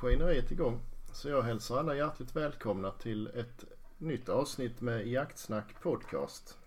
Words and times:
Maskineriet 0.00 0.50
igång. 0.50 0.80
Så 1.12 1.28
jag 1.28 1.42
hälsar 1.42 1.78
alla 1.78 1.94
hjärtligt 1.94 2.36
välkomna 2.36 2.90
till 2.90 3.26
ett 3.26 3.64
nytt 3.98 4.28
avsnitt 4.28 4.80
med 4.80 5.06
Jaktsnack 5.06 5.80
Podcast. 5.82 6.58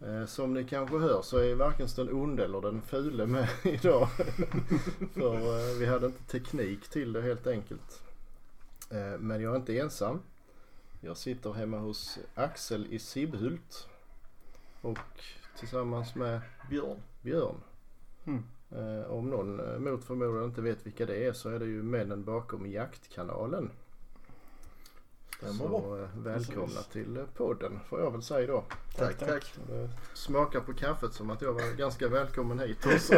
Eh, 0.00 0.26
Som 0.26 0.54
ni 0.54 0.64
kanske 0.64 0.98
hör 0.98 1.22
så 1.22 1.38
är 1.38 1.54
varken 1.54 1.88
den 1.96 2.12
onde 2.12 2.44
eller 2.44 2.60
den 2.60 2.82
fule 2.82 3.26
med 3.26 3.48
idag. 3.64 4.08
För 5.14 5.58
eh, 5.72 5.78
vi 5.78 5.86
hade 5.86 6.06
inte 6.06 6.22
teknik 6.22 6.88
till 6.88 7.12
det 7.12 7.22
helt 7.22 7.46
enkelt. 7.46 8.02
Eh, 8.90 9.18
Men 9.18 9.40
jag 9.42 9.52
är 9.52 9.56
inte 9.56 9.78
ensam. 9.78 10.20
Jag 11.00 11.16
sitter 11.16 11.52
hemma 11.52 11.78
hos 11.78 12.18
Axel 12.34 12.86
i 12.90 12.98
Sibbhult. 12.98 13.88
Och 14.80 14.98
tillsammans 15.58 16.14
med 16.14 16.40
Björn. 16.70 17.02
Björn. 17.22 17.56
Mm. 18.24 18.44
Eh, 18.72 19.10
om 19.10 19.30
någon 19.30 19.60
eh, 19.60 19.78
mot 19.78 20.04
förmodan 20.04 20.44
inte 20.44 20.60
vet 20.62 20.86
vilka 20.86 21.06
det 21.06 21.26
är 21.26 21.32
så 21.32 21.48
är 21.48 21.58
det 21.58 21.64
ju 21.64 21.82
männen 21.82 22.24
bakom 22.24 22.66
Jaktkanalen. 22.66 23.70
Stämmer. 25.36 25.54
Så 25.54 25.96
eh, 26.02 26.08
välkomna 26.22 26.66
Precis. 26.66 26.86
till 26.86 27.24
podden 27.36 27.80
får 27.88 28.00
jag 28.00 28.10
väl 28.10 28.22
säga 28.22 28.46
då. 28.46 28.64
Tack, 28.96 29.18
tack. 29.18 29.28
tack. 29.28 29.54
Smakar 30.14 30.60
på 30.60 30.74
kaffet 30.74 31.12
som 31.12 31.30
att 31.30 31.42
jag 31.42 31.52
var 31.52 31.76
ganska 31.76 32.08
välkommen 32.08 32.58
hit 32.58 32.86
också. 32.94 33.14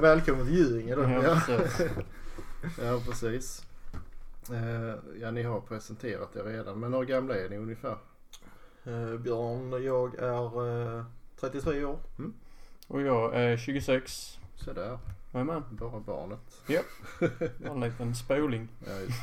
Välkommen 0.00 0.46
till 0.46 0.56
Gyringe 0.56 0.94
då. 0.94 1.02
Ja, 1.02 1.42
precis. 1.46 1.80
ja 2.82 3.00
precis. 3.06 3.66
Ja 5.20 5.30
ni 5.30 5.42
har 5.42 5.60
presenterat 5.60 6.36
er 6.36 6.44
redan 6.44 6.80
men 6.80 6.94
hur 6.94 7.04
gamla 7.04 7.34
är 7.34 7.48
ni 7.48 7.56
ungefär? 7.56 7.96
Eh, 8.84 9.16
Björn, 9.16 9.84
jag 9.84 10.14
är 10.14 10.98
eh, 10.98 11.04
33 11.40 11.84
år. 11.84 11.98
Och 12.86 13.02
jag 13.02 13.34
är 13.34 13.56
26. 13.56 14.39
Sådär, 14.64 14.98
Jajamän. 15.32 15.62
bara 15.70 16.00
barnet. 16.00 16.38
Bara 17.58 17.70
en 17.74 17.80
liten 17.80 18.14
spoling. 18.14 18.68
Ja, 18.86 18.92
just 18.92 19.22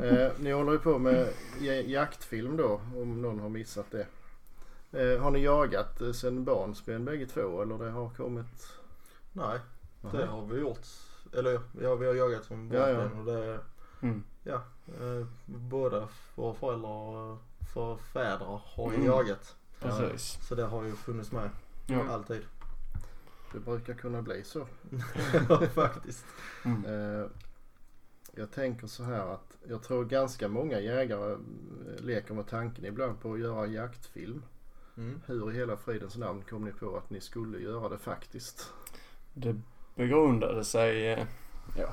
det. 0.00 0.08
eh, 0.26 0.32
ni 0.40 0.52
håller 0.52 0.72
ju 0.72 0.78
på 0.78 0.98
med 0.98 1.28
ja- 1.60 1.72
jaktfilm 1.72 2.56
då 2.56 2.80
om 2.96 3.22
någon 3.22 3.40
har 3.40 3.48
missat 3.48 3.86
det. 3.90 4.06
Eh, 4.92 5.22
har 5.22 5.30
ni 5.30 5.38
jagat 5.42 6.00
eh, 6.00 6.12
sen 6.12 6.44
barnsben 6.44 7.04
bägge 7.04 7.26
två 7.26 7.62
eller 7.62 7.78
det 7.78 7.90
har 7.90 8.10
kommit? 8.10 8.72
Nej, 9.32 9.58
det 10.12 10.26
har 10.26 10.46
vi 10.46 10.60
gjort. 10.60 10.86
Eller 11.38 11.60
ja, 11.82 11.94
vi 11.94 12.06
har 12.06 12.14
jagat 12.14 12.44
som 12.44 12.70
Ja, 12.72 12.88
ja. 12.88 12.94
barnsben 12.96 13.18
och 13.18 13.24
det, 13.26 13.58
Mm. 14.02 14.24
ja. 14.44 14.62
Eh, 14.86 15.26
båda 15.46 16.08
våra 16.34 16.54
föräldrar, 16.54 17.36
för 17.74 17.96
fäder 17.96 18.60
har 18.64 18.90
ju 18.90 18.94
Mm. 18.96 19.06
jagat. 19.06 19.54
Precis. 19.80 20.38
Så 20.48 20.54
det 20.54 20.64
har 20.64 20.84
ju 20.84 20.92
funnits 20.92 21.32
med 21.32 21.50
Ja. 21.86 22.00
alltid. 22.10 22.42
Det 23.52 23.60
brukar 23.60 23.94
kunna 23.94 24.22
bli 24.22 24.44
så. 24.44 24.66
Ja, 25.48 25.60
faktiskt. 25.74 26.24
Mm. 26.64 26.84
Eh, 26.84 27.26
jag 28.34 28.50
tänker 28.50 28.86
så 28.86 29.04
här 29.04 29.34
att 29.34 29.56
jag 29.68 29.82
tror 29.82 30.04
ganska 30.04 30.48
många 30.48 30.80
jägare 30.80 31.32
eh, 31.32 32.04
leker 32.04 32.34
med 32.34 32.46
tanken 32.46 32.84
ibland 32.84 33.20
på 33.20 33.32
att 33.32 33.40
göra 33.40 33.66
jaktfilm. 33.66 34.42
Mm. 34.96 35.20
Hur 35.26 35.52
i 35.52 35.56
hela 35.56 35.76
fridens 35.76 36.16
namn 36.16 36.42
kom 36.50 36.64
ni 36.64 36.72
på 36.72 36.96
att 36.96 37.10
ni 37.10 37.20
skulle 37.20 37.58
göra 37.58 37.88
det 37.88 37.98
faktiskt? 37.98 38.72
Det 39.34 39.56
begrundade 39.94 40.64
sig, 40.64 41.12
eh, 41.12 41.26
ja, 41.76 41.88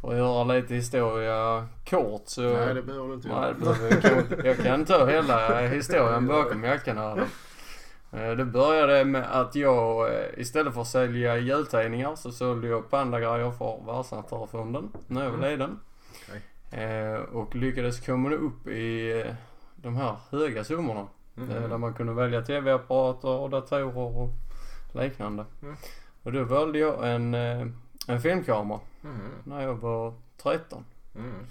för 0.00 0.10
att 0.10 0.16
göra 0.16 0.44
lite 0.44 0.74
historia 0.74 1.68
kort 1.90 2.22
så... 2.24 2.42
Nej 2.42 2.74
det 2.74 2.82
behöver 2.82 3.08
du 3.08 3.14
inte 3.14 3.28
Nej, 3.28 3.36
göra. 3.36 3.54
behöver 3.54 4.46
jag 4.46 4.56
kan 4.56 4.84
ta 4.84 5.06
hela 5.06 5.60
historien 5.68 6.26
bakom 6.26 6.64
jaktkanalen. 6.64 7.26
Det 8.10 8.44
började 8.44 9.04
med 9.04 9.40
att 9.40 9.54
jag 9.54 10.14
eh, 10.14 10.24
istället 10.36 10.74
för 10.74 10.80
att 10.80 10.86
sälja 10.88 11.36
jultidningar 11.38 12.14
så 12.16 12.32
sålde 12.32 12.68
jag 12.68 12.90
pandagrejer 12.90 13.50
för 13.50 13.80
Världsnaturfonden 13.86 14.88
när 15.06 15.24
jag 15.24 15.30
var 15.30 15.50
liten. 15.50 15.78
Eh, 16.70 17.20
Och 17.36 17.56
lyckades 17.56 18.06
komma 18.06 18.30
upp 18.34 18.66
i 18.66 19.20
eh, 19.20 19.34
de 19.76 19.96
här 19.96 20.16
höga 20.30 20.64
summorna. 20.64 21.06
Eh, 21.36 21.68
Där 21.68 21.78
man 21.78 21.94
kunde 21.94 22.12
välja 22.12 22.42
tv-apparater 22.42 23.28
och 23.28 23.50
datorer 23.50 23.96
och 23.98 24.28
liknande. 24.92 25.44
Mm. 25.62 25.76
Och 26.22 26.32
då 26.32 26.44
valde 26.44 26.78
jag 26.78 27.10
en, 27.14 27.34
eh, 27.34 27.66
en 28.08 28.20
filmkamera 28.20 28.80
Mhm. 29.00 29.20
när 29.44 29.62
jag 29.62 29.74
var 29.74 30.14
13. 30.42 30.84
Mm. 31.16 31.46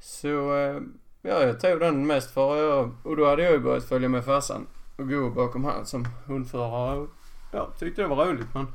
Så 0.00 0.56
eh, 0.56 0.80
ja, 1.22 1.42
jag 1.42 1.60
tog 1.60 1.80
den 1.80 2.06
mest 2.06 2.30
för 2.30 2.56
jag, 2.56 2.90
och 3.04 3.16
då 3.16 3.26
hade 3.28 3.42
jag 3.42 3.52
ju 3.52 3.58
börjat 3.58 3.84
följa 3.84 4.08
med 4.08 4.24
farsan 4.24 4.66
och 5.00 5.08
gå 5.08 5.30
bakom 5.30 5.64
han 5.64 5.86
som 5.86 6.04
hundförare. 6.26 7.06
Ja, 7.52 7.70
tyckte 7.78 8.02
det 8.02 8.08
var 8.08 8.26
roligt 8.26 8.54
men 8.54 8.66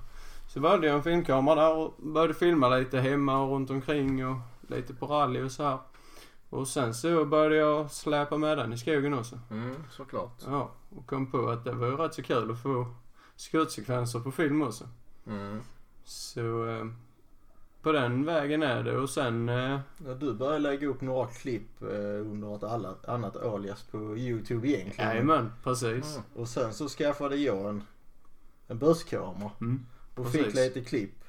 så 0.48 0.60
valde 0.60 0.88
jag 0.88 0.96
en 0.96 1.04
filmkamera 1.04 1.56
där 1.56 1.76
och 1.76 1.94
började 1.98 2.34
filma 2.34 2.70
lite 2.70 3.00
hemma 3.00 3.42
och 3.42 3.52
runt 3.52 3.70
omkring 3.70 4.28
och 4.28 4.38
lite 4.68 4.94
på 4.94 5.06
rally 5.06 5.44
och 5.44 5.52
så 5.52 5.64
här. 5.64 5.78
Och 6.50 6.68
sen 6.68 6.94
så 6.94 7.26
började 7.26 7.56
jag 7.56 7.92
släpa 7.92 8.38
med 8.38 8.58
den 8.58 8.74
i 8.74 8.78
skogen 8.78 9.14
också. 9.14 9.40
Mm, 9.52 9.76
såklart. 9.90 10.42
Ja, 10.46 10.72
och 10.96 11.08
kom 11.08 11.32
på 11.32 11.50
att 11.50 11.64
det 11.64 11.72
var 11.72 11.88
ju 11.88 11.96
rätt 11.96 12.14
så 12.14 12.24
kul 12.24 12.52
att 12.52 12.62
få 12.62 12.88
skjutsekvenser 13.52 14.20
på 14.20 14.32
film 14.32 14.62
också. 14.62 14.84
Mm. 15.28 15.62
Så 16.04 16.68
eh, 16.68 16.86
på 17.86 17.92
den 17.92 18.26
vägen 18.26 18.64
är 18.64 18.84
det 18.84 18.98
och 18.98 19.10
sen 19.10 19.50
eh, 19.50 19.80
Ja, 20.06 20.14
du 20.20 20.34
började 20.34 20.60
lägga 20.60 20.88
upp 20.88 21.02
några 21.02 21.28
klipp 21.28 21.82
eh, 21.82 21.88
under 22.22 22.56
ett 22.56 22.64
alla, 22.64 22.96
annat 23.08 23.36
alias 23.38 23.84
på 23.84 23.98
Youtube 24.18 24.68
egentligen. 24.68 25.10
Jajamän, 25.10 25.52
precis. 25.64 26.16
Mm. 26.16 26.24
Och 26.36 26.48
sen 26.48 26.74
så 26.74 26.88
skaffade 26.88 27.36
jag 27.36 27.70
en, 27.70 27.84
en 28.68 28.80
börskamera 28.80 29.52
Mm. 29.62 29.86
och 30.16 30.24
Precis. 30.26 30.46
fick 30.46 30.56
lite 30.56 30.82
klipp. 30.82 31.24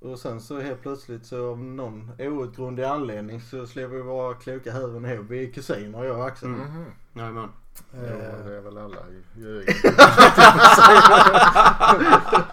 Och 0.00 0.18
sen 0.18 0.40
så 0.40 0.60
helt 0.60 0.82
plötsligt 0.82 1.26
så 1.26 1.50
av 1.50 1.58
någon 1.58 2.10
outgrundlig 2.18 2.84
anledning 2.84 3.40
så 3.40 3.66
slog 3.66 3.90
vi 3.90 4.02
våra 4.02 4.34
kloka 4.34 4.72
huvuden 4.72 5.04
ihop. 5.12 5.26
Vi 5.30 5.48
är 5.48 5.52
kusiner 5.52 6.04
jag 6.04 6.16
och 6.18 6.26
Axel. 6.26 6.48
Mm. 6.48 6.84
Jajamän. 7.14 7.48
Ja, 7.92 7.98
Eh. 7.98 8.46
det 8.46 8.56
är 8.56 8.60
väl 8.60 8.78
alla 8.78 8.96
i 8.96 9.40
Göinge. 9.42 9.74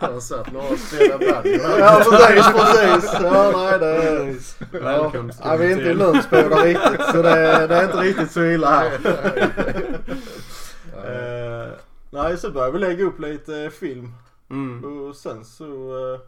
Jag 0.02 0.12
har 0.14 0.20
satt 0.20 0.52
några 0.54 0.78
spelat 0.78 1.20
bandy. 1.20 1.60
Ja 1.80 2.02
precis, 2.10 2.48
precis. 2.54 3.14
Ja, 3.22 3.52
nej, 3.56 3.80
det, 3.80 4.36
ja, 4.72 4.80
Välkommen 4.80 5.34
ska 5.34 5.48
ja, 5.48 5.56
vi 5.58 5.66
är 5.66 5.70
inte 5.72 5.84
i 5.84 5.88
till. 5.88 5.98
Lundsbåda 5.98 6.56
riktigt 6.64 7.06
så 7.06 7.22
det, 7.22 7.68
det 7.68 7.76
är 7.76 7.84
inte 7.86 7.98
riktigt 7.98 8.32
så 8.32 8.44
illa 8.46 8.70
här. 8.70 9.00
Nej. 9.04 9.50
Eh, 11.16 11.68
nej, 12.10 12.38
så 12.38 12.52
började 12.52 12.72
vi 12.74 12.80
lägga 12.80 13.04
upp 13.04 13.20
lite 13.20 13.70
film 13.80 14.12
Mm. 14.50 14.84
och 14.86 15.16
sen 15.16 15.46
så, 15.46 15.66
eh, 16.14 16.20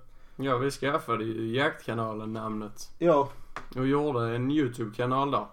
Ja, 0.46 0.58
vi 0.58 0.72
skaffade 0.72 1.24
ju 1.24 1.56
Jaktkanalen 1.58 2.34
namnet 2.34 2.90
ja, 3.00 3.30
och 3.76 3.88
gjorde 3.88 4.36
en 4.36 4.52
YouTube-kanal 4.52 5.32
där. 5.32 5.46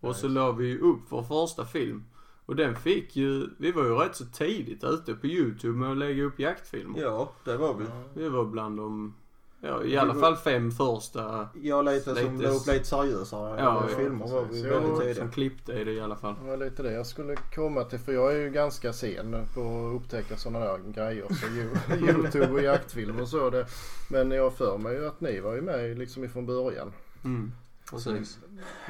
Och 0.00 0.16
så 0.16 0.26
Nice. 0.26 0.40
la 0.40 0.52
vi 0.52 0.66
ju 0.66 0.80
upp 0.80 1.00
vår 1.08 1.22
första 1.22 1.64
film. 1.64 2.04
Och 2.48 2.56
den 2.56 2.76
fick 2.76 3.16
ju, 3.16 3.46
vi 3.58 3.72
var 3.72 3.84
ju 3.84 3.94
rätt 3.94 4.16
så 4.16 4.24
tidigt 4.24 4.84
ute 4.84 5.14
på 5.14 5.26
YouTube 5.26 5.78
med 5.78 5.90
att 5.90 5.96
lägga 5.98 6.22
upp 6.24 6.38
jaktfilmer. 6.40 7.00
ja 7.00 7.32
det 7.44 7.56
var 7.56 7.74
vi. 7.74 7.84
Vi 8.14 8.28
var 8.28 8.44
bland 8.44 8.76
de, 8.76 9.14
ja 9.60 9.84
i 9.84 9.96
alla 9.96 10.12
var- 10.12 10.20
fall 10.20 10.36
fem 10.36 10.70
första 10.70 11.48
Jag 11.62 11.84
lite 11.84 12.14
som 12.14 12.14
Lite 12.36 12.48
la 12.48 12.54
upp 12.54 12.66
lite 12.66 12.84
seriösare 12.84 13.60
Ja, 13.60 13.86
ja, 13.90 13.96
filmer 13.96 14.26
var 14.28 14.44
vi 14.50 14.62
väldigt 14.62 14.90
Jo, 14.90 14.98
tidiga. 15.00 15.14
som 15.14 15.30
klippte 15.30 15.72
i 15.72 15.84
det 15.84 15.92
i 15.92 16.00
alla 16.00 16.16
fall. 16.16 16.34
Det 16.42 16.50
var 16.50 16.56
lite 16.56 16.82
det 16.82 16.92
jag 16.92 17.06
skulle 17.06 17.36
komma 17.54 17.84
till 17.84 17.98
för 17.98 18.12
jag 18.12 18.32
är 18.34 18.38
ju 18.38 18.50
ganska 18.50 18.92
sen 18.92 19.36
på 19.54 19.60
att 19.60 20.02
upptäcka 20.02 20.36
sådana 20.36 20.64
där 20.64 20.78
grejer. 20.94 21.26
Så 21.28 21.46
Yo- 21.46 22.08
Youtube 22.10 22.48
och 22.52 22.62
jaktfilm 22.62 23.20
och 23.20 23.28
så. 23.28 23.50
Det. 23.50 23.66
Men 24.10 24.30
jag 24.30 24.52
för 24.54 24.78
mig 24.78 24.94
ju 24.96 25.06
att 25.06 25.20
ni 25.20 25.40
var 25.40 25.54
ju 25.54 25.62
med 25.62 25.98
liksom 25.98 26.24
ifrån 26.24 26.46
början. 26.46 26.92
Mm. 27.24 27.52
Precis. 27.90 28.38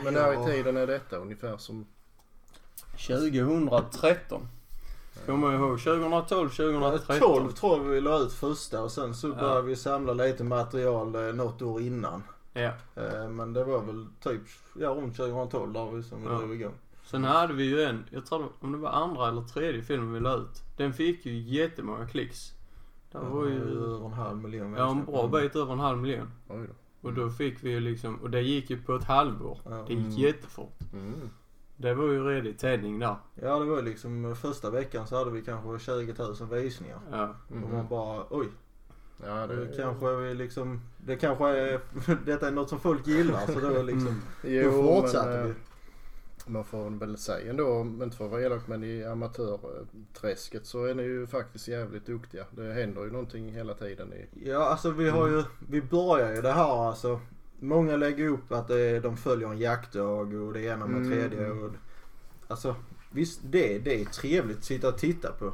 Men 0.04 0.14
när 0.14 0.32
Ja. 0.32 0.48
i 0.48 0.52
tiden 0.52 0.76
är 0.76 0.86
detta 0.86 1.16
ungefär 1.16 1.56
som? 1.56 1.86
2013. 3.06 4.48
Kommer 5.26 5.52
jag 5.52 5.60
ihåg. 5.60 5.80
2012, 5.80 6.48
2013. 6.50 7.18
12 7.18 7.52
tror 7.52 7.76
jag 7.78 7.84
vi 7.84 8.00
la 8.00 8.18
ut 8.18 8.32
första 8.32 8.82
och 8.82 8.90
sen 8.92 9.14
så 9.14 9.28
Ja. 9.28 9.34
började 9.34 9.62
vi 9.62 9.76
samla 9.76 10.12
lite 10.12 10.44
material 10.44 11.14
eh, 11.14 11.34
något 11.34 11.62
år 11.62 11.80
innan. 11.80 12.22
Ja. 12.52 12.70
Eh, 12.96 13.28
Men 13.30 13.52
det 13.52 13.64
var 13.64 13.80
väl 13.82 14.06
typ, 14.22 14.40
ja 14.80 14.88
runt 14.88 15.16
2012 15.16 15.72
där 15.72 15.90
vi 15.90 16.02
som 16.02 16.24
Ja. 16.24 16.30
drog 16.30 16.54
igång. 16.54 16.72
Sen 17.04 17.24
hade 17.24 17.52
vi 17.54 17.64
ju 17.64 17.82
en, 17.82 18.04
jag 18.10 18.26
tror 18.26 18.46
om 18.60 18.72
det 18.72 18.78
var 18.78 18.90
andra 18.90 19.28
eller 19.28 19.42
tredje 19.42 19.82
filmen 19.82 20.12
vi 20.12 20.20
la 20.20 20.36
ut. 20.36 20.62
Den 20.76 20.92
fick 20.92 21.26
ju 21.26 21.38
jättemånga 21.38 22.06
klicks. 22.06 22.52
Det 23.12 23.18
var 23.18 23.46
ju, 23.46 23.84
över 23.84 24.06
en 24.06 24.12
halv 24.12 24.36
miljon 24.38 24.72
ja 24.74 24.90
en 24.90 25.04
bra 25.04 25.26
bit 25.28 25.56
över 25.56 25.72
en 25.72 25.80
halv 25.80 25.98
miljon. 25.98 26.30
Oj 26.48 26.66
då. 26.68 27.08
Och 27.08 27.14
då 27.14 27.30
fick 27.30 27.64
vi 27.64 27.70
ju 27.70 27.80
liksom, 27.80 28.16
och 28.16 28.30
det 28.30 28.40
gick 28.42 28.70
ju 28.70 28.82
på 28.82 28.94
ett 28.94 29.04
halvår. 29.04 29.58
Ja. 29.64 29.70
Det 29.70 29.92
gick 29.94 30.06
Mm. 30.06 30.10
jättefort. 30.18 30.78
Mm. 30.92 31.30
Det 31.80 31.94
var 31.94 32.04
ju 32.04 32.24
redig 32.24 32.58
tändning 32.58 32.98
där. 32.98 33.16
Ja 33.34 33.58
det 33.58 33.64
var 33.64 33.82
liksom 33.82 34.24
eh, 34.24 34.34
första 34.34 34.70
veckan 34.70 35.06
så 35.06 35.16
hade 35.16 35.30
vi 35.30 35.42
kanske 35.42 35.84
20 35.84 36.14
000 36.18 36.34
visningar. 36.62 36.98
Ja. 37.10 37.34
Och 37.48 37.56
Mhm. 37.56 37.72
man 37.72 37.88
bara 37.88 38.24
oj, 38.30 38.46
Ja, 39.26 39.46
det 39.46 39.56
det 39.64 39.76
kanske 39.76 40.06
är 40.08 40.16
vi 40.16 40.34
liksom, 40.34 40.80
det 41.06 41.16
kanske 41.16 41.48
är, 41.48 41.80
detta 42.26 42.48
är 42.48 42.52
något 42.52 42.68
som 42.68 42.80
folk 42.80 43.06
gillar 43.06 43.46
så 43.46 43.60
då 43.60 43.82
liksom, 43.82 44.22
Jo, 44.44 44.70
då 44.70 44.82
fortsatte 45.00 45.28
men, 45.30 45.44
vi. 45.44 45.50
eh, 45.50 45.56
man 46.46 46.64
får 46.64 46.90
väl 46.90 47.16
säga 47.18 47.50
ändå, 47.50 47.80
inte 48.02 48.16
för 48.16 48.24
att 48.24 48.30
vara 48.30 48.42
elak, 48.42 48.62
men 48.66 48.84
i 48.84 49.04
amatörträsket 49.04 50.66
så 50.66 50.84
är 50.84 50.94
ni 50.94 51.02
ju 51.02 51.26
faktiskt 51.26 51.68
jävligt 51.68 52.06
duktiga. 52.06 52.44
Det 52.50 52.72
händer 52.72 53.04
ju 53.04 53.10
någonting 53.10 53.52
hela 53.52 53.74
tiden. 53.74 54.12
I, 54.12 54.26
Ja, 54.50 54.64
alltså 54.68 54.90
vi 54.90 55.08
har 55.10 55.28
ju, 55.28 55.42
vi 55.68 55.82
börjar 55.82 56.34
ju 56.34 56.42
det 56.42 56.52
här 56.52 56.88
alltså. 56.88 57.20
Många 57.60 57.96
lägger 57.96 58.28
upp 58.28 58.52
att 58.52 58.70
är, 58.70 59.00
de 59.00 59.16
följer 59.16 59.48
en 59.48 59.58
jaktdag 59.58 60.34
och 60.34 60.52
det 60.52 60.62
ena 60.62 60.86
med 60.86 60.96
Mm. 61.06 61.10
tredje. 61.10 61.50
Och, 61.50 61.70
alltså 62.48 62.76
visst, 63.10 63.40
det, 63.44 63.78
det 63.78 64.00
är 64.00 64.04
trevligt 64.04 64.58
att 64.58 64.64
sitta 64.64 64.88
och 64.88 64.98
titta 64.98 65.32
på. 65.32 65.52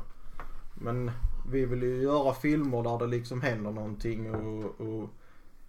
Men 0.75 1.11
vi 1.51 1.65
vill 1.65 1.83
ju 1.83 2.03
göra 2.03 2.35
filmer 2.35 2.83
där 2.83 2.99
det 2.99 3.07
liksom 3.07 3.41
händer 3.41 3.71
någonting 3.71 4.35
och, 4.35 4.81
och 4.81 5.11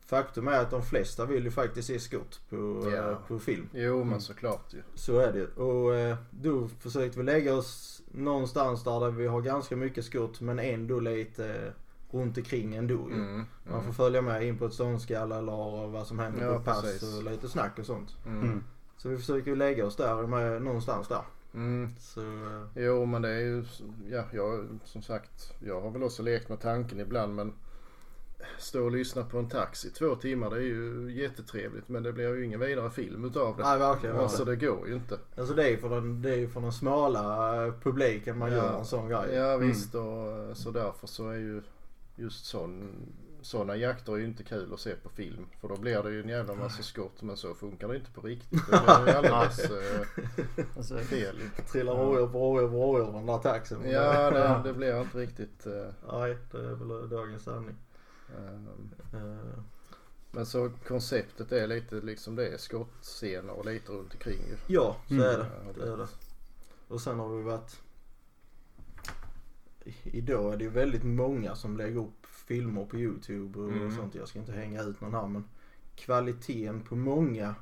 faktum 0.06 0.48
är 0.48 0.60
att 0.60 0.72
de 0.72 0.82
flesta 0.84 1.26
vill 1.26 1.44
ju 1.46 1.52
faktiskt 1.52 1.88
se 1.88 2.00
skott 2.00 2.42
på, 2.50 2.90
Ja. 2.96 3.12
eh, 3.12 3.18
på 3.28 3.40
film. 3.40 3.70
jo 3.74 3.98
men 3.98 4.08
Mm. 4.08 4.20
såklart 4.20 4.74
ju. 4.74 4.82
Så 4.96 5.20
är 5.20 5.34
det 5.34 5.62
Och 5.64 5.96
eh, 5.96 6.18
då 6.32 6.68
försökte 6.68 7.18
vi 7.20 7.24
lägga 7.26 7.54
oss 7.56 8.02
någonstans 8.12 8.84
där 8.84 9.12
vi 9.12 9.28
har 9.28 9.42
ganska 9.42 9.76
mycket 9.76 10.06
skott 10.06 10.42
men 10.42 10.60
ändå 10.60 11.00
lite 11.00 11.54
eh, 11.54 11.72
runt 12.16 12.38
omkring 12.38 12.76
ändå 12.76 13.10
ju. 13.10 13.16
Mm. 13.16 13.46
Man 13.64 13.84
får 13.84 13.92
följa 13.94 14.22
med 14.22 14.44
in 14.48 14.58
på 14.58 14.66
ett 14.66 14.74
ståndskall 14.74 15.32
eller 15.32 15.88
vad 15.88 16.08
som 16.08 16.20
händer 16.20 16.46
Ja, 16.46 16.58
på 16.58 16.64
pass 16.64 16.82
precis. 16.82 17.18
och 17.18 17.24
lite 17.32 17.50
snack 17.50 17.80
och 17.80 17.86
sånt. 17.86 18.16
Mm. 18.26 18.44
Mm. 18.44 18.64
Så 18.98 19.10
vi 19.10 19.18
försöker 19.18 19.52
ju 19.52 19.56
lägga 19.56 19.86
oss 19.86 19.96
där 19.96 20.28
med, 20.28 20.62
någonstans 20.62 21.08
där. 21.08 21.22
Mm. 21.54 21.90
Så 22.00 22.22
eh, 22.22 22.62
Jo 22.76 23.06
men 23.06 23.22
det 23.22 23.30
är 23.30 23.40
ju, 23.40 23.66
ja 24.10 24.24
jag 24.32 24.66
som 24.84 25.02
sagt, 25.02 25.54
jag 25.60 25.82
har 25.82 25.92
väl 25.92 26.04
också 26.04 26.24
lekt 26.24 26.50
med 26.50 26.60
tanken 26.62 27.00
ibland 27.00 27.36
men 27.36 27.54
stå 28.60 28.84
och 28.84 28.92
lyssna 28.92 29.24
på 29.24 29.38
en 29.40 29.50
taxi 29.50 29.90
två 29.90 30.16
timmar 30.16 30.50
det 30.50 30.56
är 30.56 30.62
ju 30.62 31.12
jättetrevligt 31.22 31.90
men 31.90 32.04
det 32.04 32.14
blir 32.14 32.36
ju 32.36 32.46
ingen 32.46 32.60
vidare 32.60 32.90
film 32.92 33.26
utav 33.26 33.58
det. 33.58 33.64
nej 33.64 33.80
verkligen. 33.80 34.16
Alltså 34.16 34.46
det 34.46 34.56
går 34.56 34.88
ju 34.88 34.94
inte. 34.96 35.20
alltså 35.38 35.54
det 35.54 35.64
är 35.64 35.70
ju 35.70 35.78
för 35.78 35.90
den, 35.90 36.22
det 36.22 36.30
är 36.30 36.36
ju 36.38 36.48
för 36.48 36.62
den 36.62 36.72
smala 36.72 37.66
eh, 37.66 37.74
publiken 37.84 38.38
man 38.38 38.52
Ja. 38.52 38.58
gör 38.58 38.80
en 38.80 38.86
sån 38.86 39.10
grej. 39.10 39.34
Ja 39.36 39.58
visst 39.58 39.96
och 39.96 40.58
så 40.58 40.72
därför 40.72 41.08
så 41.08 41.30
är 41.30 41.36
ju 41.38 41.62
just 42.16 42.46
sån, 42.46 42.92
sådana 43.42 43.76
jakter 43.76 44.14
är 44.14 44.18
ju 44.18 44.26
inte 44.26 44.44
kul 44.44 44.74
att 44.74 44.80
se 44.80 44.96
på 44.96 45.10
film. 45.10 45.46
För 45.62 45.68
då 45.68 45.76
blir 45.78 46.04
det 46.04 46.12
ju 46.12 46.22
en 46.22 46.30
jävla 46.30 46.56
massa 46.56 46.84
skott 46.84 47.22
men 47.22 47.38
så 47.38 47.54
funkar 47.56 47.88
det 47.88 47.96
inte 47.96 48.12
på 48.12 48.22
riktigt. 48.22 48.60
Det 48.72 49.12
ju 49.12 49.18
alldeles 49.18 49.60
eh, 49.60 50.08
Alltså, 50.78 50.98
fel. 50.98 51.36
Trillar 51.72 51.96
rådjur 51.96 52.28
på 52.28 52.40
rådjur 52.40 52.70
på 52.70 52.76
rådjur 52.76 53.12
den 53.14 53.26
där 53.26 53.38
taxin. 53.38 53.90
Ja 53.90 54.30
det, 54.32 54.62
det 54.70 54.74
blir 54.78 55.02
inte 55.02 55.18
riktigt. 55.18 55.66
eh, 55.66 55.88
Nej, 56.12 56.38
det 56.52 56.58
är 56.58 56.76
väl 56.76 57.10
dagens 57.10 57.44
sanning. 57.44 57.76
ehm, 58.38 58.92
Eh, 59.14 59.60
Men 60.32 60.46
så 60.46 60.72
konceptet 60.88 61.52
är 61.52 61.68
lite 61.68 61.96
liksom 61.96 62.36
det 62.36 62.48
är 62.48 62.58
skottscener 62.58 63.54
och 63.54 63.66
lite 63.66 63.92
runt 63.92 64.14
omkring 64.14 64.40
ju. 64.50 64.74
Ja, 64.76 64.96
så 65.08 65.14
Mm. 65.14 65.26
är 65.26 65.38
det. 65.38 65.46
Det 65.80 65.92
är 65.92 65.98
det. 65.98 66.08
Och 66.88 67.02
sen 67.02 67.20
har 67.20 67.30
vi 67.38 67.44
varit... 67.44 67.82
Idag 70.04 70.54
är 70.54 70.58
det 70.58 70.64
ju 70.64 70.70
väldigt 70.70 71.04
många 71.04 71.56
som 71.56 71.78
lägger 71.78 72.00
upp 72.00 72.26
filmer 72.26 72.86
på 72.86 72.98
YouTube 72.98 73.60
och 73.60 73.70
Mm. 73.72 73.96
sånt. 73.96 74.16
Jag 74.16 74.28
ska 74.28 74.40
inte 74.40 74.52
hänga 74.52 74.82
ut 74.82 75.02
någon 75.02 75.14
här 75.14 75.28
men 75.28 75.44
kvaliteten 75.96 76.82
på 76.82 76.96
många 76.96 77.56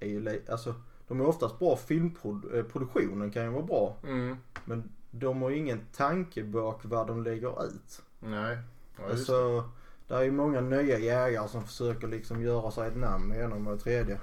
är 0.00 0.06
ju... 0.08 0.42
Alltså 0.48 0.74
de 1.08 1.20
är 1.20 1.26
oftast 1.26 1.58
bra 1.58 1.76
filmproduktionen 1.76 3.30
kan 3.30 3.44
ju 3.44 3.50
vara 3.50 3.62
bra. 3.62 3.96
Mm. 4.06 4.36
Men 4.64 4.90
de 5.10 5.42
har 5.42 5.50
ingen 5.50 5.80
tanke 5.96 6.44
bak 6.44 6.80
vad 6.84 7.06
de 7.06 7.22
lägger 7.22 7.64
ut. 7.66 8.02
Nej. 8.20 8.58
Ja, 8.96 9.04
det. 9.06 9.10
Alltså, 9.12 9.64
det 10.08 10.14
är 10.14 10.22
ju 10.22 10.30
många 10.32 10.60
nya 10.60 10.98
jägare 10.98 11.48
som 11.48 11.64
försöker 11.64 12.08
liksom 12.08 12.42
göra 12.42 12.70
sig 12.70 12.88
ett 12.88 12.96
namn 12.96 13.34
genom 13.34 13.64
det 13.64 13.78
tredje. 13.78 14.18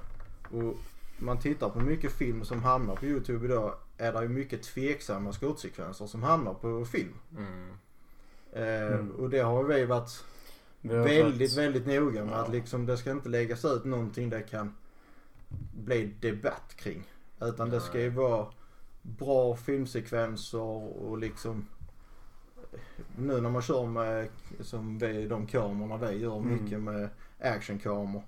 Och 0.50 0.74
man 1.18 1.38
tittar 1.38 1.70
på 1.70 1.80
mycket 1.80 2.12
film 2.12 2.44
som 2.44 2.62
hamnar 2.62 2.96
på 2.96 3.04
YouTube 3.06 3.44
idag 3.46 3.74
är 3.98 4.12
det 4.12 4.22
ju 4.22 4.28
mycket 4.28 4.62
tveksamma 4.62 5.32
skottsekvenser 5.32 6.06
som 6.06 6.22
hamnar 6.22 6.54
på 6.54 6.84
film. 6.84 7.14
Mm. 7.36 7.68
Eh, 8.52 8.92
Mm. 8.94 9.10
Och 9.10 9.30
det 9.30 9.38
har 9.40 9.64
vi 9.64 9.84
varit 9.84 10.24
vi 10.80 10.96
har 10.96 11.04
väldigt, 11.04 11.50
fått- 11.50 11.58
väldigt 11.58 11.86
noga 11.86 12.24
med 12.24 12.32
Ja. 12.34 12.36
att 12.38 12.50
liksom 12.52 12.86
det 12.86 12.96
ska 12.96 13.10
inte 13.10 13.28
läggas 13.28 13.64
ut 13.64 13.84
någonting 13.84 14.30
det 14.30 14.42
kan 14.42 14.74
bli 15.84 16.06
debatt 16.20 16.74
kring. 16.76 17.04
Utan 17.40 17.70
det 17.70 17.80
ska 17.80 18.00
ju 18.00 18.08
vara 18.10 18.46
bra 19.02 19.56
filmsekvenser 19.56 20.58
och 21.02 21.18
liksom 21.18 21.66
nu 23.16 23.40
när 23.40 23.50
man 23.50 23.62
kör 23.62 23.86
med 23.86 24.28
som 24.60 24.98
vi, 24.98 25.26
de 25.26 25.46
kamerorna 25.46 25.96
vi 25.96 26.16
gör 26.18 26.36
Mm. 26.36 26.52
mycket 26.64 26.80
med 26.80 27.08
actionkameror. 27.40 28.22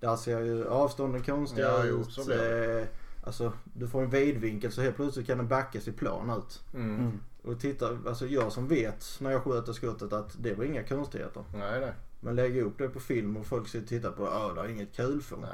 Där 0.00 0.16
ser 0.16 0.40
ju 0.40 0.68
avstånden 0.68 1.22
konstiga 1.22 1.66
Ja, 1.68 1.84
jo, 1.86 2.00
ut. 2.00 2.12
så 2.12 2.24
blir 2.24 2.36
det. 2.36 2.80
eh, 2.80 2.86
Alltså 3.26 3.52
du 3.64 3.88
får 3.88 4.02
en 4.02 4.10
vidvinkel 4.10 4.72
så 4.72 4.82
helt 4.82 4.96
plötsligt 4.96 5.26
kan 5.26 5.38
den 5.38 5.48
backas 5.48 5.88
i 5.88 5.92
plan 5.92 6.30
ut. 6.38 6.62
Mm. 6.74 6.98
Mm. 6.98 7.20
Och 7.42 7.60
titta, 7.60 7.98
alltså 8.06 8.26
jag 8.26 8.52
som 8.52 8.68
vet 8.68 9.06
när 9.20 9.30
jag 9.30 9.42
sköter 9.42 9.72
skottet 9.72 10.12
att 10.12 10.42
det 10.42 10.54
var 10.54 10.64
inga 10.64 10.82
konstigheter. 10.82 11.44
Nej, 11.54 11.80
nej. 11.80 11.92
Men 12.20 12.36
lägga 12.36 12.62
upp 12.62 12.78
det 12.78 12.88
på 12.88 13.00
film 13.00 13.36
och 13.36 13.46
folk 13.46 13.68
sitter 13.68 13.82
och 13.82 13.88
tittar 13.88 14.10
på, 14.10 14.22
ja 14.24 14.52
det 14.54 14.60
är 14.60 14.68
inget 14.68 14.96
kul 14.96 15.22
för 15.22 15.36
mig. 15.36 15.50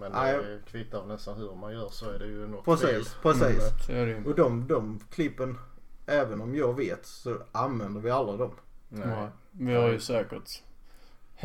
Nej, 0.00 0.10
men 0.10 0.12
det 0.12 0.58
kvittar 0.66 1.06
nästan 1.06 1.36
hur 1.36 1.54
man 1.54 1.72
gör 1.72 1.88
så 1.88 2.10
är 2.10 2.18
det 2.18 2.26
ju 2.26 2.46
något 2.46 2.64
Precis, 2.64 2.88
fel. 2.88 3.04
precis. 3.22 3.88
Mm. 3.88 4.02
Är 4.02 4.06
det. 4.06 4.30
Och 4.30 4.36
de, 4.36 4.66
de 4.66 5.00
klippen, 5.10 5.58
även 6.06 6.40
om 6.40 6.54
jag 6.54 6.76
vet 6.76 7.06
så 7.06 7.36
använder 7.52 8.00
vi 8.00 8.10
aldrig 8.10 8.38
dem. 8.38 8.50
Nej. 8.88 9.08
Nej. 9.08 9.28
Vi 9.50 9.74
har 9.74 9.88
ju 9.88 10.00
säkert 10.00 10.62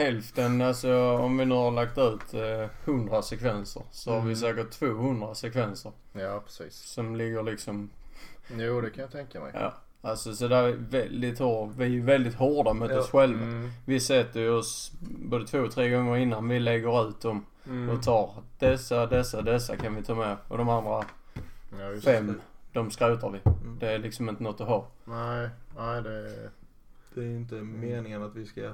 hälften, 0.03 0.61
alltså 0.61 1.11
om 1.17 1.37
vi 1.37 1.45
nu 1.45 1.55
har 1.55 1.71
lagt 1.71 1.97
ut 1.97 2.33
eh, 2.33 2.69
100 2.85 3.21
sekvenser 3.21 3.83
så 3.91 4.11
har 4.11 4.18
vi 4.19 4.23
Mm. 4.23 4.35
säkert 4.35 4.71
200 4.71 5.35
sekvenser 5.35 5.91
Ja, 6.13 6.41
precis. 6.45 6.75
som 6.75 7.15
ligger 7.15 7.44
liksom, 7.44 7.89
Jo, 8.57 8.81
det 8.81 8.89
kan 8.89 9.01
jag 9.01 9.11
tänka 9.11 9.39
mig. 9.39 9.51
ja. 9.56 9.73
Alltså 10.01 10.35
så 10.35 10.47
där 10.47 10.63
är 10.63 10.73
väldigt 10.73 11.39
hård, 11.39 11.71
vi 11.77 11.83
är 11.85 11.89
ju 11.89 12.01
väldigt 12.01 12.35
hårda 12.35 12.73
mot 12.73 12.91
Ja. 12.91 12.99
oss 12.99 13.09
själva. 13.09 13.44
Mm. 13.44 13.69
Vi 13.85 13.99
sätter 13.99 14.51
oss 14.51 14.91
både 15.01 15.47
två 15.47 15.59
och 15.59 15.71
tre 15.71 15.89
gånger 15.89 16.18
innan 16.18 16.47
vi 16.49 16.59
lägger 16.59 17.09
ut 17.09 17.21
dem 17.21 17.45
Mm. 17.65 17.89
och 17.89 18.03
tar 18.03 18.31
dessa, 18.59 19.06
dessa, 19.06 19.41
dessa 19.41 19.77
kan 19.77 19.95
vi 19.95 20.03
ta 20.03 20.15
med 20.15 20.37
och 20.47 20.57
de 20.57 20.69
andra 20.69 21.03
Ja, 21.79 21.85
just 21.91 22.03
fem, 22.06 22.27
det. 22.27 22.33
de 22.73 22.91
skrotar 22.91 23.29
vi. 23.29 23.39
Mm. 23.45 23.77
Det 23.79 23.91
är 23.91 23.97
liksom 23.99 24.29
inte 24.29 24.44
något 24.44 24.61
att 24.61 24.68
ha. 24.68 24.87
Nej, 25.06 25.49
nej 25.77 26.01
det... 26.01 26.49
Det 27.13 27.21
är 27.21 27.35
inte 27.35 27.56
meningen 27.56 28.23
att 28.23 28.35
vi 28.35 28.45
ska 28.45 28.71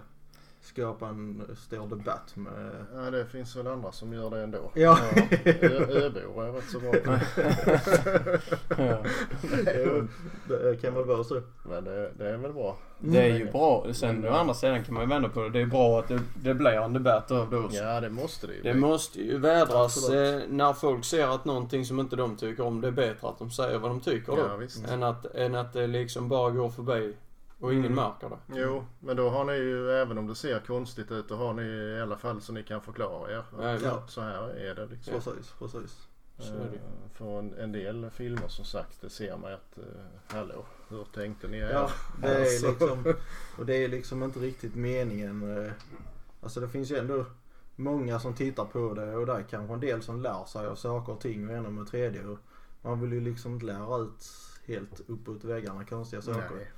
skapa 0.65 1.07
en 1.07 1.43
stor 1.67 1.87
debatt 1.87 2.35
med... 2.35 2.71
Ja, 2.95 3.11
det 3.11 3.25
finns 3.25 3.55
väl 3.55 3.67
andra 3.67 3.91
som 3.91 4.13
gör 4.13 4.29
det 4.29 4.41
ändå. 4.43 4.71
Ja. 4.73 4.99
Ö- 5.45 5.87
Öbor 5.89 6.45
är 6.47 6.51
rätt 6.51 6.69
så 6.69 6.79
bra 6.79 6.91
på 6.91 7.11
det. 7.11 8.41
Ja. 8.77 8.97
Det 10.47 10.81
kan 10.81 10.93
väl 10.93 11.05
vara 11.05 11.23
så. 11.23 11.41
Men 11.69 11.83
det, 11.83 12.11
det 12.17 12.29
är 12.29 12.37
väl 12.37 12.53
bra. 12.53 12.77
Det 12.99 13.17
är 13.31 13.37
ju 13.37 13.51
bra. 13.51 13.85
Sen 13.93 14.27
å 14.27 14.31
andra 14.31 14.53
sidan 14.53 14.83
kan 14.83 14.93
man 14.93 15.03
ju 15.03 15.09
vända 15.09 15.29
på 15.29 15.41
det. 15.41 15.49
Det 15.49 15.61
är 15.61 15.65
bra 15.65 15.99
att 15.99 16.07
det, 16.07 16.19
det 16.43 16.53
blir 16.53 16.71
en 16.71 16.93
debatt 16.93 17.31
av 17.31 17.49
det 17.49 17.57
också. 17.57 17.77
Ja, 17.77 18.01
det 18.01 18.09
måste 18.09 18.47
det 18.47 18.53
ju 18.53 18.61
Det 18.61 18.71
bli. 18.71 18.81
måste 18.81 19.21
ju 19.21 19.37
vädras 19.37 20.09
eh, 20.09 20.39
när 20.49 20.73
folk 20.73 21.05
ser 21.05 21.27
att 21.27 21.45
någonting 21.45 21.85
som 21.85 21.99
inte 21.99 22.15
de 22.15 22.35
tycker 22.37 22.63
om, 22.63 22.81
det 22.81 22.87
är 22.87 22.91
bättre 22.91 23.27
att 23.27 23.39
de 23.39 23.51
säger 23.51 23.77
vad 23.79 23.91
de 23.91 23.99
tycker 23.99 24.31
då. 24.35 24.39
Ja, 24.51 24.55
visst. 24.55 24.87
Än 24.89 25.03
att, 25.03 25.25
än 25.35 25.55
att 25.55 25.73
det 25.73 25.87
liksom 25.87 26.29
bara 26.29 26.49
går 26.49 26.69
förbi 26.69 27.13
och 27.59 27.73
ingen 27.73 27.85
Mm. 27.85 27.95
märker 27.95 28.29
det. 28.29 28.59
Jo, 28.61 28.85
men 28.99 29.15
då 29.17 29.29
har 29.29 29.45
ni 29.45 29.53
ju, 29.53 29.91
även 29.91 30.17
om 30.17 30.27
det 30.27 30.35
ser 30.35 30.59
konstigt 30.59 31.11
ut, 31.11 31.29
då 31.29 31.35
har 31.35 31.53
ni 31.53 31.63
i 31.97 32.01
alla 32.01 32.17
fall 32.17 32.41
så 32.41 32.53
ni 32.53 32.63
kan 32.63 32.81
förklara 32.81 33.31
er. 33.31 33.43
Ja, 33.61 33.79
ja. 33.83 34.03
Så 34.07 34.21
här 34.21 34.49
är 34.49 34.75
det 34.75 34.85
liksom. 34.85 35.13
Precis, 35.13 35.51
precis. 35.59 36.07
Så 36.37 36.53
är 36.53 36.57
det. 36.59 36.75
Eh, 36.75 36.81
För 37.13 37.39
en, 37.39 37.53
en 37.53 37.71
del 37.71 38.09
filmer 38.09 38.47
som 38.47 38.65
sagt, 38.65 39.01
det 39.01 39.09
ser 39.09 39.37
man 39.37 39.53
att, 39.53 39.77
uh, 39.77 39.83
hallå, 40.27 40.65
hur 40.89 41.03
tänkte 41.13 41.47
ni? 41.47 41.59
Ja, 41.59 41.89
det 42.21 42.27
är 42.27 42.39
Alltså. 42.41 42.69
liksom, 42.69 43.13
och 43.57 43.65
det 43.65 43.75
är 43.83 43.87
liksom 43.87 44.23
inte 44.23 44.39
riktigt 44.39 44.75
meningen. 44.75 45.65
eh, 45.65 45.71
Alltså 46.41 46.59
det 46.59 46.69
finns 46.69 46.91
ju 46.91 46.97
ändå 46.97 47.25
många 47.75 48.19
som 48.19 48.33
tittar 48.33 48.65
på 48.65 48.93
det 48.93 49.15
och 49.15 49.25
där 49.25 49.45
kanske 49.49 49.73
en 49.73 49.79
del 49.79 50.01
som 50.01 50.21
lär 50.21 50.45
sig 50.45 50.67
av 50.67 50.75
saker 50.75 51.13
och 51.13 51.19
ting 51.21 51.49
och 51.49 51.55
ena 51.55 51.69
med 51.69 51.87
tredje. 51.87 52.25
Och 52.25 52.39
man 52.81 53.01
vill 53.01 53.13
ju 53.13 53.21
liksom 53.21 53.53
inte 53.53 53.65
lära 53.65 53.97
ut 53.97 54.25
helt 54.65 55.01
uppåt 55.09 55.43
väggarna 55.43 55.85
konstiga 55.85 56.21
saker. 56.21 56.51
Nej. 56.55 56.71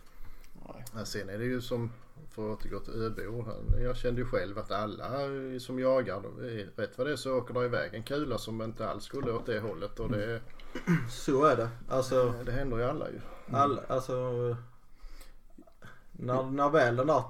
Nej. 0.93 1.05
Sen 1.05 1.29
är 1.29 1.37
det 1.37 1.45
ju 1.45 1.61
som, 1.61 1.91
för 2.31 2.53
att 2.53 2.59
återgå 2.59 2.79
till 2.79 2.93
Öbo, 3.01 3.41
han- 3.45 3.81
jag 3.83 3.97
kände 3.97 4.21
ju 4.21 4.27
själv 4.27 4.57
att 4.59 4.71
alla 4.71 5.11
som 5.59 5.79
jagar, 5.79 6.21
rätt 6.75 6.97
vad 6.97 7.07
det 7.07 7.11
är 7.13 7.15
så 7.15 7.37
åker 7.37 7.53
det 7.53 7.65
iväg 7.65 7.93
en 7.93 8.03
kula 8.03 8.37
som 8.37 8.61
inte 8.61 8.89
alls 8.89 9.03
skulle 9.03 9.31
åt 9.31 9.45
det 9.45 9.59
hållet 9.59 9.99
och 9.99 10.11
det, 10.11 10.41
Så 11.09 11.45
är 11.45 11.55
det. 11.57 11.69
Alltså, 11.89 12.33
det 12.45 12.51
händer 12.51 12.77
ju 12.77 12.83
alla 12.83 13.09
ju. 13.09 13.19
all, 13.51 13.79
alltså 13.87 14.13
när, 16.11 16.43
när 16.43 16.69
väl 16.69 16.95
den 16.95 17.07
där 17.07 17.23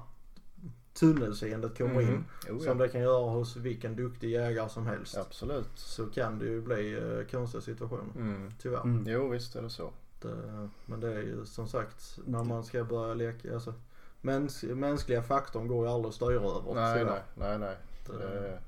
tunnelseendet 0.94 1.78
kommer 1.78 2.00
in, 2.00 2.08
Mhm. 2.08 2.24
Jo, 2.48 2.58
som 2.58 2.66
ja. 2.66 2.74
det 2.86 2.88
kan 2.88 3.00
göra 3.00 3.30
hos 3.30 3.56
vilken 3.56 3.96
duktig 3.96 4.30
jägare 4.30 4.68
som 4.68 4.86
helst, 4.86 5.16
Absolut. 5.16 5.70
så 5.74 6.06
kan 6.06 6.38
det 6.38 6.44
ju 6.44 6.60
bli 6.60 6.92
eh, 7.18 7.30
konstiga 7.30 7.60
situationer. 7.62 8.04
Mm. 8.16 8.50
Tyvärr. 8.62 8.82
Mm. 8.82 9.04
Jo 9.06 9.28
visst 9.28 9.56
är 9.56 9.62
det 9.62 9.70
så. 9.70 9.92
Det, 10.22 10.68
men 10.86 11.00
det 11.00 11.12
är 11.12 11.22
ju 11.22 11.44
som 11.46 11.68
sagt 11.68 12.18
när 12.26 12.44
man 12.44 12.64
ska 12.64 12.84
börja 12.84 13.14
leka, 13.14 13.54
alltså 13.54 13.74
mäns, 14.20 14.62
mänskliga 14.62 15.22
faktorn 15.22 15.66
går 15.68 15.86
ju 15.86 15.92
aldrig 15.92 16.08
att 16.08 16.14
styra 16.14 16.32
över. 16.32 16.74
Nej, 16.74 17.04
nej, 17.04 17.20
nej, 17.34 17.58
nej. 17.58 17.76
Det- 18.06 18.12
Det, 18.18 18.58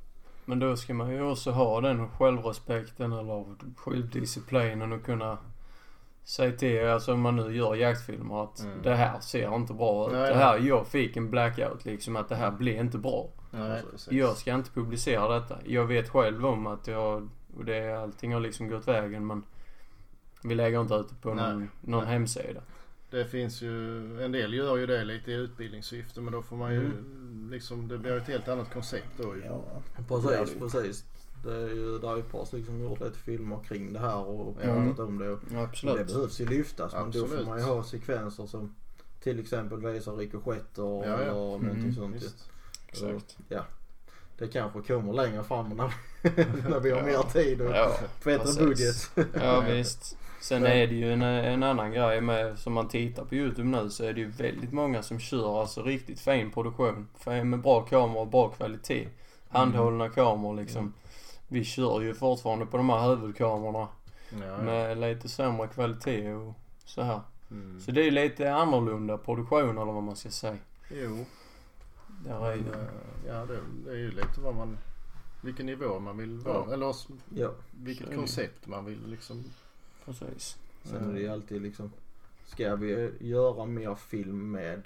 Men 0.44 0.58
då 0.58 0.76
ska 0.76 0.94
man 0.94 1.10
ju 1.10 1.22
också 1.22 1.50
ha 1.50 1.80
den 1.80 2.08
självrespekten 2.08 3.12
eller 3.12 3.44
självdisciplinen 3.76 4.92
och 4.92 5.04
kunna 5.04 5.38
säga 6.24 6.52
till, 6.56 6.86
alltså 6.86 7.12
om 7.12 7.20
man 7.20 7.36
nu 7.36 7.56
gör 7.56 7.74
jaktfilmer 7.74 8.42
att 8.44 8.60
Mm. 8.60 8.82
det 8.82 8.94
här 8.94 9.20
ser 9.20 9.54
inte 9.54 9.74
bra 9.74 10.06
ut. 10.06 10.12
Nej, 10.12 10.22
det 10.22 10.28
nej. 10.34 10.44
här, 10.44 10.58
jag 10.58 10.86
fick 10.86 11.16
en 11.16 11.30
blackout 11.30 11.84
liksom 11.84 12.16
att 12.16 12.28
det 12.28 12.34
här 12.36 12.50
blir 12.50 12.80
inte 12.80 12.98
bra. 12.98 13.28
Nej, 13.50 13.82
Jag 14.10 14.36
ska 14.36 14.54
inte 14.54 14.70
publicera 14.70 15.40
detta. 15.40 15.58
Jag 15.64 15.84
vet 15.86 16.08
själv 16.08 16.46
om 16.46 16.66
att 16.66 16.86
jag, 16.86 17.28
och 17.56 17.64
det, 17.64 18.02
allting 18.02 18.32
har 18.32 18.40
liksom 18.40 18.68
gått 18.68 18.88
vägen 18.88 19.26
men 19.26 19.42
vi 20.42 20.54
lägger 20.54 20.80
inte 20.80 20.94
ut 20.94 21.08
det 21.08 21.14
på 21.14 21.34
någon, 21.34 21.58
Nej, 21.58 21.68
någon 21.80 22.04
nej. 22.04 22.12
hemsida. 22.12 22.60
Det 23.10 23.24
finns 23.24 23.62
ju, 23.62 23.98
en 24.24 24.32
del 24.32 24.54
gör 24.54 24.76
ju 24.76 24.86
det 24.86 25.04
lite 25.04 25.30
i 25.30 25.34
utbildningssyfte 25.34 26.20
men 26.20 26.32
då 26.32 26.42
får 26.42 26.56
man 26.56 26.74
ju 26.74 26.90
liksom, 27.50 27.88
det 27.88 27.98
blir 27.98 28.16
ett 28.16 28.28
helt 28.28 28.48
annat 28.48 28.72
koncept 28.72 29.08
då 29.16 29.36
ju. 29.36 29.42
Precis, 30.08 30.58
precis. 30.58 31.04
Det 31.44 31.54
är 31.54 31.68
ju, 31.68 31.98
där 31.98 32.12
är 32.12 32.16
ju 32.16 32.20
ett 32.22 32.32
par 32.32 32.44
stycken 32.44 32.66
som 32.66 32.80
gjort 32.80 33.00
lite 33.00 33.18
filmer 33.18 33.58
kring 33.68 33.92
det 33.92 33.98
här 33.98 34.16
och 34.16 34.56
Ja. 34.62 34.74
pratat 34.74 34.98
om 35.08 35.18
det. 35.18 35.26
Ja, 35.26 35.38
det 35.50 35.60
absolut. 35.62 36.06
behövs 36.06 36.40
ju 36.40 36.46
lyftas 36.46 36.92
men 36.92 37.10
då 37.10 37.18
får 37.18 37.24
Absolut. 37.24 37.46
man 37.48 37.58
ju 37.58 37.64
ha 37.64 37.82
sekvenser 37.84 38.46
som 38.46 38.74
till 39.22 39.40
exempel 39.40 39.80
visar 39.92 40.16
rikoschetter 40.16 40.82
Ja, 40.82 41.04
ja. 41.06 41.18
eller 41.18 41.32
någonting 41.34 41.70
Mm, 41.80 41.94
sånt. 41.94 42.14
ju. 42.14 42.18
Visst. 42.18 42.50
Exakt. 42.88 43.38
Det 44.40 44.48
kanske 44.48 44.80
kommer 44.82 45.12
längre 45.12 45.44
fram 45.44 45.68
när, 45.68 45.92
när 46.70 46.80
vi 46.80 46.90
har 46.90 46.98
Ja. 46.98 47.04
mer 47.04 47.22
tid 47.32 47.60
och 47.60 47.76
Ja, 47.76 47.90
bättre 48.24 48.38
precis. 48.38 48.58
budget. 48.58 49.10
ja 49.42 49.60
visst. 49.60 50.16
Sen 50.40 50.66
är 50.66 50.86
det 50.86 50.94
ju 50.94 51.12
en, 51.12 51.22
en 51.22 51.62
annan 51.62 51.90
grej 51.92 52.20
med, 52.20 52.58
som 52.58 52.72
man 52.72 52.88
tittar 52.88 53.24
på 53.24 53.34
YouTube 53.34 53.68
nu 53.68 53.90
så 53.90 54.04
är 54.04 54.12
det 54.12 54.20
ju 54.20 54.26
väldigt 54.30 54.72
många 54.72 55.02
som 55.02 55.18
kör 55.20 55.60
alltså 55.60 55.82
riktigt 55.82 56.20
fin 56.20 56.50
produktion. 56.50 57.08
Med 57.24 57.60
bra 57.60 57.80
kamera 57.82 58.20
och 58.20 58.26
bra 58.26 58.48
kvalitet. 58.48 59.08
Handhållna 59.48 60.08
kameror 60.08 60.56
liksom. 60.56 60.78
Mm. 60.80 60.92
Vi 61.48 61.64
kör 61.64 62.00
ju 62.00 62.14
fortfarande 62.14 62.66
på 62.66 62.76
de 62.76 62.90
här 62.90 63.08
huvudkamerorna 63.08 63.88
Ja, 64.30 64.46
ja. 64.46 64.58
med 64.62 64.98
lite 65.00 65.28
sämre 65.28 65.66
kvalitet 65.68 66.32
och 66.32 66.54
så 66.84 67.02
här. 67.02 67.20
Mm. 67.50 67.80
Så 67.80 67.90
det 67.90 68.00
är 68.00 68.04
ju 68.04 68.10
lite 68.10 68.52
annorlunda 68.54 69.18
produktion 69.18 69.78
eller 69.78 69.92
vad 69.92 70.02
man 70.02 70.16
ska 70.16 70.30
säga. 70.30 70.56
Jo, 71.02 71.24
Är 72.28 72.40
men, 72.56 72.74
eh, 72.74 72.86
ja 73.26 73.46
det, 73.46 73.58
det 73.84 73.90
är 73.90 73.96
ju 73.96 74.10
lite 74.10 74.40
vad 74.40 74.54
man, 74.54 74.78
vilken 75.42 75.66
nivå 75.66 75.98
man 75.98 76.18
vill 76.18 76.38
vara. 76.38 76.64
Ja. 76.68 76.72
Eller 76.72 76.94
Ja, 77.34 77.50
vilket 77.70 78.08
Så 78.08 78.14
koncept 78.14 78.66
man 78.66 78.84
vill 78.84 79.06
liksom. 79.06 79.44
Precis. 80.04 80.58
sen 80.82 81.08
är 81.10 81.14
det 81.14 81.20
ju 81.20 81.28
alltid 81.28 81.62
liksom. 81.62 81.92
Ska 82.46 82.76
vi 82.76 83.12
göra 83.20 83.64
mer 83.64 83.94
film 83.94 84.50
med 84.50 84.82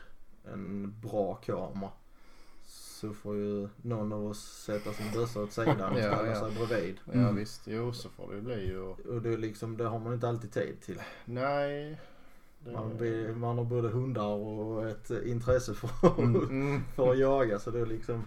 en 0.52 0.94
bra 1.02 1.34
kamera 1.34 1.90
så 2.66 3.12
får 3.12 3.36
ju 3.36 3.68
någon 3.82 4.12
av 4.12 4.26
oss 4.26 4.62
sätta 4.64 4.92
sin 4.92 5.12
bössa 5.12 5.42
åt 5.42 5.52
sidan 5.52 5.92
och 5.92 5.98
Ja, 6.00 6.12
ställa 6.14 6.26
ja. 6.26 6.40
sig 6.40 6.66
bredvid. 6.66 7.00
Ja 7.04 7.12
Mm. 7.12 7.36
visst, 7.36 7.62
jo 7.66 7.92
så 7.92 8.08
får 8.08 8.28
det 8.28 8.34
ju 8.34 8.40
bli 8.42 8.66
ju. 8.66 8.78
Och 8.80 9.22
det 9.22 9.32
är 9.32 9.38
liksom, 9.38 9.76
det 9.76 9.84
har 9.84 9.98
man 9.98 10.14
inte 10.14 10.28
alltid 10.28 10.52
tid 10.52 10.80
till. 10.80 11.02
Nej. 11.24 12.00
Man, 12.72 12.98
vill, 12.98 13.28
man 13.36 13.58
har 13.58 13.64
både 13.64 13.88
hundar 13.88 14.26
och 14.26 14.88
ett 14.88 15.10
intresse 15.10 15.74
för, 15.74 15.90
Mm. 16.22 16.36
Mm. 16.36 16.82
för 16.94 17.10
att 17.12 17.18
jaga 17.18 17.58
så 17.58 17.70
det 17.70 17.80
är 17.80 17.86
liksom, 17.86 18.24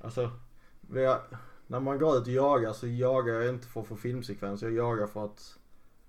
alltså, 0.00 0.30
vi 0.80 1.04
har, 1.04 1.20
när 1.66 1.80
man 1.80 1.98
går 1.98 2.16
ut 2.16 2.22
och 2.22 2.28
jagar 2.28 2.72
så 2.72 2.86
jagar 2.86 3.34
jag 3.34 3.48
inte 3.54 3.66
för 3.68 3.80
att 3.80 3.86
få 3.86 3.96
filmsekvens, 3.96 4.62
jag 4.62 4.72
jagar 4.72 5.06
för 5.06 5.24
att 5.24 5.58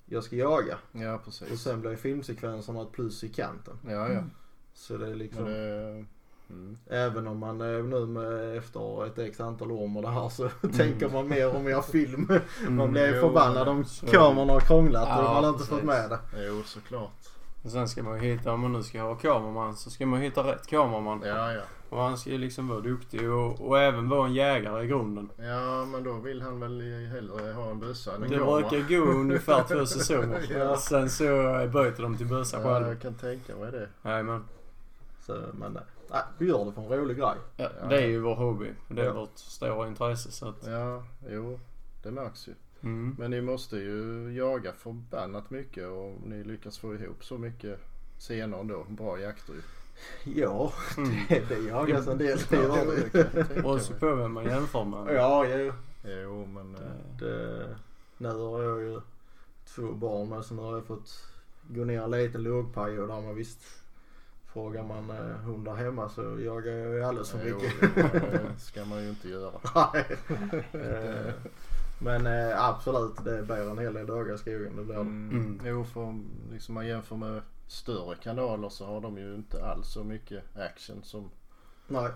jag 0.05 0.23
ska 0.23 0.35
jaga. 0.35 0.77
Ja 0.91 1.15
Och 1.15 1.25
precis. 1.25 1.61
sen 1.61 1.81
blir 1.81 1.95
filmsekvenserna 1.95 2.81
ett 2.81 2.91
plus 2.91 3.23
i 3.23 3.29
kanten. 3.29 3.77
Ja 3.87 4.09
ja. 4.13 4.23
Så 4.73 4.97
det 4.97 5.07
är 5.07 5.15
liksom, 5.15 5.45
det, 5.45 6.05
mm. 6.49 6.77
även 6.87 7.27
om 7.27 7.37
man 7.37 7.61
är 7.61 7.83
nu 7.83 8.05
med, 8.05 8.57
efter 8.57 9.05
ett 9.05 9.19
x 9.19 9.39
antal 9.39 9.71
år 9.71 9.87
med 9.87 10.03
det 10.03 10.09
här 10.09 10.29
så 10.29 10.49
tänker 10.77 11.09
man 11.09 11.27
mer 11.27 11.55
och 11.55 11.61
mer 11.61 11.81
film. 11.81 12.27
Man 12.29 12.71
Mm. 12.79 12.91
blir 12.91 13.15
jo, 13.15 13.21
förbannad 13.21 13.67
om 13.67 13.83
kameran 14.11 14.49
har 14.49 14.59
krånglat 14.59 15.03
och 15.19 15.23
Ja, 15.25 15.33
man 15.33 15.43
har 15.43 15.49
inte 15.49 15.57
precis. 15.59 15.75
fått 15.75 15.83
med 15.83 16.09
det. 16.09 16.19
Jo 16.47 16.61
såklart. 16.65 17.29
Och 17.63 17.71
sen 17.71 17.89
ska 17.89 18.03
man 18.03 18.23
ju 18.23 18.33
hitta, 18.35 18.51
om 18.53 18.59
man 18.59 18.73
nu 18.73 18.83
ska 18.83 19.01
ha 19.01 19.15
kameraman, 19.15 19.75
så 19.75 19.89
ska 19.89 20.05
man 20.05 20.21
hitta 20.21 20.43
rätt 20.43 20.67
kameraman. 20.67 21.21
Ja 21.25 21.53
ja. 21.53 21.61
Och 21.89 21.97
han 22.01 22.17
ska 22.17 22.29
ju 22.29 22.37
liksom 22.37 22.67
vara 22.67 22.79
duktig 22.79 23.31
och, 23.31 23.61
och 23.67 23.79
även 23.79 24.09
vara 24.09 24.27
en 24.27 24.33
jägare 24.33 24.83
i 24.83 24.87
grunden. 24.87 25.29
Ja 25.37 25.85
men 25.85 26.03
då 26.03 26.13
vill 26.13 26.41
han 26.41 26.59
väl 26.59 26.81
hellre 27.11 27.51
ha 27.53 27.69
en 27.71 27.79
bössa 27.79 28.15
än 28.15 28.23
en 28.23 28.29
Det 28.29 28.37
brukar 28.37 28.89
gå 28.89 29.11
ungefär 29.11 29.63
två 29.63 29.85
säsonger. 29.85 30.45
Ja. 30.57 30.77
Sen 30.77 31.09
så 31.09 31.23
byter 31.73 32.01
de 32.01 32.17
till 32.17 32.27
bössa 32.27 32.57
Ja, 32.57 32.63
själva. 32.63 32.87
jag 32.89 33.01
kan 33.01 33.13
tänka 33.13 33.55
mig 33.55 33.71
det. 33.71 33.87
Jajamän. 34.03 34.43
Så, 35.25 35.37
men 35.53 35.71
nej, 35.73 35.83
nej, 36.11 36.21
vi 36.37 36.47
gör 36.47 36.65
det 36.65 36.71
för 36.71 36.81
en 36.81 36.89
rolig 36.89 37.17
grej. 37.17 37.35
Ja, 37.57 37.69
Ja. 37.81 37.87
det 37.87 38.01
är 38.01 38.07
ju 38.07 38.19
vår 38.19 38.35
hobby. 38.35 38.71
Det 38.87 39.01
är 39.01 39.05
Ja. 39.05 39.13
vårt 39.13 39.37
stora 39.37 39.87
intresse 39.87 40.31
så 40.31 40.47
att... 40.49 40.67
Ja, 40.67 41.03
jo. 41.29 41.59
Det 42.03 42.11
märks 42.11 42.47
ju. 42.47 42.53
Mm. 42.83 43.15
Men 43.19 43.31
ni 43.31 43.41
måste 43.41 43.77
ju 43.77 44.29
jaga 44.37 44.73
förbannat 44.73 45.49
mycket 45.49 45.87
och 45.87 46.13
ni 46.25 46.43
lyckas 46.43 46.77
få 46.77 46.95
ihop 46.95 47.25
så 47.25 47.37
mycket 47.37 47.79
scener 48.19 48.59
ändå. 48.59 48.85
Bra 48.89 49.19
jakter 49.19 49.53
ju. 49.53 49.61
Ja, 50.41 50.73
Mm. 50.97 51.09
det, 51.29 51.49
det 51.49 51.59
jagas 51.59 52.07
en 52.07 52.17
del. 52.17 52.37
Det 52.49 52.55
Ja, 52.55 52.77
det 53.13 53.23
det. 53.53 53.63
Och 53.63 53.81
så 53.81 53.93
på 53.93 54.15
vem 54.15 54.31
man 54.33 54.45
jämför 54.45 54.83
med. 54.83 55.15
Ja, 55.15 55.45
jo. 55.47 55.73
Jo 56.03 56.45
men... 56.45 56.75
eh, 56.75 56.81
Det- 57.19 57.25
Det, 57.25 57.75
nu 58.17 58.29
har 58.29 58.61
jag 58.63 58.79
ju 58.81 59.01
två 59.75 59.91
barn 59.91 60.29
med 60.29 60.45
så 60.45 60.53
nu 60.53 60.61
har 60.61 60.73
jag 60.73 60.85
fått 60.85 61.23
gå 61.67 61.83
ner 61.83 62.01
en 62.01 62.11
liten 62.11 62.43
lågperiod 62.43 63.09
där 63.09 63.21
man 63.21 63.35
visst 63.35 63.59
Frågar 64.53 64.83
man 64.83 65.09
eh, 65.09 65.35
hundar 65.35 65.75
hemma 65.75 66.09
så 66.09 66.21
jagar 66.39 66.71
jag 66.71 66.93
ju 66.93 67.03
alldeles 67.03 67.31
för 67.31 67.39
jo, 67.49 67.55
mycket. 67.55 67.95
det 67.95 68.59
ska 68.59 68.85
man 68.85 69.03
ju 69.03 69.09
inte 69.09 69.29
göra. 69.29 69.51
Nej. 69.75 70.05
Men 71.99 72.27
eh, 72.27 72.63
absolut, 72.65 73.23
det 73.25 73.43
blir 73.43 73.69
en 73.71 73.77
hel 73.77 73.93
del 73.93 74.07
dagar 74.07 74.35
i 74.35 74.37
skogen. 74.37 74.75
Det 74.75 74.83
blir 74.83 74.95
det. 74.95 75.01
Mm. 75.01 75.29
Mm. 75.31 75.61
Jo 75.65 75.83
för 75.83 76.19
liksom 76.51 76.75
man 76.75 76.87
jämför 76.87 77.15
med 77.15 77.41
större 77.67 78.15
kanaler 78.15 78.69
så 78.69 78.85
har 78.85 79.01
de 79.01 79.17
ju 79.17 79.35
inte 79.35 79.65
alls 79.65 79.87
så 79.87 80.03
mycket 80.03 80.57
action 80.57 81.03
som 81.03 81.29
Nej, 81.87 82.09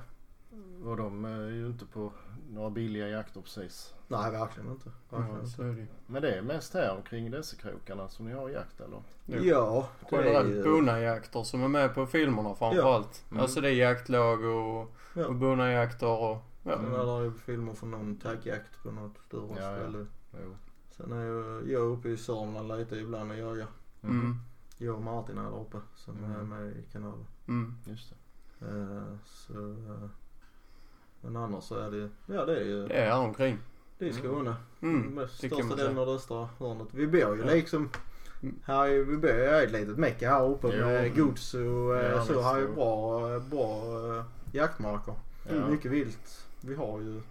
och 0.85 0.97
de 0.97 1.25
är 1.25 1.49
ju 1.49 1.67
inte 1.67 1.85
på 1.85 2.11
några 2.49 2.69
billiga 2.69 3.07
jakter 3.09 3.41
precis. 3.41 3.93
nej 4.07 4.31
verkligen 4.31 4.71
inte. 4.71 4.89
Verkligen 5.09 5.35
Ja, 5.57 5.63
inte. 5.73 5.81
det. 5.81 5.87
Men 6.07 6.21
det 6.21 6.31
är 6.37 6.41
mest 6.41 6.73
här 6.73 6.95
omkring 6.97 7.31
dessa 7.31 7.55
krokarna 7.57 8.09
som 8.09 8.25
ni 8.27 8.33
har 8.33 8.49
jakt 8.49 8.79
eller? 8.81 9.01
Jo. 9.25 9.43
Ja, 9.43 9.87
det 10.09 10.15
är 10.15 10.23
Generellt 10.23 10.49
ju... 10.55 10.63
bonnajakter 10.63 11.43
som 11.43 11.63
är 11.63 11.67
med 11.67 11.95
på 11.95 12.05
filmerna 12.05 12.55
framförallt. 12.55 13.23
Mm. 13.31 13.41
Alltså 13.43 13.61
det 13.61 13.69
är 13.69 13.73
jaktlag 13.73 14.43
och, 14.43 14.87
Ja. 15.15 15.25
och 15.25 15.35
bonnajakter 15.35 16.07
och... 16.07 16.37
Ja. 16.63 16.77
Sen 16.77 16.93
är 16.93 17.19
det 17.19 17.23
ju 17.25 17.31
filmer 17.33 17.73
från 17.73 17.91
någon 17.91 18.15
taggjakt 18.17 18.83
på 18.83 18.91
något 18.91 19.17
större 19.27 19.55
Ja, 19.59 19.71
ja. 19.71 19.77
ställe. 19.77 20.05
Jo. 20.43 20.55
Sen 20.97 21.11
är 21.11 21.23
ju 21.25 21.71
jag 21.73 21.81
uppe 21.81 22.09
i 22.09 22.17
Sörmland 22.17 22.67
lite 22.79 22.95
ibland 22.95 23.31
och 23.31 23.37
jagar. 23.37 23.67
Mm. 24.03 24.35
Jag 24.77 24.95
och 24.95 25.01
Martin 25.01 25.37
är 25.37 25.43
där 25.43 25.59
uppe 25.61 25.77
som 25.95 26.17
Mm. 26.17 26.31
är 26.31 26.43
med 26.43 26.67
i 26.77 26.83
kanalen. 26.91 27.25
Mm. 27.47 27.73
Just 27.85 28.09
det. 28.59 28.65
Eh, 28.65 29.15
så, 29.25 29.53
eh, 29.71 30.09
men 31.21 31.35
annars 31.35 31.63
så 31.63 31.75
är 31.79 31.91
det 31.91 32.09
ja 32.25 32.45
det 32.45 32.57
är 32.59 32.65
ju, 32.65 32.87
Det 32.87 32.93
är 32.93 33.09
här 33.11 33.19
omkring. 33.19 33.57
det 33.97 34.07
är 34.07 34.11
Skåne. 34.13 34.55
Mm. 34.81 35.01
Med 35.01 35.27
det 35.41 35.49
kan 35.49 35.57
största 35.59 35.75
delen 35.75 35.97
av 35.97 36.05
det 36.05 36.11
östra 36.13 36.49
hörnet. 36.59 36.87
Vi 36.91 37.07
bor 37.07 37.35
ju 37.35 37.41
Ja. 37.41 37.45
liksom 37.53 37.89
Mm. 38.43 38.59
här 38.63 38.87
är, 38.87 39.03
vi 39.03 39.17
bor 39.17 39.29
ju 39.31 39.43
i 39.43 39.63
ett 39.63 39.71
litet 39.71 39.97
mecka 39.97 40.29
här 40.29 40.45
uppe 40.49 40.67
Jo. 40.77 40.85
med 40.85 41.15
gods 41.15 41.53
och 41.53 41.61
eh, 41.97 42.11
Ja, 42.11 42.25
så. 42.25 42.41
Här 42.41 42.61
är 42.61 42.67
bra, 42.67 43.39
bra 43.39 44.25
jaktmarker. 44.51 45.15
Ja. 45.49 45.67
Mycket 45.67 45.91
vilt. 45.91 46.45
Vi 46.65 46.75
har 46.75 46.99
ju 46.99 47.21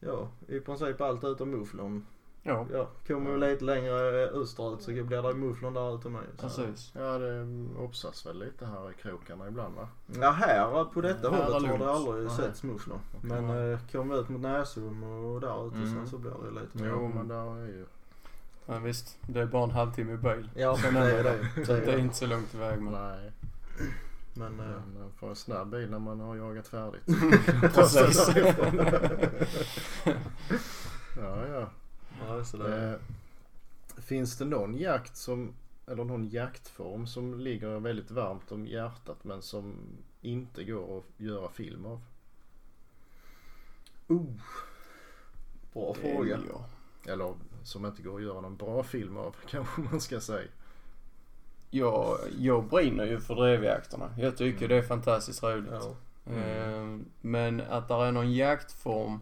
ja 0.00 0.28
i 0.48 0.60
princip 0.60 1.00
allt 1.00 1.24
utom 1.24 1.50
mufflon. 1.50 2.06
Ja, 2.42 2.66
Ja, 2.72 2.88
kommer 3.06 3.30
vi 3.30 3.38
lite 3.38 3.64
längre 3.64 3.94
österut 4.26 4.82
så 4.82 4.90
blir 4.90 5.22
det 5.22 5.34
mufflon 5.34 5.74
där 5.74 5.94
ute 5.96 6.08
med. 6.08 6.22
Så. 6.36 6.42
precis. 6.42 6.92
Ja 6.94 7.18
det 7.18 7.46
obsas 7.78 8.26
väl 8.26 8.38
lite 8.38 8.66
här 8.66 8.90
i 8.90 8.94
krokarna 8.94 9.48
ibland 9.48 9.74
va? 9.74 9.88
Ja 10.20 10.30
här 10.30 10.84
på 10.84 11.00
detta 11.00 11.30
Här 11.30 11.38
är 11.38 11.52
hållet 11.52 11.70
har 11.70 11.78
det 11.78 11.90
aldrig 11.92 12.30
setts 12.30 12.62
mufflon. 12.62 12.98
Men 13.22 13.72
eh, 13.72 13.78
kommer 13.92 14.14
vi 14.14 14.20
ut 14.20 14.28
mot 14.28 14.40
Näsum 14.40 15.02
och 15.02 15.40
där 15.40 15.66
ute 15.66 15.76
Mm. 15.76 15.94
sen 15.94 16.06
så 16.08 16.18
blir 16.18 16.32
det 16.44 16.60
lite 16.60 16.78
mer. 16.78 16.88
Jo 16.88 17.08
men 17.14 17.28
där 17.28 17.56
är 17.62 17.66
ju... 17.66 17.86
Ja, 18.66 18.78
visst, 18.78 19.18
det 19.26 19.40
är 19.40 19.46
bara 19.46 19.64
en 19.64 19.70
halvtimme 19.70 20.12
i 20.12 20.16
bil. 20.16 20.50
Ja 20.54 20.76
Sen 20.76 20.94
det 20.94 21.00
är 21.00 21.24
det. 21.24 21.48
det. 21.56 21.66
Så 21.66 21.72
det, 21.72 21.92
är 21.92 21.98
inte 21.98 22.16
så 22.16 22.26
långt 22.26 22.54
iväg 22.54 22.82
men... 22.82 22.92
Nej. 22.92 23.32
Men 24.38 24.60
eh, 24.60 24.66
Men 24.66 24.98
man 25.00 25.12
får 25.12 25.28
en 25.28 25.36
snabb 25.36 25.70
bil 25.70 25.90
när 25.90 25.98
man 25.98 26.20
har 26.20 26.36
jagat 26.36 26.68
färdigt. 26.68 27.02
Precis. 27.74 28.28
ja 31.16 31.46
ja. 31.46 31.70
ja, 32.20 32.44
så 32.44 32.56
det, 32.56 32.88
Eh, 32.88 32.98
finns 34.02 34.38
det 34.38 34.44
någon 34.44 34.74
jakt 34.78 35.16
som, 35.16 35.54
eller 35.86 36.04
någon 36.04 36.28
jaktform 36.28 37.06
som 37.06 37.40
ligger 37.40 37.80
väldigt 37.80 38.10
varmt 38.10 38.52
om 38.52 38.66
hjärtat 38.66 39.24
men 39.24 39.42
som 39.42 39.74
inte 40.20 40.64
går 40.64 40.98
att 40.98 41.04
göra 41.16 41.48
film 41.48 41.86
av? 41.86 42.00
oh. 44.08 44.34
Bra 45.72 45.94
fråga. 45.94 46.40
Ja. 46.48 46.64
Eller 47.12 47.34
som 47.62 47.86
inte 47.86 48.02
går 48.02 48.16
att 48.16 48.22
göra 48.22 48.40
någon 48.40 48.56
bra 48.56 48.82
film 48.82 49.16
av 49.16 49.36
kanske 49.46 49.80
man 49.80 50.00
ska 50.00 50.20
säga. 50.20 50.48
Jag, 51.70 52.18
jag 52.38 52.64
brinner 52.64 53.04
ju 53.04 53.20
för 53.20 53.34
drevjakterna. 53.34 54.10
Jag 54.18 54.36
tycker 54.36 54.64
Mm. 54.64 54.68
det 54.68 54.76
är 54.84 54.88
fantastiskt 54.88 55.42
roligt. 55.42 55.70
Ja. 55.72 56.32
Eh, 56.36 56.96
Men 57.20 57.62
att 57.70 57.88
det 57.88 57.94
är 57.94 58.12
någon 58.12 58.32
jaktform 58.32 59.18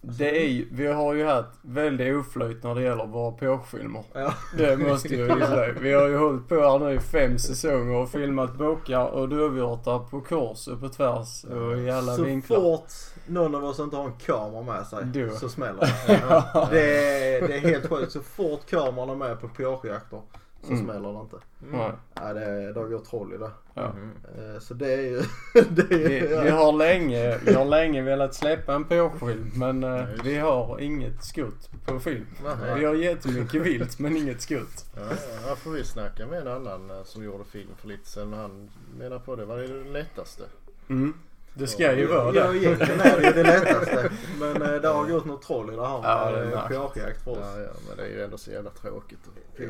Det 0.00 0.42
är 0.44 0.48
ju, 0.48 0.68
vi 0.72 0.86
har 0.86 1.14
ju 1.14 1.24
haft 1.24 1.48
väldigt 1.62 2.16
oflyt 2.16 2.62
när 2.62 2.74
det 2.74 2.82
gäller 2.82 3.06
våra 3.06 3.32
påskfilmer. 3.32 4.04
Ja. 4.12 4.34
Det 4.58 4.76
måste 4.76 5.14
jag 5.16 5.38
ju 5.38 5.46
säga. 5.46 5.74
Vi 5.80 5.92
har 5.92 6.08
ju 6.08 6.16
hållit 6.16 6.48
på 6.48 6.54
här 6.54 6.78
nu 6.78 6.92
i 6.94 6.98
fem 7.00 7.38
säsonger 7.38 7.96
och 7.96 8.10
filmat 8.10 8.54
bockar 8.54 9.06
och 9.06 9.28
duvhjortar 9.28 9.98
på 9.98 10.20
kors 10.20 10.68
och 10.68 10.80
på 10.80 10.88
tvärs 10.88 11.44
och 11.44 11.78
i 11.78 11.90
alla 11.90 12.16
så 12.16 12.22
vinklar. 12.24 12.56
fort 12.60 12.92
någon 13.26 13.54
av 13.54 13.64
oss 13.64 13.78
inte 13.80 13.96
har 13.96 14.04
en 14.04 14.16
kamera 14.26 14.62
med 14.62 14.86
sig 14.86 15.04
Då. 15.04 15.30
så 15.36 15.48
smäller 15.48 15.80
det. 16.06 16.20
Ja. 16.28 16.68
det. 16.70 17.36
Är, 17.36 17.48
det 17.48 17.54
är 17.54 17.60
helt 17.60 17.88
sjukt. 17.88 18.12
Så 18.12 18.20
fort 18.20 18.66
kameran 18.70 19.10
är 19.10 19.14
med 19.14 19.40
på 19.40 19.48
påskjakter 19.48 20.20
så 20.64 20.72
Mm. 20.72 20.84
smäller 20.84 21.12
det 21.12 21.20
inte. 21.20 21.36
Nej. 21.58 21.90
Ja, 22.14 22.32
det, 22.32 22.44
är- 22.44 22.66
det 22.66 22.72
går 22.90 22.98
troll 22.98 23.32
i 23.34 23.36
det. 23.36 23.50
Ja. 23.74 23.90
Mm. 23.90 24.10
Eh, 24.54 24.60
Så 24.60 24.74
det 24.74 24.92
är 24.94 25.00
ju... 25.02 25.22
det 25.70 25.82
är, 25.94 25.98
Vi, 26.08 26.26
vi, 26.44 26.50
har 26.50 26.72
länge, 26.72 27.38
vi 27.38 27.54
har 27.54 27.64
länge 27.64 28.02
velat 28.02 28.34
släppa 28.34 28.74
en 28.74 28.84
påskfilm 28.84 29.50
men 29.54 29.84
eh, 29.84 30.06
vi 30.24 30.36
har 30.38 30.80
inget 30.80 31.24
skutt 31.24 31.70
på 31.86 32.00
film. 32.00 32.26
Nej. 32.44 32.78
Vi 32.78 32.84
har 32.84 32.94
jättemycket 32.94 33.62
vilt 33.62 33.98
men 33.98 34.16
inget 34.16 34.40
skutt. 34.42 34.84
Ja, 34.96 35.02
ja, 35.48 35.56
får 35.56 35.70
vi 35.70 35.84
snacka 35.84 36.26
med 36.26 36.40
en 36.40 36.48
annan 36.48 36.90
eh, 36.90 37.02
som 37.04 37.24
gjorde 37.24 37.44
film 37.44 37.70
för 37.76 37.88
lite. 37.88 38.24
Men 38.24 38.38
han 38.38 38.70
menar 38.98 39.18
på 39.18 39.36
det 39.36 39.44
var 39.44 39.58
det 39.58 39.68
lättaste. 39.92 40.42
Mm. 40.88 41.14
Det 41.56 41.66
ska 41.66 41.94
ju 41.96 42.06
vara 42.06 42.34
Ja, 42.34 42.46
det. 42.52 42.58
egentligen 42.58 43.00
är 43.00 43.20
det 43.20 43.26
ju 43.26 43.32
det 43.32 43.42
lättaste. 43.42 44.10
Men 44.40 44.62
eh, 44.62 44.80
det 44.80 44.88
har 44.88 45.06
gått 45.06 45.24
något 45.24 45.42
troll 45.42 45.72
i 45.72 45.76
det 45.76 45.86
här 45.86 46.00
Ja, 46.02 46.30
med 46.32 46.48
märkligt. 46.48 46.78
påskjakt 46.78 47.24
för 47.24 47.30
oss. 47.30 47.38
Ja, 47.40 47.60
ja, 47.60 47.68
men 47.88 47.96
det 47.96 48.02
är 48.02 48.08
ju 48.08 48.24
ändå 48.24 48.38
så 48.38 48.50
jävla 48.50 48.70
tråkigt 48.70 49.18
att 49.28 49.56
det- 49.56 49.64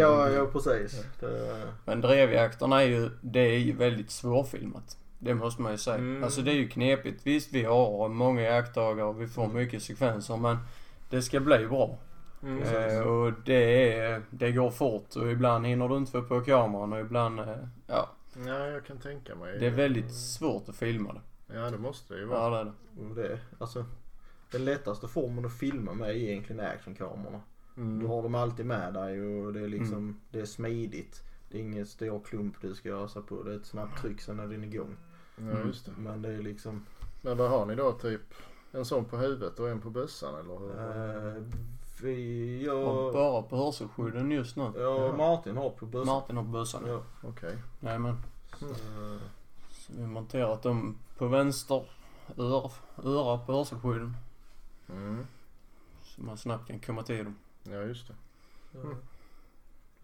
Ja, 0.00 0.30
ja 0.30 0.46
precis. 0.46 1.04
Det, 1.20 1.62
Men 1.84 2.00
drevjakterna 2.00 2.82
är 2.82 2.86
ju, 2.86 3.10
det 3.20 3.40
är 3.40 3.58
ju 3.58 3.72
väldigt 3.72 4.10
svårfilmat. 4.10 4.96
Det 5.18 5.34
måste 5.34 5.62
man 5.62 5.72
ju 5.72 5.78
säga. 5.78 5.96
Mm. 5.96 6.24
Alltså 6.24 6.40
det 6.40 6.50
är 6.50 6.54
ju 6.54 6.68
knepigt. 6.68 7.20
Visst 7.26 7.52
vi 7.52 7.64
har 7.64 8.08
många 8.08 8.42
jaktdagar 8.42 9.04
och 9.04 9.20
vi 9.20 9.26
får 9.28 9.48
mycket 9.48 9.82
sekvenser 9.82 10.36
men 10.36 10.56
det 11.10 11.22
ska 11.22 11.40
bli 11.40 11.66
bra. 11.66 11.98
Mm, 12.42 12.62
Eh, 12.62 13.00
och 13.00 13.32
det 13.44 13.92
är, 13.98 14.22
det 14.30 14.52
går 14.52 14.70
fort 14.70 15.16
och 15.16 15.30
ibland 15.30 15.66
hinner 15.66 15.88
du 15.88 15.96
inte 15.96 16.12
få 16.12 16.22
på 16.22 16.40
kameran 16.40 16.92
och 16.92 17.00
ibland, 17.00 17.40
eh, 17.40 17.46
ja. 17.86 18.08
Ja, 18.46 18.66
jag 18.66 18.84
kan 18.86 18.98
tänka 18.98 19.34
mig. 19.34 19.58
Det 19.58 19.66
är 19.66 19.70
väldigt 19.70 20.12
svårt 20.14 20.68
att 20.68 20.76
filma 20.76 21.12
det. 21.12 21.20
Ja, 21.54 21.70
det 21.70 21.78
måste 21.78 22.14
det 22.14 22.20
ju 22.20 22.26
Ja 22.30 22.50
vara. 22.50 22.64
det 22.64 22.70
är 22.70 22.72
det. 22.96 23.02
och 23.10 23.14
det, 23.14 23.40
alltså, 23.58 23.84
den 24.50 24.64
lättaste 24.64 25.08
formen 25.08 25.44
att 25.46 25.52
filma 25.52 25.94
med 25.94 26.08
är 26.10 26.14
egentligen 26.14 26.66
actionkamerorna. 26.66 27.40
Du 27.74 27.82
Mm. 27.82 28.06
har 28.06 28.22
dem 28.22 28.34
alltid 28.34 28.66
med 28.66 28.94
dig 28.94 29.20
och 29.22 29.52
det 29.52 29.60
är 29.60 29.68
liksom, 29.68 30.20
det 30.30 30.40
är 30.40 30.44
smidigt. 30.46 31.22
Det 31.48 31.58
är 31.58 31.62
ingen 31.62 31.86
stor 31.86 32.20
klump 32.20 32.54
du 32.60 32.74
ska 32.74 32.90
ösa 32.90 33.22
på. 33.22 33.42
Det 33.42 33.52
är 33.52 33.56
ett 33.56 33.66
snabbt 33.66 34.00
tryck 34.02 34.20
sen 34.20 34.40
är 34.40 34.46
den 34.46 34.64
igång. 34.64 34.96
Ja, 35.36 35.58
just 35.66 35.86
det. 35.86 35.92
Men 35.98 36.22
det 36.22 36.28
är 36.28 36.42
liksom, 36.42 36.86
Men 37.22 37.36
vad 37.36 37.50
har 37.50 37.66
ni 37.66 37.74
då? 37.74 37.92
Typ 37.92 38.20
en 38.72 38.84
sån 38.84 39.04
på 39.04 39.16
huvudet 39.16 39.58
och 39.60 39.68
en 39.68 39.80
på 39.80 39.90
bössan 39.90 40.34
eller 40.40 40.58
hur? 40.58 40.70
eh, 41.36 41.42
vi, 42.02 42.68
Och 42.70 42.74
jag, 42.76 43.12
bara 43.12 43.42
på 43.42 43.56
hörselskydden 43.56 44.30
just 44.30 44.56
nu. 44.56 44.62
och 44.86 45.16
Martin 45.18 45.56
har 45.56 45.70
på 45.70 45.86
bussen. 45.86 46.06
Martin 46.14 46.36
har 46.36 46.44
bössan. 46.44 46.82
Ja, 46.86 47.02
Okej. 47.22 47.56
Nej 47.80 47.98
men. 47.98 48.16
Så, 48.60 48.66
eh, 48.66 49.20
Så 49.70 49.92
vi 49.92 50.00
har 50.02 50.08
monterat 50.08 50.62
dem 50.62 50.96
på 51.18 51.26
vänster 51.28 51.84
öra, 52.36 52.70
öra 53.04 53.38
på 53.38 53.52
hörselskydden. 53.52 54.16
Mm. 54.88 55.26
Så 56.04 56.22
man 56.22 56.36
snabbt 56.38 56.66
kan 56.66 56.80
komma 56.80 57.02
till 57.02 57.24
dem. 57.24 57.36
Ja, 57.62 57.80
just 57.82 58.08
det. 58.08 58.14
ja. 58.72 58.80
Ja, 58.82 58.90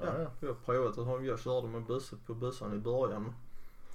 Ja, 0.06 0.18
ja. 0.22 0.30
jag 0.40 0.48
har 0.48 0.54
provat 0.54 0.98
att 0.98 1.06
ha- 1.06 1.20
jag 1.20 1.40
körde 1.40 1.68
med 1.68 1.82
bussen 1.82 2.18
på 2.26 2.34
bussen 2.34 2.74
i 2.74 2.78
början. 2.78 3.34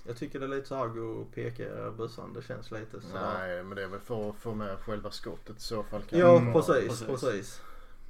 Jag 0.07 0.17
tycker 0.17 0.39
det 0.39 0.45
är 0.45 0.49
lite 0.49 0.67
så 0.67 0.75
här 0.75 0.85
att 0.85 0.93
gå 0.95 1.01
och 1.01 1.31
peka 1.33 1.87
i 1.87 1.91
bussen. 1.91 2.33
Det 2.33 2.41
känns 2.41 2.71
lite 2.71 3.01
så. 3.01 3.07
Nej, 3.13 3.63
men 3.63 3.75
det 3.75 3.83
är 3.83 3.87
väl 3.87 3.99
för 3.99 4.29
att 4.29 4.35
få 4.35 4.53
med 4.53 4.77
själva 4.79 5.11
skottet 5.11 5.57
i 5.57 5.61
så 5.61 5.83
fall. 5.83 6.01
Kan 6.01 6.19
Ja 6.19 6.39
precis, 6.53 6.87
precis. 6.87 7.07
precis, 7.07 7.61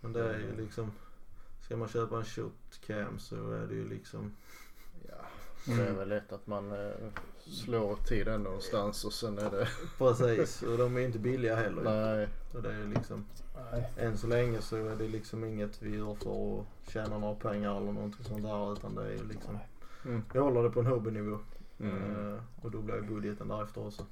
Men 0.01 0.13
det 0.13 0.29
är 0.33 0.39
ju 0.39 0.55
liksom. 0.57 0.91
Ska 1.65 1.77
man 1.77 1.87
köpa 1.87 2.17
en 2.17 2.25
shotcam 2.25 3.19
så 3.19 3.51
är 3.51 3.67
det 3.67 3.73
ju 3.75 3.89
liksom. 3.89 4.31
Ja, 5.65 5.73
det 5.75 5.81
är 5.81 5.85
Mm. 5.85 5.97
väl 5.97 6.09
lätt 6.09 6.31
att 6.33 6.47
man 6.47 6.71
eh, 6.71 6.91
slår 7.39 7.95
till 7.95 8.25
den 8.25 8.43
någonstans 8.43 9.05
och 9.05 9.13
sen 9.13 9.37
är 9.39 9.51
det... 9.51 9.67
Precis 9.97 10.63
och 10.63 10.77
de 10.77 10.97
är 10.97 11.01
inte 11.01 11.19
billiga 11.19 11.55
heller. 11.55 11.81
Nej. 11.83 12.27
Så 12.51 12.59
det 12.61 12.69
är 12.73 12.77
ju 12.77 12.87
liksom. 12.87 13.25
Nej. 13.71 13.89
Än 13.97 14.17
så 14.17 14.27
länge 14.27 14.61
så 14.61 14.75
är 14.75 14.95
det 14.95 15.07
liksom 15.07 15.43
inget 15.43 15.81
vi 15.81 15.97
gör 15.97 16.15
för 16.15 16.59
att 16.59 16.91
tjäna 16.91 17.17
några 17.17 17.35
pengar 17.35 17.77
eller 17.77 17.91
någonting 17.91 18.25
sånt 18.25 18.43
där. 18.43 18.73
Utan 18.73 18.95
det 18.95 19.01
är 19.03 19.11
ju 19.11 19.23
liksom. 19.27 19.57
Mm. 20.05 20.23
Vi 20.33 20.39
håller 20.39 20.63
det 20.63 20.69
på 20.69 20.79
en 20.79 20.85
hobbynivå. 20.85 21.37
Mm. 21.79 22.27
Eh, 22.33 22.39
och 22.61 22.71
då 22.71 22.77
blir 22.81 23.01
budgeten 23.01 23.47
därefter 23.47 23.87
också. 23.87 24.05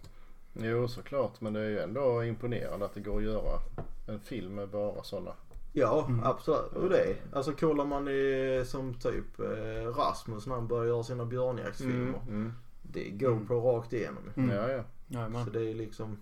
Jo, 0.53 0.87
såklart. 0.87 1.41
Men 1.41 1.53
det 1.53 1.59
är 1.59 1.69
ju 1.69 1.79
ändå 1.79 2.23
imponerande 2.23 2.85
att 2.85 2.93
det 2.93 3.01
går 3.01 3.17
att 3.17 3.23
göra 3.23 3.59
en 4.07 4.19
film 4.19 4.55
med 4.55 4.69
bara 4.69 5.03
sådana. 5.03 5.31
Ja, 5.73 6.05
Mm. 6.07 6.23
absolut. 6.23 6.73
Och 6.73 6.89
det. 6.89 7.15
Alltså 7.33 7.51
kollar 7.51 7.85
man 7.85 8.07
i, 8.07 8.63
som 8.65 8.93
typ 8.93 9.39
eh, 9.39 9.87
Rasmus 9.97 10.47
när 10.47 10.55
han 10.55 10.67
börjar 10.67 10.85
göra 10.85 11.03
sina 11.03 11.25
björnjaktsfilmer. 11.25 12.19
Mm. 12.27 12.53
Det 12.81 13.09
går 13.09 13.39
på 13.47 13.59
rakt 13.59 13.93
igenom. 13.93 14.23
Mm. 14.35 14.55
Ja, 14.55 14.69
ja. 14.71 14.83
Jajamän. 15.07 15.45
Så 15.45 15.51
det 15.51 15.69
är 15.71 15.75
liksom. 15.75 16.17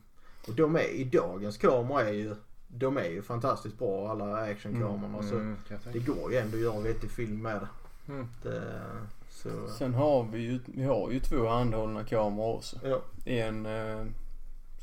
Och 0.47 0.53
de 0.53 0.75
är 0.75 0.89
i 0.95 1.03
dagens 1.03 1.57
kameror 1.57 2.01
är 2.01 2.12
ju. 2.12 2.36
De 2.67 2.97
är 2.97 3.10
ju 3.10 3.21
fantastiskt 3.21 3.79
bra 3.79 4.10
alla 4.12 4.36
actionkamerorna. 4.36 5.23
Så 5.23 5.36
Mm, 5.36 5.57
kan 5.67 5.77
jag 5.83 5.93
det 5.93 5.99
går 5.99 6.31
ju 6.31 6.38
ändå 6.38 6.57
att 6.57 6.63
göra 6.63 6.79
vettig 6.79 7.12
film 7.12 7.41
med 7.41 7.62
det. 7.62 7.67
Mm. 8.13 8.27
det 8.43 8.62
så, 9.29 9.49
Sen 9.77 9.93
har 9.93 10.23
vi 10.23 10.39
ju, 10.39 10.60
vi 10.65 10.83
har 10.83 11.12
ju 11.12 11.19
två 11.19 11.47
handhållna 11.47 12.03
kameror 12.03 12.55
också. 12.55 12.77
ja. 12.83 13.01
En, 13.25 13.65
eh, 13.65 14.05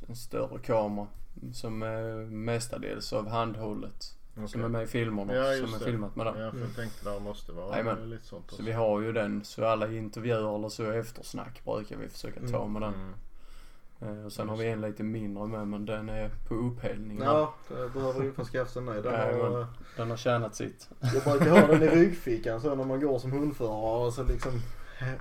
en 0.09 0.16
större 0.16 0.59
kamera 0.59 1.07
som 1.53 1.83
är 1.83 2.14
mestadels 2.27 3.12
av 3.12 3.29
handhållet. 3.29 4.16
Som 4.35 4.44
Okej. 4.44 4.62
är 4.62 4.68
med 4.68 4.83
i 4.83 4.87
filmerna. 4.87 5.35
Ja, 5.35 5.66
som 5.66 5.75
är 5.75 5.79
det. 5.79 5.85
filmat 5.85 6.16
med 6.16 6.27
det. 6.27 6.40
Ja, 6.44 6.51
för 6.51 6.59
jag 6.61 6.77
tänkte 6.77 7.05
där 7.11 7.20
måste 7.20 7.53
vara 7.53 7.70
Jajamän. 7.79 8.11
lite 8.11 8.25
sånt 8.27 8.51
Så 8.51 8.62
vi 8.62 8.73
har 8.73 9.01
ju 9.01 9.12
den 9.12 9.44
så 9.44 9.64
alla 9.66 9.92
intervjuer 9.92 10.55
eller 10.57 10.68
så 10.68 10.90
eftersnack 10.90 11.64
brukar 11.64 11.97
vi 11.97 12.09
försöka 12.09 12.40
ta 12.40 12.61
Mm. 12.62 12.73
med 12.73 12.83
den. 12.83 12.94
Mm. 12.94 14.18
Eh, 14.18 14.27
Och 14.27 14.33
sen 14.33 14.49
har 14.49 14.57
vi 14.57 14.66
en 14.68 14.81
lite 14.81 15.03
mindre 15.03 15.47
med 15.47 15.68
men 15.68 15.87
den 15.87 16.09
är 16.09 16.31
på 16.49 16.55
upphällning. 16.55 17.20
Ja, 17.23 17.55
det 17.68 17.88
behöver 17.94 18.25
införskaffas 18.25 18.77
en 18.77 18.87
ny. 18.87 18.92
Den 18.92 19.12
har. 19.14 19.66
Den 19.97 20.11
har 20.11 20.16
tjänat 20.16 20.55
sitt. 20.55 20.88
Jag 21.01 21.12
brukar 21.25 21.51
ha 21.61 21.66
den 21.66 21.83
i 21.83 21.87
ryggfickan 21.88 22.61
så 22.61 22.75
när 22.75 22.85
man 22.85 23.01
går 23.01 23.18
som 23.18 23.33
hundförare 23.33 24.07
och 24.07 24.12
så 24.14 24.23
liksom 24.25 24.53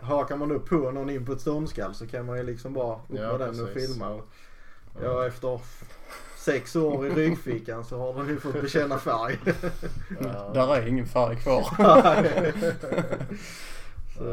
hakar 0.02 0.38
man 0.38 0.52
upp 0.52 0.70
på 0.70 0.92
någon 0.92 1.10
in 1.10 1.26
på 1.26 1.32
ett 1.32 1.42
ståndskall 1.42 1.94
så 1.96 2.08
kan 2.08 2.26
man 2.26 2.38
ju 2.38 2.44
liksom 2.44 2.74
bara 2.74 2.96
upp 2.96 3.02
Ja, 3.08 3.38
med 3.38 3.40
den 3.40 3.64
och 3.64 3.70
filma. 3.70 4.10
Och 4.10 4.28
ja, 5.04 5.28
efter 5.28 5.60
sex 6.44 6.76
år 6.76 7.08
i 7.08 7.10
ryggfickan 7.10 7.86
så 7.86 7.98
har 7.98 8.14
den 8.14 8.28
ju 8.30 8.40
fått 8.40 8.62
bekänna 8.62 8.98
färg. 8.98 9.40
Ja. 10.22 10.52
Där 10.54 10.76
är 10.76 10.88
ingen 10.88 11.06
färg 11.08 11.36
kvar. 11.36 11.64
så, 14.18 14.24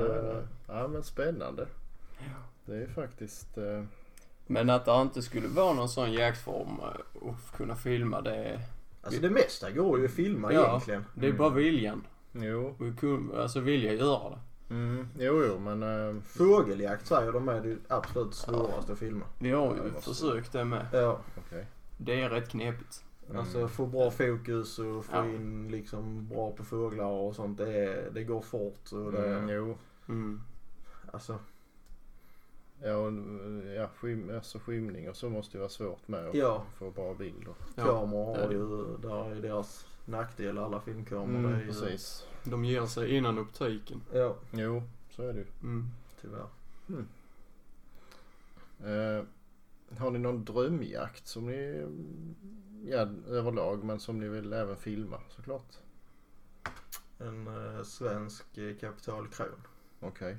Ja, 0.69 0.81
ja, 0.81 0.89
men 0.89 1.03
spännande. 1.03 1.67
Det 2.65 2.77
är 2.77 2.87
faktiskt... 2.87 3.59
Eh, 3.59 3.83
Men 4.47 4.71
att 4.71 4.85
det 4.85 4.93
inte 5.03 5.23
skulle 5.23 5.49
vara 5.49 5.73
någon 5.75 5.89
sån 5.89 6.13
jaktform 6.13 6.69
eh, 6.83 7.23
och 7.29 7.35
kunna 7.57 7.77
filma 7.77 8.21
det 8.21 8.61
alltså 9.03 9.21
det 9.21 9.31
mesta 9.31 9.71
går 9.71 9.99
ju 9.99 10.05
att 10.05 10.11
filma 10.11 10.53
Ja. 10.53 10.69
egentligen. 10.69 11.05
det 11.15 11.27
är 11.29 11.33
bara 11.33 11.51
viljan. 11.51 12.03
jo. 12.33 12.75
Och 12.79 13.41
Alltså 13.41 13.61
vilja 13.61 13.93
göra 13.93 14.31
det. 14.31 14.39
Mm, 14.75 15.09
jo, 15.19 15.45
jo, 15.49 15.59
men... 15.59 15.83
Eh, 15.83 16.23
Fågeljakt 16.25 17.07
säger 17.07 17.33
de 17.33 17.49
är 17.49 17.61
det 17.61 17.77
absolut 17.89 18.35
svåraste 18.35 18.93
att 18.93 18.99
filma. 18.99 19.25
Vi 19.39 19.51
har 19.53 19.67
Ja, 19.67 19.85
ju 19.85 20.01
försökt 20.01 20.53
det 20.53 20.65
med. 20.65 20.87
Ja, 20.93 21.19
okej. 21.47 21.67
Det 22.03 22.21
är 22.23 22.31
rätt 22.31 22.49
knepigt. 22.49 23.05
Mm. 23.27 23.41
alltså 23.41 23.69
få 23.69 23.87
bra 23.87 24.11
fokus 24.11 24.79
och 24.79 25.05
få 25.05 25.17
Ja. 25.17 25.27
in 25.27 25.69
liksom 25.71 26.29
bra 26.29 26.51
på 26.53 26.65
fåglar 26.65 27.07
och 27.07 27.37
sånt. 27.37 27.59
Det, 27.59 28.11
det 28.15 28.25
går 28.25 28.41
fort. 28.41 28.93
Och 28.93 29.13
det, 29.13 29.27
Mm, 29.35 29.49
jo. 29.49 29.77
Mm. 30.09 30.41
Alltså, 31.13 31.39
Ja, 32.83 32.95
och, 32.95 33.13
ja 33.77 33.89
skym, 33.97 34.31
alltså 34.35 34.59
skymning 34.59 35.09
och 35.11 35.17
så 35.17 35.29
måste 35.31 35.57
ju 35.57 35.59
vara 35.59 35.69
svårt 35.71 36.09
med 36.09 36.29
att 36.29 36.35
Ja. 36.35 36.65
få 36.79 36.91
bra 36.91 37.15
bilder. 37.15 37.55
Ja, 37.75 37.85
kameror 37.85 38.35
det 38.35 38.41
är 38.41 38.47
har 38.47 38.49
det. 38.49 38.55
ju, 38.55 38.97
där 39.09 39.31
är 39.37 39.43
deras 39.43 39.87
nackdel 40.05 40.59
alla 40.59 40.81
filmkameror. 40.81 41.39
Mm, 41.51 41.61
ju, 41.61 41.67
precis. 41.67 42.27
De 42.45 42.65
ger 42.65 42.87
sig 42.87 43.17
innan 43.17 43.39
optiken. 43.39 44.03
Ja, 44.13 44.37
Jo, 44.53 44.83
så 45.11 45.23
är 45.23 45.33
det 45.33 45.39
ju. 45.39 45.47
Mm. 45.63 45.87
tyvärr. 46.21 46.47
Eh, 48.85 49.25
har 49.99 50.11
ni 50.11 50.19
någon 50.19 50.45
drömjakt 50.45 51.27
som 51.27 51.47
ni, 51.47 51.87
ja 52.91 53.09
överlag, 53.29 53.85
men 53.85 54.01
som 54.01 54.19
ni 54.21 54.29
vill 54.29 54.53
även 54.53 54.77
filma 54.77 55.21
såklart? 55.29 55.79
En 57.19 57.47
eh, 57.77 57.83
svensk 57.83 58.59
eh, 58.59 58.77
kapitalkron. 58.77 59.63
Okej, 60.01 60.37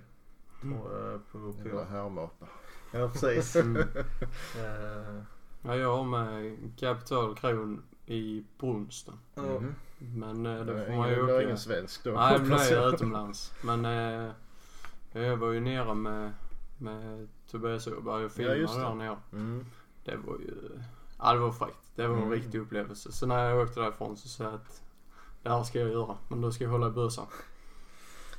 Mm. 0.63 0.79
På, 0.79 0.87
eh, 0.87 1.19
på, 1.31 1.53
jävla 1.57 1.71
på. 1.71 1.89
härmapa. 1.89 2.45
Ja 2.93 3.09
precis. 3.09 3.55
Mm. 3.63 3.77
Eh, 3.77 5.23
Ja, 5.63 5.75
jag 5.75 5.97
har 5.97 6.03
med 6.03 6.57
Capital 6.79 7.35
Kron 7.35 7.83
i 8.05 8.45
Brunsten. 8.59 9.13
ja. 9.35 9.41
Mhm. 9.41 9.75
Men 9.99 10.45
eh, 10.45 10.65
Det 10.65 10.73
då 10.73 10.73
är 10.73 10.85
får 10.85 10.93
man 10.95 11.09
ju 11.09 11.15
ingen, 11.15 11.27
det 11.27 11.31
är 11.33 11.35
åka. 11.35 11.43
ingen 11.43 11.57
svensk 11.57 12.03
då. 12.03 12.11
Nej, 12.11 12.39
hoppas 12.39 12.69
blir 12.69 12.77
jag. 12.77 12.93
utomlands. 12.93 13.53
Men 13.63 13.85
eh, 13.85 14.31
jag 15.13 15.37
var 15.37 15.51
ju 15.51 15.59
nere 15.59 15.93
med, 15.93 16.33
med 16.81 17.27
Tobias 17.51 17.87
Åberg 17.87 18.15
och 18.15 18.21
Ja, 18.23 18.29
filmade 18.29 18.59
det. 18.61 18.67
där 18.83 18.93
nere. 18.95 19.17
Mm. 19.33 19.65
Det 20.05 20.15
var 20.15 20.33
ju... 20.33 20.79
Ja, 21.19 21.33
det 21.33 21.39
var 21.39 21.51
fräckt. 21.51 21.91
Det 21.95 22.07
var 22.07 22.15
en 22.15 22.21
Mm. 22.23 22.31
riktig 22.33 22.59
upplevelse. 22.59 23.11
Så 23.11 23.25
när 23.25 23.49
jag 23.49 23.59
åkte 23.61 23.79
därifrån 23.79 24.17
så 24.17 24.27
sa 24.27 24.43
jag 24.43 24.53
att 24.53 24.81
det 25.43 25.49
här 25.49 25.63
ska 25.63 25.79
jag 25.79 25.89
göra. 25.89 26.15
Men 26.27 26.41
då 26.41 26.51
ska 26.51 26.63
jag 26.63 26.71
hålla 26.71 26.87
i 26.87 26.91
bössan. 26.91 27.25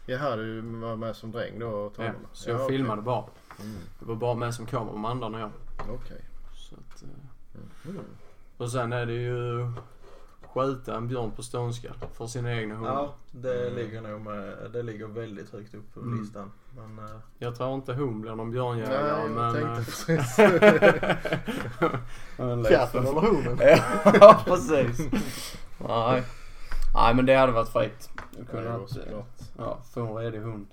Jaha, 0.06 0.36
du 0.36 0.60
var 0.60 0.96
med 0.96 1.16
som 1.16 1.30
dräng 1.32 1.58
då 1.58 1.68
och 1.68 1.94
Ja, 1.98 2.12
så 2.32 2.50
jag 2.50 2.66
filmade 2.68 3.02
bara. 3.02 3.24
Mm. 3.60 3.76
Jag 4.00 4.06
var 4.06 4.14
bara 4.14 4.34
med 4.34 4.54
som 4.54 4.66
kameraman 4.66 5.20
där 5.20 5.28
nere. 5.28 5.50
Okej. 5.90 6.24
Så 6.54 6.74
att, 6.74 7.02
eh, 7.02 7.08
Mm. 7.90 8.04
och 8.56 8.70
sen 8.70 8.92
är 8.92 9.06
det 9.06 9.12
ju 9.12 9.72
skjuta 10.54 10.96
en 10.96 11.08
björn 11.08 11.30
på 11.30 11.42
ståndskall 11.42 11.94
för 12.14 12.26
sina 12.26 12.52
egna 12.52 12.74
hundar. 12.74 12.92
Ja, 12.92 13.14
det 13.30 13.60
Mm. 13.66 13.74
ligger 13.74 14.00
nog 14.00 14.20
med, 14.20 14.70
det 14.72 14.82
ligger 14.82 15.06
väldigt 15.06 15.52
högt 15.52 15.74
upp 15.74 15.94
på 15.94 16.00
Mm. 16.00 16.20
listan. 16.20 16.52
Men 16.76 16.98
eh, 17.04 17.10
Jag 17.38 17.56
tror 17.56 17.74
inte 17.74 17.94
hon 17.94 18.20
blir 18.20 18.30
någon 18.34 18.46
Nej, 18.46 18.52
björnjägare 18.52 19.08
jag 19.08 19.30
men... 19.30 19.54
tänkte 19.54 20.12
eh, 20.12 20.18
precis. 20.18 20.36
katten 22.68 23.06
eller 23.06 23.20
hunden? 23.20 23.58
ja, 24.20 24.42
precis. 24.44 24.98
Nej. 25.88 26.22
Nej, 26.94 27.14
men 27.14 27.26
det 27.26 27.34
hade 27.34 27.52
varit 27.52 27.68
fräckt. 27.68 28.10
Att 28.40 28.50
kunna 28.50 28.62
Ja, 28.64 28.74
att, 28.84 28.90
såklart. 28.90 29.38
ja, 29.58 29.78
få 29.94 30.00
en 30.00 30.14
redig 30.16 30.38
hund. 30.40 30.66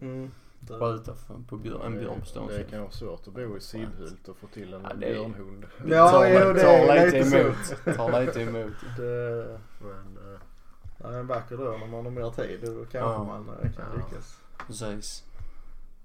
Mm. 0.00 0.30
Det- 0.68 0.78
Skjuta 0.78 1.12
på 1.48 1.56
björn, 1.56 1.80
en 1.84 1.98
björn 1.98 2.22
på 2.34 2.48
Det, 2.48 2.58
det 2.58 2.64
kan 2.64 2.80
vara 2.80 2.90
svårt 2.90 3.28
att 3.28 3.34
bo 3.34 3.56
i 3.56 3.60
Sillhult 3.60 4.28
och 4.28 4.36
få 4.36 4.46
till 4.46 4.74
en 4.74 4.82
Ja, 4.82 4.94
det 4.94 5.06
är- 5.06 5.12
björnhund. 5.14 5.66
Ja, 5.86 6.08
tar, 6.10 6.26
jo, 6.26 6.52
det 6.52 6.62
tar 6.62 6.94
lite 7.04 7.18
lite 7.22 7.38
emot. 7.38 7.96
Tar 7.96 8.20
lite 8.26 8.40
emot. 8.40 8.72
Det, 8.96 9.58
Men, 9.80 10.32
eh, 10.34 10.40
det 10.98 11.04
är 11.08 11.12
en 11.18 11.26
vacker 11.26 11.56
dag 11.56 11.80
när 11.80 11.86
man 11.86 12.04
har 12.04 12.10
mer 12.12 12.30
tid. 12.30 12.60
Då 12.62 12.74
kanske 12.74 12.98
Ja. 12.98 13.24
man 13.24 13.48
eh, 13.48 13.72
kan 13.72 13.84
Ja. 13.92 13.96
lyckas. 13.96 14.38
Precis. 14.66 15.24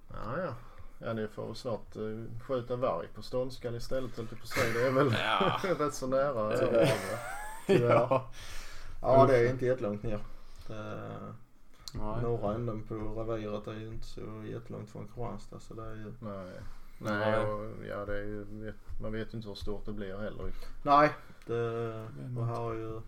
ja, 0.10 0.41
ja. 0.43 0.54
Ja, 1.06 1.13
ni 1.13 1.28
får 1.28 1.54
snart 1.54 1.95
uh, 1.97 2.26
skjuta 2.47 2.76
varg 2.76 3.08
på 3.15 3.21
ståndskall 3.21 3.76
istället 3.76 4.17
höll 4.17 4.28
på 4.28 4.47
säga. 4.47 4.74
Det 4.74 4.88
är 4.88 4.91
väl 4.91 5.15
Ja. 5.19 5.60
rätt 5.86 5.93
så 5.93 6.08
nära. 6.08 6.58
Ja. 6.58 6.86
Ja. 7.65 7.76
ja. 7.76 8.30
Ja, 9.02 9.26
det 9.26 9.38
är 9.38 9.50
inte 9.50 9.65
jättelångt 9.65 10.04
ner. 10.04 10.19
Det, 10.67 11.10
Nej. 11.93 12.21
norra 12.21 12.56
änden 12.56 12.84
på 12.84 12.95
reviret 12.95 13.67
är 13.67 13.73
ju 13.73 13.88
inte 13.88 14.08
så 14.08 14.21
jättelångt 14.51 14.89
från 14.89 15.06
Kristianstad. 15.08 15.60
Så 15.60 15.73
det 15.73 15.82
är 15.86 15.95
ju... 15.95 16.13
Nej. 16.19 16.51
Nej. 16.97 17.45
Och, 17.45 17.65
ja, 17.89 18.06
det 18.06 18.17
är 18.17 18.23
ju, 18.23 18.45
man 19.01 19.12
vet 19.12 19.34
ju 19.34 19.38
inte 19.38 19.47
hur 19.49 19.56
stort 19.56 19.86
det 19.86 19.91
blir 19.93 20.17
heller. 20.17 20.51
Nej, 20.84 21.10
det, 21.45 21.60
och 22.38 22.45
här 22.45 22.71
är 22.71 22.75
ju 22.75 23.01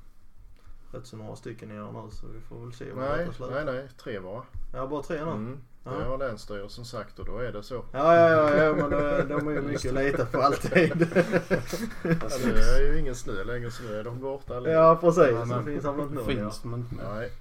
rätt 0.92 1.08
så 1.08 1.18
några 1.18 1.36
stycken 1.36 1.70
ner 1.70 1.92
nu 1.92 2.12
så 2.12 2.28
vi 2.28 2.40
får 2.42 2.60
väl 2.60 2.74
se 2.74 2.92
vad 2.92 3.04
Nej, 3.10 3.18
detta 3.20 3.32
slutar. 3.34 3.66
nej, 3.66 3.76
nej. 3.76 3.88
Tre 4.04 4.20
bara. 4.20 4.44
Ja, 4.74 4.88
bara 4.88 5.04
tre 5.04 5.16
nu. 5.26 5.32
Mm. 5.32 5.58
Det 5.84 5.90
Ja. 6.00 6.06
har 6.06 6.18
Länsstyrelsen 6.18 6.86
sagt 6.86 7.20
och 7.20 7.26
då 7.26 7.38
är 7.38 7.52
det 7.52 7.64
så. 7.64 7.76
Ja, 7.92 8.16
ja, 8.16 8.30
ja, 8.30 8.56
ja 8.64 8.76
men 8.76 8.90
det, 8.90 9.24
de 9.24 9.48
är 9.48 9.52
ju 9.52 9.62
mycket 9.62 9.92
att 9.98 10.04
lita 10.04 10.26
på 10.26 10.42
alltid. 10.42 10.92
Alltså, 12.24 12.48
det 12.48 12.76
är 12.78 12.82
ju 12.94 13.00
ingen 13.00 13.16
snö 13.16 13.44
längre 13.44 13.72
så 13.72 13.84
nu 13.84 13.96
är 14.00 14.04
de 14.04 14.20
borta 14.20 14.58
allihopa. 14.58 14.80
ja, 14.80 14.96
precis. 15.02 15.24
Ja, 15.32 15.40
det 15.40 15.46
men 15.46 15.66
finns 15.66 15.86
väl 15.86 16.00
inte 16.00 16.14
nu. 16.14 16.20
Ja. 16.22 16.26
Finns 16.26 16.62
de 16.62 16.74
inte 16.74 16.96
med? 16.96 17.06
Nej. 17.16 17.32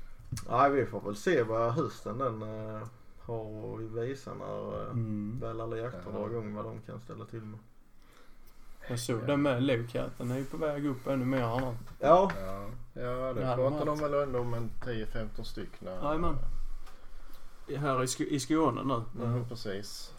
Nej, 0.50 0.70
vi 0.70 0.86
får 0.86 1.00
väl 1.00 1.16
se 1.16 1.42
vad 1.42 1.72
hösten 1.72 2.18
den 2.18 2.42
uh, 2.42 2.82
har 3.22 3.74
att 3.74 3.80
visa 4.04 4.34
när 4.34 4.82
uh, 4.84 4.90
Mm. 4.90 5.38
väl 5.40 5.60
alla 5.60 5.76
jakter 5.76 6.02
Ja. 6.12 6.18
drar 6.18 6.30
igång 6.30 6.54
vad 6.54 6.64
de 6.64 6.80
kan 6.80 7.00
ställa 7.00 7.24
till 7.24 7.42
med. 7.42 7.58
Jag 8.88 8.98
såg 8.98 9.26
det 9.26 9.36
med 9.36 9.62
lokatten 9.62 10.30
är 10.30 10.38
ju 10.38 10.44
på 10.44 10.56
väg 10.56 10.86
upp 10.86 11.06
ännu 11.06 11.24
mer 11.24 11.38
här 11.38 11.60
nu. 11.60 11.76
Ja, 12.00 12.32
Ja, 12.40 12.68
ja 13.02 13.32
det 13.32 13.54
pratar 13.56 13.78
de 13.86 13.98
de 13.98 13.98
väl 13.98 14.14
ändå 14.14 14.38
om 14.38 14.54
en 14.54 14.70
10-15 14.84 15.42
stycken. 15.42 15.88
Jajamän. 16.02 16.36
Här 17.76 18.02
i, 18.02 18.06
Sk- 18.06 18.28
i 18.28 18.40
Skåne 18.40 18.82
nu. 18.84 19.24
Mm, 19.24 19.48
precis. 19.48 20.11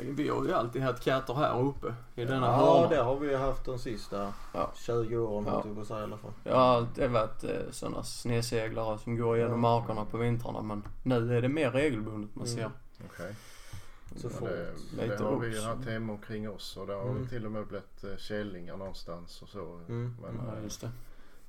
Vi 0.00 0.28
har 0.28 0.44
ju 0.44 0.52
alltid 0.52 0.82
haft 0.82 1.04
katter 1.04 1.34
här 1.34 1.60
uppe 1.60 1.94
i 2.14 2.24
denna 2.24 2.46
ja 2.46 2.52
hörna. 2.52 2.88
det 2.88 3.02
har 3.02 3.16
vi 3.16 3.34
haft 3.36 3.64
de 3.64 3.78
sista 3.78 4.32
Ja. 4.54 4.70
20 4.74 5.16
åren 5.16 5.44
Ja. 5.46 5.52
ja. 5.52 5.70
jag 5.76 5.88
på 5.88 5.94
i 5.94 6.02
alla 6.02 6.16
fall. 6.16 6.32
Ja, 6.44 6.86
det 6.94 7.02
har 7.02 7.08
varit 7.08 7.44
eh, 7.44 7.50
sådana 7.70 8.02
snedseglare 8.02 8.98
som 8.98 9.16
går 9.16 9.36
igenom 9.36 9.52
Ja. 9.64 9.78
markerna 9.78 10.04
på 10.04 10.16
vintrarna 10.16 10.62
men 10.62 10.82
nu 11.02 11.36
är 11.36 11.42
det 11.42 11.48
mer 11.48 11.70
regelbundet 11.70 12.34
man 12.36 12.46
Mm. 12.46 12.56
ser. 12.58 12.70
Okej. 13.12 13.34
Så 14.16 14.26
Ja, 14.26 14.30
fort. 14.30 14.48
det, 14.48 15.02
Lite 15.02 15.16
det 15.16 15.24
har 15.24 15.36
vi 15.38 15.54
ju 15.56 15.60
haft 15.62 15.84
hemma 15.88 16.12
omkring 16.12 16.50
oss 16.50 16.76
och 16.76 16.86
det 16.86 16.94
har 16.94 17.02
Mm. 17.10 17.26
till 17.28 17.46
och 17.46 17.52
med 17.52 17.66
blivit 17.66 18.04
eh, 18.04 18.16
källingar 18.16 18.76
någonstans 18.76 19.42
och 19.42 19.48
så. 19.48 19.80
Mm. 19.88 20.16
Men 20.22 20.40
Ja, 20.46 20.56
eh, 20.56 20.62
just 20.62 20.80
det. 20.80 20.90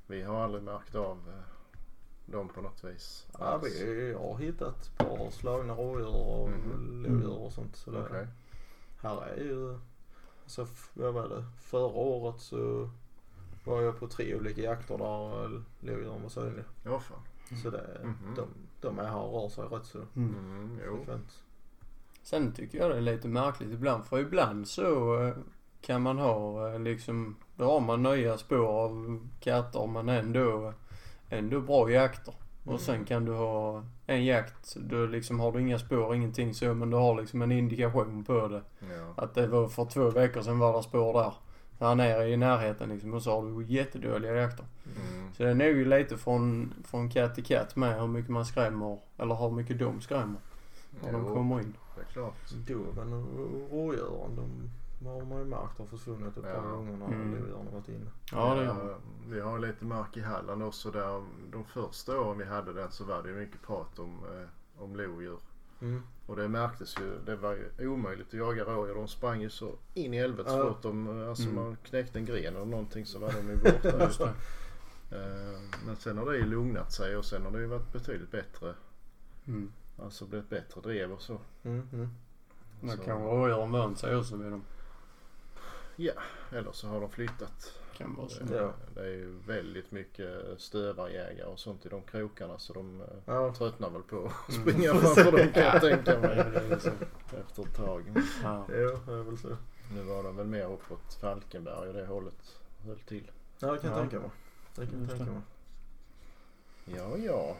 vi 0.06 0.22
har 0.22 0.44
aldrig 0.44 0.62
märkt 0.62 0.94
av 0.94 1.18
dem 2.26 2.48
på 2.48 2.60
något 2.60 2.84
vis. 2.84 3.26
Ja, 3.38 3.56
vi 3.62 4.12
har 4.12 4.38
hittat 4.38 4.82
ett 4.82 4.98
par 4.98 5.30
slagna 5.30 5.74
rådjur 5.74 6.16
och 6.16 6.48
Mhm. 6.48 7.02
lodjur 7.02 7.38
och 7.38 7.52
sånt. 7.52 7.76
Så 7.76 7.90
det, 7.90 8.00
Okej. 8.00 8.26
Här 9.02 9.22
är 9.22 9.36
ju, 9.36 9.78
alltså 10.42 10.66
vad 10.94 11.14
var 11.14 11.28
det, 11.28 11.44
förra 11.60 11.86
året 11.86 12.40
så 12.40 12.90
var 13.64 13.80
jag 13.82 13.98
på 14.00 14.06
tre 14.08 14.34
olika 14.34 14.60
jakter 14.60 14.98
där 14.98 15.62
lodjuren 15.80 16.22
var 16.22 16.28
synliga. 16.28 16.64
Ja, 16.84 17.00
fan. 17.00 17.18
Så 17.62 17.70
det, 17.70 18.00
Mhm. 18.04 18.34
de, 18.36 18.46
de 18.80 18.98
är 18.98 19.04
här 19.04 19.20
och 19.20 19.42
rör 19.42 19.48
sig 19.48 19.64
rätt 19.64 19.86
så 19.86 19.98
Mm. 20.16 20.34
Mm, 20.38 20.78
frekvent. 20.78 21.42
Sen 22.22 22.52
tycker 22.52 22.78
jag 22.78 22.90
det 22.90 22.96
är 22.96 23.00
lite 23.00 23.28
märkligt 23.28 23.72
ibland 23.72 24.04
för 24.04 24.18
ibland 24.18 24.68
så 24.68 25.16
eh, 25.22 25.34
kan 25.80 26.02
man 26.02 26.18
ha 26.18 26.68
eh, 26.72 26.80
liksom, 26.80 27.36
då 27.56 27.64
har 27.64 27.80
man 27.80 28.02
nya 28.02 28.38
spår 28.38 28.66
av 28.84 29.20
katter 29.40 29.86
men 29.86 30.08
ändå, 30.08 30.72
ändå 31.28 31.60
bra 31.60 31.90
jakter. 31.90 32.34
Mm. 32.62 32.74
Och 32.74 32.80
sen 32.80 33.04
kan 33.04 33.24
du 33.24 33.32
ha 33.32 33.84
en 34.12 34.24
jakt, 34.24 34.76
då 34.76 35.06
liksom 35.06 35.40
har 35.40 35.52
du 35.52 35.60
inga 35.60 35.78
spår, 35.78 36.14
ingenting 36.14 36.54
så 36.54 36.74
men 36.74 36.90
du 36.90 36.96
har 36.96 37.20
liksom 37.20 37.42
en 37.42 37.52
indikation 37.52 38.24
på 38.24 38.48
det. 38.48 38.62
Ja. 38.80 39.22
Att 39.24 39.34
det 39.34 39.46
var 39.46 39.68
för 39.68 39.84
två 39.84 40.10
veckor 40.10 40.42
sedan 40.42 40.58
var 40.58 40.76
det 40.76 40.82
spår 40.82 41.12
där. 41.22 41.32
Här 41.80 41.94
nere 41.94 42.28
i 42.28 42.36
närheten 42.36 42.88
liksom 42.88 43.14
och 43.14 43.22
så 43.22 43.40
har 43.40 43.60
du 43.60 43.64
jättedåliga 43.66 44.34
jakter. 44.34 44.64
Mm. 44.84 45.32
Så 45.34 45.42
det 45.42 45.50
är 45.50 45.54
nog 45.54 45.66
ju 45.68 45.84
lite 45.84 46.16
från, 46.16 46.74
från 46.84 47.10
katt 47.10 47.34
till 47.34 47.44
katt 47.44 47.76
med 47.76 48.00
hur 48.00 48.06
mycket 48.06 48.30
man 48.30 48.46
skrämmer, 48.46 48.98
eller 49.18 49.34
hur 49.34 49.50
mycket 49.50 49.78
de 49.78 50.00
skrämmer 50.00 50.40
när 51.02 51.12
de 51.12 51.24
Jo, 51.28 51.34
kommer 51.34 51.60
in. 51.60 51.74
det 51.96 52.00
är 52.02 52.04
klart. 52.12 52.50
Doven 52.66 53.12
och 53.12 53.26
rådjuren 53.72 54.36
de 54.36 54.70
har 55.10 55.24
man 55.24 55.38
ju 55.38 55.44
märkt 55.44 55.78
har 55.78 55.86
försvunnit 55.86 56.36
ett 56.36 56.42
par 56.42 56.70
gånger 56.70 56.96
när 56.96 57.06
Mm. 57.06 57.30
lodjuren 57.30 57.66
har 57.66 57.72
varit 57.72 57.88
inne. 57.88 58.10
Ja 58.32 58.54
det 58.54 58.64
gör. 58.64 58.96
Vi 59.28 59.40
har 59.40 59.58
lite 59.58 59.84
mark 59.84 60.16
i 60.16 60.20
Halland 60.20 60.62
också 60.62 60.90
där 60.90 61.24
de 61.52 61.64
första 61.64 62.20
åren 62.20 62.38
vi 62.38 62.44
hade 62.44 62.72
den 62.72 62.90
så 62.92 63.04
var 63.04 63.22
det 63.22 63.28
ju 63.28 63.34
mycket 63.34 63.62
prat 63.62 63.98
om, 63.98 64.18
eh, 64.24 64.82
om 64.82 64.96
lodjur. 64.96 65.38
Mm. 65.80 66.02
Och 66.26 66.36
det 66.36 66.48
märktes 66.48 66.94
ju. 67.00 67.18
Det 67.26 67.36
var 67.36 67.52
ju 67.78 67.88
omöjligt 67.88 68.26
att 68.28 68.32
jaga 68.34 68.64
rådjur. 68.64 68.94
De 68.94 69.08
sprang 69.08 69.40
ju 69.42 69.50
så 69.50 69.72
in 69.94 70.14
i 70.14 70.18
helvete 70.18 70.50
så 70.50 70.68
fort 70.68 70.82
de, 70.82 71.20
eh, 71.22 71.28
alltså 71.28 71.42
Mm. 71.48 71.54
man 71.54 71.76
knäckte 71.84 72.18
en 72.18 72.24
gren 72.24 72.56
eller 72.56 72.64
någonting 72.66 73.06
så 73.06 73.18
var 73.18 73.32
de 73.32 73.48
ju 73.48 73.56
borta. 73.56 73.98
Just 74.04 74.18
det. 74.18 74.32
Eh, 75.10 75.60
Men 75.86 75.96
sen 75.96 76.18
har 76.18 76.26
det 76.26 76.36
ju 76.36 76.46
lugnat 76.46 76.92
sig 76.92 77.16
och 77.16 77.24
sen 77.24 77.42
har 77.44 77.50
det 77.50 77.58
ju 77.60 77.66
varit 77.66 77.92
betydligt 77.92 78.30
bättre. 78.30 78.74
Mm. 79.46 79.72
Alltså 80.02 80.26
blivit 80.26 80.50
bättre 80.50 80.80
drev 80.80 81.12
och 81.12 81.22
så. 81.22 81.38
Mm. 81.62 81.88
Mm. 81.92 82.08
Så- 82.80 82.96
kanske 83.04 83.12
rådjuren 83.12 83.72
vant 83.72 83.98
sig 83.98 84.16
också 84.16 84.36
vid 84.36 84.50
dem. 84.50 84.62
Eller 86.52 86.72
så 86.72 86.88
har 86.88 87.00
de 87.00 87.10
flyttat. 87.10 87.78
Kan 87.96 88.14
vara 88.14 88.28
så. 88.28 88.44
Det, 88.44 88.56
Ja. 88.56 88.72
det 88.94 89.00
är 89.00 89.06
ju 89.10 89.38
väldigt 89.46 89.90
mycket 89.90 90.30
stövarjägare 90.60 91.46
och 91.48 91.58
sånt 91.58 91.86
i 91.86 91.88
de 91.88 92.02
krokarna 92.02 92.58
så 92.58 92.72
de 92.72 93.00
eh, 93.00 93.06
Ja. 93.26 93.54
tröttnar 93.54 93.90
väl 93.90 94.02
på 94.02 94.26
att 94.26 94.48
Mm. 94.56 94.62
springa 94.62 94.94
framför 95.00 95.32
dem 95.32 95.52
kan 95.54 95.62
jag 95.62 95.80
tänka 95.80 96.12
Ja, 96.12 96.18
mig. 96.18 96.72
Efter 97.40 97.62
ett 97.62 97.74
tag. 97.76 98.04
Ja. 98.42 98.64
Jo, 98.68 98.98
det 99.06 99.12
är 99.12 99.22
väl 99.22 99.38
så. 99.38 99.56
Nu 99.94 100.02
var 100.02 100.22
de 100.22 100.36
väl 100.36 100.46
mer 100.46 100.64
uppåt 100.72 101.14
Falkenberg 101.20 101.88
och 101.88 101.94
det 101.94 102.06
hållet 102.06 102.58
höll 102.86 102.98
till. 103.00 103.30
Ja, 103.58 103.72
det 103.72 103.78
kan 103.78 103.90
jag 103.90 103.98
Ja. 103.98 104.02
tänka 104.02 104.20
mig. 104.20 104.30
Det 104.74 104.86
kan 104.86 105.00
jag 105.00 105.08
tänka 105.18 105.24
det. 105.24 105.40
Ja, 106.98 107.08
mig. 107.08 107.24
ja. 107.24 107.56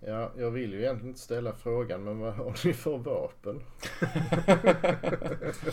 Ja, 0.00 0.30
jag 0.36 0.50
vill 0.50 0.72
ju 0.72 0.80
egentligen 0.80 1.08
inte 1.08 1.20
ställa 1.20 1.52
frågan 1.52 2.04
men 2.04 2.18
vad 2.18 2.34
har 2.34 2.66
ni 2.66 2.72
för 2.74 2.98
vapen? 2.98 3.62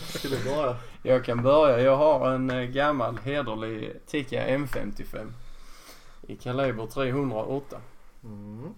Ska 0.00 0.28
du 0.28 0.44
börja? 0.44 0.76
Jag 1.02 1.24
kan 1.24 1.42
börja. 1.42 1.80
Jag 1.80 1.96
har 1.96 2.30
en 2.32 2.50
eh, 2.50 2.62
gammal 2.62 3.18
hederlig 3.18 4.00
Tikka 4.06 4.46
M55 4.48 5.32
i 6.22 6.36
kaliber 6.36 6.86
308. 6.86 7.80
Mm. 8.24 8.74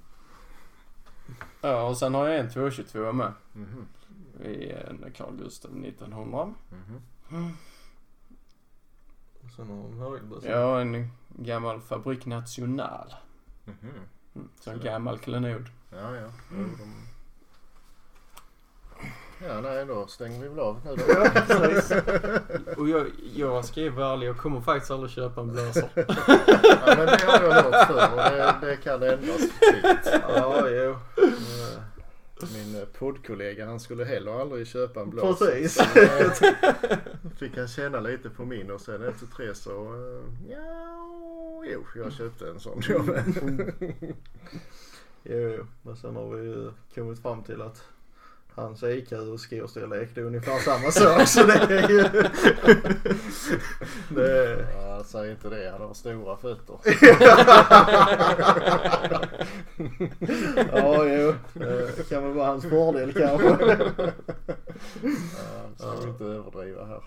Ja, 1.61 1.83
och 1.83 1.99
sen 1.99 2.15
har 2.15 2.29
jag 2.29 2.39
en 2.39 2.51
222 2.51 3.13
med. 3.13 3.33
Mhm. 3.53 3.87
I 4.45 4.71
en 4.71 5.05
Carl 5.17 5.37
Gustaf 5.37 5.71
1900. 5.71 6.55
Mhm. 6.71 7.53
Och 9.45 9.51
sen 9.51 9.69
har 9.69 9.77
de 9.83 9.99
högerbössa. 9.99 10.49
Jag 10.49 10.67
har 10.67 10.81
en 10.81 11.09
gammal 11.29 11.81
Fabrik 11.81 12.27
National. 12.27 13.15
Mm, 13.67 13.95
så 14.61 14.71
en 14.71 14.81
gammal 14.81 15.19
klenod. 15.19 15.65
Ja, 15.91 16.17
ja. 16.17 16.29
De... 16.51 16.95
Ja, 19.47 19.61
nej 19.61 19.87
då 19.87 20.07
stänger 20.07 20.41
vi 20.41 20.49
väl 20.49 20.59
av 20.61 20.81
nu 20.85 20.97
då. 20.97 21.05
Ja, 21.15 21.31
precis. 21.47 21.93
Och 22.77 22.89
jag, 22.89 23.07
jag 23.35 23.65
ska 23.65 23.91
vara 23.91 24.13
ärlig, 24.13 24.27
jag 24.29 24.37
kommer 24.37 24.61
faktiskt 24.61 24.91
aldrig 24.91 25.11
köpa 25.11 25.41
en 25.41 25.53
blazer. 25.53 25.89
Ja, 26.87 26.95
men 26.97 27.07
det 27.07 27.25
har 27.27 27.43
jag 27.43 27.63
hört 27.63 27.87
förr 27.87 28.11
och 28.13 28.17
det, 28.17 28.55
det 28.67 28.77
kan 28.77 29.03
ändras 29.03 29.41
fritt. 29.41 30.21
Ja, 30.35 30.69
jo. 30.69 30.91
Eh, 30.91 31.68
Min 32.43 32.81
eh, 32.81 32.89
poddkollega 32.99 33.67
han 33.67 33.81
skulle 33.81 34.05
heller 34.05 34.41
aldrig 34.41 34.67
köpa 34.67 35.01
en 35.01 35.11
blazer. 35.11 35.47
Precis. 35.47 35.75
Så, 35.75 35.99
eh, 35.99 36.99
Fick 37.39 37.57
han 37.57 37.69
känna 37.69 38.01
lite 38.01 38.31
på 38.31 38.45
min 38.45 38.71
och 38.71 38.81
sen 38.81 39.03
efter 39.03 39.27
tre 39.27 39.55
så 39.55 39.71
eh, 39.71 40.51
ja, 40.51 41.65
jo 41.73 41.85
jag 41.95 42.13
köpte 42.13 42.49
en 42.49 42.61
sån 42.61 42.83
med. 43.07 43.73
Jo, 45.23 45.37
jo. 45.37 45.67
Men 45.83 45.97
sen 45.97 46.17
har 46.17 46.31
vi 46.31 46.47
ju 46.47 46.71
kommit 46.95 47.23
fram 47.23 47.43
till 47.43 47.63
att 47.63 47.83
hans 48.59 48.83
IQ 48.83 49.13
och 49.13 49.41
skostorlek 49.41 50.09
det 50.15 50.21
är 50.21 50.25
ungefär 50.25 50.59
samma 50.59 50.91
sak. 50.91 51.29
så 51.29 51.43
det 51.43 51.55
är 51.55 51.89
ju... 51.89 52.03
det. 54.15 54.67
Ja, 54.75 55.05
säg 55.07 55.31
inte 55.31 55.49
det. 55.49 55.71
Han 55.71 55.81
har 55.81 55.95
stora 55.95 56.37
fötter. 56.37 56.79
Ja, 60.73 61.05
jo. 61.05 61.35
Det 61.53 62.09
kan 62.09 62.23
väl 62.23 62.33
vara 62.33 62.47
hans 62.47 62.65
fördel 62.65 63.13
kanske. 63.13 63.49
Ja, 65.03 65.69
ska 65.77 65.91
vi 66.01 66.09
inte 66.09 66.25
överdriva 66.25 66.85
här. 66.85 67.03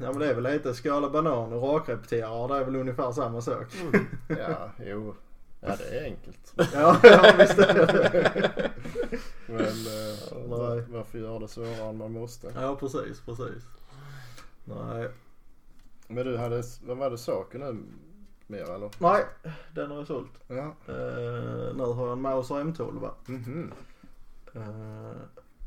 Ja 0.00 0.10
men 0.10 0.18
det 0.18 0.30
är 0.30 0.34
väl 0.34 0.52
lite 0.52 0.74
skala 0.74 1.10
banan 1.10 1.52
och 1.52 1.62
rakrepeterare. 1.62 2.48
Det 2.48 2.60
är 2.60 2.64
väl 2.64 2.76
ungefär 2.76 3.12
samma 3.12 3.40
sak. 3.40 3.66
Ja, 4.28 4.70
jo. 4.86 5.14
Ja, 5.64 5.76
det 5.76 5.98
är 5.98 6.04
enkelt. 6.04 6.52
Ja, 6.74 7.00
ja 7.02 7.34
visst 7.38 7.58
är 7.58 7.74
det. 7.74 8.70
Men 9.46 9.60
eh, 9.60 10.48
Nej. 10.48 10.84
varför 10.90 11.18
göra 11.18 11.38
det 11.38 11.48
svårare 11.48 11.88
än 11.88 11.96
man 11.96 12.12
måste? 12.12 12.52
Ja 12.56 12.76
precis, 12.76 13.20
precis. 13.20 13.62
Nej. 14.64 15.08
Men 16.08 16.26
du 16.26 16.36
hade, 16.36 16.62
vad 16.86 16.96
var 16.96 17.10
det 17.10 17.18
saken 17.18 17.60
nu 17.60 17.84
mer 18.46 18.70
eller? 18.74 18.90
Nej, 18.98 19.24
den 19.74 19.90
har 19.90 19.98
jag 19.98 20.06
sålt. 20.06 20.32
Ja. 20.48 20.74
Uh, 20.88 21.74
nu 21.76 21.82
har 21.84 22.06
jag 22.06 22.12
en 22.12 22.20
Mauser 22.20 22.54
M12 22.54 23.00
va. 23.00 23.10
Mhm. 23.26 23.72
Eh, 24.54 25.12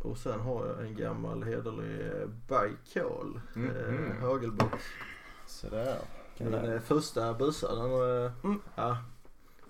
och 0.02 0.18
sen 0.18 0.40
har 0.40 0.66
jag 0.68 0.86
en 0.88 0.96
gammal 0.96 1.44
hederlig 1.44 2.12
Baikal 2.48 3.40
Mhm. 3.54 3.70
uh, 3.70 4.22
hagelbox. 4.22 4.84
Så 5.48 5.70
där. 5.70 5.98
Den 6.38 6.54
är 6.54 6.80
första 6.80 7.34
bössan. 7.34 7.78
Den, 7.78 8.26
eh, 8.26 8.32
Mm. 8.44 8.62
ja, 8.76 8.98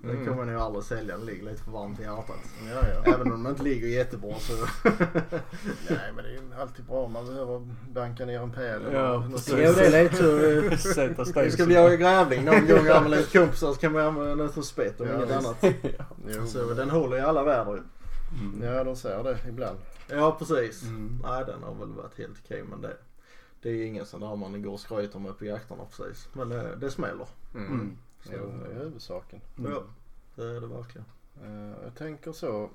den 0.08 0.16
Mm. 0.16 0.26
kommer 0.28 0.44
jag 0.46 0.54
nog 0.54 0.62
aldrig 0.62 0.84
sälja. 0.84 1.18
Den 1.18 1.26
ligger 1.26 1.44
lite 1.46 1.64
för 1.64 1.72
varmt 1.72 2.00
i 2.00 2.04
hjärtat. 2.04 2.36
Ja, 2.74 2.88
ja. 3.06 3.14
Även 3.14 3.32
om 3.32 3.44
den 3.44 3.52
inte 3.52 3.64
ligger 3.64 3.88
jättebra 3.88 4.36
så. 4.40 4.54
Nej, 5.90 6.12
men 6.16 6.24
det 6.24 6.30
är 6.30 6.34
ju 6.34 6.42
alltid 6.62 6.86
bra 6.86 6.98
om 7.04 7.12
man 7.14 7.26
behöver 7.26 7.68
banka 7.94 8.26
ner 8.26 8.40
en 8.40 8.52
eller 8.54 8.94
Ja, 8.94 9.20
något 9.20 9.32
precis. 9.32 9.48
sånt. 9.50 9.62
Jo 9.66 9.72
det 9.74 9.86
är 9.98 10.04
lite 10.04 10.16
så. 10.16 10.40
eh, 10.74 10.78
Sätta 10.94 11.24
Vi 11.24 11.30
steg. 11.32 11.54
ska 11.54 11.66
bli 11.66 11.76
jaga 11.76 11.96
grävling 11.96 12.46
någon 12.46 12.68
gång 12.68 12.86
här 12.86 13.02
med 13.02 13.12
lite 13.12 13.38
kompisar 13.40 13.74
så 13.74 13.80
kan 13.80 13.92
man 13.92 14.02
använda 14.02 14.36
den 14.36 14.54
som 14.54 14.64
spett 14.64 15.02
om 15.02 15.08
Ja, 15.08 15.16
inget 15.16 15.32
annat. 15.32 15.66
Jo. 16.28 16.48
Så 16.48 16.74
den 16.74 16.90
håller 16.90 17.18
i 17.18 17.22
alla 17.22 17.44
väder 17.44 17.72
ju. 17.74 17.82
Mm. 18.42 18.64
Ja, 18.74 18.84
de 18.84 18.96
säger 18.96 19.24
det 19.24 19.38
ibland. 19.50 19.78
Ja 20.08 20.36
precis. 20.40 20.84
Mm. 20.84 21.20
Nej 21.24 21.44
den 21.46 21.64
har 21.64 21.76
väl 21.76 21.94
varit 21.94 22.18
helt 22.18 22.36
okej 22.46 22.64
men 22.70 22.82
det. 22.82 22.98
Det 23.62 23.70
är 23.70 23.86
ingen 23.86 24.06
sån 24.06 24.22
där 24.22 24.36
man 24.36 24.62
går 24.62 24.72
och 24.74 24.80
skryter 24.80 25.20
med 25.20 25.38
på 25.38 25.46
jakterna 25.46 25.84
precis. 25.86 26.28
Men 26.34 26.50
det, 26.50 26.76
det 26.76 26.92
smäller. 26.92 27.28
Mm. 27.56 27.98
Så 28.26 28.32
det 28.32 28.72
är 28.72 28.74
huvudsaken. 28.80 29.42
Mm. 29.58 29.72
Ja. 29.72 29.84
Det 30.36 30.44
är 30.44 30.62
det 30.62 30.68
verkligen. 30.68 31.06
Eh, 31.44 31.84
jag 31.84 31.96
tänker 31.96 32.32
så. 32.32 32.70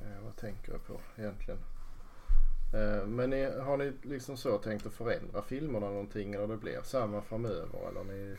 Eh, 0.00 0.24
vad 0.24 0.36
tänker 0.36 0.72
jag 0.72 0.86
på 0.86 1.00
egentligen? 1.16 1.58
Eh, 2.74 3.06
men 3.06 3.30
ni, 3.30 3.50
har 3.60 3.76
ni 3.76 3.92
liksom 4.02 4.36
så 4.36 4.58
tänkt 4.58 4.86
att 4.86 4.92
förändra 4.92 5.42
filmerna 5.42 5.86
någonting 5.90 6.34
eller 6.34 6.46
det 6.46 6.56
blir 6.56 6.80
samma 6.82 7.22
framöver? 7.22 7.88
Eller 7.88 8.04
ni... 8.04 8.36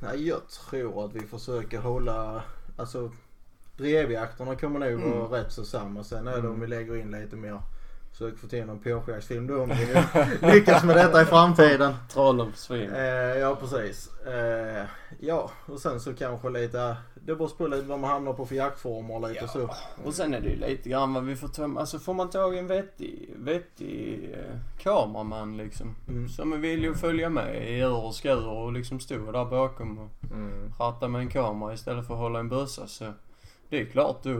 Nej 0.00 0.28
jag 0.28 0.48
tror 0.48 1.04
att 1.04 1.12
vi 1.14 1.20
försöker 1.20 1.78
hålla, 1.78 2.44
alltså 2.76 3.12
drevjakterna 3.76 4.56
kommer 4.56 4.78
nog 4.80 4.88
Mm. 5.02 5.18
vara 5.18 5.40
rätt 5.40 5.52
så 5.52 5.64
samma. 5.64 6.04
Sen 6.04 6.26
är 6.26 6.32
det 6.32 6.38
Mm. 6.38 6.50
om 6.52 6.60
vi 6.60 6.66
lägger 6.66 6.96
in 6.96 7.10
lite 7.10 7.36
mer 7.36 7.60
Försöker 8.18 8.38
få 8.38 8.46
till 8.46 8.64
någon 8.66 8.78
påskärsfilm 8.78 9.46
då 9.46 9.62
om 9.62 9.68
vi 9.68 9.86
lyckas 10.54 10.84
med 10.84 10.96
detta 10.96 11.22
i 11.22 11.24
framtiden. 11.24 11.94
Trollen 12.12 12.52
försvinner. 12.52 13.32
Eh, 13.34 13.38
ja 13.40 13.56
precis. 13.56 14.10
Eh, 14.26 14.84
ja 15.20 15.50
och 15.66 15.78
sen 15.80 16.00
så 16.00 16.14
kanske 16.14 16.50
lite, 16.50 16.96
det 17.14 17.34
beror 17.34 17.48
på 17.48 17.66
lite 17.66 17.86
vad 17.88 17.98
man 18.00 18.10
hamnar 18.10 18.32
på 18.32 18.46
för 18.46 18.54
jaktformer 18.54 19.14
och 19.14 19.28
lite 19.28 19.40
Ja. 19.44 19.48
så. 19.48 19.70
Och 20.04 20.14
sen 20.14 20.34
är 20.34 20.40
det 20.40 20.48
ju 20.48 20.56
lite 20.56 20.88
grann 20.88 21.14
vad 21.14 21.24
vi 21.24 21.36
får 21.36 21.48
tömma. 21.48 21.80
Alltså 21.80 21.98
får 21.98 22.14
man 22.14 22.30
tag 22.30 22.54
i 22.54 22.58
en 22.58 22.66
vettig, 22.66 23.30
vettig 23.36 24.30
eh, 24.34 24.58
kameraman 24.82 25.56
liksom. 25.56 25.94
Mm. 26.08 26.28
Som 26.28 26.60
villig 26.60 26.88
att 26.88 27.00
följa 27.00 27.28
med 27.30 27.68
i 27.70 27.78
ur 27.78 27.92
och 28.04 28.14
skur 28.14 28.46
och 28.48 28.72
liksom 28.72 29.00
stå 29.00 29.32
där 29.32 29.44
bakom 29.44 29.98
och 29.98 30.10
Mm. 30.32 30.72
ratta 30.78 31.08
med 31.08 31.20
en 31.20 31.28
kamera 31.28 31.74
istället 31.74 32.06
för 32.06 32.14
att 32.14 32.20
hålla 32.20 32.38
en 32.38 32.48
bössa 32.48 32.86
så. 32.86 33.12
Det 33.68 33.80
är 33.80 33.84
klart 33.86 34.22
då, 34.22 34.30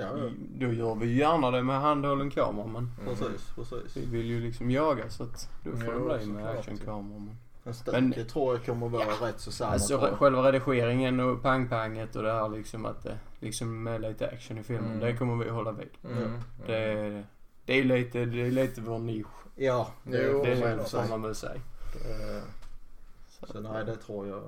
Ja, 0.00 0.18
ja. 0.18 0.30
då 0.58 0.72
gör 0.72 0.94
vi 0.94 1.16
gärna 1.18 1.50
det 1.50 1.62
med 1.62 1.80
handhållen 1.80 2.30
kamera 2.30 2.66
men 2.66 2.90
Precis, 3.04 3.52
precis. 3.56 3.96
vi 3.96 4.06
vill 4.06 4.26
ju 4.26 4.40
liksom 4.40 4.70
jaga 4.70 5.10
så 5.10 5.22
att 5.22 5.48
då 5.64 5.70
får 5.70 5.92
det 5.92 6.18
bli 6.18 6.26
med 6.26 6.44
såklart. 6.44 6.58
actionkamera. 6.58 7.18
Men. 7.18 7.36
En 7.94 8.08
Men- 8.08 8.26
tror 8.26 8.54
jag 8.54 8.66
kommer 8.66 8.88
vara 8.88 9.04
rätt 9.28 9.40
så 9.40 9.52
samma. 9.52 9.70
Alltså 9.72 9.98
själva 10.18 10.42
redigeringen 10.52 11.20
och 11.20 11.42
pang-panget 11.42 12.16
och 12.16 12.22
det 12.22 12.32
här 12.32 12.48
liksom 12.48 12.84
att 12.86 13.02
det 13.02 13.18
liksom 13.40 13.82
med 13.82 14.00
lite 14.00 14.28
action 14.28 14.58
i 14.58 14.62
filmen. 14.62 14.86
Mm. 14.90 15.00
Det 15.00 15.16
kommer 15.16 15.44
vi 15.44 15.50
hålla 15.50 15.72
vid. 15.72 15.88
Mm. 16.04 16.32
Det, 16.66 16.76
är- 16.76 17.24
det 17.64 17.74
är 17.80 17.84
lite, 17.84 18.24
det 18.24 18.46
är 18.46 18.50
lite 18.50 18.80
vår 18.80 18.98
nisch. 18.98 19.26
Ja, 19.56 19.90
det, 20.02 20.22
Jo, 20.30 20.42
det 20.44 20.52
är 20.52 20.84
säga. 20.84 21.06
man 21.10 21.22
väl 21.22 21.34
säga. 21.34 21.54
Eh, 21.54 22.42
Så, 23.28 23.46
Så 23.52 23.60
nej 23.60 23.84
det 23.84 23.96
tror 23.96 24.28
jag. 24.28 24.42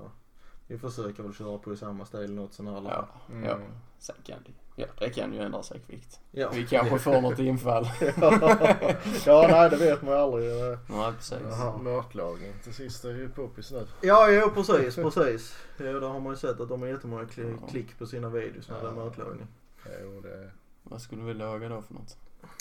Vi 0.66 0.78
försöker 0.78 1.22
väl 1.22 1.34
köra 1.34 1.58
på 1.58 1.72
i 1.72 1.76
samma 1.76 2.04
stil 2.04 2.34
något 2.34 2.52
sån 2.52 2.66
här. 2.66 2.82
Ja, 2.84 3.08
Mm. 3.30 3.44
ja. 3.48 3.56
Sen 3.98 4.16
kan 4.26 4.36
det, 4.46 4.52
ja, 4.76 4.86
det 4.98 5.10
kan 5.10 5.32
ju 5.32 5.40
ändra 5.40 5.62
sig 5.62 5.80
kvickt. 5.80 6.20
ja. 6.30 6.50
Vi 6.54 6.66
kanske 6.66 6.98
får 6.98 7.20
något 7.20 7.38
infall. 7.50 7.84
ja 9.26 9.46
nej 9.50 9.70
det 9.70 9.76
vet 9.76 10.02
man 10.02 10.14
ju 10.14 10.20
aldrig. 10.20 10.50
Eh, 10.72 10.78
Nej 10.86 11.12
precis. 11.16 11.38
Jaha. 11.50 11.78
Matlagning 11.78 12.52
till 12.62 12.74
sist 12.74 13.04
är 13.04 13.10
ju 13.10 13.28
poppis 13.28 13.70
nu. 13.70 13.86
Ja 14.00 14.30
jo 14.30 14.50
precis, 14.50 14.96
precis. 14.96 15.56
Ja, 15.78 15.84
där 15.84 16.00
har 16.08 16.20
man 16.20 16.32
ju 16.32 16.36
sett 16.36 16.60
att 16.60 16.68
de 16.68 16.80
har 16.82 16.88
jättemånga 16.88 17.24
kli- 17.24 17.58
Ja. 17.60 17.66
klick 17.66 17.98
på 17.98 18.06
sina 18.06 18.28
videos 18.28 18.68
när 18.68 18.80
det 18.80 18.86
är 18.88 18.92
Ja. 18.96 19.04
matlagning. 19.04 19.46
Jo, 20.02 20.20
det... 20.20 20.50
Vad 20.82 21.00
skulle 21.02 21.22
vi 21.22 21.34
laga 21.34 21.68
då 21.68 21.82
för 21.82 21.94
något? 21.94 22.16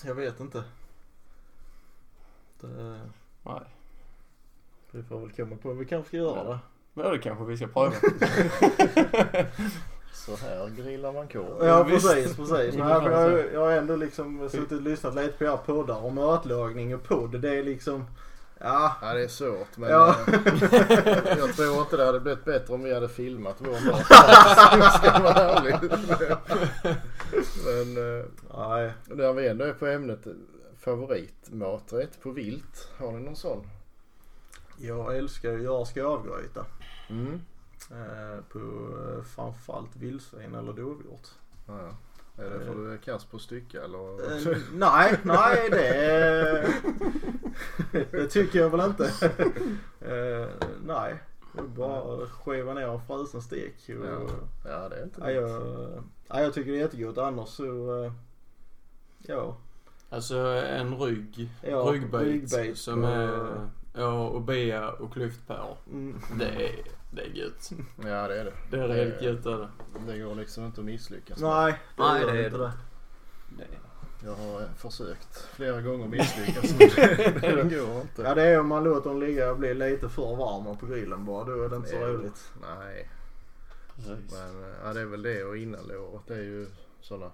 Jag 0.05 0.15
vet 0.15 0.39
inte. 0.39 0.63
Det, 2.61 2.99
Nej. 3.43 3.61
vi 4.91 5.03
får 5.03 5.19
väl 5.19 5.31
komma 5.31 5.55
på, 5.55 5.73
vi 5.73 5.85
kanske 5.85 6.07
ska 6.07 6.17
göra 6.17 6.43
det. 6.43 6.59
Ja 6.93 7.09
det 7.09 7.19
kanske 7.19 7.45
vi 7.45 7.57
ska 7.57 7.67
pröva. 7.67 7.93
Så 10.13 10.35
här 10.35 10.69
grillar 10.69 11.11
man 11.13 11.27
korv. 11.27 11.67
Ja 11.67 11.83
precis, 11.83 12.35
precis. 12.35 12.51
Nej, 12.51 12.69
Ungefär 12.69 13.01
för 13.01 13.37
jag, 13.37 13.53
jag 13.53 13.59
har 13.59 13.71
ändå 13.71 13.95
liksom 13.95 14.49
suttit 14.49 14.71
och 14.71 14.81
lyssnat 14.81 15.15
lite 15.15 15.37
på 15.37 15.43
era 15.43 15.57
poddar 15.57 16.05
om 16.05 16.15
matlagning 16.15 16.95
och 16.95 17.03
podd. 17.03 17.41
Det 17.41 17.49
är 17.55 17.63
liksom, 17.63 18.05
ja. 18.59 18.95
Ja 19.01 19.13
det 19.13 19.23
är 19.23 19.27
svårt 19.27 19.77
men 19.77 19.89
Ja. 19.89 20.15
eh, 20.27 21.37
jag 21.37 21.55
tror 21.55 21.79
inte 21.79 21.97
det 21.97 22.05
hade 22.05 22.19
blivit 22.19 22.45
bättre 22.45 22.73
om 22.73 22.83
vi 22.83 22.93
hade 22.93 23.09
filmat 23.09 23.55
vår 23.59 23.91
mat. 23.91 24.05
Ska 24.97 25.05
jag 25.07 25.21
vara 25.21 25.35
ärlig. 25.35 25.75
Men 27.65 28.19
eh, 28.19 28.25
Nej. 28.57 28.91
när 29.07 29.33
vi 29.33 29.47
ändå 29.47 29.65
är 29.65 29.73
på 29.73 29.87
ämnet 29.87 30.27
eh, 30.27 30.33
favoritmaträtt 30.79 32.21
på 32.21 32.31
vilt. 32.31 32.87
Har 32.97 33.11
ni 33.11 33.19
någon 33.19 33.35
sån? 33.35 33.67
Jag 34.77 35.17
älskar 35.17 35.49
ju 35.51 35.57
att 35.57 35.63
göra 35.63 35.85
skavgryta. 35.85 36.65
Mm. 37.09 37.41
Eh, 37.91 38.43
på 38.49 38.59
eh, 38.59 39.23
framförallt 39.23 39.95
vildsvin 39.95 40.55
eller 40.55 40.73
dovhjort. 40.73 41.27
Ja. 41.67 41.89
Är 42.37 42.49
det 42.49 42.65
för 42.65 42.75
du 42.75 42.93
är 42.93 42.97
kass 42.97 43.25
på 43.25 43.39
stycka 43.39 43.83
eller? 43.83 44.31
Eh, 44.51 44.57
nej, 44.73 45.19
nej 45.23 45.69
det, 45.69 46.73
det 48.11 48.27
tycker 48.27 48.59
jag 48.59 48.69
väl 48.69 48.89
inte. 48.89 49.11
Eh, 50.01 50.47
nej, 50.85 51.21
det 51.53 51.59
är 51.61 51.67
bara 51.67 52.23
att 52.23 52.29
skiva 52.29 52.73
ner 52.73 52.87
en 52.87 53.01
frusen 53.07 53.41
stek. 53.41 53.75
Och, 53.89 54.05
Ja. 54.05 54.29
Ja 54.65 54.89
det 54.89 54.95
är 54.95 55.03
inte 55.03 55.21
dumt. 55.21 55.29
jag, 55.29 56.03
ja, 56.27 56.41
jag 56.41 56.53
tycker 56.53 56.71
det 56.71 56.77
är 56.77 56.81
jättegott 56.81 57.17
annars 57.17 57.49
så, 57.49 58.03
eh, 58.03 58.11
ja. 59.27 59.57
Alltså 60.09 60.37
en 60.37 60.97
rygg, 60.99 61.49
Ja, 61.61 61.77
ryggbit, 61.77 62.21
ryggbit 62.21 62.77
som 62.77 63.03
är 63.03 63.69
ja, 63.93 64.27
och 64.27 64.41
bea 64.41 64.89
och 64.91 65.13
klyftpärlor. 65.13 65.77
Mm. 65.87 66.21
Det 66.39 66.45
är, 66.45 66.71
det 67.11 67.21
är 67.21 67.29
gött. 67.29 67.71
Ja 67.97 68.27
det 68.27 68.39
är 68.39 68.45
det. 68.45 68.53
Det 68.71 68.77
är 68.77 69.05
riktigt 69.05 69.21
gött 69.21 69.45
är 69.45 69.57
det. 69.57 69.69
Det 70.07 70.19
går 70.19 70.35
liksom 70.35 70.65
inte 70.65 70.81
att 70.81 70.85
misslyckas 70.85 71.39
med. 71.39 71.49
Nej, 71.49 71.79
det 71.97 72.03
Nej, 72.03 72.21
gör 72.21 72.33
det 72.33 72.45
inte 72.45 72.57
det. 72.57 72.71
det. 73.57 73.65
Jag 74.23 74.35
har 74.35 74.67
försökt 74.77 75.37
flera 75.37 75.81
gånger 75.81 76.07
misslyckas 76.07 76.75
men 76.79 76.89
det, 77.41 77.63
det 77.63 77.75
går 77.75 78.01
inte. 78.01 78.21
Ja 78.21 78.35
det 78.35 78.43
är 78.43 78.59
om 78.59 78.67
man 78.67 78.83
låter 78.83 79.09
dem 79.09 79.19
ligga 79.19 79.51
och 79.51 79.57
bli 79.57 79.73
lite 79.73 80.09
för 80.09 80.35
varma 80.35 80.75
på 80.75 80.85
grillen 80.85 81.25
bara. 81.25 81.43
Då 81.45 81.63
är 81.63 81.69
det 81.69 81.75
inte 81.75 81.89
så 81.89 81.97
roligt. 81.97 82.51
Nej. 82.61 83.09
Precis. 83.95 84.31
Men 84.31 84.73
ja, 84.83 84.93
det 84.93 85.01
är 85.01 85.05
väl 85.05 85.21
det 85.21 85.43
och 85.43 85.57
innanlåret 85.57 86.21
det 86.27 86.33
är 86.33 86.43
ju 86.43 86.67
sådana. 87.01 87.31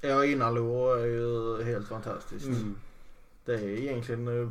Ja 0.00 0.24
innanlår 0.24 0.98
är 0.98 1.06
ju 1.06 1.62
helt 1.64 1.88
fantastiskt. 1.88 2.46
Mm. 2.46 2.76
Det 3.44 3.54
är 3.54 3.68
egentligen 3.68 4.42
eh, 4.42 4.48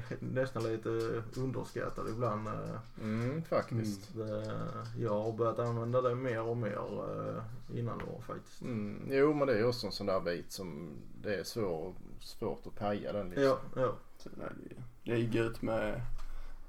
nästan 0.20 0.62
lite 0.62 0.88
underskattat 1.36 2.08
ibland. 2.08 2.48
eh. 2.48 2.78
Mm, 3.02 3.42
faktiskt. 3.42 4.14
Det, 4.14 4.60
jag 4.98 5.22
har 5.22 5.32
börjat 5.32 5.58
använda 5.58 6.00
det 6.02 6.14
mer 6.14 6.40
och 6.42 6.56
mer 6.56 6.78
eh, 6.78 7.78
innan 7.78 7.98
då 7.98 8.20
faktiskt. 8.22 8.62
Mm. 8.62 9.02
Jo 9.10 9.34
men 9.34 9.46
det 9.46 9.58
är 9.58 9.68
också 9.68 9.86
en 9.86 9.92
sån 9.92 10.06
där 10.06 10.20
bit 10.20 10.52
som 10.52 10.90
det 11.22 11.34
är 11.36 11.44
svår 11.44 11.94
svårt 12.20 12.66
att 12.66 12.74
paja 12.78 13.12
den 13.12 13.26
liksom. 13.28 13.44
Ja, 13.44 13.58
ja. 13.76 13.92
Sen 14.18 14.32
är 14.40 14.52
det 14.68 14.82
det 15.04 15.12
är 15.12 15.16
gött 15.16 15.62
med 15.62 16.00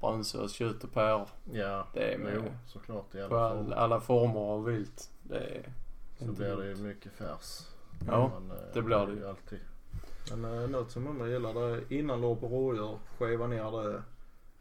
brunnsås, 0.00 0.52
kött 0.52 0.84
och 0.84 0.92
päror. 0.92 1.28
Ja, 1.52 1.86
Det 1.94 2.14
är 2.14 2.18
med. 2.18 2.32
jo, 2.36 2.42
såklart 2.66 3.14
i 3.14 3.18
alla 3.20 3.28
På 3.28 3.36
all, 3.36 3.56
former. 3.56 3.76
alla 3.76 4.00
former 4.00 4.40
av 4.40 4.64
vilt. 4.64 5.10
Det 5.22 5.38
är 5.38 5.72
Så 6.18 6.32
blir 6.32 6.56
det 6.56 6.66
ju 6.68 6.76
mycket 6.76 7.12
färs. 7.12 7.66
Ja, 8.06 8.24
eh, 8.50 8.56
det 8.74 8.82
blir 8.82 9.06
det 9.06 9.12
ju 9.12 9.28
alltid. 9.28 9.58
Men 10.30 10.44
eh, 10.62 10.68
något 10.70 10.90
som 10.90 11.04
mamma 11.04 11.28
gillar 11.28 11.54
det 11.54 11.60
är 11.60 11.92
innanlår 11.92 12.36
på 12.36 12.48
rådjur, 12.48 12.98
skiva 13.18 13.46
ner 13.46 13.82
det, 13.82 14.02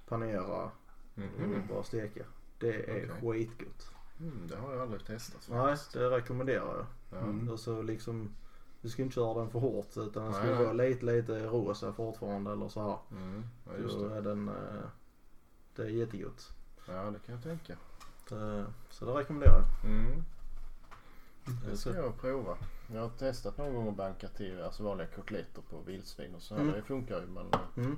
panera 0.08 0.72
Mhm. 1.16 1.54
och 1.62 1.68
bara 1.76 1.84
steka. 1.84 2.24
Det 2.60 2.74
är 2.90 3.12
Okej. 3.22 3.32
skitgott. 3.48 3.92
Mm, 4.20 4.48
det 4.48 4.56
har 4.56 4.74
jag 4.74 4.82
aldrig 4.82 5.06
testat 5.06 5.48
Nej, 5.50 5.60
faktiskt. 5.60 5.94
det 5.94 6.10
rekommenderar 6.10 6.76
jag. 6.78 6.86
Ja. 7.12 7.18
Mm. 7.18 7.50
Och 7.50 7.60
så 7.60 7.82
liksom, 7.82 8.30
du 8.82 8.90
ska 8.90 9.02
inte 9.02 9.16
köra 9.16 9.40
den 9.40 9.50
för 9.50 9.60
hårt 9.60 9.98
utan 9.98 10.24
den 10.24 10.34
ska 10.34 10.44
Nej, 10.44 10.54
nej. 10.56 10.64
vara 10.64 10.74
lite, 10.74 11.06
lite 11.06 11.46
rosa 11.48 11.94
fortfarande 11.94 12.52
eller 12.52 12.68
så 12.70 12.82
här. 12.82 12.98
Mm. 13.12 13.44
Ja, 13.66 13.72
just 13.82 13.98
Då 14.00 14.08
det. 14.10 14.16
är 14.16 14.22
den, 14.22 14.48
eh, 14.50 14.84
det 15.76 15.82
är 15.84 15.88
jättegott. 15.88 16.54
Ja, 16.88 16.94
det 17.12 17.20
kan 17.26 17.36
jag 17.36 17.44
tänka. 17.44 17.76
Det, 18.30 18.66
så 18.90 19.06
det 19.06 19.12
rekommenderar 19.12 19.54
jag. 19.82 19.92
Mm. 19.92 20.24
Det 21.70 21.78
ska 21.78 21.96
jag 21.96 22.18
prova. 22.22 22.58
Jag 22.94 23.02
har 23.02 23.10
testat 23.10 23.58
någon 23.58 23.74
gång 23.76 23.88
att 23.90 23.96
banka 23.98 24.28
till 24.28 24.62
alltså 24.62 24.84
vanliga 24.84 25.08
kotletter 25.08 25.62
på 25.70 25.78
vildsvin 25.86 26.36
och 26.36 26.42
så. 26.42 26.56
Mm. 26.56 26.72
Det 26.72 26.82
funkar 26.82 27.20
ju 27.22 27.28
men 27.28 27.46
eh, 27.54 27.60
Mm. 27.78 27.98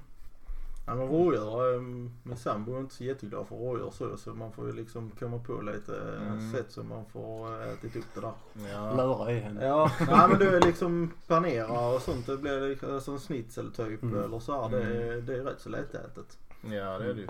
Ja 0.87 0.95
men 0.95 1.07
rådjur, 1.07 1.75
eh, 1.75 1.81
min 2.23 2.37
sambo 2.37 2.75
är 2.75 2.79
inte 2.79 2.95
så 2.95 3.03
jätteglad 3.03 3.47
för 3.47 3.55
rådjur 3.55 3.89
så, 3.91 4.17
så 4.17 4.33
man 4.33 4.51
får 4.51 4.65
ju 4.67 4.73
liksom 4.73 5.11
komma 5.19 5.39
på 5.39 5.61
lite 5.61 5.95
eh, 5.97 6.27
Mm. 6.31 6.51
sätt 6.51 6.71
som 6.71 6.87
man 6.89 7.05
får 7.05 7.61
eh, 7.61 7.69
ätit 7.73 7.95
upp 7.95 8.05
det 8.15 8.21
där. 8.21 8.33
ja. 8.71 8.93
Lura 8.95 9.31
i 9.31 9.39
henne. 9.39 9.65
Ja, 9.65 9.91
nej 9.99 10.27
men 10.29 10.39
du 10.39 10.55
är 10.55 10.61
liksom 10.61 11.11
panera 11.27 11.87
och 11.95 12.01
sånt. 12.01 12.25
Det 12.25 12.37
blir 12.37 12.69
liksom 12.69 13.01
som 13.01 13.19
snitsel 13.19 13.71
typ 13.71 14.03
Mm. 14.03 14.23
eller 14.23 14.39
så 14.39 14.61
här. 14.61 14.69
Det, 14.69 14.83
är- 14.83 15.21
det 15.21 15.35
är 15.35 15.43
rätt 15.43 15.59
så 15.61 15.69
lättätet. 15.69 16.37
ja, 16.61 16.69
det 16.99 17.05
är 17.09 17.13
det 17.13 17.21
ju. 17.21 17.27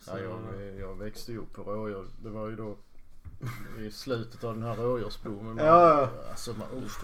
Så, 0.00 0.10
Ja, 0.10 0.18
jag, 0.18 0.74
jag 0.80 0.94
växte 0.98 1.32
ju 1.32 1.38
upp 1.38 1.52
på 1.52 1.62
rådjur. 1.62 2.06
Det 2.22 2.28
var 2.30 2.48
ju 2.48 2.56
då 2.56 2.74
i 3.80 3.90
slutet 3.90 4.44
av 4.44 4.54
den 4.54 4.62
här 4.62 4.76
rådjursboomen. 4.76 5.56
Ja, 5.58 6.00
ja. 6.00 6.10
Alltså 6.30 6.52
man, 6.52 6.84
usch, 6.84 7.00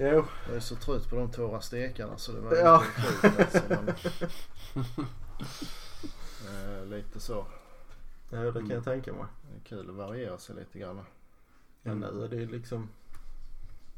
Jo, 0.00 0.24
jag 0.46 0.56
är 0.56 0.60
så 0.60 0.76
trött 0.76 1.10
på 1.10 1.16
de 1.16 1.30
torra 1.30 1.60
stekarna 1.60 2.18
så 2.18 2.32
det 2.32 2.40
var 2.40 2.56
Ja. 2.56 2.82
lite 2.96 3.02
sjukt 3.02 3.40
alltså. 3.40 3.62
Men, 3.68 3.88
eh, 6.80 6.86
lite 6.86 7.20
så. 7.20 7.46
ja, 8.30 8.38
det 8.38 8.52
kan 8.52 8.70
jag 8.70 8.84
tänka 8.84 9.12
mig. 9.12 9.24
Det 9.50 9.56
är 9.56 9.60
kul 9.80 9.90
att 9.90 9.96
variera 9.96 10.38
sig 10.38 10.56
lite 10.56 10.78
grann. 10.78 11.00
Men 11.82 11.98
nu 11.98 12.24
är 12.24 12.28
det 12.28 12.46
liksom 12.46 12.88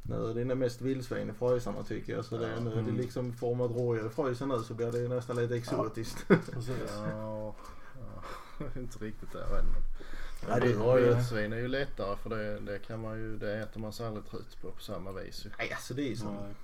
nu 0.02 0.30
är 0.30 0.34
det 0.34 0.54
mest 0.54 0.80
vildsvin 0.80 1.30
i 1.30 1.32
frysarna 1.32 1.82
tycker 1.82 2.12
jag. 2.12 2.24
Så 2.24 2.38
det, 2.38 2.46
är- 2.48 2.60
nu 2.60 2.70
är 2.70 2.74
det 2.74 2.80
Mm. 2.80 2.96
liksom 2.96 3.32
format 3.32 3.70
rådjur 3.70 4.06
i 4.06 4.10
frysen 4.10 4.48
nu 4.48 4.58
så 4.62 4.74
blir 4.74 4.92
det 4.92 5.08
nästan 5.08 5.36
lite 5.36 5.56
exotiskt. 5.56 6.28
Precis. 6.28 6.90
Ja, 6.96 7.54
ja, 8.58 8.66
inte 8.80 9.04
riktigt 9.04 9.32
där 9.32 9.58
än. 9.58 9.64
Men, 9.64 9.82
Ja, 10.48 10.58
det 10.60 10.72
har 10.72 10.98
ju- 10.98 11.04
Vildsvin 11.04 11.52
är 11.52 11.56
ju 11.56 11.68
lättare 11.68 12.16
för 12.16 12.30
det, 12.30 12.60
det 12.60 12.78
kan 12.78 13.00
man 13.02 13.18
ju, 13.18 13.38
det 13.38 13.56
äter 13.58 13.80
man 13.80 13.92
sig 13.92 14.06
aldrig 14.06 14.26
trött 14.26 14.56
på 14.62 14.70
på 14.70 14.80
samma 14.80 15.12
vis 15.12 15.46
ju. 15.46 15.50
Nej 15.58 15.72
alltså 15.72 15.94
det 15.94 16.12
är 16.12 16.16
som, 16.16 16.34
Nej. 16.34 16.54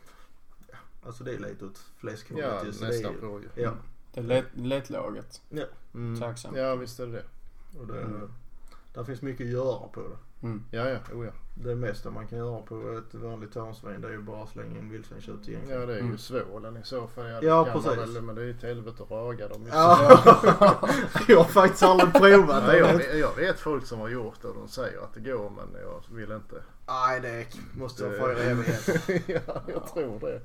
alltså 1.03 1.25
det 1.25 1.35
är 1.35 1.39
lite 1.39 1.65
åt 1.65 1.79
fläskhållet 1.99 2.45
Ja, 2.45 2.65
ju, 2.65 2.73
så 2.73 2.81
det 2.81 2.87
är 2.87 2.91
nästan 2.93 3.13
ju- 3.13 3.21
på 3.21 3.41
ju. 3.41 3.63
Ja. 3.63 3.73
Det 4.15 4.21
är 4.21 4.25
lätt, 4.25 4.47
lättlagat. 4.55 5.41
Mm. 5.95 6.21
Tacksam. 6.21 6.57
Ja, 6.57 6.75
visst 6.75 7.01
är 7.01 7.07
det 7.07 7.13
det. 7.13 7.25
Och 7.81 7.87
det, 7.87 8.01
Mm. 8.01 8.33
där 8.95 9.05
finns 9.05 9.23
mycket 9.23 9.47
att 9.47 9.53
göra 9.53 9.89
på 9.89 10.01
det. 10.01 10.17
Mm. 10.47 10.65
Ja, 10.71 10.89
ja, 10.89 10.99
oh, 11.15 11.27
ja. 11.27 11.33
Det 11.59 11.75
mesta 11.75 12.11
man 12.11 12.27
kan 12.29 12.39
göra 12.39 12.63
på 12.63 12.75
ett 12.99 13.15
vanligt 13.15 13.53
tamsvin 13.53 14.01
det 14.01 14.09
är 14.09 14.13
ju 14.13 14.23
bara 14.23 14.43
att 14.43 14.49
slänga 14.49 14.79
in 14.79 14.91
vildsvinskött 14.91 15.49
egentligen. 15.49 15.81
Ja, 15.81 15.87
det 15.87 15.93
är 15.93 15.97
ju 15.97 16.03
Mm. 16.03 16.19
svålen 16.19 16.77
i 16.77 16.81
så 16.85 17.07
fall. 17.07 17.27
Ja, 17.43 17.65
det 17.65 17.73
precis. 17.73 17.99
Väl, 18.17 18.23
men 18.23 18.35
det 18.35 18.41
är 18.43 18.45
ju 18.45 18.51
ett 18.51 18.63
helvete 18.63 19.03
att 19.03 19.11
raga 19.11 19.49
dem. 19.49 19.67
Ja, 19.73 19.99
jag 21.29 21.37
har 21.39 21.45
faktiskt 21.45 21.83
aldrig 21.83 22.13
provat 22.13 22.63
Nej, 22.67 22.79
jag, 22.79 22.89
det. 22.89 22.97
vet, 22.97 23.19
jag 23.19 23.37
vet 23.37 23.59
folk 23.61 23.87
som 23.87 24.01
har 24.01 24.09
gjort 24.09 24.43
det 24.43 24.49
och 24.49 24.55
de 24.55 24.69
säger 24.69 24.99
att 25.01 25.15
det 25.15 25.21
går 25.21 25.51
men 25.51 25.81
jag 25.83 26.17
vill 26.17 26.33
inte. 26.33 26.63
Nej 26.89 27.21
det 27.21 27.47
måste 27.79 28.03
jag 28.05 28.13
Det- 28.13 28.19
få 28.19 28.33
i 28.33 28.47
evighet. 28.47 28.89
ja, 29.47 29.63
jag 29.67 29.87
tror 29.95 30.21
det. 30.21 30.41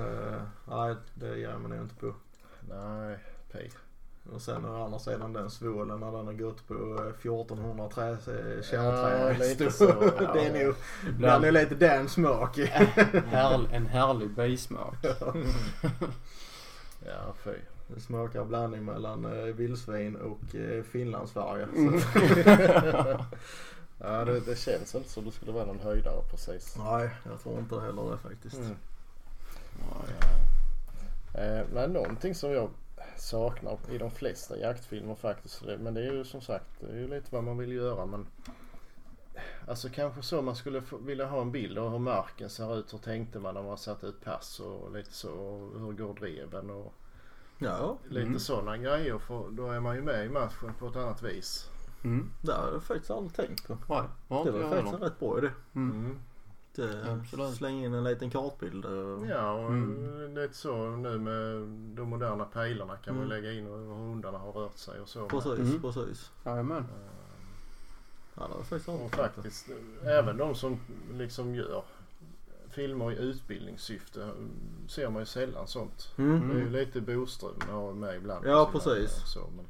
Eh, 0.00 0.42
Nej 0.68 0.94
det 1.14 1.38
ger 1.38 1.58
man 1.58 1.70
nog 1.70 1.80
inte 1.80 1.94
på. 1.94 2.14
Nej, 2.68 3.18
pej. 3.52 3.70
Och 4.34 4.42
sen 4.42 4.64
å 4.64 4.84
andra 4.84 4.98
sidan 4.98 5.32
den 5.32 5.50
svålen 5.50 6.00
när 6.00 6.12
den 6.12 6.26
har 6.26 6.32
gått 6.32 6.68
på 6.68 6.74
eh, 6.74 7.14
1400 7.20 7.88
trä, 7.88 8.10
eh, 8.10 8.16
Ja, 8.56 8.62
kärnträ. 8.62 9.38
lite 9.38 9.70
så. 9.70 9.86
det 10.34 10.46
är 10.46 10.64
nog, 10.64 10.74
det 11.04 11.10
Ibland 11.10 11.44
är 11.44 11.52
lite 11.52 11.74
den 11.74 12.08
smak. 12.08 12.58
härl, 13.26 13.68
en 13.72 13.86
härlig 13.86 14.30
bismak. 14.30 14.94
Ja, 17.06 17.34
fy. 17.44 17.54
Det 17.94 18.00
smakar 18.00 18.44
blandning 18.44 18.84
mellan 18.84 19.24
eh, 19.24 19.54
vildsvin 19.54 20.16
och 20.16 20.54
eh, 20.54 20.82
finlandsfärja. 20.82 21.66
Mm. 21.76 22.00
Ja, 23.98 24.24
det, 24.24 24.40
det 24.40 24.58
känns 24.58 24.94
inte 24.94 25.08
som 25.10 25.24
det 25.24 25.30
skulle 25.30 25.52
vara 25.52 25.64
någon 25.64 25.80
höjdare 25.80 26.22
precis. 26.30 26.76
Nej, 26.78 27.10
jag 27.30 27.40
tror 27.40 27.58
inte 27.58 27.80
heller 27.80 28.10
det 28.10 28.18
faktiskt. 28.18 28.56
Mm. 28.56 28.76
Nej. 29.74 30.14
Eh, 31.58 31.66
men 31.72 31.92
någonting 31.92 32.34
som 32.34 32.50
jag 32.52 32.70
saknar 33.16 33.78
i 33.90 33.98
de 33.98 34.10
flesta 34.10 34.58
jaktfilmer 34.58 35.14
faktiskt. 35.14 35.62
Men 35.78 35.94
det 35.94 36.00
är 36.00 36.12
ju 36.12 36.24
som 36.24 36.40
sagt 36.40 36.66
det 36.80 36.92
är 36.92 36.96
ju 36.98 37.08
lite 37.08 37.34
vad 37.34 37.44
man 37.44 37.58
vill 37.58 37.72
göra. 37.72 38.06
Men 38.06 38.26
Alltså 39.68 39.88
kanske 39.88 40.22
så 40.22 40.42
man 40.42 40.56
skulle 40.56 40.82
vilja 41.00 41.26
ha 41.26 41.40
en 41.40 41.52
bild 41.52 41.78
av 41.78 41.90
hur 41.90 41.98
marken 41.98 42.50
ser 42.50 42.78
ut. 42.78 42.94
Hur 42.94 42.98
tänkte 42.98 43.38
man 43.38 43.54
när 43.54 43.62
man 43.62 43.78
satt 43.78 44.04
ut 44.04 44.24
pass 44.24 44.60
och 44.60 44.92
lite 44.92 45.12
så. 45.12 45.30
Och 45.32 45.80
hur 45.80 45.92
går 45.92 46.14
dreven 46.14 46.70
och 46.70 46.94
Ja, 47.58 47.98
lite 48.08 48.26
Mm. 48.26 48.38
sådana 48.38 48.76
grejer. 48.76 49.18
För 49.18 49.50
då 49.50 49.70
är 49.70 49.80
man 49.80 49.96
ju 49.96 50.02
med 50.02 50.26
i 50.26 50.28
matchen 50.28 50.74
på 50.78 50.86
ett 50.88 50.96
annat 50.96 51.22
vis. 51.22 51.68
Mm. 52.04 52.30
det 52.42 52.52
har 52.52 52.72
jag 52.72 52.82
faktiskt 52.82 53.10
aldrig 53.10 53.34
tänkt 53.34 53.66
på. 53.66 53.74
Nej, 54.28 54.44
Det 54.44 54.50
var 54.50 54.70
faktiskt 54.70 54.94
en 54.94 55.00
rätt 55.00 55.18
bra 55.20 55.38
idé. 55.38 55.48
Mm. 55.74 55.90
Mm. 55.90 56.18
Det, 56.74 57.12
Absolut. 57.20 57.54
Släng 57.54 57.84
in 57.84 57.94
en 57.94 58.04
liten 58.04 58.30
kartbild. 58.30 58.84
Och, 58.84 59.26
Ja, 59.26 59.52
och 59.52 59.70
Mm. 59.70 60.34
lite 60.34 60.54
så 60.56 60.88
nu 60.90 61.18
med 61.18 61.68
de 61.96 62.08
moderna 62.08 62.44
pejlarna 62.44 62.96
kan 62.96 63.14
man 63.14 63.24
Mm. 63.24 63.36
lägga 63.42 63.52
in 63.58 63.64
hur 63.66 63.94
hundarna 63.94 64.38
har 64.38 64.52
rört 64.52 64.76
sig 64.76 65.00
och 65.00 65.08
så. 65.08 65.28
Precis, 65.28 65.58
Mm. 65.58 65.82
precis. 65.82 66.30
Jajamän. 66.44 66.78
Eh, 66.78 66.84
Ja, 68.36 68.42
det 68.48 68.54
var 68.54 68.62
faktiskt 68.62 68.88
Och 68.88 69.10
faktiskt 69.14 69.68
även 70.04 70.36
de 70.36 70.54
som 70.54 70.80
liksom 71.14 71.54
gör 71.54 71.82
filmer 72.70 73.12
i 73.12 73.16
utbildningssyfte 73.16 74.22
eh, 74.22 74.28
ser 74.88 75.10
man 75.10 75.22
ju 75.22 75.26
sällan 75.26 75.66
sånt. 75.66 76.12
Mm. 76.18 76.48
Det 76.48 76.54
är 76.54 76.58
ju 76.58 76.70
lite 76.70 77.00
Boström 77.00 77.54
har 77.70 77.92
med 77.92 78.16
ibland. 78.16 78.46
Ja, 78.46 78.68
precis. 78.72 79.10
Så, 79.26 79.40
men, 79.56 79.64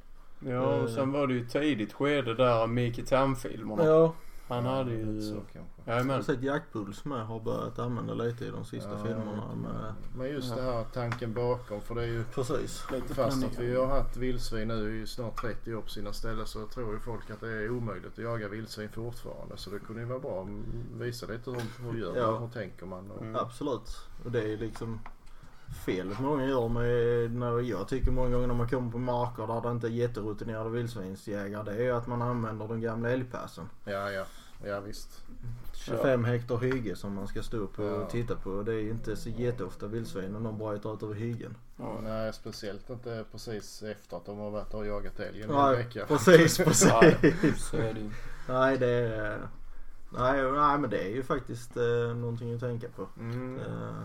Ja, 0.53 0.61
och 0.77 0.89
Eh. 0.89 0.95
sen 0.95 1.13
var 1.13 1.27
det 1.27 1.35
ju 1.35 1.47
tidigt 1.47 1.93
skede 1.93 2.35
där 2.35 2.67
Micke 2.67 3.07
Tam-filmerna. 3.09 3.85
Ja, 3.85 4.15
Han 4.55 4.67
hade 4.67 4.91
lite 4.91 5.03
ju... 5.03 5.21
Så 5.23 5.35
kanske. 5.53 5.83
jag 5.85 6.15
har 6.17 6.23
sett 6.23 6.43
Jackpuls 6.43 7.05
med 7.05 7.27
har 7.27 7.41
börjat 7.41 7.79
använda 7.79 8.15
lite 8.15 8.45
i 8.45 8.51
de 8.51 8.65
sista 8.65 8.91
Ja, 8.91 9.05
filmerna. 9.05 9.55
Med, 9.55 9.95
Men 10.17 10.29
just 10.29 10.49
Ja. 10.51 10.57
det 10.57 10.63
här 10.63 10.85
tanken 10.93 11.35
bakom 11.35 11.81
för 11.81 11.95
det 11.95 12.03
är 12.03 12.07
ju 12.07 12.25
precis. 12.25 12.85
Lite 12.93 13.15
Fast 13.15 13.45
att 13.45 13.59
vi 13.59 13.77
har 13.77 13.87
haft 13.87 14.17
vildsvin 14.17 14.69
nu 14.69 15.03
i 15.03 15.07
snart 15.07 15.41
30 15.41 15.75
år 15.75 15.81
på 15.83 15.89
sina 15.89 16.13
ställen 16.13 16.47
så 16.47 16.67
tror 16.67 16.93
ju 16.95 17.01
folk 17.01 17.31
att 17.31 17.41
det 17.41 17.49
är 17.49 17.71
omöjligt 17.71 18.13
att 18.13 18.19
jaga 18.19 18.49
vildsvin 18.49 18.89
fortfarande. 18.89 19.57
Så 19.57 19.71
det 19.71 19.79
kunde 19.79 20.01
ju 20.03 20.09
vara 20.09 20.19
bra 20.19 20.43
att 20.43 21.01
visa 21.01 21.27
lite 21.27 21.51
hur, 21.51 21.63
hur 21.93 21.99
gör 22.01 22.17
Ja. 22.17 22.31
man, 22.31 22.43
hur 22.43 22.49
tänker 22.49 22.87
man. 22.87 23.11
Och, 23.11 23.23
Mm. 23.23 23.37
Absolut. 23.37 23.97
Och 24.25 24.31
det 24.33 24.53
är 24.53 24.57
liksom 24.57 25.01
felet 25.87 26.21
många 26.21 26.47
gör 26.47 26.69
med, 26.69 27.31
när 27.33 27.61
jag 27.61 27.89
tycker 27.89 28.11
många 28.11 28.31
gånger 28.31 28.47
när 28.47 28.55
man 28.55 28.69
kommer 28.69 28.91
på 28.93 28.99
marker 28.99 29.47
där 29.47 29.61
det 29.61 29.71
inte 29.71 29.87
är 29.87 29.91
jätterutinerade 29.91 30.71
vildsvinsjägare. 30.71 31.63
Det 31.65 31.71
är 31.77 31.83
ju 31.83 31.91
att 31.91 32.07
man 32.07 32.23
använder 32.23 32.69
den 32.69 32.81
gamla 32.81 33.11
älgpassen. 33.11 33.65
Ja, 33.85 34.11
ja, 34.11 34.25
ja 34.65 34.81
visst. 34.81 35.25
25 35.75 36.25
hektar 36.25 36.57
hygge 36.57 36.97
som 36.97 37.15
man 37.15 37.29
ska 37.29 37.43
stå 37.43 37.57
upp 37.57 37.79
och 37.79 37.85
Ja. 37.85 38.07
titta 38.07 38.37
på. 38.37 38.63
Det 38.63 38.73
är 38.73 38.81
ju 38.81 38.91
inte 38.91 39.17
så 39.17 39.29
jätteofta 39.29 39.87
vildsvin 39.87 40.37
och 40.37 40.43
de 40.43 40.59
bryter 40.59 40.95
ut 40.95 41.03
över 41.03 41.15
hyggen. 41.15 41.57
Ja. 41.77 42.01
Nej, 42.03 42.33
speciellt 42.33 42.91
inte 42.91 43.25
precis 43.33 43.83
efter 43.83 44.17
att 44.17 44.25
de 44.25 44.39
har 44.39 44.51
varit 44.51 44.75
och 44.75 44.87
jagat 44.87 45.21
älg 45.21 45.43
en 45.43 45.49
Nej, 45.49 45.77
vecka. 45.77 46.07
Precis, 46.07 46.59
precis. 46.65 46.93
Nej, 47.03 47.35
så 47.59 47.77
är 47.77 47.95
det. 47.95 48.11
Nej, 48.49 48.79
det 48.79 48.89
är... 48.91 49.49
Nej, 50.13 50.43
nej, 50.53 50.79
men 50.79 50.91
det 50.91 50.99
är 51.05 51.11
ju 51.11 51.23
faktiskt 51.23 51.77
eh, 51.77 52.17
någonting 52.17 52.55
att 52.55 52.61
tänka 52.61 52.89
på. 52.89 53.07
Mm. 53.19 53.59
Eh, 53.59 54.03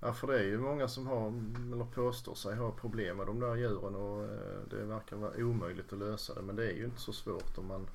Ja, 0.00 0.12
för 0.12 0.26
det 0.26 0.38
är 0.38 0.42
ju 0.44 0.58
många 0.58 0.88
som 0.88 1.06
har, 1.06 1.26
eller 1.72 1.84
påstår 1.84 2.34
sig 2.34 2.56
ha 2.56 2.70
problem 2.70 3.16
med 3.16 3.26
de 3.26 3.40
där 3.40 3.54
djuren 3.54 3.94
och 3.94 4.24
eh, 4.24 4.60
det 4.70 4.76
verkar 4.84 5.16
vara 5.16 5.32
omöjligt 5.38 5.92
att 5.92 5.98
lösa 5.98 6.34
det. 6.34 6.42
Men 6.42 6.56
det 6.56 6.66
är 6.72 6.76
ju 6.76 6.84
inte 6.84 7.00
så 7.00 7.12
svårt 7.12 7.58
om 7.58 7.66
man... 7.66 7.86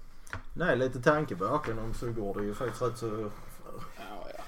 nej, 0.53 0.77
lite 0.77 1.01
tanke 1.01 1.35
bakom 1.35 1.93
så 1.93 2.11
går 2.11 2.35
det 2.39 2.43
ju 2.45 2.53
faktiskt 2.53 2.81
rätt 2.81 2.97
så 2.97 3.07
Ja, 3.97 4.27
ja. 4.37 4.43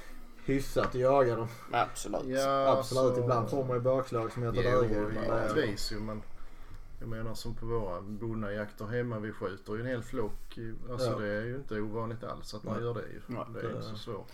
hyfsat 0.46 0.86
att 0.88 0.96
jaga 0.96 1.36
dem. 1.36 1.48
Absolut. 1.72 2.22
Ja, 2.26 2.78
Absolut, 2.78 3.16
så- 3.16 3.22
ibland 3.22 3.50
får 3.50 3.66
man 3.66 3.76
ju 3.78 3.82
bakslag 3.82 4.32
som 4.32 4.44
heter 4.44 4.64
duga. 4.72 5.00
Men 5.02 5.14
det 5.14 5.20
är, 5.28 5.48
givetvis 5.56 5.92
ju 5.92 6.00
men 6.00 6.22
jag 7.00 7.10
menar 7.10 7.34
som 7.34 7.56
på 7.56 7.66
våra 7.66 8.02
bonnajakter 8.02 8.86
hemma 8.86 9.20
vi 9.20 9.32
skjuter 9.32 9.74
ju 9.76 9.82
en 9.82 9.88
hel 9.88 10.04
flock. 10.04 10.60
Alltså 10.92 11.10
Ja. 11.12 11.18
det 11.20 11.28
är 11.28 11.42
ju 11.44 11.56
inte 11.56 11.82
ovanligt 11.82 12.24
alls 12.24 12.54
att 12.54 12.64
man 12.64 12.74
Nej. 12.76 12.84
gör 12.84 12.94
det 12.94 13.02
ju. 13.02 13.22
Nej, 13.28 13.44
det 13.54 13.60
är 13.60 13.70
inte 13.70 13.82
så 13.84 13.96
svårt. 13.98 14.32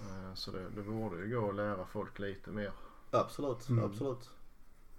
Eh, 0.00 0.34
Så 0.34 0.50
det, 0.50 0.68
det 0.76 0.82
borde 0.82 1.16
ju 1.16 1.40
gå 1.40 1.48
att 1.48 1.54
lära 1.54 1.86
folk 1.86 2.18
lite 2.18 2.50
mer. 2.50 2.72
Absolut, 3.10 3.68
Mm. 3.68 3.84
absolut. 3.84 4.30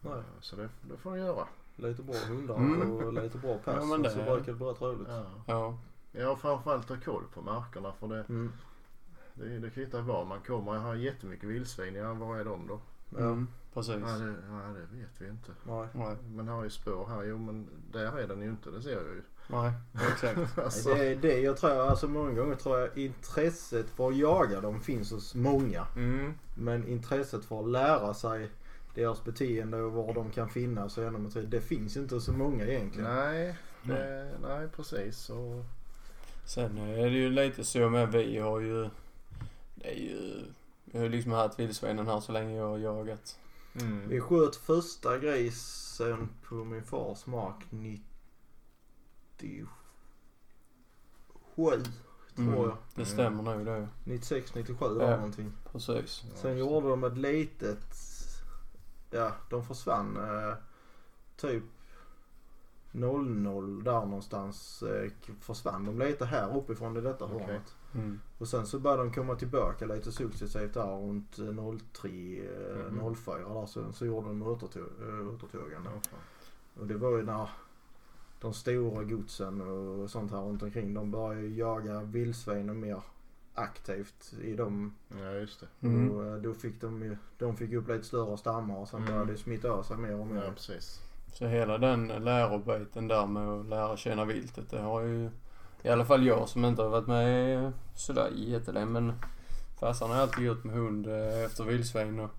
Nej. 0.01 0.13
Eh, 0.13 0.19
Så 0.41 0.55
det, 0.55 0.69
det 0.81 0.97
får 0.97 1.11
de 1.11 1.19
göra. 1.19 1.47
Lite 1.75 2.01
bra 2.03 2.15
hundar 2.29 2.55
Mm. 2.55 2.91
och 2.91 3.13
lite 3.13 3.37
bra 3.37 3.57
pass. 3.57 3.75
Ja, 3.79 3.85
men 3.85 4.01
det- 4.01 4.09
Så 4.09 4.15
brukar 4.17 4.45
det 4.45 4.53
bli 4.53 4.65
rätt 4.67 4.81
roligt. 4.81 5.07
Ja. 5.09 5.23
Ja. 5.47 5.77
Ja, 6.11 6.35
framförallt 6.35 6.89
ha 6.89 6.97
koll 7.05 7.23
på 7.33 7.41
markerna 7.41 7.93
för 7.99 8.07
det, 8.07 8.25
Mm. 8.29 8.51
det, 9.33 9.59
det 9.59 9.69
kvittar 9.69 10.01
var 10.01 10.25
man 10.25 10.39
kommer. 10.47 10.73
Jag 10.73 10.81
har 10.81 10.95
jättemycket 10.95 11.49
vildsvin. 11.49 11.95
Ja, 11.95 12.13
var 12.13 12.37
är 12.37 12.45
de 12.45 12.67
då? 12.67 12.79
Mm. 13.17 13.47
Precis. 13.73 13.95
Ja 13.95 14.11
det, 14.17 14.35
ja, 14.49 14.73
det 14.73 14.97
vet 14.97 15.21
vi 15.21 15.27
inte. 15.27 15.51
Nej. 15.63 15.87
Nej. 15.93 16.15
Men 16.29 16.47
har 16.47 16.63
ju 16.63 16.69
spår 16.69 17.05
här. 17.09 17.23
Jo, 17.23 17.37
men 17.37 17.67
där 17.91 18.17
är 18.19 18.27
den 18.27 18.41
ju 18.41 18.49
inte. 18.49 18.69
Det 18.71 18.81
ser 18.81 18.91
jag 18.91 19.01
ju. 19.03 19.21
Nej, 19.47 19.71
exakt. 20.11 20.57
alltså, 20.57 20.89
Nej, 20.89 20.99
Det 20.99 21.27
är 21.31 21.33
det 21.35 21.39
jag 21.41 21.57
tror, 21.57 21.71
alltså 21.71 22.07
många 22.07 22.31
gånger 22.31 22.55
tror 22.55 22.79
jag 22.79 22.97
intresset 22.97 23.89
för 23.89 24.07
att 24.09 24.15
jaga 24.17 24.61
dem 24.61 24.79
finns 24.79 25.11
hos 25.11 25.35
många. 25.35 25.85
mm, 25.95 26.33
Men 26.57 26.87
intresset 26.87 27.45
för 27.45 27.59
att 27.59 27.67
lära 27.69 28.13
sig 28.13 28.49
deras 28.95 29.23
beteende 29.23 29.81
och 29.81 29.91
var 29.91 30.13
de 30.13 30.31
kan 30.31 30.49
finnas 30.49 30.97
och 30.97 31.03
genom 31.03 31.25
att- 31.25 31.51
det 31.51 31.61
finns 31.61 31.97
inte 31.97 32.21
så 32.21 32.33
många 32.33 32.65
egentligen. 32.65 33.09
nej, 33.15 33.55
det, 33.83 34.31
nej, 34.41 34.67
precis. 34.75 35.29
Och, 35.29 35.63
Sen 36.45 36.77
är 36.77 36.95
det 37.09 37.17
ju 37.17 37.29
lite 37.29 37.63
så 37.63 37.89
med 37.89 38.11
vi 38.11 38.37
har 38.37 38.59
ju... 38.59 38.89
Det 39.75 39.91
är 39.91 39.95
ju... 39.99 40.43
Vi 40.85 40.97
har 40.97 41.03
ju 41.05 41.09
liksom 41.11 41.31
haft 41.31 41.59
vildsvinen 41.59 42.07
här 42.07 42.19
så 42.19 42.31
länge 42.31 42.55
jag 42.57 42.67
har 42.69 42.77
jagat. 42.77 43.39
mm, 43.81 44.07
Vi 44.09 44.19
sköt 44.21 44.55
första 44.55 45.17
grisen 45.17 46.29
på 46.49 46.55
min 46.55 46.83
fars 46.83 47.25
mark 47.25 47.55
97 47.69 49.67
tror 51.55 51.73
Mm. 52.37 52.53
jag. 52.53 52.77
Det 52.95 53.05
stämmer 53.05 53.43
nog 53.43 53.65
det. 53.65 53.87
96, 54.03 54.55
97 54.55 54.85
var 54.95 55.09
Ja. 55.11 55.15
någonting. 55.15 55.51
Precis. 55.71 56.23
ja, 56.29 56.35
Sen 56.41 56.57
gjorde 56.57 56.89
de 56.89 57.03
ett 57.03 57.17
litet, 57.17 57.95
ja 59.11 59.31
de 59.49 59.63
försvann 59.65 60.17
eh, 60.17 60.53
typ 61.37 61.63
00 62.91 63.83
där 63.83 63.91
någonstans 64.05 64.83
eh, 64.83 65.11
försvann 65.39 65.85
de 65.85 65.99
lite 65.99 66.25
här 66.25 66.57
uppifrån 66.57 66.97
i 66.97 67.01
detta 67.01 67.25
Okej. 67.25 67.39
hörnet. 67.45 67.75
Mm. 67.93 68.19
Och 68.37 68.47
sen 68.47 68.67
så 68.67 68.79
började 68.79 69.03
de 69.03 69.13
komma 69.13 69.35
tillbaka 69.35 69.85
lite 69.85 70.11
successivt 70.11 70.73
där 70.73 70.85
runt 71.01 71.39
eh, 71.39 71.77
03, 71.93 72.09
eh, 72.09 72.91
Mhm. 72.91 73.15
04 73.15 73.37
där 73.37 73.65
så, 73.65 73.91
så 73.91 74.05
gjorde 74.05 74.27
de 74.27 74.41
eh, 74.41 74.47
återtågande. 74.47 75.89
ja, 75.93 76.01
fan. 76.09 76.19
Och 76.79 76.87
det 76.87 76.97
var 76.97 77.17
ju 77.17 77.23
när 77.23 77.49
de 78.41 78.53
stora 78.53 79.03
godsen 79.03 79.61
och 79.61 80.09
sånt 80.09 80.31
här 80.31 80.41
runt 80.41 80.63
omkring 80.63 80.93
de 80.93 81.11
började 81.11 81.47
jaga 81.47 82.01
vildsvinen 82.01 82.79
mer 82.79 83.01
aktivt 83.53 84.33
i 84.43 84.55
dem. 84.55 84.95
ja, 85.23 85.31
just 85.31 85.59
det. 85.59 85.87
Mm. 85.87 86.11
Och 86.11 86.25
eh, 86.25 86.33
då 86.35 86.53
fick 86.53 86.81
de 86.81 87.01
ju, 87.01 87.17
de 87.37 87.57
fick 87.57 87.73
upp 87.73 87.87
lite 87.87 88.03
större 88.03 88.37
stammar 88.37 88.77
och 88.77 88.87
sen 88.87 88.99
Mm. 88.99 89.11
började 89.13 89.31
det 89.31 89.37
smitta 89.37 89.71
av 89.71 89.83
sig 89.83 89.97
mer 89.97 90.13
och 90.13 90.19
Ja, 90.19 90.25
mer. 90.25 90.51
precis. 90.55 91.01
Så 91.33 91.47
hela 91.47 91.77
den 91.77 92.07
lärobiten 92.07 93.07
där 93.07 93.25
med 93.25 93.47
att 93.47 93.65
lära 93.65 93.97
känna 93.97 94.25
viltet, 94.25 94.69
det 94.69 94.79
har 94.79 95.01
ju 95.01 95.29
i 95.83 95.89
alla 95.89 96.05
fall 96.05 96.25
jag 96.25 96.49
som 96.49 96.65
inte 96.65 96.81
har 96.81 96.89
varit 96.89 97.07
med 97.07 97.71
sådär 97.95 98.29
jättelänge 98.35 98.85
men 98.85 99.13
farsan 99.79 100.09
har 100.09 100.17
alltid 100.17 100.45
gjort 100.45 100.63
med 100.63 100.75
hund 100.75 101.07
eh, 101.07 101.43
efter 101.45 101.63
vildsvin 101.63 102.19
och 102.19 102.29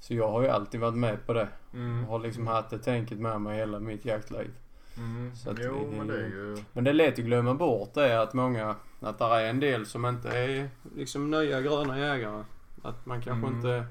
så 0.00 0.14
jag 0.14 0.28
har 0.30 0.42
ju 0.42 0.48
alltid 0.48 0.80
varit 0.80 0.94
med 0.94 1.26
på 1.26 1.32
det. 1.32 1.48
Mm. 1.74 2.00
Jag 2.00 2.08
har 2.08 2.18
liksom 2.18 2.46
haft 2.46 2.70
det 2.70 2.78
tänket 2.78 3.18
med 3.18 3.40
mig 3.40 3.56
hela 3.58 3.78
mitt 3.80 4.04
jaktliv. 4.04 4.50
Mm. 4.96 5.36
Så 5.36 5.50
att 5.50 5.56
jo, 5.60 5.88
vi- 5.90 5.96
men 5.96 6.06
det 6.06 6.14
är 6.16 6.28
ju... 6.28 6.56
Men 6.72 6.84
det 6.84 6.90
är 6.90 6.94
lätt 6.94 7.18
att 7.18 7.24
glömma 7.24 7.54
bort 7.54 7.94
det 7.94 8.08
är 8.12 8.18
att 8.18 8.34
många, 8.34 8.76
att 9.00 9.18
det 9.18 9.24
är 9.24 9.44
en 9.50 9.60
del 9.60 9.86
som 9.86 10.06
inte 10.06 10.28
är 10.38 10.70
liksom 10.96 11.30
nya 11.30 11.60
gröna 11.60 11.98
jägare. 11.98 12.44
Att 12.82 13.06
man 13.06 13.22
kanske 13.22 13.46
Mm. 13.46 13.56
inte 13.56 13.86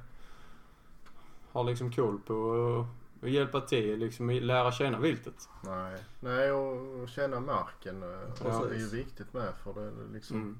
har 1.51 1.63
liksom 1.63 1.91
koll 1.91 2.19
på 2.19 2.87
att 3.21 3.29
hjälpa 3.29 3.61
till, 3.61 3.99
liksom 3.99 4.29
lära 4.29 4.71
känna 4.71 4.99
viltet. 4.99 5.49
Nej, 5.63 6.03
nej 6.19 6.51
och, 6.51 7.01
och 7.03 7.09
känna 7.09 7.39
marken 7.39 8.03
eh, 8.03 8.09
Ja. 8.43 8.65
det 8.69 8.75
är 8.75 8.79
ju 8.79 8.87
viktigt 8.89 9.33
med 9.33 9.53
för 9.63 9.73
det 9.73 9.91
liksom... 10.13 10.37
Mm. 10.37 10.59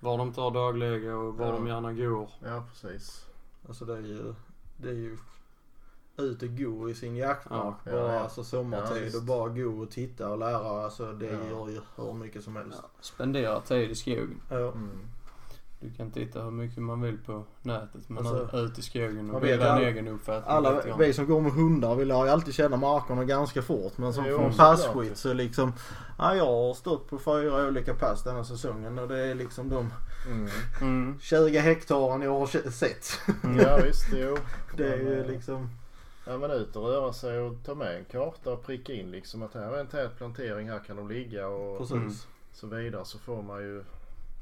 Var 0.00 0.18
de 0.18 0.32
tar 0.32 0.50
dagliga 0.50 1.16
och 1.16 1.34
var 1.38 1.46
Ja. 1.46 1.52
de 1.52 1.66
gärna 1.66 1.92
går. 1.92 2.30
Ja, 2.44 2.64
precis. 2.70 3.26
Alltså 3.68 3.84
det 3.84 3.92
är 3.96 4.00
ju, 4.00 4.34
det 4.76 4.88
är 4.88 4.92
ju 4.94 5.16
ut 6.16 6.42
och 6.42 6.48
gå 6.58 6.90
i 6.90 6.94
sin 6.94 7.16
jaktmark 7.16 7.74
Ja, 7.84 7.92
bara 7.92 8.14
ja. 8.14 8.20
alltså 8.20 8.40
Ja, 8.40 8.44
sommartid 8.44 9.02
visst. 9.02 9.16
och 9.16 9.22
bara 9.22 9.48
gå 9.48 9.82
och 9.82 9.90
titta 9.90 10.28
och 10.30 10.38
lära. 10.38 10.84
Alltså 10.84 11.12
det 11.12 11.26
Ja. 11.26 11.32
gör 11.50 11.68
ju 11.68 11.80
hur 11.96 12.12
mycket 12.12 12.44
som 12.44 12.56
helst. 12.56 12.78
Ja. 12.82 12.88
Spendera 13.00 13.60
tid 13.60 13.90
i 13.90 13.94
skogen. 13.94 14.40
Ja. 14.50 14.56
Mm. 14.56 14.90
Du 15.80 15.90
kan 15.90 16.10
titta 16.10 16.42
hur 16.42 16.50
mycket 16.50 16.78
man 16.82 17.00
vill 17.00 17.18
på 17.18 17.44
nätet 17.62 18.08
men 18.08 18.26
Alltså, 18.26 18.56
ut 18.58 18.78
i 18.78 18.82
skogen 18.82 19.30
och 19.30 19.40
bilda 19.40 19.76
en 19.76 19.82
egen 19.84 20.08
uppfattning. 20.08 20.56
Alla 20.56 20.82
vi 20.98 21.12
som 21.12 21.26
går 21.26 21.40
med 21.40 21.52
hundar 21.52 21.94
vi 21.94 22.04
lär 22.04 22.24
ju 22.24 22.30
alltid 22.30 22.54
känna 22.54 22.76
markerna 22.76 23.24
ganska 23.24 23.62
fort. 23.62 23.98
Men 23.98 24.12
som 24.12 24.24
Jo, 24.28 24.38
från 24.38 24.52
passskit 24.54 25.16
så 25.16 25.32
liksom. 25.32 25.72
Ja, 26.18 26.34
jag 26.34 26.46
har 26.46 26.74
stått 26.74 27.10
på 27.10 27.18
fyra 27.18 27.66
olika 27.68 27.94
pass 27.94 28.22
denna 28.24 28.44
säsongen 28.44 28.98
och 28.98 29.08
det 29.08 29.18
är 29.18 29.34
liksom 29.34 29.68
de 29.68 29.90
Mm. 30.26 30.48
Mm. 30.80 31.18
20 31.20 31.58
hektaren 31.58 32.22
jag 32.22 32.38
har 32.38 32.70
sett. 32.70 33.20
Ja, 33.58 33.76
visst. 33.84 34.06
Jo. 34.12 34.36
Det 34.76 34.92
är 34.92 34.96
ju 34.98 35.24
liksom. 35.26 35.68
Ja 36.26 36.38
men 36.38 36.50
ut 36.50 36.76
och 36.76 36.86
röra 36.88 37.12
sig 37.12 37.38
och 37.40 37.56
ta 37.64 37.74
med 37.74 37.96
en 37.98 38.04
karta 38.04 38.52
och 38.52 38.62
pricka 38.62 38.92
in 38.92 39.10
liksom 39.10 39.42
att 39.42 39.54
här 39.54 39.72
är 39.72 39.80
en 39.80 39.86
tät 39.86 40.16
plantering, 40.16 40.68
här 40.70 40.78
kan 40.78 40.96
de 40.96 41.08
ligga 41.08 41.48
och 41.48 41.78
Precis. 41.78 42.26
Så 42.52 42.66
vidare 42.66 43.04
så 43.04 43.18
får 43.18 43.42
man 43.42 43.60
ju 43.62 43.84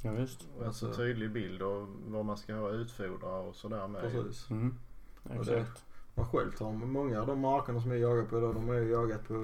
Ja, 0.02 0.10
visst. 0.12 0.46
en 0.60 0.66
Alltså- 0.66 0.86
så 0.92 0.96
tydlig 0.96 1.30
bild 1.32 1.62
av 1.62 1.96
vad 2.06 2.24
man 2.24 2.36
ska 2.36 2.54
ha 2.54 2.70
utfodra 2.70 3.28
och 3.28 3.54
sådär 3.54 3.88
med. 3.88 4.02
Precis. 4.02 4.50
Mm. 4.50 4.78
Och 5.22 5.44
det- 5.44 5.56
Exakt. 5.60 5.84
Man 6.14 6.26
själv 6.26 6.52
tar 6.52 6.72
många 6.72 7.20
av 7.20 7.26
de 7.26 7.38
markerna 7.40 7.80
som 7.80 7.90
jag 7.90 8.00
jagar 8.00 8.24
på 8.24 8.38
idag, 8.38 8.54
de 8.54 8.68
har 8.68 8.74
jag 8.74 8.88
jagat 8.90 9.28
på 9.28 9.34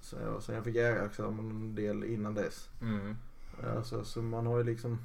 sen 0.00 0.54
jag, 0.54 0.64
fick 0.64 0.74
jägarexamen 0.74 1.50
en 1.50 1.74
del 1.74 2.04
innan 2.04 2.34
dess. 2.34 2.68
Mm. 2.82 3.16
Alltså, 3.76 4.04
så 4.04 4.22
man 4.22 4.46
har 4.46 4.58
ju 4.58 4.64
liksom, 4.64 4.98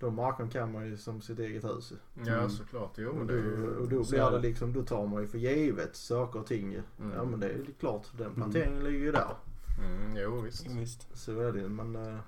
de 0.00 0.14
markerna 0.14 0.50
kan 0.50 0.72
man 0.72 0.86
ju 0.86 0.96
som 0.96 1.20
sitt 1.20 1.38
eget 1.38 1.64
hus. 1.64 1.92
Ja 2.14 2.32
Mm. 2.34 2.50
såklart. 2.50 2.92
Jo 2.96 3.10
Och 3.10 3.30
ju... 3.30 3.76
och 3.76 3.88
då 3.88 4.04
blir 4.04 4.30
det 4.30 4.38
liksom, 4.38 4.72
då 4.72 4.82
tar 4.82 5.06
man 5.06 5.22
ju 5.22 5.28
för 5.28 5.38
givet 5.38 5.96
saker 5.96 6.40
och 6.40 6.46
ting. 6.46 6.74
Mm. 6.74 7.12
Ja 7.16 7.24
men 7.24 7.40
det 7.40 7.46
är 7.46 7.52
ju 7.52 7.66
klart, 7.80 8.06
den 8.18 8.34
planteringen 8.34 8.84
ligger 8.84 8.98
ju 8.98 9.12
där. 9.12 9.34
Mm, 9.78 10.16
jo 10.16 10.40
visst. 10.40 10.66
Ja, 10.66 10.72
visst. 10.78 11.08
Så 11.18 11.40
är 11.40 11.52
det 11.52 11.68
men 11.68 11.96
eh, 11.96 12.18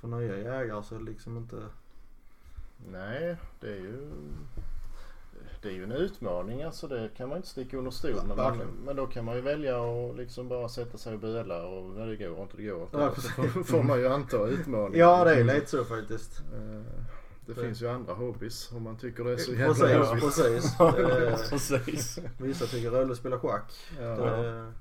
för 0.00 0.08
nya 0.08 0.36
jägare 0.38 0.82
så 0.82 0.94
är 0.94 0.98
det 0.98 1.04
liksom 1.04 1.36
inte, 1.36 1.62
Nej, 2.90 3.36
det 3.60 3.68
är 3.70 3.76
ju... 3.80 4.10
Det 5.62 5.68
är 5.68 5.72
ju 5.72 5.84
en 5.84 5.92
utmaning 5.92 6.62
alltså 6.62 6.88
det 6.88 7.10
kan 7.16 7.28
man 7.28 7.36
inte 7.36 7.48
sticka 7.48 7.76
under 7.76 7.90
stol 7.90 8.26
med. 8.26 8.36
Men, 8.36 8.58
men 8.84 8.96
då 8.96 9.06
kan 9.06 9.24
man 9.24 9.34
ju 9.34 9.40
välja 9.40 9.80
och 9.80 10.16
liksom 10.16 10.48
bara 10.48 10.68
sätta 10.68 10.98
sig 10.98 11.14
och 11.14 11.20
böla 11.20 11.66
och 11.66 11.84
när 11.84 12.06
det 12.06 12.16
går 12.16 12.42
inte, 12.42 12.56
det 12.56 12.62
går. 12.66 12.88
Ja, 12.92 13.14
så 13.14 13.28
får, 13.64 13.82
man 13.82 13.98
ju 14.00 14.08
anta 14.08 14.46
utmaningen. 14.46 14.98
ja 15.00 15.24
det 15.24 15.34
är 15.34 15.44
lite 15.44 15.66
så 15.66 15.84
faktiskt. 15.84 16.38
Eh, 16.54 16.80
Det 17.46 17.54
Det- 17.54 17.60
finns 17.62 17.82
ju 17.82 17.88
andra 17.88 18.14
hobbys 18.14 18.72
om 18.72 18.82
man 18.82 18.96
tycker 18.96 19.24
det 19.24 19.32
är 19.32 19.36
så 19.36 19.52
jävla 19.52 19.74
Precis, 19.74 20.10
roligt. 20.12 20.22
precis. 20.24 20.74
Ja, 20.78 20.98
Eh, 20.98 21.36
Precis. 21.50 22.18
Vissa 22.38 22.66
tycker 22.66 22.90
det 22.90 22.96
är 22.96 23.00
roligt 23.00 23.12
att 23.12 23.18
spela 23.18 23.38
schack. 23.38 23.72
Ja. 24.00 24.04
Det, 24.04 24.72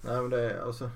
nej 0.00 0.20
men 0.20 0.30
det 0.30 0.40
är 0.50 0.60
alltså 0.62 0.90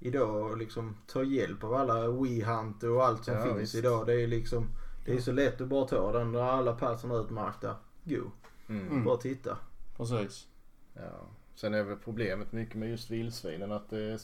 idag 0.00 0.58
liksom 0.58 0.96
ta 1.06 1.22
hjälp 1.22 1.64
av 1.64 1.74
alla 1.74 2.08
WeHunt 2.10 2.82
och 2.82 3.04
allt 3.04 3.24
som 3.24 3.34
Ja, 3.34 3.42
finns 3.44 3.56
visst. 3.60 3.74
idag. 3.74 4.06
Det 4.06 4.22
är 4.22 4.26
liksom 4.26 4.68
det 5.06 5.12
är 5.16 5.20
så 5.20 5.32
lätt 5.32 5.60
att 5.60 5.68
bara 5.68 5.86
ta 5.86 6.12
den 6.12 6.32
där 6.32 6.42
alla 6.42 6.72
passen 6.72 7.10
är 7.10 7.20
utmärkta. 7.20 7.76
Go. 8.04 8.30
Mm. 8.68 9.04
Bara 9.04 9.16
titta. 9.16 9.58
Precis. 9.96 10.46
Ja. 10.94 11.26
Sen 11.54 11.74
är 11.74 11.82
väl 11.82 11.96
problemet 11.96 12.52
mycket 12.52 12.74
med 12.74 12.90
just 12.90 13.10
vildsvinen 13.10 13.72
att 13.72 13.90
det 13.90 14.02
är, 14.02 14.20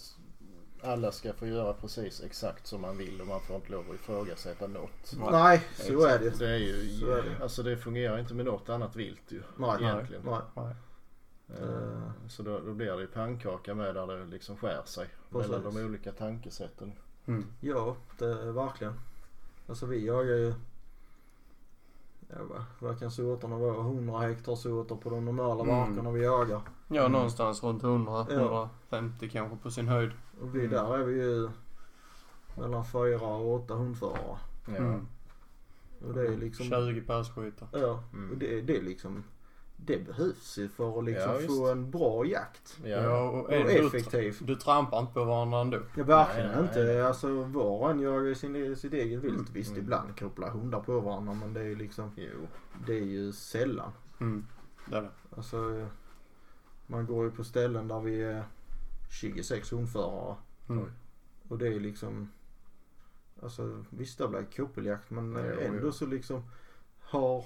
alla 0.82 1.12
ska 1.12 1.32
få 1.32 1.46
göra 1.46 1.72
precis 1.72 2.22
exakt 2.22 2.66
som 2.66 2.80
man 2.80 2.98
vill 2.98 3.20
och 3.20 3.26
man 3.26 3.40
får 3.40 3.56
inte 3.56 3.72
lov 3.72 3.84
att 3.90 3.94
ifrågasätta 3.94 4.66
något. 4.66 5.14
Nej. 5.18 5.28
Nej, 5.32 5.62
så 5.72 6.06
är 6.06 6.18
det. 6.18 6.38
Det 6.38 6.50
är 6.50 6.56
ju, 6.58 6.88
Så 6.98 7.10
är 7.10 7.22
det. 7.22 7.42
alltså 7.42 7.62
det 7.62 7.76
fungerar 7.76 8.18
inte 8.18 8.34
med 8.34 8.44
något 8.44 8.68
annat 8.68 8.96
vilt 8.96 9.32
ju. 9.32 9.42
Nej, 9.56 9.76
egentligen. 9.82 10.22
nej. 10.24 10.40
Nej. 10.54 10.74
Eh, 11.62 12.10
Så 12.28 12.42
då, 12.42 12.58
då 12.58 12.74
blir 12.74 12.92
det 12.92 13.00
ju 13.00 13.06
pannkaka 13.06 13.74
med 13.74 13.94
där 13.94 14.06
det 14.06 14.24
liksom 14.26 14.56
skär 14.56 14.82
sig 14.84 15.06
Precis. 15.30 15.50
mellan 15.50 15.74
de 15.74 15.84
olika 15.84 16.12
tankesätten. 16.12 16.92
Mm. 17.26 17.46
Ja, 17.60 17.96
det 18.18 18.24
är 18.26 18.52
verkligen. 18.52 18.94
Alltså 19.66 19.86
vi 19.86 20.06
jagar 20.06 20.36
ju 20.36 20.54
Ja, 22.32 22.64
vad, 22.78 22.98
kan 22.98 23.10
sorterna 23.10 23.58
vara? 23.58 23.80
100 23.80 24.18
hektar 24.18 24.54
sorter 24.54 24.94
på 24.96 25.10
de 25.10 25.24
normala 25.24 25.62
Mm. 25.64 25.76
markerna 25.76 26.10
vi 26.10 26.24
jagar. 26.24 26.60
Ja, 26.88 27.00
Mm. 27.00 27.12
någonstans 27.12 27.62
runt 27.62 27.82
100, 27.82 28.26
Ja. 28.30 28.34
150 28.90 29.28
kanske 29.28 29.56
på 29.56 29.70
sin 29.70 29.88
höjd. 29.88 30.10
Och 30.40 30.54
vi, 30.54 30.58
Mm. 30.58 30.70
där 30.70 30.94
är 30.98 31.04
vi 31.04 31.14
ju 31.22 31.50
mellan 32.58 32.84
4 32.84 33.26
och 33.26 33.54
8 33.54 33.74
hundförare. 33.74 34.38
Ja. 34.68 34.76
Mm. 34.76 35.06
Och 36.06 36.14
det 36.14 36.26
är 36.26 36.36
liksom 36.36 36.66
20 36.66 37.00
passkyttar. 37.00 37.68
Ja, 37.72 38.02
Mm. 38.12 38.30
och 38.30 38.36
det, 38.38 38.60
det 38.60 38.76
är 38.76 38.82
liksom 38.82 39.24
det 39.84 40.06
behövs 40.06 40.58
ju 40.58 40.68
för 40.68 40.98
att 40.98 41.04
liksom 41.04 41.30
Ja, 41.40 41.46
få 41.46 41.68
en 41.70 41.90
bra 41.90 42.26
jakt. 42.26 42.78
Ja. 42.84 42.88
Ja, 42.88 43.30
och 43.30 43.44
Och 43.44 43.52
är 43.52 43.64
du, 43.64 43.86
effektiv. 43.86 44.38
du 44.40 44.56
trampar 44.56 45.00
inte 45.00 45.12
på 45.12 45.24
varandra 45.24 45.60
ändå. 45.60 45.78
Ja, 45.96 46.04
verkligen 46.04 46.46
Nej, 46.48 46.56
nej, 46.56 46.64
inte. 46.68 46.84
nej. 46.84 47.02
Alltså 47.02 47.42
var 47.42 47.64
och 47.82 47.90
en 47.90 48.00
jagar 48.00 48.24
ju 48.26 48.34
sin, 48.34 48.76
sitt 48.76 48.92
eget 48.92 49.20
vilt. 49.24 49.50
Visst 49.50 49.70
Mm. 49.70 49.82
ibland 49.82 50.18
kopplar 50.18 50.50
hundar 50.50 50.80
på 50.80 51.00
varandra 51.00 51.34
men 51.34 51.54
det 51.54 51.60
är 51.60 51.64
ju 51.64 51.76
liksom, 51.76 52.10
Jo. 52.16 52.46
det 52.86 52.92
är 52.98 53.04
ju 53.04 53.32
sällan. 53.32 53.92
Mm. 54.20 54.46
Det 54.86 54.96
är 54.96 55.02
det. 55.02 55.10
Alltså 55.36 55.86
man 56.86 57.06
går 57.06 57.24
ju 57.24 57.30
på 57.30 57.44
ställen 57.44 57.88
där 57.88 58.00
vi 58.00 58.22
är 58.22 58.44
26 59.20 59.72
hundförare. 59.72 60.36
Mm. 60.68 60.90
Och 61.48 61.58
det 61.58 61.68
är 61.68 61.80
liksom, 61.80 62.30
alltså 63.42 63.84
visst 63.90 64.18
det 64.18 64.28
blir 64.28 64.46
koppeljakt 64.56 65.10
men 65.10 65.32
Jo, 65.34 65.60
ändå 65.60 65.78
jo. 65.86 65.92
så 65.92 66.06
liksom 66.06 66.42
har 67.00 67.44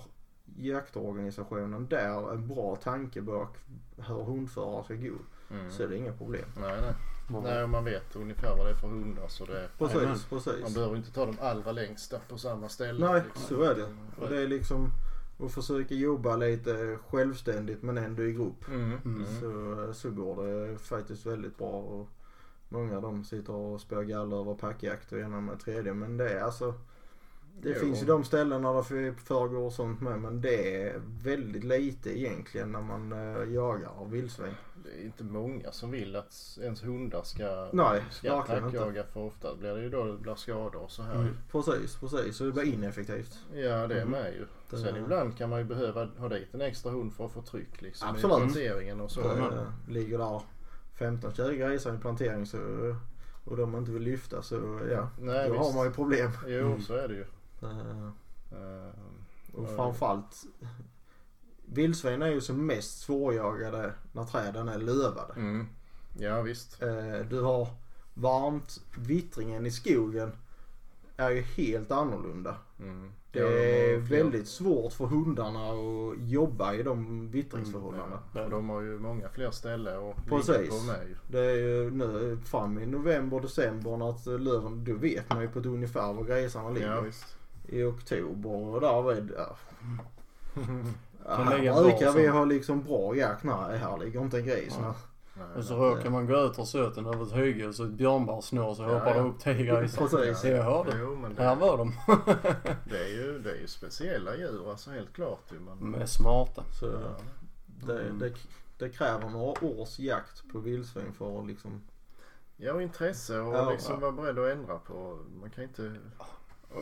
jaktorganisationen 0.57 1.87
där 1.87 2.33
en 2.33 2.49
bra 2.49 2.77
tanke 2.77 3.23
bak 3.23 3.57
hur 3.97 4.25
hundförare 4.25 4.85
ska 4.85 4.95
gå. 4.95 5.15
Mm. 5.51 5.71
Så 5.71 5.83
är 5.83 5.89
det 5.89 5.97
inga 5.97 6.13
problem. 6.13 6.49
Nej, 6.61 6.81
nej. 6.81 6.95
Nej, 7.43 7.67
man 7.67 7.85
vet 7.85 8.17
ungefär 8.17 8.57
vad 8.57 8.67
det 8.67 8.71
är 8.71 8.75
för 8.75 8.89
hundar 8.89 9.29
så 9.29 9.45
det... 9.45 9.69
Precis, 9.79 9.97
Jajamän. 9.97 10.19
precis. 10.31 10.63
Man 10.63 10.73
behöver 10.73 10.97
inte 10.97 11.13
ta 11.13 11.27
de 11.27 11.39
allra 11.41 11.73
längsta 11.73 12.19
på 12.29 12.39
samma 12.39 12.69
ställe. 12.69 13.07
Nej, 13.07 13.23
liksom. 13.25 13.43
så 13.43 13.63
är 13.63 13.75
det. 13.75 13.87
Och 14.21 14.29
det 14.29 14.43
är 14.43 14.49
liksom 14.49 14.91
att 15.39 15.53
försöka 15.53 15.95
jobba 15.95 16.37
lite 16.37 16.99
självständigt 17.09 17.83
men 17.83 17.99
ändå 17.99 18.23
i 18.23 18.33
grupp. 18.33 18.69
Mm. 18.69 18.83
Mm. 18.85 19.01
Mm. 19.05 19.27
Så, 19.41 19.95
så 19.95 20.11
går 20.11 20.47
det 20.47 20.79
faktiskt 20.79 21.27
väldigt 21.27 21.59
bra. 21.59 21.73
Och 21.81 22.09
många 22.69 22.97
av 22.97 23.03
dem 23.03 23.25
sitter 23.25 23.53
och 23.53 23.81
spöar 23.81 24.03
galler 24.03 24.41
över 24.41 24.55
packjakt 24.55 25.13
och 25.13 25.19
ena 25.19 25.41
med 25.41 25.61
tredje. 25.61 25.95
Men 25.95 26.17
det 26.17 26.31
är 26.31 26.41
alltså 26.41 26.75
det 27.63 27.69
Jo. 27.69 27.75
finns 27.75 28.03
ju 28.03 28.07
de 28.07 28.25
ställena 28.25 28.73
där 28.73 29.03
det 29.03 29.15
föregår 29.15 29.71
sånt 29.71 30.01
med 30.01 30.21
men 30.21 30.41
det 30.41 30.83
är 30.83 31.01
väldigt 31.23 31.65
lite 31.65 32.19
egentligen 32.21 32.73
när 32.73 32.83
man 32.83 33.13
äh, 33.13 33.53
jagar 33.55 34.05
vildsvin. 34.11 34.55
Det 34.85 34.91
är 35.01 35.05
inte 35.05 35.25
många 35.25 35.73
som 35.73 35.91
vill 35.91 36.17
att 36.17 36.59
ens 36.63 36.85
hundar 36.85 37.23
ska, 37.23 37.69
Nej, 37.73 38.03
ska 38.11 38.39
attackjaga 38.41 39.05
för 39.05 39.21
ofta 39.21 39.55
blir 39.55 39.75
det 39.75 39.83
ju 39.83 39.91
då 39.91 40.05
det 40.05 40.19
blir 40.19 40.35
skador 40.35 40.77
och 40.83 40.91
så 40.91 41.03
här 41.03 41.15
Mm. 41.15 41.37
Precis, 41.53 41.97
precis. 41.97 42.37
Så 42.37 42.45
det 42.45 42.53
blir 42.53 42.75
ineffektivt. 42.75 43.39
Ja 43.55 43.87
det 43.87 43.95
är 43.95 44.03
Mm. 44.03 44.09
med 44.11 44.33
ju. 44.33 44.47
Det- 44.71 44.77
Sen 44.79 44.97
ibland 44.97 45.39
kan 45.39 45.51
man 45.51 45.59
ju 45.59 45.65
behöva 45.65 46.05
ha 46.19 46.29
dit 46.29 46.55
en 46.55 46.61
extra 46.61 46.93
hund 46.93 47.13
för 47.15 47.27
att 47.27 47.33
få 47.33 47.43
tryck 47.43 47.83
liksom 47.83 48.09
Absolut. 48.09 48.37
i 48.37 48.39
planteringen 48.39 49.01
och 49.01 49.11
så. 49.11 49.21
Det 49.21 49.35
Mm. 49.35 49.51
ligger 49.89 50.19
där 50.19 50.43
15-20 50.99 51.57
grisar 51.57 51.95
i 51.95 51.99
plantering 51.99 52.47
så, 52.47 52.59
och 53.45 53.57
de 53.57 53.77
inte 53.77 53.91
vill 53.91 54.03
lyfta 54.03 54.43
så 54.43 54.81
ja, 54.91 55.09
Nej, 55.21 55.49
då 55.49 55.53
visst. 55.53 55.65
har 55.65 55.75
man 55.75 55.87
ju 55.87 55.93
problem. 55.93 56.31
Jo 56.47 56.67
Mm. 56.67 56.81
så 56.81 56.95
är 56.95 57.09
det 57.09 57.15
ju. 57.15 57.25
Eh, 57.65 58.09
Eh, 58.53 58.91
Och 59.55 59.65
Ja. 59.65 59.77
framförallt 59.77 60.45
vildsvin 61.67 62.23
är 62.23 62.27
ju 62.31 62.41
som 62.41 62.67
mest 62.67 62.99
svårjagade 63.01 63.93
när 64.13 64.25
träden 64.25 64.69
är 64.69 64.79
lövade. 64.79 65.33
Mm. 65.37 65.67
Ja 66.19 66.43
visst. 66.43 66.83
Eh, 66.83 67.19
Du 67.31 67.41
har 67.41 67.69
varmt, 68.15 68.81
vittringen 68.99 69.67
i 69.67 69.71
skogen 69.71 70.33
är 71.17 71.31
ju 71.31 71.41
helt 71.41 71.91
annorlunda. 71.91 72.57
Mm. 72.81 73.13
Det 73.33 73.39
Ja, 73.41 73.47
de 73.49 73.55
är 73.55 74.07
fler- 74.07 74.17
väldigt 74.23 74.49
svårt 74.49 74.93
för 74.93 75.05
hundarna 75.07 75.71
att 75.71 76.19
jobba 76.19 76.75
i 76.75 76.83
de 76.83 77.31
vittringsförhållandena. 77.31 78.23
Ja, 78.35 78.45
och 78.45 78.51
de 78.51 78.69
har 78.69 78.81
ju 78.81 78.99
många 78.99 79.29
fler 79.29 79.51
ställen 79.51 80.11
att 80.11 80.27
Precis. 80.27 80.69
på 80.69 80.81
med. 80.87 81.17
Det 81.31 81.41
är 81.41 81.55
ju 81.57 81.91
nu 81.91 82.39
fram 82.45 82.79
i 82.79 82.87
november, 82.87 83.41
december 83.41 83.97
när 83.97 84.39
löven, 84.39 84.85
då 84.85 84.95
vet 84.95 85.31
man 85.31 85.43
ju 85.43 85.49
på 85.49 85.59
ett 85.59 85.67
ungefär 85.67 86.13
var 86.13 86.25
grisarna 86.25 86.71
ligger. 86.71 86.95
Ja 86.95 87.01
visst. 87.01 87.37
I 87.69 87.83
oktober 87.85 88.51
och 88.51 88.81
där 88.81 89.13
är 89.13 89.21
det, 89.21 89.35
ja. 89.37 89.57
Ja, 91.27 91.37
Kan 91.37 91.47
här 91.49 91.83
brukar 91.83 92.13
vi 92.13 92.27
ha 92.27 92.45
liksom 92.45 92.83
bra 92.83 93.17
jakt. 93.17 93.45
Nej, 93.45 93.79
här 93.79 93.99
ligger 93.99 94.21
inte 94.21 94.39
en 94.39 94.47
gris. 94.47 94.77
Ja. 94.81 94.95
Nej. 95.37 95.47
Och 95.57 95.65
så 95.65 95.77
nej. 95.81 95.91
råkar 95.91 96.11
man 96.11 96.27
gå 96.27 96.37
ut 96.45 96.59
ur 96.59 96.65
söten 96.65 97.07
över 97.07 97.23
ett 97.27 97.33
hygge 97.33 97.67
och 97.69 97.75
så 97.75 97.85
ett 97.85 97.91
björnbarr 97.91 98.41
snår 98.41 98.75
så 98.75 98.83
Ja, 98.83 98.89
hoppar 98.95 99.13
det 99.15 99.19
ja. 99.19 99.25
upp 99.25 99.39
tio 99.39 99.55
grisar. 99.81 100.07
Precis. 100.09 100.39
Så 100.41 100.49
jag 100.49 100.63
hörde. 100.65 100.91
Jo 101.01 101.17
men 101.17 101.37
Här 101.37 101.55
det, 101.57 101.61
var 101.61 101.79
de. 101.79 101.93
det, 102.91 102.99
är 103.05 103.09
ju, 103.09 103.39
det 103.39 103.51
är 103.51 103.57
ju 103.61 103.67
speciella 103.67 104.37
djur 104.37 104.71
alltså 104.71 104.91
helt 104.91 105.13
klart 105.13 105.43
ju. 105.53 105.61
Men, 105.61 105.93
De 105.93 105.95
är 106.01 106.07
smarta. 106.07 106.65
Så 106.81 106.87
ja. 106.87 107.17
det, 107.87 108.01
Mm. 108.01 108.19
det, 108.19 108.33
det 108.79 108.89
kräver 108.89 109.29
några 109.29 109.65
års 109.65 109.99
jakt 109.99 110.53
på 110.53 110.59
vildsvin 110.59 111.13
för 111.19 111.39
att 111.41 111.47
liksom. 111.47 111.83
ja 112.57 112.73
och 112.73 112.83
intresse 112.83 113.41
och 113.41 113.55
Ja. 113.55 113.71
liksom 113.71 114.01
vara 114.01 114.13
beredd 114.13 114.39
att 114.39 114.51
ändra 114.59 114.79
på. 114.79 115.19
Man 115.41 115.51
kan 115.51 115.65
inte... 115.65 115.93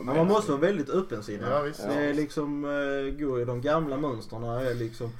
Men 0.01 0.15
man 0.15 0.27
måste 0.27 0.51
vara 0.51 0.61
väldigt 0.61 0.89
öppensinnad. 0.89 1.51
Ja, 1.51 1.61
visst. 1.61 1.87
det 1.87 1.93
är 1.93 2.13
liksom, 2.13 2.65
uh, 2.65 3.11
gå 3.11 3.41
i 3.41 3.45
de 3.45 3.61
gamla 3.61 3.97
mönstren 3.97 4.43
är 4.43 4.73
liksom. 4.73 5.11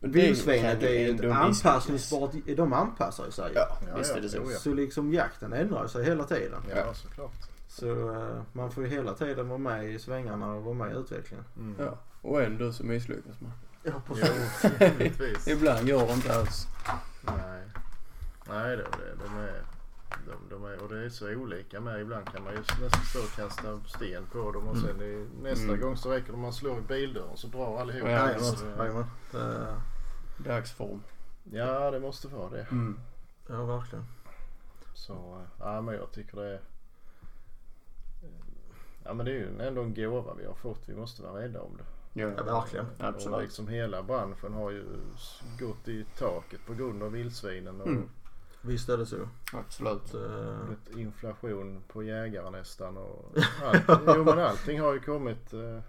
Det 0.00 0.08
vildsvinet 0.08 0.82
är 0.82 0.90
ju 0.90 1.10
ett 1.10 1.24
anpassningsbart, 1.24 2.30
de 2.56 2.72
anpassar 2.72 3.30
sig. 3.30 3.52
Ja, 3.54 3.78
Ja, 3.88 3.98
visst 3.98 4.16
är 4.16 4.20
det 4.20 4.28
så. 4.28 4.36
ja. 4.36 4.58
Så 4.58 4.74
liksom 4.74 5.12
jakten 5.12 5.52
ändrar 5.52 5.86
sig 5.86 6.04
hela 6.04 6.24
tiden. 6.24 6.62
Ja 6.76 6.94
såklart. 6.94 7.32
Så 7.68 8.14
eh, 8.14 8.42
man 8.52 8.70
får 8.70 8.84
ju 8.84 8.90
hela 8.90 9.14
tiden 9.14 9.48
vara 9.48 9.58
med 9.58 9.90
i 9.90 9.98
svängarna 9.98 10.54
och 10.54 10.62
vara 10.62 10.74
med 10.74 10.92
i 10.92 10.98
utvecklingen. 10.98 11.44
Mm. 11.56 11.74
Ja. 11.78 11.98
Och 12.22 12.42
ändå 12.42 12.72
så 12.72 12.84
misslyckas 12.84 13.40
man. 13.40 13.52
Ja, 13.82 13.92
givetvis. 14.98 15.48
Ibland 15.48 15.86
går 15.88 16.06
det 16.06 16.12
inte 16.12 16.34
alls. 16.34 16.66
Nej. 17.22 17.62
Nej 18.48 18.76
det, 18.76 18.82
det, 18.82 19.24
de 19.24 19.38
är... 19.38 19.62
De, 20.26 20.54
de 20.54 20.64
är, 20.64 20.82
och 20.82 20.88
det 20.88 21.04
är 21.04 21.08
så 21.08 21.30
olika 21.34 21.80
med. 21.80 22.00
Ibland 22.00 22.26
kan 22.32 22.44
man 22.44 22.52
ju 22.52 22.58
nästan 22.58 22.90
stå 23.04 23.18
och 23.18 23.30
kasta 23.36 23.80
sten 23.86 24.26
på 24.32 24.52
dem 24.52 24.68
och 24.68 24.76
sen 24.76 25.02
i, 25.02 25.26
nästa 25.42 25.64
Mm. 25.68 25.80
gång 25.80 25.96
så 25.96 26.10
räcker 26.10 26.26
det 26.26 26.32
om 26.32 26.40
man 26.40 26.52
slår 26.52 26.78
i 26.78 26.82
bildörren 26.82 27.36
så 27.36 27.46
drar 27.46 27.80
allihop. 27.80 28.08
Ja, 28.10 28.30
Jajamän. 28.78 29.04
Eh, 29.34 29.76
Dagsform. 30.44 31.02
ja 31.52 31.90
det 31.90 32.00
måste 32.00 32.28
vara 32.28 32.50
det. 32.50 32.66
Mm. 32.70 32.98
Ja, 33.48 33.64
verkligen. 33.64 34.04
Så 34.94 35.42
ja 35.58 35.80
men 35.80 35.94
jag 35.94 36.12
tycker 36.12 36.36
det 36.36 36.46
är... 36.54 36.60
Ja 39.04 39.14
men 39.14 39.26
det 39.26 39.32
är 39.32 39.34
ju 39.34 39.60
ändå 39.60 39.82
en 39.82 39.94
gåva 39.94 40.34
vi 40.34 40.46
har 40.46 40.54
fått. 40.54 40.88
Vi 40.88 40.94
måste 40.94 41.22
vara 41.22 41.42
rädda 41.42 41.60
om 41.60 41.76
det. 41.76 41.84
Ja, 42.20 42.32
Ja, 42.36 42.42
verkligen. 42.44 42.86
Och 42.86 43.04
Absolut. 43.04 43.40
liksom 43.42 43.68
hela 43.68 44.02
branschen 44.02 44.52
har 44.54 44.70
ju 44.70 44.84
gått 45.60 45.88
i 45.88 46.04
taket 46.18 46.66
på 46.66 46.74
grund 46.74 47.02
av 47.02 47.12
vildsvinen 47.12 47.80
och 47.80 47.86
Mm. 47.86 48.08
Visst 48.66 48.88
är 48.88 48.98
det 48.98 49.06
så. 49.06 49.16
Absolut. 49.52 50.14
Eh, 50.14 50.64
blivit 50.66 50.96
inflation 50.96 51.82
på 51.88 52.02
jägare 52.02 52.50
nästan. 52.50 52.96
Och 52.96 53.34
allt, 53.64 54.00
jo 54.16 54.24
men 54.24 54.38
allting 54.38 54.80
har 54.80 54.92
ju 54.94 55.00
kommit. 55.00 55.52
Eh, 55.52 55.80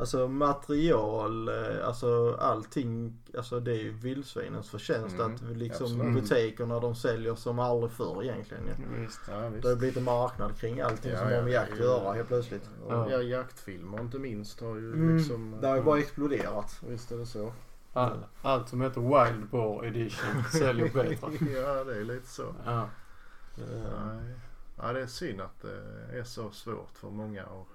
Alltså 0.00 0.28
material, 0.28 1.48
eh, 1.48 1.86
alltså 1.86 2.36
allting, 2.40 3.18
alltså 3.36 3.60
det 3.60 3.72
är 3.72 3.82
ju 3.82 3.90
vildsvinens 3.92 4.70
förtjänst 4.70 5.14
Mm, 5.18 5.34
att 5.34 5.40
liksom 5.56 5.84
absolut. 6.00 6.14
butikerna 6.14 6.80
de 6.80 6.94
säljer 6.94 7.34
som 7.34 7.58
aldrig 7.58 7.92
förr 7.92 8.22
egentligen 8.22 8.62
ju. 8.66 9.00
Visst. 9.00 9.20
ja, 9.30 9.48
visst. 9.48 9.62
Det 9.62 9.68
har 9.68 9.76
blivit 9.76 9.96
en 9.96 10.04
marknad 10.04 10.56
kring 10.58 10.80
allting 10.80 11.10
Ja, 11.12 11.18
som 11.18 11.26
har 11.26 11.32
ja, 11.34 11.42
med 11.42 11.52
jakt 11.52 11.72
att 11.72 11.78
göra 11.78 12.12
helt 12.12 12.28
plötsligt. 12.28 12.70
Och 12.86 12.92
Ja. 12.92 13.10
ja, 13.10 13.22
jaktfilmer 13.22 14.00
inte 14.00 14.18
minst 14.18 14.60
har 14.60 14.74
ju 14.76 14.92
Mm, 14.92 15.16
liksom. 15.16 15.56
Det 15.60 15.66
har 15.68 15.76
ju 15.76 15.82
bara 15.82 15.98
exploderat. 15.98 16.80
Visst 16.88 17.12
är 17.12 17.16
det 17.18 17.26
så. 17.26 17.52
All, 17.98 18.24
allt 18.42 18.68
som 18.68 18.80
heter 18.80 19.00
Wild 19.00 19.48
Boar 19.50 19.84
Edition 19.86 20.44
säljer 20.52 20.84
bättre. 20.94 21.50
ja 21.50 21.84
det 21.84 21.96
är 21.96 22.04
lite 22.04 22.26
så. 22.26 22.54
Ja. 22.64 22.88
Nej. 23.56 24.34
Ja, 24.76 24.92
det 24.92 25.00
är 25.00 25.06
synd 25.06 25.40
att 25.40 25.62
det 25.62 26.18
är 26.18 26.24
så 26.24 26.50
svårt 26.50 26.98
för 26.98 27.10
många 27.10 27.42
att 27.42 27.66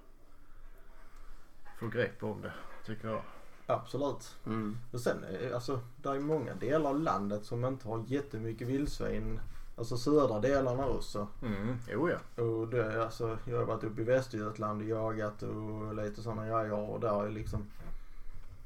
få 1.80 1.88
grepp 1.88 2.24
om 2.24 2.41
det. 2.41 2.53
Tycker 2.86 3.07
jag. 3.07 3.21
Absolut. 3.65 4.36
Mm. 4.45 4.78
Och 4.91 4.99
sen 4.99 5.24
eh, 5.24 5.55
alltså, 5.55 5.80
det 5.97 6.09
är 6.09 6.19
många 6.19 6.55
delar 6.55 6.89
av 6.89 6.99
landet 6.99 7.45
som 7.45 7.65
inte 7.65 7.88
har 7.88 8.03
jättemycket 8.07 8.67
vildsvin. 8.67 9.39
Alltså 9.78 9.97
södra 9.97 10.39
delarna 10.39 10.86
också. 10.86 11.28
Mm. 11.41 11.78
Jo 11.89 12.09
ja. 12.09 12.43
Och 12.43 12.67
det, 12.67 13.03
alltså, 13.03 13.38
jag 13.45 13.57
har 13.57 13.65
varit 13.65 13.84
uppe 13.84 14.01
i 14.01 14.05
Västergötland 14.05 14.82
och 14.82 14.88
jagat 14.88 15.43
och 15.43 15.95
lite 15.95 16.21
sådana 16.21 16.45
grejer 16.45 16.74
och 16.74 16.99
där 16.99 17.26
är 17.26 17.30
liksom 17.30 17.65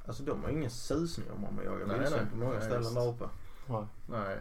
Alltså 0.07 0.23
de 0.23 0.43
har 0.43 0.49
ingen 0.49 0.69
susning 0.69 1.27
om 1.35 1.41
man 1.41 1.65
jagar 1.65 1.85
Nej, 1.85 1.97
vildsvin 1.99 2.19
nej. 2.21 2.31
på 2.31 2.37
många 2.37 2.53
Nej, 2.59 2.61
ställen 2.61 2.93
där 2.93 3.07
uppe. 3.09 3.25
Ja. 3.67 3.87
Nej. 4.09 4.37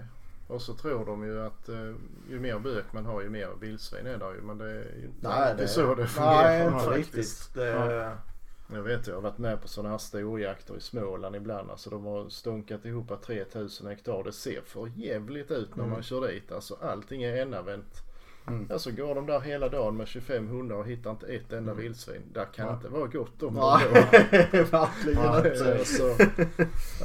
Och 0.48 0.62
så 0.62 0.74
tror 0.74 1.06
de 1.06 1.24
ju 1.24 1.42
att 1.42 1.68
eh, 1.68 1.92
ju 2.30 2.40
mer 2.40 2.58
bök 2.58 2.92
man 2.92 3.06
har 3.06 3.22
ju 3.22 3.28
mer 3.30 3.48
vildsvin 3.60 4.06
är 4.06 4.18
där 4.18 4.34
ju. 4.34 4.40
Men 4.40 4.58
det 4.58 4.70
är 4.70 4.94
ju 5.00 5.04
inte 5.06 5.28
alltid 5.28 5.68
så 5.70 5.94
det 5.94 6.06
fungerar 6.06 6.42
Nej, 6.42 6.66
inte 6.66 6.78
faktiskt. 6.84 7.14
riktigt. 7.16 7.54
Det, 7.54 7.66
Ja. 7.66 8.12
Jag 8.72 8.82
vet 8.82 9.06
jag 9.06 9.14
har 9.14 9.22
varit 9.22 9.38
med 9.38 9.62
på 9.62 9.68
sådana 9.68 9.90
här 9.90 9.98
storjakter 9.98 10.76
i 10.76 10.80
Småland 10.80 11.36
ibland. 11.36 11.70
Alltså 11.70 11.90
de 11.90 12.04
har 12.04 12.28
stånkat 12.28 12.84
ihop 12.84 13.22
3000 13.22 13.86
hektar. 13.86 14.24
Det 14.24 14.32
ser 14.32 14.60
för 14.60 14.90
jävligt 14.96 15.50
ut 15.50 15.76
när 15.76 15.82
Mm. 15.84 15.90
man 15.94 16.02
kör 16.02 16.28
dit. 16.28 16.52
Alltså 16.52 16.76
allting 16.82 17.22
är 17.22 17.42
ennavänt. 17.42 18.02
Mm. 18.48 18.66
Ja 18.70 18.78
så 18.78 18.90
går 18.92 19.14
de 19.14 19.26
där 19.26 19.40
hela 19.40 19.68
dagen 19.68 19.96
med 19.96 20.08
25 20.08 20.48
hundar 20.48 20.76
och 20.76 20.86
hittar 20.86 21.10
inte 21.10 21.26
ett 21.26 21.52
enda 21.52 21.72
Mm. 21.72 21.82
vildsvin. 21.82 22.22
Där 22.32 22.44
kan 22.44 22.66
Ja. 22.66 22.74
inte 22.74 22.88
vara 22.88 23.06
gott 23.06 23.42
om 23.42 23.54
Nej, 23.54 23.88
dem 23.92 24.02
verkligen 24.70 25.22
Ja, 25.22 25.40
då. 25.42 25.48
inte. 25.48 25.78
alltså, 25.78 26.16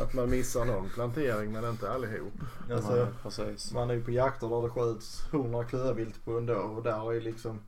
att 0.03 0.13
man 0.13 0.29
missar 0.29 0.65
någon 0.65 0.89
plantering 0.89 1.51
men 1.51 1.65
inte 1.69 1.91
allihop. 1.91 2.33
Alltså, 2.71 2.97
Ja, 2.97 3.07
precis. 3.23 3.73
man 3.73 3.89
är 3.89 3.93
ju 3.93 4.03
på 4.03 4.11
jakter 4.11 4.47
där 4.49 4.61
det 4.61 4.69
skjuts 4.69 5.27
100 5.31 5.63
klövvilt 5.63 6.25
på 6.25 6.37
en 6.37 6.45
dag 6.45 6.77
och 6.77 6.83
där 6.83 7.13
är 7.13 7.21
liksom 7.21 7.59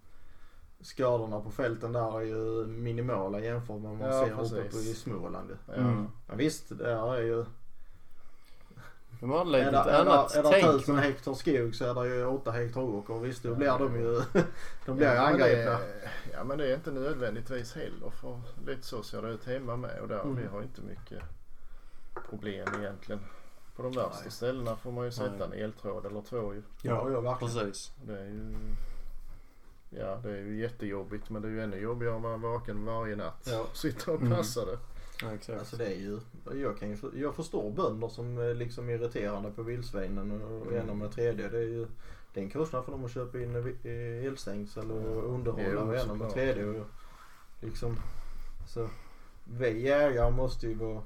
skadorna 0.82 1.40
på 1.40 1.52
fälten 1.52 1.92
där 1.92 2.18
är 2.20 2.24
ju 2.24 2.66
minimala 2.68 3.40
jämfört 3.40 3.82
med 3.82 3.90
vad 3.90 3.98
man 4.00 4.08
Ja, 4.10 4.26
ser 4.26 4.34
uppe 4.34 4.64
på 4.64 4.70
precis. 4.70 4.88
i 4.92 4.94
Småland. 4.94 5.50
Ja. 5.68 5.74
Mm. 5.74 6.08
Men 6.28 6.38
visst, 6.38 6.78
det 6.78 6.92
är 6.92 7.22
ju... 7.22 7.46
De 9.20 9.30
har 9.30 9.42
Är 9.42 9.46
lite 9.46 9.72
det, 9.72 9.78
är 9.78 10.02
annat 10.02 10.34
det, 10.34 10.40
är 10.40 10.44
det 10.44 10.50
tänk. 10.50 10.66
tusen 10.66 10.98
hektar 10.98 11.34
skog 11.34 11.76
så 11.76 11.86
är 11.86 12.04
det 12.10 12.16
ju 12.16 12.26
åtta 12.26 12.52
hektar 12.52 12.82
åker. 12.82 13.14
Visst, 13.20 13.44
då 13.44 13.56
blir 13.56 13.78
de 13.80 13.96
ju, 13.96 14.22
de 14.86 14.96
blir 14.98 15.08
Ja, 15.08 15.30
men 15.30 15.38
det, 15.38 15.44
angripna. 15.46 15.72
är- 15.72 16.12
ja 16.34 16.44
men 16.44 16.58
det 16.58 16.68
är 16.72 16.76
inte 16.76 16.92
nödvändigtvis 16.92 17.74
heller 17.76 18.10
för 18.10 18.42
lite 18.68 18.84
så 18.88 19.04
ser 19.04 19.22
det 19.22 19.30
ut 19.30 19.46
hemma 19.46 19.76
med 19.78 20.00
och 20.00 20.08
där 20.08 20.22
Mm. 20.22 20.36
vi 20.36 20.48
har 20.48 20.62
inte 20.62 20.82
mycket 20.82 21.24
problem 22.30 22.68
egentligen. 22.80 23.22
På 23.76 23.84
de 23.84 23.92
värsta 23.92 24.20
Nej. 24.22 24.32
ställena 24.32 24.76
får 24.76 24.92
man 24.92 25.06
ju 25.06 25.12
sätta 25.12 25.46
en 25.46 25.54
eltråd 25.54 26.06
eller 26.06 26.22
två 26.22 26.54
ju. 26.54 26.62
Ja, 26.82 27.10
ja 27.12 27.22
verkligen. 27.22 27.54
Precis. 27.54 27.92
Det 28.06 28.20
är 28.20 28.26
ju, 28.26 28.56
ja 29.90 30.20
det 30.24 30.30
är 30.30 30.38
ju 30.38 30.62
jättejobbigt 30.62 31.30
men 31.30 31.42
det 31.42 31.48
är 31.48 31.52
ju 31.52 31.62
ännu 31.64 31.78
jobbigare 31.78 32.14
om 32.16 32.22
man 32.22 32.32
är 32.34 32.38
vaken 32.38 32.86
varje 32.86 33.16
natt. 33.16 33.48
Ja. 33.52 33.66
Sitter 33.74 34.14
och 34.14 34.22
Mm. 34.22 34.36
passar 34.38 34.66
det. 34.66 34.78
Ja, 35.22 35.34
exakt. 35.34 35.60
Alltså 35.60 35.76
det 35.78 35.86
är 35.86 35.96
ju, 36.00 36.20
jag, 36.56 36.78
kan 36.78 36.90
ju, 36.90 36.98
jag 37.14 37.36
förstår 37.36 37.72
bönder 37.72 38.08
som 38.08 38.38
är 38.38 38.54
liksom 38.54 38.90
irriterande 38.90 39.52
på 39.52 39.64
vildsvinen 39.64 40.32
och 40.32 40.68
Mm. 40.68 40.82
en 40.82 40.90
och 40.90 40.98
med 40.98 41.12
tredje. 41.12 41.50
Det 41.50 41.58
är 41.58 41.62
ju 41.62 41.88
det 42.34 42.40
är 42.40 42.44
en 42.44 42.50
kostnad 42.50 42.86
för 42.86 42.92
dem 42.92 43.06
att 43.06 43.12
köpa 43.12 43.40
in 43.40 43.56
eh, 43.84 44.26
elstängsel 44.26 44.92
och 44.92 45.34
underhålla 45.34 45.68
Jo, 45.74 45.80
och 45.80 45.96
en 45.96 46.10
och 46.10 46.18
med 46.18 46.30
tredje. 46.34 46.66
Och 46.66 46.86
liksom, 47.62 48.00
så 48.68 48.90
vi 49.44 49.82
jägare 49.82 50.32
måste 50.32 50.68
ju 50.68 50.74
vara 50.74 51.02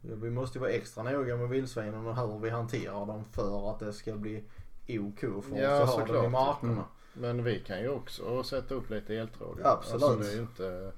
vi 0.00 0.30
måste 0.30 0.58
ju 0.58 0.60
vara 0.60 0.70
extra 0.70 1.02
noga 1.02 1.36
med 1.36 1.48
vildsvinen 1.48 2.06
och 2.06 2.16
hur 2.16 2.38
vi 2.38 2.50
hanterar 2.50 3.06
dem 3.06 3.24
för 3.32 3.70
att 3.70 3.78
det 3.78 3.92
ska 3.92 4.14
bli 4.14 4.44
OK 4.88 5.20
för 5.20 5.36
oss 5.38 5.44
Ja, 5.56 5.82
att 5.82 5.88
ha 5.88 5.96
dem 5.98 6.04
i 6.04 6.06
såklart. 6.08 6.30
markerna. 6.32 6.72
Mm. 6.72 6.84
Men 7.12 7.44
vi 7.44 7.58
kan 7.60 7.80
ju 7.80 7.88
också 7.88 8.42
sätta 8.42 8.74
upp 8.74 8.90
lite 8.90 9.14
eltråd. 9.16 9.60
Absolut. 9.64 10.02
Alltså 10.02 10.18
det 10.22 10.28
är 10.30 10.34
ju 10.34 10.40
inte, 10.40 10.92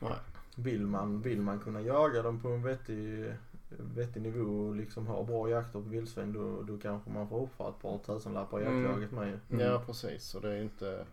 Nej. 0.00 0.10
Vill 0.62 0.86
man, 0.86 1.20
vill 1.22 1.40
man 1.40 1.58
kunna 1.58 1.80
jaga 1.80 2.22
dem 2.22 2.40
på 2.40 2.48
en 2.48 2.62
vettig, 2.62 3.32
vettig 3.68 4.22
nivå 4.22 4.66
och 4.68 4.76
liksom 4.76 5.06
ha 5.06 5.22
bra 5.22 5.48
jakter 5.50 5.72
på 5.72 5.88
vildsvin 5.88 6.32
då, 6.32 6.62
då 6.72 6.78
kanske 6.82 7.10
man 7.10 7.28
får 7.28 7.36
offra 7.42 7.68
ett 7.68 7.82
par 7.82 7.98
tusenlappar 7.98 8.60
i 8.60 8.64
Mm. 8.64 8.82
jaktlaget 8.84 9.12
med. 9.12 9.40
Mm. 9.50 9.66
ja 9.66 9.82
precis 9.86 10.24
så 10.24 10.38
det 10.40 10.50
är 10.50 10.56
ju 10.56 10.62
inte, 10.62 11.04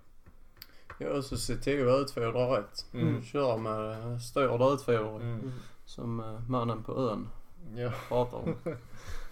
Ja, 1.00 1.10
och 1.10 1.24
så 1.24 1.38
se 1.38 1.56
till 1.56 1.90
att 1.90 2.02
utfodra 2.02 2.58
rätt. 2.60 2.86
Mm. 2.94 3.22
Köra 3.24 3.58
med 3.58 4.22
störd 4.22 4.74
utfodring. 4.74 5.22
mm. 5.22 5.52
Som 5.86 6.20
eh, 6.20 6.50
mannen 6.50 6.84
på 6.84 6.94
ön 6.98 7.28
ja. 7.76 7.92
pratar 8.10 8.38
om. 8.38 8.56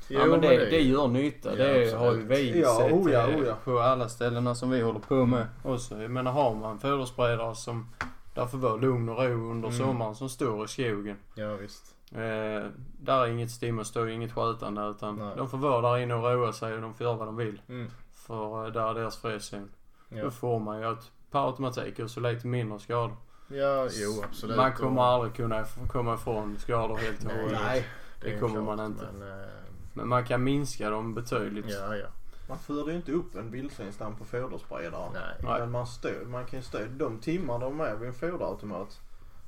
Jo, 0.07 0.19
ja 0.19 0.25
men 0.25 0.41
det, 0.41 0.47
det 0.69 0.81
gör 0.81 1.07
nytta. 1.07 1.49
Ja, 1.49 1.55
det 1.55 1.71
absolut. 1.83 1.93
har 1.99 2.13
ju 2.13 2.23
vi 2.27 2.61
Ja, 2.61 2.75
sett 2.77 2.91
oh 2.93 3.11
ja, 3.11 3.29
eh, 3.29 3.39
oh 3.39 3.45
ja. 3.47 3.55
på 3.63 3.79
alla 3.79 4.09
ställena 4.09 4.55
som 4.55 4.69
vi 4.69 4.81
håller 4.81 4.99
på 4.99 5.25
med 5.25 5.47
också. 5.63 6.01
Jag 6.01 6.11
menar 6.11 6.31
har 6.31 6.55
man 6.55 6.79
foderspridare 6.79 7.55
som 7.55 7.85
där 8.33 8.45
får 8.45 8.57
vara 8.57 8.75
lugn 8.75 9.09
och 9.09 9.17
ro 9.17 9.51
under 9.51 9.67
Mm. 9.67 9.71
sommaren 9.79 10.15
som 10.15 10.29
står 10.29 10.65
i 10.65 10.67
skogen. 10.67 11.17
ja 11.35 11.55
visst. 11.55 11.95
Eh, 12.11 12.67
där 13.01 13.23
är 13.23 13.27
inget 13.27 13.51
stim 13.51 13.79
och 13.79 13.87
stå, 13.87 14.07
inget 14.07 14.31
skjutande 14.33 14.81
utan 14.87 15.15
Nej. 15.15 15.33
de 15.37 15.49
får 15.49 15.57
vara 15.57 15.91
där 15.91 15.97
inne 16.03 16.13
och 16.13 16.23
roa 16.23 16.53
sig 16.53 16.73
och 16.75 16.81
de 16.81 16.93
får 16.93 17.03
göra 17.05 17.15
vad 17.17 17.27
de 17.27 17.35
vill. 17.35 17.61
Mm. 17.69 17.87
För 18.15 18.65
eh, 18.65 18.71
där 18.73 18.89
är 18.89 18.93
deras 18.93 19.17
frizon. 19.17 19.69
Ja. 20.09 20.23
Då 20.23 20.31
får 20.31 20.59
man 20.59 20.79
ju 20.79 20.85
att 20.85 21.11
per 21.31 21.47
automatik 21.47 21.99
och 21.99 22.11
så 22.11 22.19
lite 22.19 22.47
mindre 22.47 22.79
skador. 22.79 23.15
ja, 23.47 23.87
jo 23.91 24.23
absolut. 24.29 24.57
Man 24.57 24.73
kommer 24.73 25.01
aldrig 25.01 25.33
kunna 25.35 25.63
komma 25.91 26.13
ifrån 26.13 26.57
skador 26.59 26.97
helt 26.97 27.25
och 27.25 27.31
hållet. 27.31 27.59
Nej, 27.65 27.87
det 28.21 28.33
är 28.33 28.39
kommer 28.39 28.53
klart, 28.61 28.77
man 28.77 28.85
inte. 28.85 29.07
Men, 29.19 29.39
eh, 29.41 29.45
Men 29.93 30.07
man 30.07 30.25
kan 30.25 30.43
minska 30.43 30.89
dem 30.89 31.13
betydligt. 31.13 31.65
ja, 31.69 31.95
ja. 31.95 32.07
Man 32.47 32.59
föder 32.59 32.91
ju 32.91 32.95
inte 32.97 33.11
upp 33.11 33.35
en 33.35 33.51
vildsvinsstam 33.51 34.15
på 34.15 34.25
foderspridare. 34.25 35.09
Nej. 35.13 35.35
Nej. 35.43 35.59
Men 35.59 35.71
man, 35.71 35.87
stö, 35.87 36.25
man 36.25 36.45
kan 36.45 36.59
ju 36.59 36.63
stå 36.63 36.79
de 36.97 37.19
timmar 37.19 37.59
de 37.59 37.79
är 37.79 37.95
vid 37.95 38.07
en 38.07 38.13
foderautomat. 38.13 39.01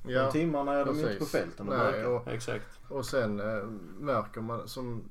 Ja, 0.07 0.23
de 0.23 0.31
timmarna 0.31 0.73
är 0.73 0.85
de 0.85 0.95
ju 0.95 1.01
inte 1.01 1.13
på 1.13 1.19
precis. 1.19 1.31
fälten 1.31 1.69
och 1.69 1.77
Nej, 1.77 2.05
och, 2.05 2.27
Exakt. 2.27 2.79
och 2.89 3.05
sen 3.05 3.39
eh, 3.39 3.63
märker 3.99 4.41
man 4.41 4.67
som 4.67 5.03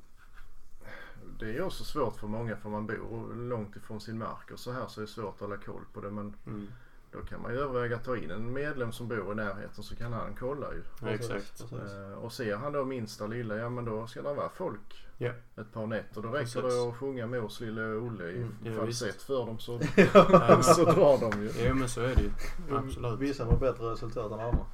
det 1.38 1.56
är 1.56 1.62
också 1.62 1.84
svårt 1.84 2.16
för 2.16 2.26
många 2.26 2.56
för 2.56 2.68
man 2.68 2.86
bor 2.86 3.34
långt 3.34 3.76
ifrån 3.76 4.00
sin 4.00 4.18
mark 4.18 4.50
och 4.52 4.58
så 4.58 4.72
här 4.72 4.86
så 4.86 5.00
är 5.00 5.02
det 5.02 5.10
svårt 5.10 5.34
att 5.34 5.40
hålla 5.40 5.56
koll 5.56 5.84
på 5.92 6.00
det 6.00 6.10
men 6.10 6.34
Mm. 6.46 6.68
Då 7.14 7.20
kan 7.26 7.42
man 7.42 7.52
ju 7.52 7.58
överväga 7.60 7.96
att 7.96 8.04
ta 8.04 8.16
in 8.16 8.30
en 8.30 8.52
medlem 8.52 8.92
som 8.92 9.08
bor 9.08 9.32
i 9.32 9.34
närheten 9.34 9.84
så 9.84 9.96
kan 9.96 10.12
han 10.12 10.34
kolla 10.38 10.72
ju. 10.74 10.82
Precis, 11.00 11.30
Exakt. 11.30 11.72
Eh, 11.72 12.18
och 12.18 12.32
ser 12.32 12.56
han 12.56 12.72
då 12.72 12.84
minsta 12.84 13.26
lilla, 13.26 13.56
ja 13.56 13.68
men 13.68 13.84
då 13.84 14.06
ska 14.06 14.22
det 14.22 14.34
vara 14.34 14.48
folk 14.48 15.00
Ja. 15.18 15.30
ett 15.56 15.72
par 15.72 15.86
nätter. 15.86 16.22
Då 16.22 16.28
räcker 16.28 16.60
Precis. 16.60 16.62
det 16.62 16.88
att 16.88 16.96
sjunga 16.96 17.26
mors 17.26 17.60
lille 17.60 17.82
Olle 17.82 18.24
i 18.24 18.36
Mm, 18.36 18.54
ja, 18.64 18.72
falsett 18.72 19.22
för 19.22 19.46
dem 19.46 19.58
så, 19.58 19.80
Ja, 19.96 20.62
så 20.62 20.84
drar 20.84 21.30
de 21.30 21.42
ju. 21.42 21.50
Jo 21.68 21.74
men 21.74 21.88
så 21.88 22.00
är 22.00 22.14
det 22.14 22.22
ju. 22.22 22.30
Absolut. 22.70 23.20
Vissa 23.20 23.44
har 23.44 23.56
bättre 23.56 23.92
resultat 23.92 24.32
än 24.32 24.40
andra. 24.40 24.66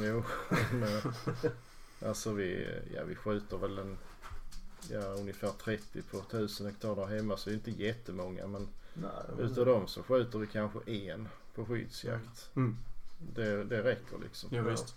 Jo, 0.00 0.22
men, 0.72 1.12
alltså 2.08 2.32
vi, 2.32 2.68
ja, 2.94 3.04
vi 3.06 3.14
skjuter 3.14 3.56
väl 3.56 3.78
en, 3.78 3.98
ja, 4.90 5.00
ungefär 5.00 5.48
30 5.64 6.02
på 6.02 6.18
1000 6.18 6.66
hektar 6.66 6.96
där 6.96 7.06
hemma 7.06 7.36
så 7.36 7.50
det 7.50 7.54
är 7.54 7.56
inte 7.56 7.70
jättemånga 7.70 8.46
men 8.46 8.68
Nej, 8.94 9.10
utav 9.38 9.66
dem 9.66 9.86
så 9.86 10.02
skjuter 10.02 10.38
vi 10.38 10.46
kanske 10.46 10.78
en 10.92 11.28
på 11.54 11.64
skyddsjakt. 11.64 12.50
Mm. 12.56 12.76
Det, 13.18 13.64
det 13.64 13.82
räcker 13.82 14.18
liksom. 14.22 14.48
Jo 14.52 14.62
visst. 14.62 14.96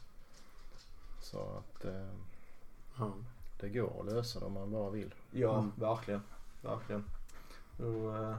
Så 1.22 1.40
att 1.40 1.86
eh, 1.86 2.08
Ja. 3.00 3.12
det 3.60 3.70
går 3.70 4.00
att 4.00 4.06
lösa 4.14 4.40
det 4.40 4.46
om 4.46 4.54
man 4.54 4.72
bara 4.72 4.90
vill. 4.90 5.14
Ja, 5.32 5.54
Mm. 5.58 5.72
verkligen. 5.76 6.22
Verkligen. 6.62 7.04
Och 7.78 8.18
eh, 8.18 8.36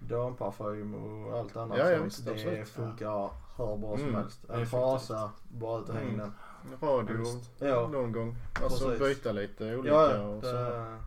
damparfym 0.00 0.94
och 0.94 1.38
allt 1.38 1.56
annat 1.56 1.78
Ja, 1.78 1.90
ja, 1.90 2.02
visst, 2.02 2.24
det 2.24 2.30
absolut. 2.32 2.68
funkar 2.68 3.30
hur 3.56 3.76
bra 3.76 3.96
som 3.96 4.08
Mm, 4.08 4.14
helst. 4.14 4.40
En 4.50 4.66
frasa, 4.66 5.30
bara 5.48 5.80
ut 5.82 5.88
och 5.88 5.94
häng 5.94 6.08
Mm. 6.08 6.18
den. 6.18 6.32
Radio 6.80 7.40
Ja. 7.58 7.66
Ja, 7.66 7.88
någon 7.88 8.12
gång. 8.12 8.36
Alltså 8.62 8.88
Precis. 8.88 9.00
byta 9.18 9.32
lite 9.32 9.76
olika 9.76 9.94
ja 9.94 10.20
och 10.22 10.42
så. 10.44 10.52
det, 10.52 10.98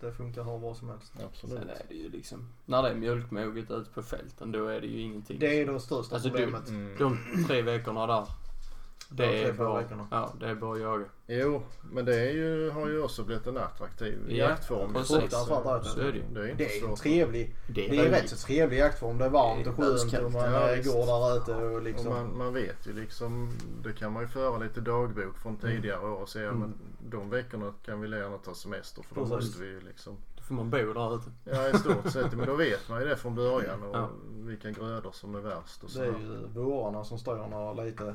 det 0.00 0.12
funkar 0.12 0.44
hur 0.44 0.58
bra 0.58 0.74
som 0.74 0.88
helst. 0.88 1.12
Absolut. 1.24 1.58
Sen 1.58 1.68
är 1.68 1.82
det 1.88 1.94
ju 1.94 2.08
liksom, 2.10 2.48
när 2.64 2.82
det 2.82 2.88
är 2.88 2.94
mjölkmoget 2.94 3.70
ute 3.70 3.90
på 3.90 4.02
fälten 4.02 4.52
då 4.52 4.66
är 4.66 4.80
det 4.80 4.86
ju 4.86 5.00
ingenting. 5.00 5.38
Det 5.38 5.60
är 5.60 5.66
det 5.72 5.80
största 5.80 6.14
Alltså, 6.14 6.28
du- 6.30 6.36
problemet. 6.38 6.68
Mm. 6.68 6.96
De 6.98 7.44
tre 7.46 7.62
veckorna 7.62 8.06
där. 8.06 8.26
Det 9.10 9.22
De 9.26 9.28
tre, 9.28 9.44
är 9.44 9.52
bara, 9.52 9.80
veckorna. 9.82 10.06
ja, 10.10 10.32
det 10.40 10.46
är 10.48 10.54
bara 10.54 10.74
att 10.74 10.80
jaga. 10.80 11.04
Jo, 11.26 11.62
men 11.92 12.04
det 12.04 12.20
är 12.20 12.30
ju, 12.32 12.70
har 12.70 12.88
ju 12.88 13.02
också 13.02 13.24
blivit 13.24 13.46
en 13.46 13.56
attraktiv 13.56 14.18
Ja, 14.28 14.34
jaktform. 14.36 14.92
precis. 14.94 15.16
Fruktansvärt 15.16 15.96
är 15.96 16.02
det 16.34 16.40
är 16.40 16.48
inte 16.50 16.64
Det 16.64 16.78
är 16.80 16.88
en 16.88 16.96
trevlig, 16.96 17.54
Det 17.74 17.86
är, 17.86 17.90
det 17.90 18.06
är 18.06 18.10
rätt 18.10 18.28
så 18.30 18.36
trevlig 18.46 18.78
jaktform. 18.78 19.18
Det 19.18 19.24
är 19.24 19.28
varmt 19.30 19.66
och 19.66 19.74
Det 19.76 19.82
är 19.82 19.98
skönt 20.10 20.24
och 20.24 20.32
man 20.32 20.52
Ja, 20.52 20.60
går 20.60 21.06
där 21.06 21.36
ute 21.42 21.54
och 21.54 21.72
Och 21.76 21.82
liksom. 21.82 22.08
man, 22.12 22.38
man 22.38 22.54
vet 22.54 22.86
ju 22.86 22.92
liksom, 22.92 23.50
det 23.82 23.92
kan 23.92 24.12
man 24.12 24.22
ju 24.22 24.28
föra 24.28 24.58
lite 24.58 24.80
dagbok 24.80 25.38
från 25.38 25.56
tidigare 25.56 26.00
år 26.06 26.22
och 26.22 26.28
se, 26.28 26.44
Mm. 26.44 26.58
men 26.60 26.74
de 27.10 27.30
veckorna 27.30 27.72
kan 27.84 28.00
vi 28.00 28.08
gärna 28.10 28.38
ta 28.38 28.54
semester 28.54 29.02
för 29.02 29.14
då 29.14 29.20
Precis. 29.20 29.34
måste 29.34 29.62
vi 29.62 29.68
ju 29.68 29.80
liksom, 29.80 30.16
Då 30.36 30.42
får 30.42 30.54
man 30.54 30.70
bo 30.70 30.92
där 30.92 31.16
ute. 31.16 31.30
ja 31.44 31.68
i 31.68 31.78
stort 31.78 32.10
sett, 32.12 32.32
men 32.34 32.46
då 32.46 32.54
vet 32.54 32.88
man 32.88 33.00
ju 33.02 33.08
det 33.08 33.16
från 33.16 33.34
början 33.34 33.82
och 33.82 33.96
Ja. 33.96 34.08
vilka 34.28 34.70
grödor 34.70 35.12
som 35.12 35.34
är 35.34 35.40
värst 35.40 35.84
och 35.84 35.90
så. 35.90 35.98
Det 36.00 36.06
är 36.06 36.10
ju 36.10 36.46
vårarna 36.54 37.04
som 37.04 37.18
står 37.18 37.36
när 37.46 37.84
lite 37.84 38.14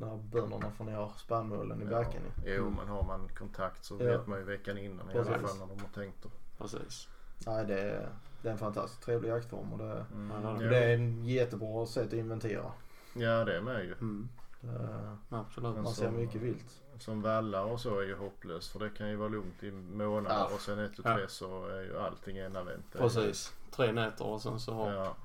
när 0.00 0.16
bönderna 0.16 0.70
får 0.70 0.84
ner 0.84 1.10
spannmålen 1.16 1.82
i 1.82 1.84
backen. 1.84 2.22
ju. 2.44 2.54
Jo, 2.54 2.70
men 2.70 2.88
har 2.88 3.02
man 3.02 3.28
kontakt 3.28 3.84
så 3.84 3.94
Ja. 4.00 4.04
vet 4.04 4.26
man 4.26 4.38
ju 4.38 4.44
veckan 4.44 4.78
innan 4.78 5.10
i 5.10 5.14
alla 5.14 5.24
Precis. 5.24 5.50
fall 5.50 5.58
när 5.58 5.74
de 5.74 5.80
har 5.82 5.88
tänkt 5.94 6.26
att. 6.26 6.58
Precis. 6.58 7.08
Nej, 7.46 7.64
det 7.66 7.80
är, 7.80 8.08
det 8.42 8.48
är 8.48 8.52
en 8.52 8.58
fantastiskt 8.58 9.02
trevlig 9.02 9.28
jaktform 9.28 9.72
och 9.72 9.78
det, 9.78 10.06
Mm. 10.14 10.42
Ja, 10.42 10.62
Ja. 10.62 10.68
det 10.68 10.78
är 10.84 10.94
en 10.94 11.24
jättebra 11.24 11.86
sätt 11.86 12.06
att 12.06 12.12
inventera. 12.12 12.72
ja, 13.14 13.44
det 13.44 13.56
är 13.56 13.60
med 13.60 13.84
ju. 13.84 13.92
Mm. 13.92 14.28
Det, 14.60 15.16
Absolut. 15.30 15.74
Men 15.74 15.82
man 15.84 15.92
så- 15.94 16.00
ser 16.00 16.10
mycket 16.10 16.40
vilt. 16.42 16.82
Som 16.98 17.22
vallar 17.22 17.64
och 17.64 17.80
så 17.80 17.98
är 18.00 18.02
ju 18.04 18.16
hopplöst 18.16 18.72
för 18.72 18.78
det 18.78 18.90
kan 18.90 19.08
ju 19.10 19.16
vara 19.16 19.28
lugnt 19.28 19.62
i 19.62 19.70
månader 19.70 20.36
Ja. 20.36 20.50
och 20.54 20.60
sen 20.60 20.78
ett 20.78 20.92
Ja. 21.04 21.14
tre 21.16 21.28
så 21.28 21.66
är 21.66 21.80
ju 21.80 21.98
allting 21.98 22.36
är- 22.38 22.78
Precis. 22.98 23.52
Tre 23.70 23.92
nätter 23.92 24.26
och 24.26 24.42
sen 24.42 24.60
så 24.60 24.72
har... 24.74 24.92
Ja. 24.92 25.16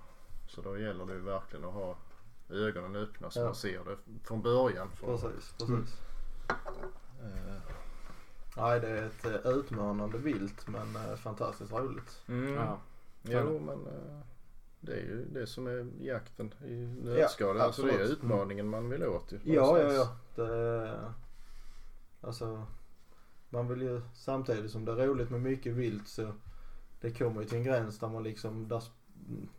Så 0.47 0.61
då 0.61 0.77
gäller 0.77 1.05
det 1.05 1.13
ju 1.13 1.19
verkligen 1.19 1.65
att 1.65 1.73
ha 1.73 1.95
ögonen 2.53 2.95
öppna 2.95 3.29
så 3.31 3.39
Ja. 3.39 3.45
man 3.45 3.55
ser 3.55 3.79
det 3.85 3.97
från 4.23 4.41
början. 4.41 4.89
För, 4.91 5.07
Precis, 5.07 5.53
precis. 5.57 5.67
Mm. 5.69 5.85
Eh, 7.23 7.55
Nej, 8.57 8.79
det 8.79 8.89
är 8.89 9.05
ett 9.05 9.25
eh, 9.45 9.51
utmanande 9.51 10.17
vilt 10.17 10.67
men 10.67 10.95
eh, 10.95 11.15
fantastiskt 11.15 11.71
roligt. 11.71 12.21
mm. 12.27 12.53
Ja. 12.53 12.77
Jo 13.23 13.59
men 13.59 13.79
det 14.79 14.93
är 14.93 15.01
ju 15.01 15.25
det 15.31 15.47
som 15.47 15.67
är 15.67 15.87
jakten 16.01 16.53
i 16.65 16.73
nötskal. 17.03 17.57
Ja, 17.57 17.63
alltså 17.63 17.81
det 17.81 17.93
är 17.93 17.99
utmaningen 18.11 18.67
man 18.69 18.89
vill 18.89 19.03
åt 19.03 19.31
ju. 19.31 19.39
Ja, 19.43 19.79
ja, 19.79 19.93
ja. 19.93 20.15
Det, 20.35 20.55
är- 20.55 21.13
alltså, 22.21 22.65
man 23.49 23.67
vill 23.67 23.81
ju 23.81 24.01
samtidigt 24.13 24.71
som 24.71 24.85
det 24.85 24.91
är 24.91 25.07
roligt 25.07 25.29
med 25.29 25.41
mycket 25.41 25.73
vilt 25.73 26.07
så 26.07 26.31
det 27.01 27.11
kommer 27.17 27.41
ju 27.41 27.47
till 27.47 27.57
en 27.57 27.63
gräns 27.63 27.99
där 27.99 28.07
man 28.07 28.23
liksom, 28.23 28.67
där, 28.67 28.83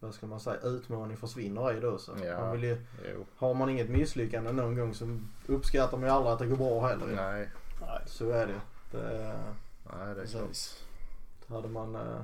vad 0.01 0.15
ska 0.15 0.27
man 0.27 0.41
säga, 0.41 0.61
utmaning 0.61 1.17
försvinner 1.17 1.77
i 1.77 1.81
då 1.81 1.99
så. 1.99 2.13
Ja. 2.25 2.41
Man 2.41 2.53
vill 2.53 2.65
ju, 2.65 2.79
Jo. 3.15 3.25
har 3.37 3.55
man 3.55 3.71
inget 3.71 3.89
misslyckande 3.91 4.53
någon 4.53 4.77
gång 4.77 4.95
så 4.95 5.19
uppskattar 5.47 5.97
man 5.99 6.07
ju 6.09 6.15
aldrig 6.15 6.33
att 6.33 6.39
det 6.39 6.47
går 6.47 6.57
bra 6.57 6.87
heller. 6.87 7.07
Nej. 7.07 7.49
Nej. 7.81 8.01
Så 8.07 8.31
är 8.31 8.47
det 8.47 8.61
det. 8.93 9.35
Nej 9.93 10.15
det 10.15 10.23
är 10.23 10.27
klart. 10.27 10.47
Precis. 10.49 10.85
Hade 11.49 11.69
man, 11.69 11.95
eh, 11.95 12.21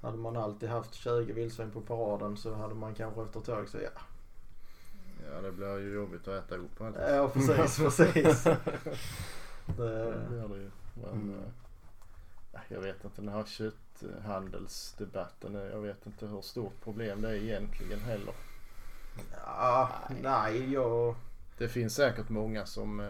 Hade 0.00 0.16
man 0.18 0.36
alltid 0.36 0.68
haft 0.68 0.94
20 0.94 1.32
vildsvin 1.32 1.70
på 1.70 1.80
paraden 1.80 2.36
så 2.36 2.54
hade 2.54 2.74
man 2.74 2.94
kanske 2.94 3.22
efter 3.22 3.40
ett 3.40 3.46
tag 3.46 3.68
så 3.68 3.78
ja. 3.78 4.00
Ja 5.34 5.40
det 5.40 5.52
blir 5.52 5.78
ju 5.78 5.94
jobbigt 5.94 6.28
att 6.28 6.44
äta 6.44 6.54
upp 6.56 6.80
allt. 6.80 6.96
Ja 7.10 7.28
precis, 7.28 7.76
precis. 7.98 8.44
Det 9.66 9.74
Det, 9.76 10.26
blir 10.28 10.48
det 10.48 10.56
ju. 10.62 10.70
Men, 10.94 11.10
Mm. 11.12 11.34
eh, 12.54 12.60
jag 12.68 12.80
vet 12.80 13.04
inte 13.04 13.20
den 13.22 13.28
här 13.32 13.44
kötthandelsdebatten. 13.44 13.83
Eh, 15.54 15.62
Jag 15.62 15.80
vet 15.80 16.06
inte 16.06 16.26
hur 16.26 16.42
stort 16.42 16.80
problem 16.84 17.22
det 17.22 17.28
är 17.28 17.34
egentligen 17.34 18.00
heller. 18.00 18.34
ja, 19.46 19.90
nej 20.22 20.72
jag... 20.72 21.14
Det 21.58 21.68
finns 21.68 21.94
säkert 21.94 22.28
många 22.28 22.66
som 22.66 23.00
eh, 23.00 23.06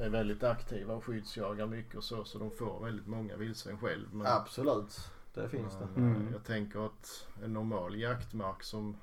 är 0.00 0.08
väldigt 0.08 0.42
aktiva 0.42 0.94
och 0.94 1.04
skyddsjagar 1.04 1.66
mycket 1.66 1.94
och 1.94 2.04
så. 2.04 2.24
Så 2.24 2.38
de 2.38 2.50
får 2.50 2.84
väldigt 2.84 3.06
många 3.06 3.36
vildsvin 3.36 3.78
själv. 3.78 4.14
Men, 4.14 4.26
Absolut. 4.26 5.10
Det 5.34 5.48
finns 5.48 5.72
det. 5.74 5.86
men, 5.94 6.10
eh, 6.10 6.16
Mm. 6.16 6.32
Jag 6.32 6.44
tänker 6.44 6.86
att 6.86 7.26
en 7.44 7.52
normal 7.52 8.00
jaktmark 8.00 8.62
som 8.62 8.96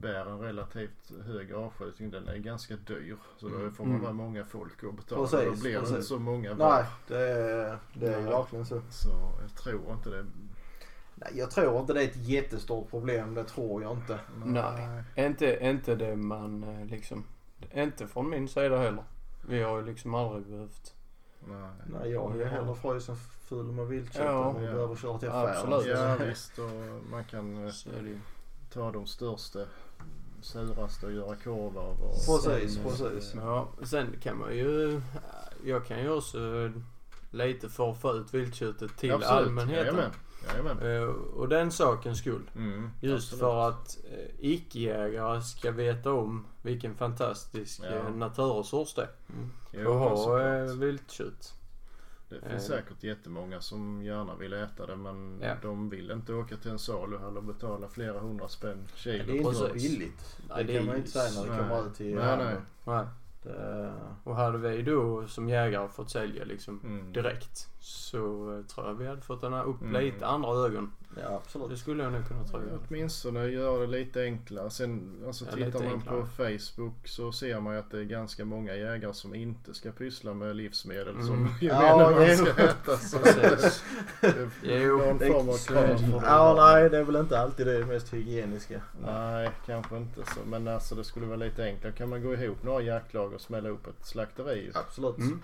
bär 0.00 0.26
en 0.26 0.40
relativt 0.40 1.12
hög 1.26 1.52
avskjutning 1.52 2.10
den 2.10 2.28
är 2.28 2.36
ganska 2.36 2.76
dyr. 2.76 3.16
Så 3.36 3.48
då 3.48 3.56
Mm. 3.56 3.72
får 3.72 3.84
man 3.84 3.92
Mm. 3.92 4.02
vara 4.02 4.12
många 4.12 4.44
folk 4.44 4.82
och 4.82 4.94
betala. 4.94 5.22
Precis, 5.28 5.46
då 5.54 5.60
blir 5.62 5.72
det 5.72 5.78
inte 5.78 5.90
precis. 5.92 6.08
så 6.08 6.18
många 6.18 6.48
Nej, 6.48 6.58
var. 6.58 6.84
det, 7.08 7.16
är- 7.30 7.78
det 7.94 8.06
är 8.06 8.18
ju 8.18 8.24
Nej. 8.24 8.32
verkligen 8.32 8.66
så. 8.66 8.80
Så 8.90 9.08
jag 9.40 9.54
tror 9.62 9.92
inte 9.92 10.10
det. 10.10 10.26
Nej, 11.14 11.32
jag 11.34 11.50
tror 11.50 11.80
inte 11.80 11.92
det 11.92 12.02
är 12.02 12.08
ett 12.08 12.16
jättestort 12.16 12.90
problem. 12.90 13.34
Det 13.34 13.44
tror 13.44 13.82
jag 13.82 13.92
inte. 13.92 14.18
Nej. 14.44 15.02
Inte, 15.26 15.58
inte 15.66 15.94
det 15.94 16.16
man 16.16 16.62
eh, 16.64 16.84
liksom, 16.86 17.24
inte 17.74 18.06
från 18.06 18.30
min 18.30 18.48
sida 18.48 18.78
heller. 18.78 19.04
Vi 19.48 19.62
har 19.62 19.78
ju 19.78 19.84
liksom 19.86 20.14
aldrig 20.14 20.46
behövt. 20.46 20.94
Nej. 21.48 21.70
Nej, 21.86 22.10
jag 22.10 22.36
är 22.36 22.40
Ja. 22.40 22.46
hellre 22.48 22.74
frysen 22.74 23.16
full 23.16 23.72
med 23.72 23.86
viltkött 23.86 24.24
Ja. 24.24 24.50
än 24.50 24.56
att 24.56 24.62
Ja. 24.62 24.72
behöva 24.72 24.96
köra 24.96 25.18
till 25.18 25.28
affären. 25.28 25.72
Absolut. 25.72 25.86
Ja 25.98 26.16
visst 26.26 26.58
och 26.58 26.70
man 27.10 27.24
kan 27.24 27.64
eh, 27.66 27.72
ju. 28.04 28.18
ta 28.72 28.90
de 28.92 29.06
största 29.06 29.58
suraste 30.42 31.06
och 31.06 31.12
göra 31.12 31.36
korv 31.36 31.78
av. 31.78 32.02
Och 32.02 32.14
Precis, 32.14 32.74
sen, 32.74 32.84
precis. 32.84 33.32
Ja, 33.36 33.68
sen 33.82 34.06
kan 34.22 34.38
man 34.38 34.56
ju, 34.56 35.00
jag 35.64 35.86
kan 35.86 36.00
ju 36.02 36.10
också 36.10 36.70
lite 37.30 37.68
för 37.68 37.90
att 37.90 38.00
få 38.00 38.12
ut 38.16 38.34
viltköttet 38.34 38.96
till 38.96 39.12
absolut. 39.12 39.30
allmänheten. 39.32 39.84
Jajamän. 39.84 40.10
Jajamän. 40.48 41.02
Eh, 41.02 41.08
Och 41.08 41.48
den 41.48 41.70
sakens 41.72 42.18
skull. 42.18 42.50
Mm, 42.56 42.90
Just 43.00 43.32
absolut. 43.32 43.40
för 43.40 43.68
att 43.68 43.98
eh, 44.12 44.34
icke-jägare 44.38 45.40
ska 45.42 45.70
veta 45.70 46.12
om 46.12 46.46
vilken 46.62 46.94
fantastisk 46.94 47.80
Ja. 47.84 47.88
eh, 47.96 48.14
naturresurs 48.14 48.94
det 48.94 49.02
är. 49.02 49.08
Jo, 49.72 49.90
Och 49.90 49.98
ha 49.98 50.38
viltkött. 50.74 51.54
Det 52.30 52.40
finns 52.40 52.70
eh. 52.70 52.76
säkert 52.76 53.02
jättemånga 53.04 53.60
som 53.60 54.02
gärna 54.02 54.34
vill 54.34 54.52
äta 54.52 54.86
det 54.86 54.96
men 54.96 55.38
Ja. 55.42 55.54
de 55.62 55.88
vill 55.90 56.10
inte 56.10 56.34
åka 56.34 56.56
till 56.56 56.70
en 56.70 56.78
saluhall 56.78 57.36
och 57.36 57.44
betala 57.44 57.88
flera 57.88 58.18
hundra 58.20 58.48
spänn 58.48 58.88
kilo. 58.94 59.24
det 59.26 59.32
är 59.32 59.36
inte 59.36 59.54
så 59.54 59.68
billigt. 59.72 60.36
Nej, 60.48 60.64
det 60.64 60.72
det 60.72 60.72
kan 60.72 60.82
är 60.82 60.86
man 60.86 60.94
ju 60.94 60.98
inte 60.98 61.10
säga 61.10 61.30
när 61.42 61.50
det 61.50 61.56
nej. 61.62 61.68
kommer 61.68 61.86
ut 61.88 61.94
till 61.94 62.14
Nej, 62.14 62.24
handeln. 62.24 62.60
Nej. 62.84 63.06
Det, 63.42 63.92
Och 64.24 64.36
hade 64.36 64.58
vi 64.58 64.82
då 64.82 65.26
som 65.26 65.48
jägare 65.48 65.88
fått 65.88 66.10
sälja 66.10 66.44
liksom 66.44 66.80
Mm. 66.84 67.12
direkt 67.12 67.68
så 67.80 68.18
eh, 68.58 68.64
tror 68.64 68.86
jag 68.86 68.94
vi 68.94 69.06
hade 69.06 69.20
fått 69.20 69.44
upp 69.44 69.80
Mm. 69.82 70.02
lite 70.04 70.26
andra 70.26 70.50
ögon. 70.50 70.92
Ja, 71.16 71.20
Det 71.22 71.36
absolut. 71.36 71.78
skulle 71.78 72.02
jag 72.02 72.12
nog 72.12 72.28
kunna 72.28 72.44
tro. 72.44 72.60
Ja, 72.70 72.78
Åtminstone 72.88 73.46
göra 73.46 73.80
det 73.80 73.86
lite 73.86 74.22
enklare. 74.22 74.70
Sen 74.70 75.22
alltså, 75.26 75.44
Ja, 75.44 75.50
tittar 75.50 75.66
lite 75.66 75.78
man 75.84 75.92
enklare. 75.92 76.20
på 76.20 76.26
Facebook 76.26 77.08
så 77.08 77.32
ser 77.32 77.60
man 77.60 77.74
ju 77.74 77.80
att 77.80 77.90
det 77.90 77.98
är 77.98 78.04
ganska 78.04 78.44
många 78.44 78.74
jägare 78.74 79.14
som 79.14 79.34
inte 79.34 79.74
ska 79.74 79.92
pyssla 79.92 80.34
med 80.34 80.56
livsmedel 80.56 81.08
Mm. 81.14 81.26
som 81.26 81.48
Ja, 81.60 81.82
gemene 81.86 82.10
man 82.18 82.28
jo. 82.28 82.36
ska 82.46 82.62
äta. 82.62 82.96
Så 82.96 83.18
det 84.62 84.82
Jo, 84.82 84.98
någon 84.98 85.18
det- 85.18 85.26
form 85.26 85.48
av 85.48 85.52
så 85.52 85.72
krav 85.72 85.86
det. 85.86 85.94
det 85.94 86.20
Ja, 86.26 86.54
nej, 86.72 86.90
det 86.90 86.98
är 86.98 87.04
väl 87.04 87.16
inte 87.16 87.38
alltid 87.40 87.66
det 87.66 87.86
mest 87.86 88.12
hygieniska. 88.14 88.80
Nej, 89.06 89.50
kanske 89.66 89.96
inte 89.96 90.20
så. 90.26 90.40
Men 90.46 90.68
alltså 90.68 90.94
det 90.94 91.04
skulle 91.04 91.26
vara 91.26 91.36
lite 91.36 91.64
enklare. 91.64 91.92
Kan 91.92 92.08
man 92.08 92.22
gå 92.22 92.34
ihop 92.34 92.62
några 92.62 92.82
jaktlag 92.82 93.32
och 93.34 93.40
smälla 93.40 93.68
upp 93.68 93.86
ett 93.86 94.06
slakteri? 94.06 94.70
Absolut. 94.74 95.18
Mm. 95.18 95.42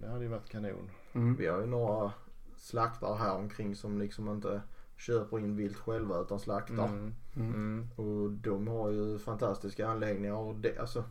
Det 0.00 0.08
hade 0.08 0.22
ju 0.24 0.28
varit 0.30 0.48
kanon. 0.50 0.90
Mm. 1.12 1.36
Vi 1.36 1.46
har 1.46 1.60
ju 1.60 1.66
några 1.66 2.12
slaktare 2.56 3.16
här 3.18 3.34
omkring 3.34 3.76
som 3.76 3.98
liksom 3.98 4.28
inte 4.28 4.60
köper 5.06 5.38
in 5.38 5.56
vilt 5.56 5.76
själva 5.76 6.20
utan 6.20 6.40
slaktar. 6.40 6.86
Mm. 6.86 7.14
Mm. 7.36 7.54
Mm. 7.54 7.88
Och 7.96 8.30
de 8.30 8.68
har 8.68 8.90
ju 8.90 9.18
fantastiska 9.18 9.88
anläggningar 9.88 10.34
och 10.34 10.54
det, 10.54 10.78
alltså. 10.78 11.04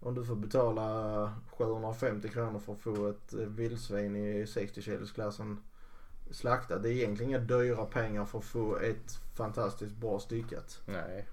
Om 0.00 0.14
du 0.14 0.24
får 0.24 0.36
betala 0.36 1.32
750 1.50 2.28
kronor 2.28 2.58
för 2.58 2.72
att 2.72 2.80
få 2.80 3.06
ett 3.08 3.34
eh, 3.34 3.40
vildsvin 3.40 4.16
i 4.16 4.46
60 4.46 4.82
kilosklassen 4.82 5.58
slaktat. 6.30 6.82
Det 6.82 6.88
är 6.88 6.92
egentligen 6.92 7.30
inga 7.30 7.38
dyra 7.38 7.84
pengar 7.84 8.24
för 8.24 8.38
att 8.38 8.44
få 8.44 8.76
ett 8.76 9.12
fantastiskt 9.34 9.96
bra 9.96 10.18
styckat. 10.18 10.80
Nej. 10.86 11.28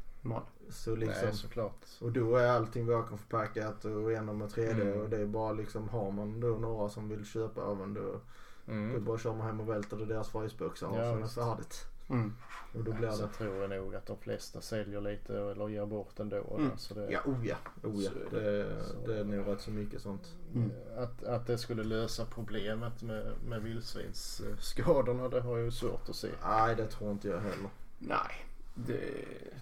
Så 0.70 0.96
liksom, 0.96 1.26
nej 1.26 1.34
såklart. 1.36 1.86
och 2.02 2.12
då 2.12 2.36
är 2.36 2.48
allting 2.48 2.88
vakuumförpackat 2.88 3.86
och 3.86 4.12
en 4.14 4.38
med 4.38 4.48
3D 4.48 4.82
Mm. 4.82 5.02
och 5.02 5.10
det 5.10 5.18
är 5.18 5.26
bara 5.26 5.52
liksom 5.54 5.90
har 5.90 6.12
man 6.12 6.40
då 6.40 6.48
några 6.48 6.90
som 6.90 7.10
vill 7.10 7.26
köpa 7.26 7.72
även 7.72 7.94
då 7.94 8.20
Mm. 8.68 9.06
bara 9.06 9.18
kör 9.18 9.34
man 9.34 9.48
hem 9.48 9.60
och 9.60 9.70
välter 9.70 9.98
deras 9.98 10.30
frysboxar 10.30 10.88
och 10.88 10.98
Ja, 10.98 11.04
så 11.04 11.18
är 11.18 11.22
det 11.22 11.28
färdigt. 11.28 11.86
Mm. 12.10 12.34
Och 12.74 12.84
då 12.84 12.92
blir 12.94 13.10
Så 13.10 13.22
det 13.22 13.34
tror 13.34 13.56
jag 13.56 13.70
nog 13.70 13.96
att 13.96 14.06
de 14.06 14.18
flesta 14.18 14.62
säljer 14.62 15.02
lite 15.02 15.40
eller 15.40 15.70
ger 15.70 15.86
bort 15.86 16.20
ändå. 16.20 16.56
Mm. 16.58 16.78
Så 16.78 16.94
det, 16.94 17.12
Ja, 17.12 17.20
oh 17.26 17.48
ja. 17.48 17.56
Oh 17.84 18.04
ja. 18.04 18.12
Så 18.12 18.36
är 18.36 18.42
Det, 18.42 18.84
Så- 18.84 19.08
det 19.08 19.20
är 19.20 19.24
nog 19.24 19.48
rätt 19.48 19.62
så 19.62 19.72
mycket 19.72 20.02
sånt. 20.02 20.34
Mm. 20.56 20.72
Att, 20.98 21.24
att 21.24 21.48
det 21.48 21.58
skulle 21.58 21.84
lösa 21.84 22.26
problemet 22.26 23.02
med, 23.02 23.32
med 23.48 23.62
vildsvinsskadorna 23.62 25.30
det 25.30 25.42
har 25.42 25.58
jag 25.58 25.66
ju 25.66 25.72
svårt 25.72 26.10
att 26.10 26.16
se. 26.16 26.30
Nej, 26.44 26.76
det 26.76 26.88
tror 26.88 27.12
inte 27.12 27.28
jag 27.28 27.40
heller. 27.40 27.70
Nej, 28.00 28.46
det 28.76 29.14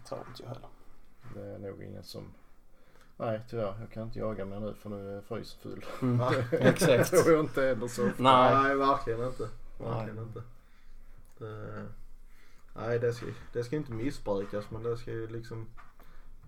tror 0.07 0.19
inte 0.27 0.43
jag 0.43 0.49
heller. 0.49 0.69
Det 1.33 1.41
är 1.55 1.59
nog 1.59 1.83
ingen 1.83 2.03
som... 2.03 2.33
Nej 3.17 3.41
tyvärr, 3.49 3.75
jag 3.79 3.89
kan 3.93 4.03
inte 4.03 4.19
jaga 4.19 4.45
mer 4.45 4.59
nu 4.59 4.73
för 4.73 4.89
nu 4.89 5.17
är 5.17 5.21
frysen 5.21 5.59
full. 5.61 5.85
Mm. 6.01 6.17
Nej. 6.31 6.45
Exakt. 6.51 7.11
Det 7.11 7.17
tror 7.17 7.33
jag 7.35 7.43
inte 7.45 7.61
heller 7.61 7.87
så 7.87 8.07
ofta. 8.09 8.23
Nej. 8.23 8.75
verkligen 8.75 9.23
inte. 9.27 9.49
Nej. 9.79 9.89
Verkligen 9.89 10.23
inte. 10.23 10.43
Det, 11.37 11.85
nej, 12.75 12.99
det 12.99 13.13
ska, 13.13 13.25
det 13.53 13.63
ska 13.63 13.75
inte 13.75 13.91
missbrukas 13.91 14.65
men 14.71 14.83
det 14.83 14.97
ska 14.97 15.11
ju 15.11 15.27
liksom... 15.27 15.67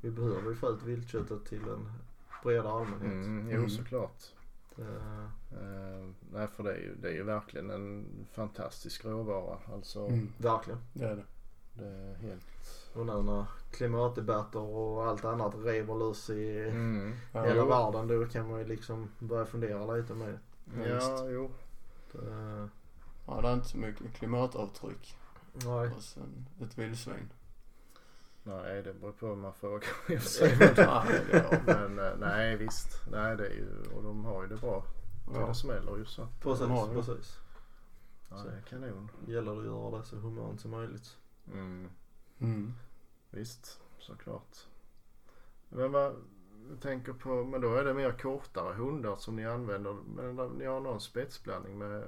Vi 0.01 0.11
behöver 0.11 0.49
ju 0.49 0.55
få 0.55 0.69
ut 0.69 0.83
viltköttet 0.83 1.45
till 1.45 1.61
en 1.69 1.91
bredare 2.43 2.69
allmänhet. 2.73 3.11
Mm, 3.11 3.49
jo 3.49 3.57
Mm. 3.57 3.69
såklart. 3.69 4.23
Uh, 4.79 6.09
nej 6.31 6.47
för 6.47 6.63
det 6.63 6.71
är, 6.73 6.77
ju, 6.77 6.95
det 6.95 7.07
är 7.07 7.13
ju 7.13 7.23
verkligen 7.23 7.69
en 7.69 8.05
fantastisk 8.33 9.05
råvara. 9.05 9.57
Alltså 9.73 10.05
Mm. 10.07 10.29
verkligen. 10.37 10.79
Det 10.93 11.05
är 11.05 11.15
det. 11.15 11.23
Det 11.75 11.85
är 11.85 12.15
helt... 12.15 12.45
Och 12.93 13.05
nu 13.05 13.21
när 13.21 13.45
klimatdebatter 13.71 14.59
och 14.59 15.05
allt 15.05 15.25
annat 15.25 15.55
river 15.55 15.95
loss 15.95 16.29
i 16.29 16.59
Mm. 16.69 17.13
Ja. 17.31 17.43
hela 17.43 17.55
Jo. 17.55 17.65
världen 17.65 18.07
då 18.07 18.25
kan 18.27 18.49
man 18.49 18.59
ju 18.59 18.65
liksom 18.65 19.09
börja 19.19 19.45
fundera 19.45 19.95
lite 19.95 20.13
med 20.13 20.39
Ja, 20.87 21.25
jo. 21.29 21.51
det. 22.11 22.69
Ja, 23.27 23.41
det 23.41 23.47
är 23.47 23.53
inte 23.53 23.67
så 23.67 23.77
mycket 23.77 24.13
klimatavtryck 24.13 25.17
Nej. 25.53 25.87
hos 25.87 26.17
en, 26.17 26.47
ett 26.65 26.77
vildsvin. 26.77 27.29
Nej, 28.43 28.81
det 28.83 28.93
beror 28.93 29.11
på 29.11 29.27
vad 29.27 29.37
man 29.37 29.53
frågar 29.53 29.89
i 30.09 30.17
och 30.17 30.21
för 30.21 30.29
sig. 30.29 30.57
Men 31.65 31.99
eh, 31.99 32.11
nej 32.19 32.55
visst. 32.57 33.01
Nej 33.11 33.37
det 33.37 33.45
är 33.47 33.53
ju, 33.53 33.67
och 33.95 34.03
de 34.03 34.25
har 34.25 34.41
ju 34.43 34.49
det 34.49 34.55
bra. 34.57 34.83
Ja. 35.33 35.47
Det 35.47 35.55
smäller 35.55 35.97
ju 35.97 36.05
så. 36.05 36.27
Precis, 36.41 36.65
ja. 36.69 36.87
precis. 36.93 37.37
Ja, 38.29 38.35
det 38.43 38.51
är 38.57 38.61
kanon. 38.61 39.11
Gäller 39.27 39.51
det 39.51 39.59
att 39.59 39.65
göra 39.65 39.97
det 39.97 40.03
så 40.03 40.15
humant 40.15 40.61
som 40.61 40.71
möjligt. 40.71 41.17
Mm. 41.53 41.89
Mm. 42.39 42.73
Visst, 43.29 43.79
såklart. 43.99 44.57
Men 45.69 45.91
vad, 45.91 46.15
jag 46.69 46.81
tänker 46.81 47.13
på, 47.13 47.43
men 47.43 47.61
då 47.61 47.75
är 47.75 47.83
det 47.83 47.93
mer 47.93 48.11
kortare 48.11 48.73
hundar 48.73 49.15
som 49.15 49.35
ni 49.35 49.45
använder. 49.45 49.95
Men 50.15 50.47
ni 50.47 50.65
har 50.65 50.79
någon 50.79 50.99
spetsblandning 51.01 51.77
med 51.77 52.03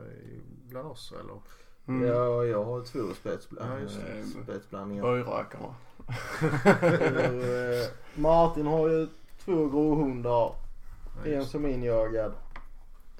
bland 0.69 0.87
oss 0.87 1.13
eller? 1.19 1.39
Mm. 1.87 2.07
Ja, 2.07 2.43
jag 2.45 2.63
har 2.65 2.81
två 2.81 2.99
spetsbla- 2.99 3.79
Ja, 3.81 4.01
det. 4.15 4.43
spetsblandningar. 4.43 5.03
Böjrackarna. 5.03 5.75
Och, 6.77 7.43
eh, 7.43 7.87
Martin 8.15 8.65
har 8.65 8.89
ju 8.89 9.07
två 9.39 9.67
gråhundar. 9.69 10.51
Ja, 11.25 11.31
En 11.31 11.45
som 11.45 11.65
är 11.65 11.69
injagad. 11.69 12.33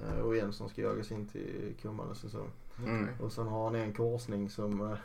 eh, 0.01 0.19
Och 0.19 0.37
en 0.37 0.53
som 0.53 0.69
ska 0.69 0.81
jagas 0.81 1.11
in 1.11 1.27
till 1.27 1.75
kommande 1.81 2.15
säsong. 2.15 2.49
Mm. 2.79 3.03
okej. 3.03 3.25
Och 3.25 3.31
sen 3.31 3.47
har 3.47 3.63
han 3.63 3.75
en 3.75 3.93
korsning 3.93 4.49
som... 4.49 4.97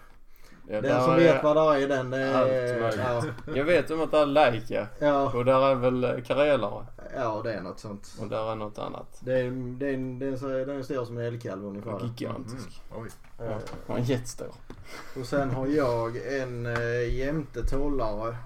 eh, 0.69 0.75
Ja, 0.75 0.81
den 0.81 0.91
där 0.91 1.01
som 1.01 1.13
är 1.13 1.17
vet 1.19 1.45
vad 1.45 1.57
det 1.57 1.83
är 1.85 1.89
den... 1.89 2.13
eh, 2.13 2.39
allt 2.39 2.49
möjligt. 2.51 3.01
ja, 3.47 3.55
Jag 3.55 3.65
vet 3.65 3.91
om 3.91 4.01
att 4.03 4.11
det 4.11 4.19
är 4.19 4.27
Leica 4.27 4.87
ja, 4.99 5.33
och 5.33 5.45
där 5.45 5.71
är 5.71 5.75
väl 5.75 6.05
eh, 6.05 6.23
karelare 6.25 6.87
ja, 7.17 7.41
det 7.45 7.53
är 7.55 7.61
något 7.61 7.79
sånt. 7.81 8.17
och 8.21 8.29
där 8.29 8.53
är 8.53 8.57
något 8.57 8.79
annat. 8.79 9.21
Det 9.21 9.33
är, 9.41 9.51
det 9.51 9.89
är, 9.89 9.97
det 10.19 10.27
är, 10.27 10.67
den 10.67 10.79
är 10.79 10.83
stor 10.83 11.05
som 11.05 11.19
en 11.19 11.25
älgkalv 11.25 11.65
ungefär. 11.67 12.01
Gigantisk. 12.19 12.83
Mm. 12.91 13.03
Oj. 13.03 13.09
Ja, 13.39 13.45
Eh, 13.45 13.57
han 13.87 13.97
är 13.97 14.01
jättestor. 14.03 14.49
Och 15.21 15.27
sen 15.27 15.51
har 15.51 15.67
jag 15.67 16.17
en 16.41 16.67
eh, 16.67 17.15
jämte 17.15 17.63
tollare 17.63 18.37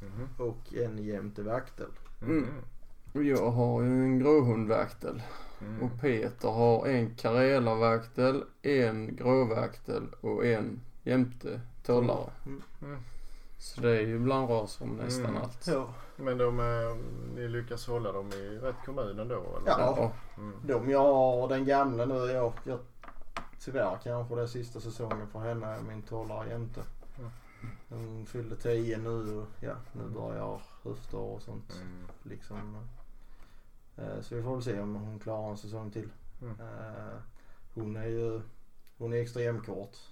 Mhm. 0.00 0.48
och 0.48 0.74
en 0.74 0.98
jämte 0.98 1.42
vaktel. 1.42 1.86
Mm. 2.22 2.46
Och 3.14 3.22
jag 3.24 3.50
har 3.50 3.82
ju 3.82 3.88
en 3.88 4.18
gråhundvaktel. 4.18 5.22
Mm. 5.60 5.82
Och 5.82 6.00
Peter 6.00 6.48
har 6.48 6.86
en 6.86 7.14
karelavaktel, 7.14 8.44
en 8.62 9.16
gråvaktel 9.16 10.02
och 10.20 10.46
en 10.46 10.80
jämte 11.02 11.60
tollare. 11.82 12.30
Mm. 12.46 12.62
Mm. 12.82 13.00
Så 13.58 13.80
det 13.80 13.90
är 13.96 14.00
ju 14.00 14.18
blandras 14.18 14.80
om 14.80 14.88
nästan 14.96 15.24
Mm. 15.30 15.42
allt. 15.42 15.66
Ja. 15.66 15.94
Men 16.16 16.38
de, 16.38 16.60
eh, 16.60 16.96
ni 17.34 17.48
lyckas 17.48 17.86
hålla 17.86 18.12
dem 18.12 18.32
i 18.32 18.58
rätt 18.62 18.76
kommun 18.86 19.18
ändå? 19.18 19.34
Eller? 19.34 19.68
Ja. 19.70 20.12
Mm. 20.36 20.54
De 20.66 20.90
jag 20.90 20.98
har, 21.04 21.48
den 21.48 21.64
gamla 21.66 22.04
nu, 22.04 22.14
jag, 22.14 22.52
jag 22.64 22.78
tyvärr 23.60 23.98
kanske 24.04 24.34
det 24.34 24.42
är 24.42 24.46
sista 24.46 24.80
säsongen 24.80 25.26
för 25.28 25.38
henne 25.38 25.66
är 25.66 25.80
min 25.82 26.02
tollare 26.02 26.48
jämte. 26.48 26.80
Mm. 27.18 27.30
Hon 27.88 28.26
fyllde 28.26 28.56
10 28.56 28.98
nu 28.98 29.36
och 29.38 29.46
ja, 29.60 29.74
nu 29.92 30.02
börjar 30.08 30.60
höftår 30.82 31.34
och 31.34 31.42
sånt. 31.42 31.74
Mm. 31.82 32.06
Liksom. 32.22 32.76
Eh, 33.96 34.20
så 34.22 34.34
vi 34.34 34.42
får 34.42 34.54
väl 34.54 34.62
se 34.62 34.80
om 34.80 34.94
hon 34.94 35.18
klarar 35.18 35.50
en 35.50 35.56
säsong 35.58 35.90
till. 35.90 36.08
Mm. 36.42 36.54
Eh, 36.60 37.14
hon 37.74 37.96
är 37.96 38.06
ju, 38.06 38.40
hon 38.98 39.12
är 39.12 39.16
extremkort. 39.22 39.96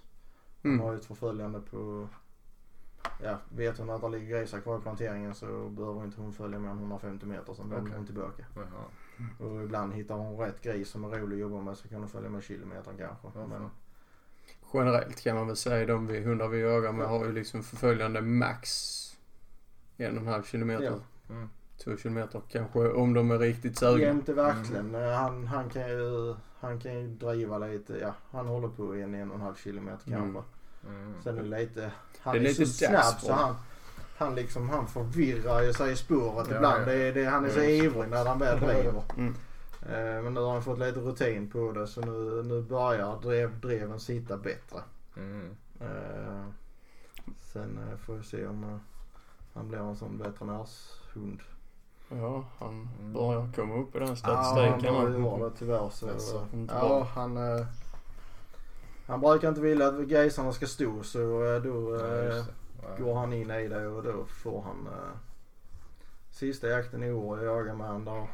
Mm. 0.63 0.79
har 0.79 0.91
ju 0.91 0.97
ett 0.97 1.05
förföljande 1.05 1.59
på, 1.59 2.07
ja 3.23 3.37
vet 3.49 3.77
hon 3.77 3.89
att 3.89 4.01
det 4.01 4.09
ligger 4.09 4.39
grisar 4.39 4.59
kvar 4.59 4.77
i 4.77 4.81
planteringen 4.81 5.35
så 5.35 5.69
behöver 5.69 6.03
inte 6.03 6.21
hon 6.21 6.33
följa 6.33 6.57
än 6.57 6.65
150 6.65 7.25
meter 7.25 7.53
sen 7.53 7.69
vänder 7.69 7.85
Okej. 7.85 7.97
hon 7.97 8.05
tillbaka. 8.05 8.45
Jaha. 8.55 8.85
Och 9.39 9.63
ibland 9.63 9.93
hittar 9.93 10.15
hon 10.15 10.37
rätt 10.37 10.61
gris 10.61 10.89
som 10.89 11.03
är 11.03 11.09
rolig 11.09 11.35
att 11.35 11.41
jobba 11.41 11.61
med 11.61 11.77
så 11.77 11.87
kan 11.87 11.99
hon 11.99 12.09
följa 12.09 12.29
med 12.29 12.43
kilometern 12.43 12.97
kanske. 12.97 13.39
Ja, 13.39 13.47
Men. 13.47 13.69
Generellt 14.73 15.21
kan 15.21 15.35
man 15.35 15.47
väl 15.47 15.55
säga 15.55 15.85
de 15.85 16.07
vi, 16.07 16.19
hundar 16.19 16.47
vi 16.47 16.61
jagar 16.61 16.91
med 16.91 17.07
har 17.07 17.25
ju 17.25 17.31
liksom 17.31 17.63
förföljande 17.63 18.21
max 18.21 18.97
en 19.97 20.17
och 20.17 20.21
en 20.21 20.27
halv 20.27 20.43
kilometer. 20.43 21.01
Ja. 21.27 21.33
Mm. 21.33 21.49
Två 21.83 21.97
kilometer 21.97 22.41
kanske 22.51 22.79
om 22.91 23.13
de 23.13 23.31
är 23.31 23.37
riktigt 23.39 23.77
sugna. 23.77 23.99
Jämte 24.05 24.33
verkligen. 24.33 24.95
Eh, 24.95 25.11
Han, 25.11 25.47
han, 25.47 25.69
kan 25.69 25.89
ju, 25.89 26.35
han 26.59 26.79
kan 26.79 26.93
ju 26.93 27.07
driva 27.07 27.57
lite. 27.57 27.93
Ja, 28.01 28.13
han 28.31 28.47
håller 28.47 28.67
på 28.67 28.95
en 28.95 29.15
en 29.15 29.29
och 29.29 29.35
en 29.35 29.41
halv 29.41 29.55
kilometer 29.55 30.07
Mm. 30.07 30.19
kanske. 30.33 30.43
Mm. 30.87 31.13
Sen 31.23 31.37
är 31.37 31.43
det 31.43 31.59
lite, 31.59 31.91
han 32.19 32.33
Det 32.33 32.39
är, 32.39 32.43
är 32.43 32.47
lite 32.47 32.65
så 32.65 32.85
snabb 32.85 33.19
så 33.19 33.33
han, 33.33 33.55
han 34.17 34.35
liksom, 34.35 34.69
han 34.69 34.87
förvirrar 34.87 35.61
ju 35.61 35.73
sig 35.73 35.91
i 35.91 35.95
spåret 35.95 36.47
Ja, 36.49 36.55
ibland. 36.55 36.81
ja. 36.81 36.85
Det, 36.85 36.93
är- 36.93 37.13
det, 37.13 37.25
han 37.25 37.45
är 37.45 37.49
så 37.49 37.59
Mm. 37.59 37.71
ivrig 37.85 38.09
när 38.09 38.25
han 38.25 38.39
väl 38.39 38.59
driver. 38.59 39.03
Mm. 39.17 39.35
Eh, 39.89 40.23
Men 40.23 40.33
nu 40.33 40.39
har 40.39 40.51
han 40.53 40.63
fått 40.63 40.79
lite 40.79 40.99
rutin 40.99 41.49
på 41.49 41.71
det 41.71 41.87
så 41.87 42.01
nu, 42.01 42.43
nu 42.43 42.61
börjar 42.61 43.19
drev, 43.21 43.59
dreven 43.59 43.99
sitta 43.99 44.37
bättre. 44.37 44.79
Mm. 45.17 45.49
Eh, 45.79 46.45
Sen 47.41 47.79
eh, 47.91 47.97
får 47.97 48.13
vi 48.13 48.23
se 48.23 48.47
om 48.47 48.63
eh, 48.63 48.77
han 49.53 49.67
blir 49.67 49.79
en 49.79 49.95
sån 49.95 50.17
veterinärshund. 50.17 51.39
Ja, 52.17 52.43
han 52.59 52.89
Mm. 52.99 53.13
börjar 53.13 53.49
komma 53.55 53.75
upp 53.75 53.95
i 53.95 53.99
den 53.99 54.07
Ja, 54.07 54.15
statistiken. 54.15 54.95
han 54.95 55.05
här. 55.05 55.29
har 55.29 55.39
det 55.39 55.51
tyvärr 55.59 55.89
så. 55.89 56.09
Alltså, 56.09 56.47
inte 56.53 56.73
ja, 56.73 57.07
han, 57.15 57.37
eh, 57.37 57.65
han 59.07 59.21
brukar 59.21 59.49
inte 59.49 59.61
vilja 59.61 59.87
att 59.87 59.99
grisarna 60.07 60.51
ska 60.53 60.65
stå 60.67 61.03
så 61.03 61.19
eh, 61.19 61.61
då 61.61 61.95
Ja, 61.99 62.05
eh, 62.05 62.23
det. 62.23 62.45
Ja. 62.81 63.05
går 63.05 63.15
han 63.15 63.33
in 63.33 63.51
i 63.51 63.67
det 63.67 63.87
och 63.87 64.03
då 64.03 64.25
får 64.25 64.61
han 64.61 64.87
eh, 64.87 65.09
sista 66.31 66.67
jakten 66.67 67.03
i 67.03 67.11
år 67.11 67.43
jag 67.43 67.57
jagade 67.57 67.77
med 67.77 67.87
han 67.87 68.05
där. 68.05 68.27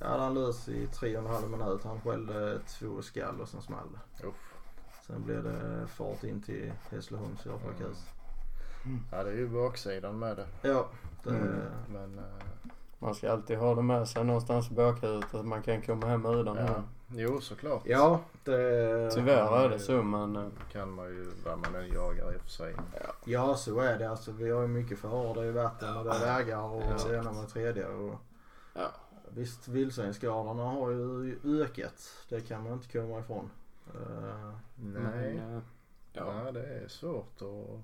Ja, 0.00 0.18
han 0.18 0.34
lös 0.34 0.68
i 0.68 0.86
tre 0.86 1.16
och 1.16 1.24
en 1.24 1.30
halv 1.30 1.50
minut. 1.50 1.84
Han 1.84 2.00
skällde 2.00 2.58
två 2.68 3.02
skall 3.02 3.40
och 3.40 3.48
sen 3.48 3.62
small 3.62 3.88
det. 3.92 4.26
Sen 5.06 5.22
blev 5.22 5.44
det 5.44 5.86
fart 5.86 6.24
in 6.24 6.42
till 6.42 6.72
Hässleholms 6.90 7.46
djursjukhus. 7.46 8.06
Ja, 9.12 9.22
det 9.24 9.30
är 9.30 9.34
ju 9.34 9.48
baksidan 9.48 10.18
med 10.18 10.36
det. 10.36 10.68
Ja, 10.68 10.86
det, 11.24 11.30
Mm. 11.30 11.60
Men 11.88 12.18
eh, 12.18 12.24
Man 12.98 13.14
ska 13.14 13.32
alltid 13.32 13.58
ha 13.58 13.74
det 13.74 13.82
med 13.82 14.08
sig 14.08 14.24
någonstans 14.24 14.70
i 14.70 14.74
bakhuvudet 14.74 15.34
att 15.34 15.46
man 15.46 15.62
kan 15.62 15.82
komma 15.82 16.06
hem 16.06 16.26
utan 16.26 16.56
ja. 16.56 16.62
ja. 16.66 16.82
Jo, 17.16 17.40
såklart. 17.40 17.82
ja, 17.84 18.20
det, 18.44 19.10
Tyvärr 19.14 19.64
är 19.64 19.68
det 19.68 19.78
så 19.78 20.02
men 20.02 20.36
eh, 20.36 20.46
kan 20.72 20.90
man 20.90 21.06
ju 21.06 21.26
vad 21.44 21.58
man 21.58 21.74
än 21.74 21.88
jagar 21.88 22.32
i 22.32 22.36
och 22.36 22.40
för 22.40 22.48
sig. 22.50 22.74
Ja, 23.24 23.54
så 23.54 23.80
är 23.80 23.98
det. 23.98 24.10
Alltså, 24.10 24.32
vi 24.32 24.50
har 24.50 24.62
ju 24.62 24.68
mycket 24.68 24.98
förhör. 24.98 25.34
Det 25.34 25.40
är 25.40 25.44
ju 25.44 25.52
vatten 25.52 25.96
och 25.96 26.04
det 26.04 26.10
är 26.10 26.20
vägar 26.38 26.58
och 26.62 26.82
Ja. 26.82 27.08
det 27.08 27.16
ena 27.16 27.32
med 27.32 27.42
det 27.42 27.48
tredje. 27.48 27.86
Och, 27.86 28.14
Ja. 28.74 28.90
Visst, 29.28 29.68
vildsvinsskadorna 29.68 30.62
har 30.64 30.90
ju 30.90 31.38
ökat. 31.62 32.10
Det 32.28 32.40
kan 32.40 32.62
man 32.64 32.72
inte 32.72 32.98
komma 32.98 33.18
ifrån. 33.18 33.50
Eh, 33.94 34.50
Nej. 34.76 35.34
Men, 35.34 35.54
eh, 35.56 35.62
ja. 36.12 36.42
Ja, 36.44 36.52
det 36.52 36.64
är 36.66 36.88
svårt 36.88 37.42
att... 37.42 37.80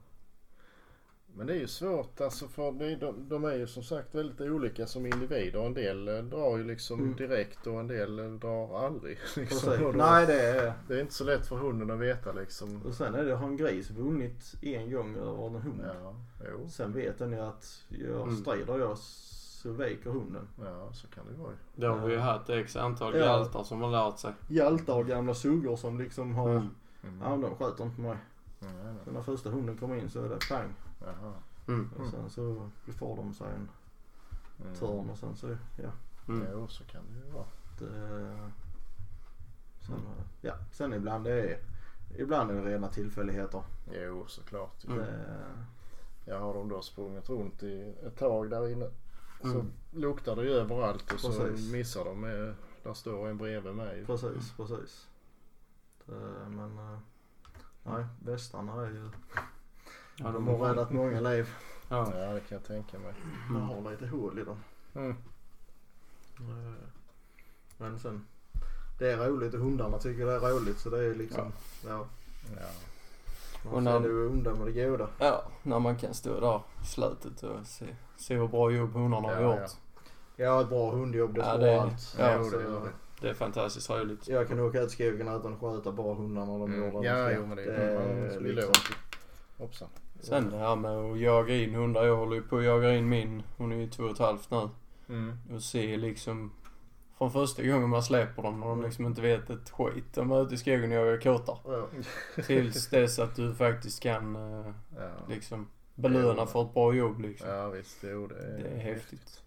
Men 1.35 1.47
det 1.47 1.53
är 1.53 1.59
ju 1.59 1.66
svårt 1.66 2.20
alltså 2.20 2.49
för 2.49 2.72
de, 3.01 3.28
de 3.28 3.45
är 3.45 3.55
ju 3.55 3.66
som 3.66 3.83
sagt 3.83 4.14
väldigt 4.14 4.41
olika 4.41 4.87
som 4.87 5.07
individer. 5.07 5.66
En 5.66 5.74
del 5.74 6.09
eh, 6.09 6.14
drar 6.24 6.57
ju 6.59 6.64
liksom 6.64 7.01
Mm. 7.01 7.16
direkt 7.16 7.66
och 7.66 7.81
en 7.81 7.87
del 7.87 8.18
eh, 8.18 8.24
drar 8.26 8.87
aldrig. 8.87 9.18
Liksom. 9.37 9.72
då, 9.81 9.93
Nej, 9.93 10.26
det 10.26 10.41
är... 10.43 10.72
det 10.89 10.95
är 10.95 11.01
inte 11.01 11.14
så 11.14 11.24
lätt 11.24 11.47
för 11.47 11.57
hunden 11.57 11.91
att 11.91 11.99
veta 11.99 12.33
liksom. 12.33 12.83
Och 12.87 12.95
sen 12.95 13.14
är 13.14 13.24
det, 13.24 13.35
har 13.35 13.47
en 13.47 13.57
gris 13.57 13.91
vunnit 13.91 14.55
en 14.62 14.93
gång 14.93 15.16
över 15.16 15.47
en 15.47 15.55
hund. 15.55 15.83
Ja, 16.03 16.14
jo. 16.53 16.68
Sen 16.68 16.93
vet 16.93 17.18
den 17.18 17.33
ju 17.33 17.41
att 17.41 17.85
jag 17.89 18.22
Mm. 18.22 18.37
strider 18.37 18.78
jag 18.78 18.99
så 18.99 19.72
viker 19.72 20.11
hunden. 20.11 20.49
Ja, 20.64 20.93
så 20.93 21.07
kan 21.07 21.24
det 21.31 21.39
vara 21.43 21.51
ju. 21.51 21.57
Då 21.83 21.89
har 21.89 22.07
vi 22.07 22.12
ju 22.12 22.18
haft 22.18 22.51
x 22.51 22.76
antal 22.76 23.16
Ja. 23.18 23.24
galtar 23.24 23.62
som 23.62 23.83
har 23.83 23.91
lärt 23.91 24.18
sig. 24.18 24.33
Hjältar 24.49 24.95
och 24.95 25.07
gamla 25.07 25.35
suggor 25.35 25.76
som 25.76 25.99
liksom 25.99 26.35
har... 26.35 26.51
Mm. 26.51 26.68
Mm. 27.05 27.20
Ja, 27.22 27.37
de 27.37 27.55
sköter 27.57 27.85
inte 27.85 28.01
mig. 28.01 28.16
Nej, 28.59 28.70
nej. 28.85 28.95
Så 29.05 29.11
när 29.11 29.22
första 29.22 29.51
hunden 29.51 29.76
kommer 29.76 29.97
in 29.97 30.11
så 30.11 30.24
är 30.24 30.28
det 30.28 30.39
pang. 30.51 30.74
Jaha. 31.01 31.33
Mm. 31.69 31.91
Och 31.99 32.07
sen 32.07 32.31
så 32.31 32.71
får 32.99 33.17
de 33.17 33.35
sig 33.35 33.47
en 33.55 33.69
Mm. 34.65 34.75
törn 34.75 35.11
och 35.11 35.19
sen 35.19 35.37
så, 35.37 35.57
ja. 35.77 35.91
Mm. 36.29 36.47
Jo, 36.53 36.69
så 36.69 36.85
kan 36.85 37.03
det 37.13 37.27
ju 37.27 37.33
vara. 37.33 37.47
Det, 37.79 38.51
sen, 39.87 40.01
ja, 40.41 40.55
sen 40.73 40.93
ibland 40.93 41.25
det 41.25 41.33
är, 41.51 41.59
ibland 42.17 42.51
är 42.51 42.55
det 42.55 42.75
rena 42.75 42.89
tillfälligheter. 42.89 43.63
Jo, 43.93 44.25
såklart. 44.29 44.85
Mm. 44.85 45.05
Jag 46.25 46.41
har 46.41 46.55
de 46.55 46.69
då 46.69 46.83
sprungit 46.83 47.31
runt 47.31 47.63
i 47.63 47.95
ett 48.07 48.17
tag 48.19 48.51
där 48.51 48.69
inne. 48.69 48.91
Så 49.43 49.49
Mm. 49.61 49.73
luktar 49.91 50.37
det 50.37 50.43
ju 50.43 50.51
överallt 50.51 51.13
och 51.13 51.21
så 51.21 51.33
Precis. 51.33 51.73
missar 51.73 52.05
de. 52.05 52.21
Med, 52.21 52.55
där 52.83 52.95
står 52.95 53.29
en 53.29 53.37
bredvid 53.39 53.75
mig. 53.75 54.05
precis, 54.07 54.53
precis. 54.57 55.09
Det, 56.07 56.49
men 56.49 56.79
eh, 56.79 56.99
nej, 57.83 58.05
västarna 58.25 58.87
är 58.87 58.91
ju, 58.91 59.11
Ja, 60.25 60.31
de 60.31 60.49
har 60.49 60.57
räddat 60.68 60.91
många 60.91 61.21
liv. 61.21 61.49
Ja. 61.89 62.12
Ja, 62.18 62.33
det 62.35 62.41
kan 62.41 62.49
jag 62.59 62.64
tänka 62.64 62.99
mig. 62.99 63.12
Man 63.51 63.62
har 63.62 63.91
lite 63.91 64.07
hål 64.07 64.39
i 64.39 64.45
dem. 64.45 64.57
Mm. 64.95 65.11
Eh, 66.39 66.73
Men 67.79 67.99
sen, 67.99 68.27
det 68.99 69.12
är 69.12 69.16
roligt 69.16 69.55
och 69.55 69.61
hundarna 69.61 69.99
tycker 69.99 70.27
det 70.27 70.33
är 70.33 70.41
roligt 70.41 70.79
så 70.79 70.91
det 70.91 71.05
är 71.05 71.14
liksom, 71.14 71.53
ja. 71.87 72.05
Ja. 72.57 72.66
Och 73.64 73.73
Man 73.73 73.85
när- 73.85 74.01
ser 74.01 74.09
det 74.09 74.27
onda 74.27 74.55
med 74.55 74.66
det 74.75 74.87
goda. 74.87 75.09
ja, 75.18 75.45
när 75.62 75.79
man 75.79 75.97
kan 75.97 76.14
stå 76.14 76.41
där 76.41 76.62
i 76.83 76.87
slutet 76.87 77.43
och 77.43 77.66
se, 77.66 77.85
se 78.16 78.37
hur 78.37 78.49
bra 78.49 78.71
jobb 78.71 78.93
hundarna 78.93 79.29
har 79.29 79.43
Ja, 79.43 79.61
gjort. 79.61 79.71
Ja, 80.37 80.61
ett 80.61 80.68
bra 80.68 80.91
hundjobb 80.91 81.35
det 81.35 81.41
Ja, 81.41 81.57
vara 81.59 81.81
allt. 81.81 82.16
ja, 82.18 82.83
det 83.21 83.29
är 83.31 83.35
fantastiskt 83.35 83.91
roligt. 83.91 84.29
Jag 84.29 84.49
kan 84.49 84.61
åka 84.61 84.81
ut 84.81 84.89
i 84.89 84.93
skogen 84.95 85.29
utan 85.29 85.55
att 85.55 85.61
sköta 85.61 85.93
bara 85.93 86.14
hundarna 86.14 86.53
när 86.53 86.59
de 86.59 86.73
Mm. 86.73 86.83
gör 86.95 87.01
det 87.01 87.07
Ja, 87.09 87.31
jo, 87.31 87.47
men 87.47 87.57
det 87.57 87.64
Det 87.64 87.73
är 87.77 88.35
man 88.39 88.45
liksom-. 88.45 88.95
Hoppsan. 89.59 89.89
Sen 90.23 90.51
det 90.51 90.59
här 90.59 90.77
med 90.77 90.91
att 90.91 91.18
jaga 91.21 91.55
in 91.57 91.75
hundar. 91.75 92.05
Jag 92.05 92.16
håller 92.16 92.35
ju 92.37 92.43
på 92.43 92.57
att 92.59 92.64
jaga 92.64 92.95
in 92.95 93.09
min. 93.09 93.43
Hon 93.57 93.73
är 93.73 93.77
ju 93.77 93.89
två 93.91 94.05
och 94.05 94.11
ett 94.11 94.18
halvt 94.18 94.51
nu. 94.51 94.68
Mm. 95.09 95.39
Och 95.55 95.62
se 95.62 95.97
liksom 95.97 96.53
från 97.18 97.33
första 97.33 97.62
gången 97.62 97.89
man 97.89 98.03
släpper 98.03 98.43
dem 98.43 98.61
när 98.61 98.66
de 98.66 98.73
Mm. 98.79 98.85
liksom 98.87 99.07
inte 99.07 99.23
vet 99.23 99.51
ett 99.51 99.71
skit. 99.71 100.05
De 100.14 100.31
är 100.33 100.43
ute 100.43 100.55
i 100.55 100.59
skogen 100.59 100.85
och 100.93 100.97
jagar 100.99 101.21
kottar. 101.21 101.59
Ja. 101.64 101.87
Tills 102.43 102.89
dess 102.89 103.18
att 103.18 103.37
du 103.37 103.55
faktiskt 103.55 104.03
kan 104.03 104.37
eh, 104.37 104.73
Ja. 104.97 105.11
liksom 105.29 105.66
belöna 105.95 106.47
för 106.47 106.62
ett 106.62 106.75
bra 106.75 106.95
jobb 106.95 107.21
liksom. 107.21 107.49
ja, 107.49 107.68
visst. 107.68 107.99
Jo, 108.03 108.27
det 108.27 108.35
är, 108.39 108.59
Det 108.59 108.68
är 108.68 108.79
häftigt. 108.79 109.43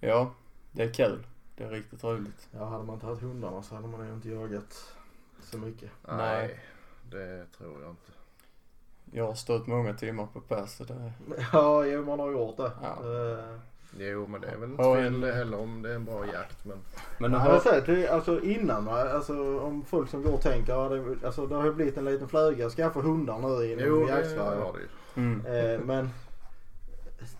Ja, 0.00 0.32
det 0.72 0.82
är 0.82 0.92
kul. 0.92 1.26
Det 1.56 1.64
är 1.64 1.70
riktigt 1.70 2.04
roligt. 2.04 2.48
ja, 2.50 2.64
hade 2.64 2.84
man 2.84 2.94
inte 2.94 3.06
haft 3.06 3.22
hundarna 3.22 3.62
så 3.62 3.74
hade 3.74 3.88
man 3.88 4.06
ju 4.06 4.12
inte 4.14 4.28
jagat 4.28 4.94
så 5.42 5.58
mycket. 5.58 5.90
Nej, 6.08 6.16
Nej. 6.46 6.60
det 7.10 7.46
tror 7.58 7.82
jag 7.82 7.90
inte. 7.90 8.12
Jag 9.12 9.26
har 9.26 9.34
stått 9.34 9.66
många 9.66 9.94
timmar 9.94 10.26
på 10.32 10.40
pass 10.40 10.78
det... 10.78 11.12
Ja, 11.52 11.84
jo, 11.86 12.04
man 12.04 12.18
har 12.20 12.30
gjort 12.32 12.56
det. 12.56 12.70
Ja. 12.82 12.88
Eh, 12.88 13.56
Jo, 13.98 14.26
men 14.26 14.40
det 14.40 14.46
är 14.46 14.56
väl 14.56 14.70
inte 14.70 14.82
Ja, 14.82 14.94
fel 14.94 15.06
en- 15.14 15.20
det 15.20 15.32
heller 15.32 15.58
om 15.60 15.82
det 15.82 15.90
är 15.90 15.94
en 15.94 16.04
bra 16.04 16.26
jakt. 16.26 16.64
Men 16.64 16.78
Men 17.18 17.32
jag 17.32 17.38
har... 17.40 17.58
sagt, 17.60 17.86
det- 17.86 18.08
alltså 18.08 18.40
innan 18.40 18.88
alltså 18.88 19.60
om 19.60 19.84
folk 19.84 20.10
som 20.10 20.22
går 20.22 20.32
och 20.32 20.40
tänker, 20.42 20.72
ja, 20.72 20.88
det, 20.88 21.26
alltså 21.26 21.46
det 21.46 21.54
har 21.54 21.64
ju 21.64 21.72
blivit 21.72 21.96
en 21.96 22.04
liten 22.04 22.28
fluga 22.28 22.70
skaffa 22.70 23.00
hundar 23.00 23.38
nu 23.38 23.72
inom 23.72 24.06
det 24.06 24.12
jaktsverige. 24.12 24.60
har 24.60 24.72
det 24.72 24.78
ju. 24.80 24.88
Mm. 25.22 25.46
Eh, 25.46 25.80
men 25.86 26.10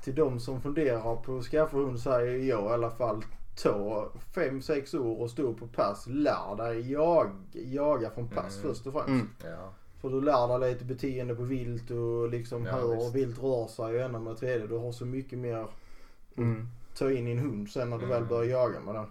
till 0.05 0.15
de 0.15 0.41
som 0.41 0.61
funderar 0.61 1.17
på 1.17 1.37
att 1.39 1.45
skaffa 1.45 1.77
hund 1.77 2.01
säger 2.01 2.49
jag 2.49 2.65
i 2.71 2.73
alla 2.73 2.91
fall 2.91 3.25
ta 3.63 4.09
5-6 4.35 4.99
år 4.99 5.21
och 5.21 5.31
stå 5.31 5.55
på 5.55 5.67
pass. 5.67 6.07
Lär 6.07 6.57
dig 6.57 6.93
jag, 6.93 7.31
jaga 7.53 8.11
från 8.11 8.29
pass 8.29 8.59
Mm. 8.59 8.69
först 8.75 8.87
och 8.87 8.93
främst. 8.93 9.09
Mm. 9.09 9.29
Ja. 9.45 9.73
För 10.01 10.09
du 10.11 10.21
lär 10.21 10.59
dig 10.59 10.73
lite 10.73 10.85
beteende 10.85 11.35
på 11.35 11.43
vilt 11.43 11.91
och 11.91 12.29
liksom 12.31 12.65
Ja, 12.67 12.77
hur 12.77 12.97
visst. 12.97 13.15
vilt 13.15 13.43
rör 13.43 13.67
sig 13.67 13.85
och 13.85 14.01
ena 14.01 14.19
med 14.19 14.33
det 14.33 14.37
tredje. 14.39 14.67
Du 14.67 14.77
har 14.77 14.93
så 14.93 15.05
mycket 15.05 15.39
mer 15.39 15.67
Mm. 16.37 16.69
ta 16.99 17.11
in 17.11 17.29
i 17.29 17.31
en 17.33 17.39
hund 17.39 17.69
sen 17.71 17.91
när 17.91 17.99
du 17.99 18.05
Mm. 18.05 18.17
väl 18.19 18.29
börjar 18.29 18.51
jaga 18.51 18.81
med 18.81 18.95
den. 18.95 19.07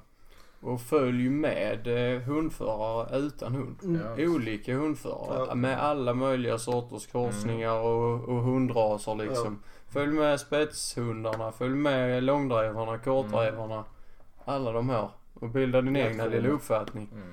Och 0.62 0.82
följ 0.82 1.30
med 1.30 1.88
eh, 2.16 2.22
hundförare 2.22 3.18
utan 3.20 3.56
hund. 3.56 3.76
Mm. 3.84 4.02
Ja. 4.18 4.26
Olika 4.28 4.76
hundförare 4.76 5.46
Ja. 5.50 5.56
med 5.56 5.80
alla 5.84 6.14
möjliga 6.14 6.58
sorters 6.58 7.08
korsningar 7.08 7.74
och, 7.80 8.14
och 8.30 8.44
hundraser 8.44 9.16
liksom. 9.16 9.60
Följ 9.90 10.12
med 10.12 10.40
spetshundarna, 10.40 11.52
följ 11.52 11.76
med 11.76 12.24
långdrivarna, 12.24 12.98
kortdrivarna. 12.98 13.84
Alla 14.46 14.72
de 14.72 14.90
här. 14.90 15.10
Och 15.34 15.50
bilda 15.50 15.82
din 15.82 15.96
egna 15.96 16.26
lilla 16.26 16.50
uppfattning. 16.50 17.10
Mm. 17.14 17.28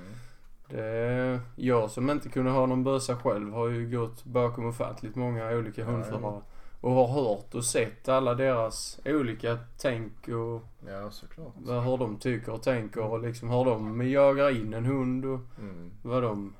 Det, 0.68 1.40
jag 1.56 1.90
som 1.90 2.10
inte 2.10 2.28
kunde 2.28 2.50
ha 2.50 2.66
någon 2.66 2.84
bössa 2.84 3.16
själv 3.16 3.52
har 3.52 3.68
ju 3.68 3.90
gått 3.98 4.24
bakom 4.24 4.66
ofantligt 4.66 5.14
många 5.16 5.50
olika 5.50 5.80
Ja, 5.80 5.86
hundförare. 5.86 6.42
Och 6.80 6.90
har 6.92 7.06
hört 7.08 7.54
och 7.54 7.64
sett 7.64 8.08
alla 8.08 8.34
deras 8.34 9.00
olika 9.04 9.58
tänk 9.78 10.28
och 10.28 10.62
Ja, 10.88 11.10
såklart. 11.10 11.52
vad, 11.56 11.82
hur 11.84 11.96
de 11.96 12.16
tycker 12.18 12.52
och 12.52 12.62
tänker 12.62 13.02
och 13.04 13.20
liksom 13.20 13.50
hur 13.50 13.64
de 13.64 14.10
jagar 14.10 14.50
in 14.50 14.74
en 14.74 14.84
hund 14.84 15.24
och 15.24 15.40
Mm. 15.58 15.90
vad 16.02 16.22
de... 16.22 16.54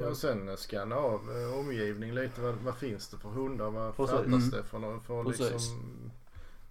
Ja, 0.00 0.06
och 0.08 0.16
sen 0.16 0.48
eh, 0.48 0.54
scanna 0.56 0.96
av 0.96 1.20
eh, 1.30 1.58
omgivning 1.60 2.12
lite. 2.14 2.40
Vad, 2.40 2.54
vad 2.54 2.74
finns 2.74 3.08
det 3.08 3.16
för 3.18 3.28
hundar? 3.28 3.70
Vad 3.70 3.96
Precis. 3.96 4.10
fattas 4.16 4.26
Mm. 4.26 4.50
det 4.50 4.62
för, 4.62 4.98
för 5.06 5.24
Precis. 5.24 5.50
liksom, 5.52 6.10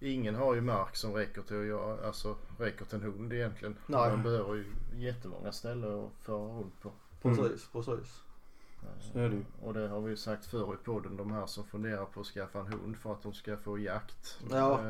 Ingen 0.00 0.34
har 0.34 0.54
ju 0.54 0.60
mark 0.60 0.96
som 0.96 1.14
räcker 1.14 1.42
till 1.42 1.60
att 1.60 1.66
göra, 1.66 2.06
alltså 2.06 2.36
räcker 2.58 2.84
till 2.84 2.94
en 2.96 3.02
hund 3.02 3.32
egentligen. 3.32 3.76
Nej. 3.86 4.10
Man 4.10 4.22
behöver 4.22 4.54
ju 4.54 4.64
jättemånga 4.94 5.52
ställen 5.52 6.04
att 6.04 6.24
föra 6.24 6.52
hund 6.52 6.70
på. 6.82 6.90
Precis, 7.22 7.68
precis. 7.72 8.20
Så 9.00 9.18
är 9.18 9.28
det 9.28 9.34
ju. 9.36 9.44
Och 9.62 9.74
det 9.74 9.88
har 9.88 10.00
vi 10.00 10.10
ju 10.10 10.16
sagt 10.16 10.46
förr 10.46 10.74
i 10.74 10.84
podden. 10.84 11.16
De 11.16 11.32
här 11.32 11.46
som 11.46 11.64
funderar 11.64 12.04
på 12.04 12.20
att 12.20 12.26
skaffa 12.26 12.58
en 12.60 12.66
hund 12.66 12.96
för 12.96 13.12
att 13.12 13.22
de 13.22 13.32
ska 13.34 13.56
få 13.56 13.78
jakt. 13.78 14.38
Ja, 14.50 14.80
Eh, 14.80 14.84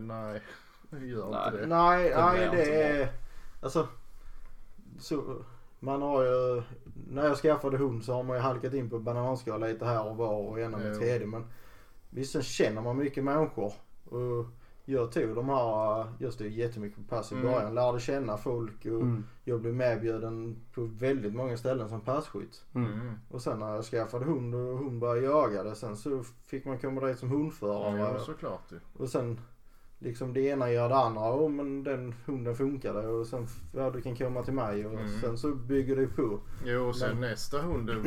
Nej, 0.00 1.08
gör 1.10 1.30
Nej. 1.30 1.44
inte 1.46 1.60
det. 1.60 1.66
Nej, 1.66 2.10
Det 2.10 2.16
nej 2.16 2.48
det 2.52 2.82
är... 2.82 3.12
Alltså... 3.62 3.88
Så, 4.98 5.42
man 5.80 6.02
har 6.02 6.22
ju... 6.24 6.62
När 7.10 7.24
jag 7.26 7.36
skaffade 7.36 7.76
hund 7.76 8.04
så 8.04 8.12
har 8.12 8.22
man 8.22 8.36
ju 8.36 8.42
halkat 8.42 8.74
in 8.74 8.90
på 8.90 8.98
bananskal 8.98 9.60
lite 9.60 9.84
här 9.84 10.06
och 10.06 10.16
var 10.16 10.34
och 10.34 10.60
ena 10.60 10.78
med 10.78 10.98
tredje. 10.98 11.26
Men 11.26 11.46
visst 12.10 12.32
sen 12.32 12.42
känner 12.42 12.82
man 12.82 12.96
mycket 12.96 13.24
människor. 13.24 13.72
Och 14.10 14.46
jag 14.84 15.12
tog 15.12 15.34
de 15.34 15.48
här, 15.48 16.06
just 16.18 16.38
det 16.38 16.48
jättemycket 16.48 16.96
på 17.08 17.16
pass 17.16 17.32
i 17.32 17.34
Mm. 17.34 17.46
början. 17.46 17.74
Lärde 17.74 18.00
känna 18.00 18.36
folk 18.36 18.78
och 18.86 19.00
Mm. 19.00 19.24
jag 19.44 19.60
blev 19.60 19.74
medbjuden 19.74 20.56
på 20.74 20.84
väldigt 20.84 21.34
många 21.34 21.56
ställen 21.56 21.88
som 21.88 22.00
passkytt. 22.00 22.64
Mm. 22.74 22.92
Mm. 22.92 23.14
Och 23.30 23.42
sen 23.42 23.58
när 23.58 23.74
jag 23.74 23.84
skaffade 23.84 24.24
hund 24.24 24.54
och 24.54 24.78
hon 24.78 25.00
började 25.00 25.26
jaga 25.26 25.62
det 25.62 25.74
sen 25.74 25.96
så 25.96 26.24
fick 26.46 26.64
man 26.64 26.78
komma 26.78 27.00
dit 27.06 27.18
som 27.18 27.30
hundförare. 27.30 27.98
Ja, 27.98 28.18
såklart 28.18 28.72
ju. 28.72 28.78
Och 29.02 29.08
sen 29.08 29.40
liksom 29.98 30.32
det 30.32 30.40
ena 30.40 30.70
gör 30.70 30.88
det 30.88 30.96
andra. 30.96 31.20
Oh, 31.34 31.48
men 31.50 31.84
den 31.84 32.14
hunden 32.26 32.54
funkade 32.56 33.06
och 33.08 33.26
sen 33.26 33.46
ja 33.74 33.90
du 33.90 34.00
kan 34.02 34.16
komma 34.16 34.42
till 34.42 34.54
mig 34.54 34.86
och 34.86 34.92
Mm. 34.92 35.20
sen 35.20 35.38
så 35.38 35.54
bygger 35.54 35.96
det 35.96 36.06
på. 36.06 36.40
Jo, 36.64 36.80
och 36.88 36.96
sen 36.96 37.10
Men- 37.10 37.30
nästa 37.30 37.58
hund 37.62 37.86
då, 37.86 37.92
då, 37.94 38.00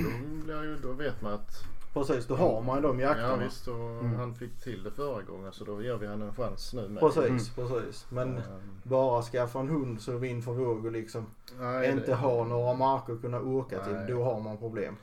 blir 0.45 0.63
ju, 0.63 0.75
då 0.83 0.91
vet 0.93 1.21
man 1.21 1.33
att 1.33 1.49
Precis, 1.93 2.27
då 2.27 2.35
har 2.35 2.61
man 2.61 2.75
ju 2.75 2.81
de 2.81 2.99
ja 2.99 3.07
jakterna. 3.07 3.43
visst 3.43 3.67
och 3.67 3.75
Mm. 3.75 4.15
han 4.15 4.35
fick 4.35 4.59
till 4.63 4.83
det 4.83 4.91
förra 4.91 5.21
gången 5.21 5.51
så 5.53 5.63
då 5.65 5.81
ger 5.83 5.95
vi 5.95 6.07
han 6.07 6.21
en 6.21 6.33
chans 6.33 6.73
nu 6.73 6.87
med. 6.87 6.99
Precis, 6.99 7.55
precis. 7.55 8.05
Men 8.09 8.37
Ehm, 8.37 8.43
bara 8.83 9.21
skaffa 9.21 9.59
en 9.59 9.69
hund 9.69 10.01
så 10.01 10.17
vind 10.17 10.43
för 10.43 10.51
våg 10.51 10.85
och 10.85 10.91
liksom 10.91 11.25
nej, 11.59 11.91
inte 11.91 12.05
det- 12.05 12.15
ha 12.15 12.43
några 12.45 12.73
marker 12.73 13.13
att 13.13 13.21
kunna 13.21 13.41
åka 13.41 13.77
Nej. 13.77 13.85
till. 14.05 14.15
Då 14.15 14.23
har 14.23 14.39
man 14.39 14.57
problem. 14.57 14.95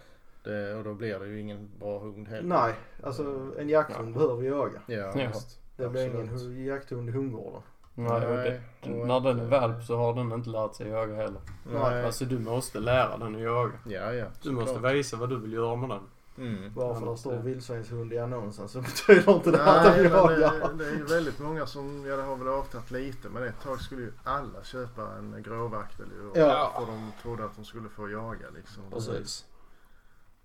Det, 0.45 0.75
och 0.75 0.85
då 0.85 0.95
blir 0.95 1.19
det 1.19 1.27
ju 1.27 1.41
ingen 1.41 1.69
bra 1.81 1.99
hund 1.99 2.29
heller. 2.29 2.49
Nej, 2.49 2.75
alltså 3.03 3.51
en 3.59 3.69
jakthund 3.69 4.15
behöver 4.15 4.43
jaga. 4.43 4.81
Ja, 4.87 4.97
Ja. 4.97 5.13
visst. 5.29 5.61
Det 5.77 5.89
blir 5.89 6.05
Absolut. 6.07 6.31
ingen 6.31 6.39
hu- 6.39 6.65
jakthund 6.67 7.09
i 7.09 7.13
hundgården. 7.13 7.63
Nej, 7.95 8.11
och 8.27 8.37
det, 8.37 8.61
och 9.01 9.07
när 9.07 9.21
den 9.21 9.41
är 9.41 9.45
valp 9.45 9.83
så 9.85 9.97
har 9.97 10.15
den 10.15 10.33
inte 10.33 10.51
lärt 10.51 10.75
sig 10.75 10.89
jaga 10.89 11.15
heller. 11.15 11.41
Nej. 11.73 12.05
Alltså 12.05 12.25
du 12.25 12.39
måste 12.39 12.81
lära 12.81 13.17
den 13.19 13.35
att 13.35 13.41
jaga. 13.43 13.73
Ja, 13.89 14.13
ja. 14.13 14.27
Du 14.43 14.51
måste 14.51 14.75
såklart. 14.75 14.95
visa 14.95 15.17
vad 15.17 15.29
du 15.31 15.39
vill 15.41 15.53
göra 15.53 15.77
med 15.77 15.89
den. 15.91 16.01
Mm. 16.39 16.73
Bara 16.75 17.01
för 17.01 17.07
att 17.07 17.15
det 17.17 17.21
står 17.21 17.37
vildsvinshund 17.37 18.13
i 18.13 18.19
annonsen 18.19 18.69
så 18.69 18.81
betyder 19.07 19.33
inte 19.35 19.51
det 19.51 19.65
att 19.65 19.85
Nej, 19.85 20.03
de 20.03 20.09
men 20.09 20.27
det, 20.27 20.41
jagar. 20.41 20.73
det 20.75 20.87
är 20.89 20.93
ju 20.95 21.05
väldigt 21.05 21.39
många 21.39 21.67
som, 21.67 22.07
ja 22.07 22.17
det 22.17 22.23
har 22.23 22.37
väl 22.37 22.49
avtagit 22.49 22.91
lite 22.91 23.29
men 23.29 23.43
ett 23.43 23.61
tag 23.63 23.81
skulle 23.81 24.03
ju 24.03 24.13
alla 24.25 24.65
köpa 24.65 25.03
en 25.19 25.43
gråvaktel 25.43 26.07
ju. 26.35 26.41
Ja. 26.41 26.73
För 26.79 26.93
de 26.93 27.13
trodde 27.23 27.45
att 27.45 27.57
de 27.57 27.65
skulle 27.65 27.89
få 27.89 28.11
jaga 28.11 28.47
liksom. 28.55 28.83
Precis. 28.91 29.47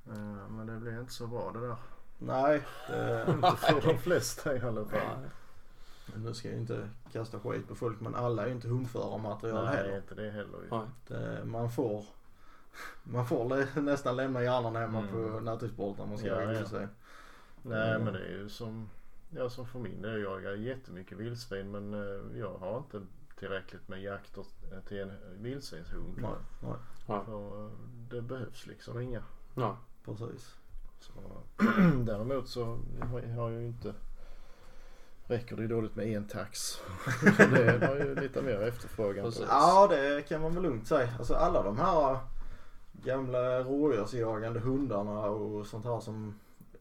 Eh, 0.08 0.50
Men 0.50 0.68
det 0.68 0.74
blev 0.80 1.00
inte 1.00 1.14
så 1.14 1.28
bra 1.28 1.52
det 1.54 1.68
där. 1.68 1.76
Nej, 2.20 2.62
det, 2.88 3.26
Inte 3.30 3.52
för 3.58 3.82
de 3.82 3.98
flesta 3.98 4.56
i 4.56 4.62
alla 4.62 4.86
fall. 4.86 5.00
nu 6.16 6.34
ska 6.34 6.48
jag 6.50 6.58
inte 6.58 6.89
kasta 7.12 7.39
skit 7.39 7.68
på 7.68 7.76
folk 7.76 8.00
men 8.02 8.16
alla 8.16 8.44
är 8.44 8.48
ju 8.48 8.54
inte 8.54 8.68
hundförarmaterial 8.68 9.66
Nej, 9.66 9.76
heller. 9.76 9.98
inte 9.98 10.16
det 10.16 10.30
heller 10.32 10.60
ju. 10.72 10.80
Nej. 11.20 11.46
Man 11.46 11.72
får, 11.72 12.06
man 13.03 13.26
får 13.26 13.80
nästan 13.82 14.15
lämna 14.15 14.43
hjärnan 14.43 14.76
hemma 14.76 14.99
Mm. 14.99 15.11
på 15.11 15.39
nattduksbolt 15.39 15.97
när 15.97 16.05
man 16.05 16.17
ska 16.17 16.28
Ja, 16.28 16.34
jaga 16.34 16.51
ja. 16.53 16.57
vildsvin. 16.57 16.88
Nej 17.61 17.89
Mm. 17.89 18.03
men 18.03 18.13
det 18.13 18.19
är 18.19 18.30
ju 18.32 18.49
som, 18.49 18.89
ja 19.30 19.49
som 19.49 19.65
för 19.67 19.80
min 19.80 20.01
del. 20.01 20.11
Jag 20.11 20.21
jagar 20.21 20.51
jättemycket 20.53 21.17
vildsvin 21.17 21.71
men 21.71 21.93
eh, 21.93 22.39
jag 22.39 22.53
har 22.57 22.78
inte 22.78 23.01
tillräckligt 23.39 23.88
med 23.88 24.01
jakter 24.03 24.45
till 24.88 24.99
en 24.99 25.11
vildsvinshund. 25.41 26.17
Nej, 26.17 26.32
nej, 26.63 27.19
För 27.26 27.65
eh, 27.65 27.71
det 28.09 28.21
behövs 28.21 28.67
liksom 28.67 28.99
inga. 29.01 29.24
Ja. 29.55 29.78
precis. 30.05 30.55
Så, 30.99 31.11
däremot 32.03 32.47
så 32.49 32.80
har 33.11 33.19
jag 33.51 33.51
ju 33.51 33.67
inte 33.67 33.93
Räcker 35.28 35.55
det 35.55 35.61
ju 35.61 35.67
dåligt 35.67 35.95
med 35.95 36.07
en 36.07 36.28
tax. 36.28 36.78
det 37.38 37.86
har 37.88 37.95
ju 37.95 38.15
lite 38.15 38.41
mer 38.41 38.61
efterfrågan 38.61 39.24
på. 39.26 39.32
Precis. 39.32 39.45
Ja 39.49 39.88
det 39.88 40.21
kan 40.28 40.41
man 40.41 40.53
väl 40.53 40.63
lugnt 40.63 40.88
säga. 40.88 41.09
Alltså 41.17 41.36
alla 41.36 41.63
de 41.63 41.78
här 41.78 42.17
gamla 43.04 43.60
rådjursjagande 43.64 44.60
hundarna 44.60 45.26
och 45.30 45.66
sånt 45.68 45.86
här 45.86 45.99
som 45.99 46.36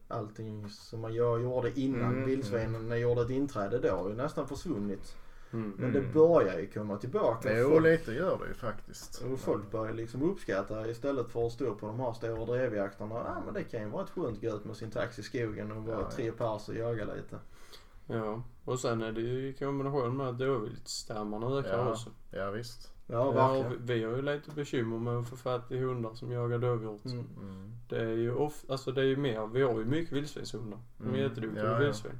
allting 0.07 0.69
som 0.69 0.99
man 1.01 1.13
gör, 1.13 1.37
gjorde 1.39 1.79
innan 1.79 2.11
Mm, 2.13 2.25
vildsvinen 2.25 2.99
gjorde 2.99 3.21
ett 3.21 3.29
inträde 3.29 3.79
då 3.79 3.89
har 3.89 4.09
ju 4.09 4.15
nästan 4.15 4.47
försvunnit. 4.47 5.15
Mm. 5.53 5.73
Men 5.77 5.93
det 5.93 5.99
Mm. 5.99 6.13
börjar 6.13 6.59
ju 6.59 6.67
komma 6.67 6.97
tillbaka. 6.97 7.59
Jo 7.59 7.69
Folk- 7.69 7.83
lite 7.83 8.11
gör 8.13 8.37
det 8.41 8.47
ju 8.47 8.53
faktiskt. 8.53 9.21
Och 9.31 9.39
folk 9.39 9.71
börjar 9.71 9.93
liksom 9.93 10.23
uppskatta 10.31 10.87
istället 10.89 11.29
för 11.29 11.45
att 11.47 11.51
stå 11.51 11.75
på 11.75 11.85
de 11.87 11.99
här 11.99 12.13
stora 12.13 12.45
drevjakterna. 12.45 13.15
Ja 13.15 13.41
men 13.45 13.53
det 13.53 13.63
kan 13.63 13.81
ju 13.81 13.89
vara 13.89 14.03
ett 14.03 14.09
skönt 14.09 14.41
gå 14.41 14.47
ut 14.47 14.65
med 14.65 14.75
sin 14.77 14.91
tax 14.91 15.19
i 15.19 15.23
skogen 15.23 15.71
och 15.71 15.83
vara 15.83 15.99
Ja, 15.99 16.11
tre 16.11 16.31
pers 16.31 16.69
och 16.69 16.75
jaga 16.75 17.05
lite. 17.05 17.39
Ja. 18.07 18.43
Och 18.65 18.79
sen 18.79 19.01
är 19.01 19.11
det 19.11 19.21
ju 19.21 19.47
i 19.49 19.53
kombination 19.53 20.17
med 20.17 20.27
att 20.29 20.37
dåviltsstammarna 20.39 21.57
ökar 21.59 21.77
Ja. 21.77 21.91
också. 21.91 22.09
Ja 22.31 22.51
visst. 22.51 22.92
Ja 23.07 23.15
Ja, 23.15 23.31
verkligen. 23.53 23.85
vi, 23.85 23.93
vi 23.99 24.03
har 24.03 24.15
ju 24.15 24.21
lite 24.21 24.51
bekymmer 24.51 24.97
med 24.99 25.17
att 25.17 25.27
få 25.29 25.35
fatt 25.35 25.71
i 25.71 25.77
hundar 25.79 26.13
som 26.13 26.31
jagar 26.31 26.57
dåvilt. 26.57 27.05
Mm. 27.05 27.27
Mm. 27.39 27.71
Det 27.89 27.97
är 28.01 28.07
ju 28.17 28.33
ofta, 28.35 28.71
alltså 28.73 28.91
det 28.91 29.01
är 29.01 29.05
ju 29.05 29.17
mer, 29.17 29.47
vi 29.47 29.61
har 29.61 29.79
ju 29.79 29.85
mycket 29.85 30.13
vildsvinshundar. 30.13 30.79
De 30.97 31.03
är 31.03 31.09
Mm. 31.09 31.21
jätteduktiga 31.21 31.65
Ja, 31.65 31.77
på 31.77 31.83
vildsvin. 31.83 32.19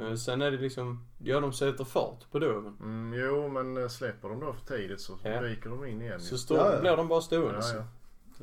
Eh, 0.00 0.14
Sen 0.14 0.42
är 0.42 0.50
det 0.50 0.56
liksom, 0.56 1.06
ja 1.18 1.40
de 1.40 1.52
sätter 1.52 1.84
fart 1.84 2.30
på 2.32 2.38
dåven. 2.38 2.76
Mm, 2.80 3.20
jo 3.20 3.48
men 3.48 3.76
eh, 3.76 3.88
släpper 3.88 4.28
de 4.28 4.40
då 4.40 4.52
för 4.52 4.66
tidigt 4.76 5.00
så 5.00 5.12
Ja. 5.22 5.40
viker 5.40 5.70
de 5.70 5.84
in 5.84 6.02
igen. 6.02 6.20
Så 6.20 6.38
står, 6.38 6.56
Ja, 6.58 6.72
ja. 6.74 6.80
blir 6.80 6.96
de 6.96 7.08
bara 7.08 7.20
stående. 7.20 7.54
ja, 7.54 7.62
så. 7.62 7.76
ja. 7.76 7.84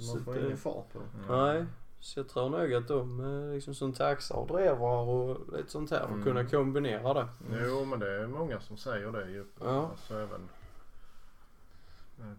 så 0.02 0.16
man 0.16 0.24
får 0.26 0.34
det- 0.34 0.46
ingen 0.46 0.58
fart 0.58 0.94
på 0.94 1.00
dem. 1.00 1.08
Mm. 1.30 1.38
Nej. 1.56 1.66
Så 2.00 2.20
jag 2.20 2.30
tror 2.30 2.50
nog 2.50 2.74
att 2.74 2.88
de 2.88 3.20
eh, 3.48 3.54
liksom 3.54 3.76
som 3.76 3.94
taxar 3.94 4.36
och 4.36 4.48
drevar 4.48 5.02
och 5.04 5.54
lite 5.58 5.72
sånt 5.72 5.92
här 5.92 6.06
Mm. 6.06 6.18
och 6.20 6.26
kunna 6.26 6.46
kombinera 6.46 7.14
det. 7.14 7.28
Jo 7.68 7.86
men 7.86 8.00
det 8.00 8.12
är 8.12 8.28
många 8.28 8.60
som 8.60 8.78
säger 8.78 9.12
det 9.12 9.30
ju. 9.32 9.46
Ja. 9.60 9.88
Alltså 9.92 10.14
även 10.14 10.50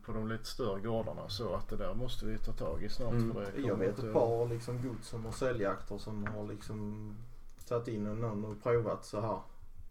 på 0.06 0.12
de 0.12 0.28
lite 0.28 0.44
större 0.44 0.80
gårdarna 0.80 1.28
så 1.28 1.54
att 1.54 1.68
det 1.68 1.76
där 1.76 1.94
måste 1.94 2.26
vi 2.26 2.38
ta 2.38 2.52
tag 2.52 2.82
i 2.82 2.88
snart. 2.88 3.12
Mm. 3.12 3.32
För 3.34 3.40
det 3.40 3.60
Jag 3.60 3.76
vet 3.76 3.98
ett 3.98 4.12
par 4.12 4.48
liksom 4.48 4.82
gods 4.82 5.08
som 5.08 5.24
har 5.24 5.32
säljjakter 5.32 5.98
som 5.98 6.26
har 6.26 6.44
liksom 6.48 7.14
tagit 7.68 7.88
in 7.88 8.04
någon 8.04 8.44
och 8.44 8.62
provat 8.62 9.04
så 9.04 9.20
här. 9.20 9.38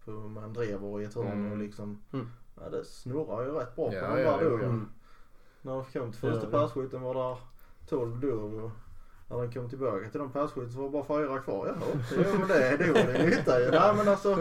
På, 0.05 0.11
med 0.11 0.43
en 0.43 0.53
drever 0.53 1.01
i 1.01 1.03
ett 1.03 1.15
hörn 1.15 1.27
Mm. 1.27 1.51
och 1.51 1.57
liksom. 1.57 2.01
Mm. 2.13 2.29
Ja 2.61 2.69
det 2.69 2.85
snurrar 2.85 3.43
ju 3.43 3.51
rätt 3.51 3.75
bra 3.75 3.89
på 3.89 3.93
Ja, 3.95 4.07
de 4.15 4.15
där 4.23 4.49
då. 4.49 4.57
ja. 4.57 4.63
Mm. 4.65 4.89
När 5.61 5.71
de 5.73 5.83
kom 5.85 6.11
till 6.11 6.19
första 6.21 6.43
ja. 6.43 6.51
passkytten 6.51 7.01
var 7.01 7.13
där 7.13 7.37
12 7.89 8.19
dörr 8.19 8.63
och 8.63 8.71
när 9.29 9.37
de 9.37 9.51
kom 9.53 9.69
tillbaka 9.69 10.09
till 10.09 10.19
de 10.19 10.31
passkytten 10.31 10.71
så 10.71 10.77
var 10.77 10.85
det 10.85 10.91
bara 11.07 11.19
fyra 11.19 11.39
kvar. 11.39 11.67
Jaha, 11.67 12.03
jo 12.17 12.39
men 12.39 12.47
det, 12.47 12.77
det 12.77 12.87
gjorde 12.87 13.17
ju 13.23 13.29
nytta 13.29 13.59
ju. 13.59 13.71
Nej 13.71 13.95
men 13.95 14.07
alltså 14.13 14.35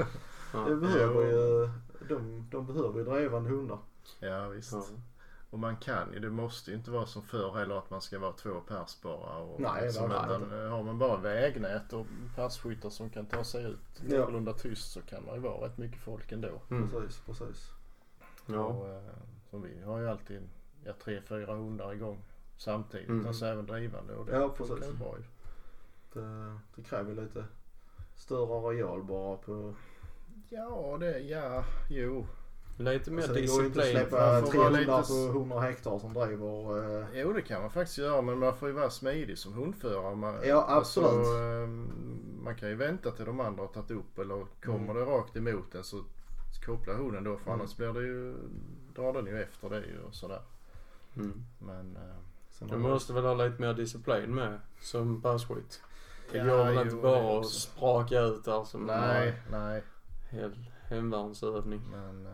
det 0.68 0.76
behöver 0.76 1.22
ju, 1.26 1.68
de, 2.08 2.48
de 2.50 2.66
behöver 2.66 2.98
ju 2.98 3.04
drevande 3.04 3.50
hundar. 3.50 3.78
Ja 4.18 4.48
visst. 4.48 4.72
Ja. 4.72 4.84
Och 5.52 5.58
man 5.58 5.76
kan 5.76 6.12
ju, 6.12 6.18
det 6.18 6.30
måste 6.30 6.70
ju 6.70 6.76
inte 6.76 6.90
vara 6.90 7.06
som 7.06 7.22
förr 7.22 7.52
heller 7.52 7.78
att 7.78 7.90
man 7.90 8.00
ska 8.00 8.18
vara 8.18 8.32
två 8.32 8.60
pers 8.60 9.00
bara. 9.02 9.36
Och 9.36 9.60
Nej, 9.60 9.82
liksom, 9.84 10.10
utan, 10.10 10.64
eh, 10.64 10.70
Har 10.70 10.82
man 10.82 10.98
bara 10.98 11.16
vägnät 11.16 11.92
och 11.92 12.06
passkyttar 12.36 12.90
som 12.90 13.10
kan 13.10 13.26
ta 13.26 13.44
sig 13.44 13.64
ut 13.64 14.02
Ja. 14.08 14.18
någorlunda 14.18 14.52
tyst 14.52 14.92
så 14.92 15.00
kan 15.02 15.24
man 15.24 15.34
ju 15.34 15.40
vara 15.40 15.66
rätt 15.66 15.78
mycket 15.78 16.00
folk 16.00 16.32
ändå. 16.32 16.60
Mm. 16.70 16.90
Precis, 16.90 17.20
precis. 17.26 17.68
Ja. 18.46 18.58
Och, 18.64 18.88
eh, 18.88 19.02
som 19.50 19.62
vi 19.62 19.82
har 19.82 19.98
ju 20.00 20.08
alltid 20.08 20.48
ja, 20.84 20.92
tre, 21.04 21.20
fyra 21.28 21.54
hundar 21.54 21.92
igång 21.92 22.18
samtidigt. 22.56 23.08
Mm. 23.08 23.26
Alltså 23.26 23.46
även 23.46 23.66
drivande 23.66 24.14
och 24.14 24.26
det 24.26 24.32
Ja, 24.32 24.54
funkar 24.54 24.74
precis. 24.74 24.94
ju 24.94 24.98
bra 24.98 25.16
ju. 25.18 25.24
Det, 26.12 26.58
det 26.76 26.82
kräver 26.82 27.14
lite 27.14 27.44
större 28.16 28.68
areal 28.68 29.02
bara 29.02 29.36
på 29.36 29.74
Ja, 30.48 30.96
det, 31.00 31.18
ja, 31.18 31.64
jo. 31.90 32.26
Lite 32.84 33.10
mer 33.10 33.22
Så 33.22 33.32
det 33.32 33.46
går 33.46 33.64
inte 33.64 33.80
att 33.80 33.86
disciplin. 33.86 34.08
släppa 34.08 34.16
Man 34.32 34.46
får 34.46 34.58
vara 34.58 34.68
300 34.70 34.98
lite- 35.00 35.08
på 35.32 35.38
100 35.38 35.60
hektar 35.60 35.98
som 35.98 36.14
driver. 36.14 37.00
eh, 37.00 37.06
Jo 37.14 37.32
det 37.32 37.42
kan 37.42 37.60
man 37.62 37.70
faktiskt 37.70 37.98
göra 37.98 38.22
men 38.22 38.38
man 38.38 38.56
får 38.56 38.68
ju 38.68 38.74
vara 38.74 38.90
smidig 38.90 39.38
som 39.38 39.52
hundförare. 39.52 40.16
Man, 40.16 40.34
Ja, 40.44 40.64
absolut. 40.68 41.08
Alltså, 41.10 41.32
man 42.44 42.54
kan 42.56 42.68
ju 42.68 42.74
vänta 42.74 43.10
till 43.10 43.24
de 43.24 43.40
andra 43.40 43.62
har 43.62 43.68
tagit 43.68 43.90
upp 43.90 44.18
eller 44.18 44.46
kommer 44.64 44.78
Mm. 44.90 44.96
det 44.96 45.02
rakt 45.02 45.36
emot 45.36 45.74
en 45.74 45.84
så 45.84 46.04
koppla 46.66 46.94
hunden 46.94 47.24
då 47.24 47.36
för 47.36 47.50
Mm. 47.50 47.60
annars 47.60 47.76
blir 47.76 47.92
det 47.92 48.00
ju, 48.02 48.34
drar 48.94 49.12
den 49.12 49.26
ju 49.26 49.42
efter 49.42 49.70
dig 49.70 49.84
och 50.08 50.14
sådär. 50.14 50.40
Mm. 51.16 51.44
Men 51.58 51.96
eh, 51.96 52.16
sen 52.50 52.68
Du 52.68 52.76
måste 52.76 53.12
väl 53.12 53.24
ha 53.24 53.34
lite 53.34 53.60
mer 53.60 53.74
disciplin 53.74 54.34
med 54.34 54.58
som 54.80 55.22
passkytt. 55.22 55.80
Det 56.32 56.38
Ja, 56.38 56.44
går 56.44 56.64
väl 56.64 56.78
inte 56.78 56.96
bara 56.96 57.40
att 57.40 57.46
spraka 57.48 58.20
ut 58.20 58.44
där 58.44 58.64
som 58.64 58.86
nej, 58.86 59.42
nej. 59.50 59.82
en 60.30 60.38
hel 60.38 60.52
hemvärnsövning. 60.88 61.80
Men 61.90 62.26
eh, 62.26 62.32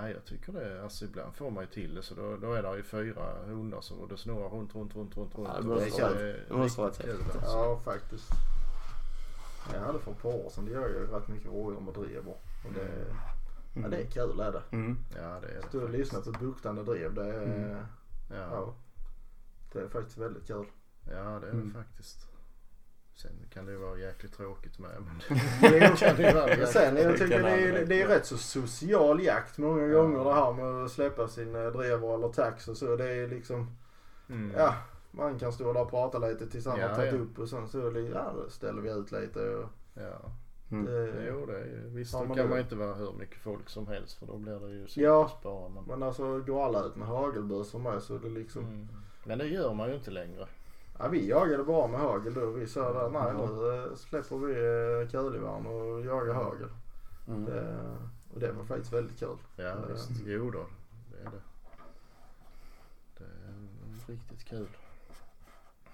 nej 0.00 0.12
jag 0.12 0.24
tycker 0.24 0.52
det. 0.52 0.82
Alltså 0.82 1.04
ibland 1.04 1.34
får 1.34 1.50
man 1.50 1.64
ju 1.64 1.70
till 1.70 1.94
det 1.94 2.02
så 2.02 2.14
då, 2.14 2.36
då 2.36 2.52
är 2.54 2.62
det 2.62 2.76
ju 2.76 2.82
fyra 2.82 3.22
hundar 3.46 3.80
så 3.80 3.94
och 3.96 4.08
det 4.08 4.16
snurrar 4.16 4.48
runt, 4.48 4.74
runt, 4.74 4.96
runt, 4.96 5.16
runt, 5.16 5.34
runt. 5.34 5.48
Ja, 5.54 5.60
det 5.60 5.68
vara- 5.68 5.80
är 6.20 6.44
det 6.48 6.54
måste 6.54 6.80
vara 6.80 6.90
kul, 6.92 7.22
alltså. 7.34 7.40
Ja, 7.56 7.80
faktiskt. 7.84 8.28
Jag 9.72 9.80
hade 9.80 9.98
för 9.98 10.10
ett 10.12 10.22
par 10.22 10.34
år 10.34 10.50
sedan. 10.50 10.64
Det 10.64 10.70
gör 10.70 10.88
ju 10.88 11.06
rätt 11.06 11.28
mycket 11.28 11.50
rådjur 11.52 11.80
med 11.80 11.94
drever. 11.94 12.32
Och 12.64 12.72
det, 12.74 13.04
ja, 13.82 13.88
det 13.88 13.96
är 13.96 14.06
kul 14.06 14.40
är 14.40 14.52
det. 14.52 14.62
Mm. 14.70 14.98
Ja 15.16 15.40
det 15.40 15.48
är 15.48 15.60
det. 15.62 15.68
Stå 15.68 15.82
och 15.82 15.90
lyssna 15.90 16.20
på 16.20 16.30
ett 16.30 16.40
buktande 16.40 16.82
drev. 16.84 17.14
Det 17.14 17.24
är, 17.34 17.42
Mm. 17.42 17.76
Ja, 18.30 18.36
ja, 18.50 18.74
det 19.72 19.80
är 19.80 19.88
faktiskt 19.88 20.18
väldigt 20.18 20.46
kul. 20.46 20.66
ja 21.10 21.38
det 21.40 21.46
är 21.46 21.50
Mm. 21.52 21.68
det 21.68 21.74
faktiskt. 21.74 22.28
Sen 23.22 23.30
kan 23.52 23.66
det 23.66 23.72
ju 23.72 23.78
vara 23.78 23.98
jäkligt 23.98 24.32
tråkigt 24.36 24.78
med 24.78 24.90
men 24.98 25.38
Det 25.72 25.96
kan 25.98 26.16
det 26.16 26.34
vara. 26.34 26.66
Sen 26.66 26.96
jag 26.96 27.18
tycker 27.18 27.42
det 27.42 27.50
är, 27.50 27.86
det 27.86 28.02
är 28.02 28.08
rätt 28.08 28.26
så 28.26 28.36
social 28.36 29.24
jakt 29.24 29.58
många 29.58 29.82
Ja. 29.86 30.02
gånger 30.02 30.24
det 30.24 30.34
här 30.34 30.52
med 30.52 30.84
att 30.84 30.90
släppa 30.90 31.28
sin 31.28 31.56
eh, 31.56 31.66
drever 31.66 32.14
eller 32.14 32.28
tax 32.28 32.68
och 32.68 32.76
så. 32.76 32.96
Det 32.96 33.12
är 33.12 33.28
liksom, 33.28 33.70
Mm. 34.28 34.52
ja 34.56 34.74
man 35.10 35.38
kan 35.38 35.52
stå 35.52 35.72
där 35.72 35.82
och 35.82 35.90
prata 35.90 36.18
lite 36.18 36.46
tills 36.46 36.66
han 36.66 36.80
Ja, 36.80 36.88
har 36.88 36.94
tagit 36.94 37.12
ja. 37.14 37.18
upp 37.20 37.38
och 37.38 37.48
sen 37.48 37.68
så 37.68 37.92
ja, 38.14 38.34
ställer 38.48 38.82
vi 38.82 38.90
ut 38.90 39.12
lite. 39.12 39.40
Och, 39.56 39.68
Ja. 39.94 40.32
Mm. 40.70 40.84
det, 40.86 41.26
Jo 41.28 41.46
det 41.46 41.58
är 41.60 41.64
ju, 41.64 41.88
visst 41.88 42.12
Ja, 42.12 42.24
då 42.28 42.34
kan 42.34 42.48
man 42.48 42.58
ju 42.58 42.62
inte 42.62 42.76
vara 42.76 42.94
hur 42.94 43.12
mycket 43.12 43.38
folk 43.42 43.68
som 43.68 43.86
helst 43.86 44.18
för 44.18 44.26
då 44.26 44.36
blir 44.38 44.60
det 44.60 44.68
ju 44.74 44.86
Ja. 44.94 45.40
bara. 45.42 45.68
Men, 45.68 45.84
men 45.84 46.02
alltså 46.02 46.38
går 46.40 46.64
alla 46.64 46.84
ut 46.84 46.96
med 46.96 47.08
hagelbössor 47.08 47.78
med 47.78 48.02
så 48.02 48.14
är 48.14 48.18
det 48.18 48.28
liksom, 48.28 48.64
mm. 48.64 48.88
men 49.24 49.38
det 49.38 49.46
gör 49.46 49.74
man 49.74 49.88
ju 49.88 49.94
inte 49.94 50.10
längre. 50.10 50.46
Ja 51.02 51.08
vi 51.08 51.28
jagade 51.28 51.64
bara 51.64 51.86
med 51.86 52.00
hagel 52.00 52.34
då. 52.34 52.50
Vi 52.50 52.66
sa 52.66 52.92
där, 52.92 53.10
nej 53.10 53.34
nu 53.34 53.74
eh, 53.90 53.94
släpper 53.96 54.36
vi 54.36 54.52
eh, 54.52 55.10
kulgevärn 55.10 55.66
och 55.66 56.00
jagar 56.04 56.34
hagel. 56.34 56.68
Mm. 57.28 57.44
Det, 57.44 57.86
och 58.34 58.40
det 58.40 58.52
var 58.52 58.64
faktiskt 58.64 58.92
väldigt 58.92 59.18
kul. 59.18 59.36
Ja 59.56 59.62
Ja. 59.64 59.74
visst, 59.92 60.10
jo 60.26 60.50
då. 60.50 60.66
Det 61.10 61.16
är 61.20 61.24
det. 61.30 61.42
Det 63.18 63.24
är 63.24 64.12
riktigt 64.12 64.44
kul. 64.44 64.68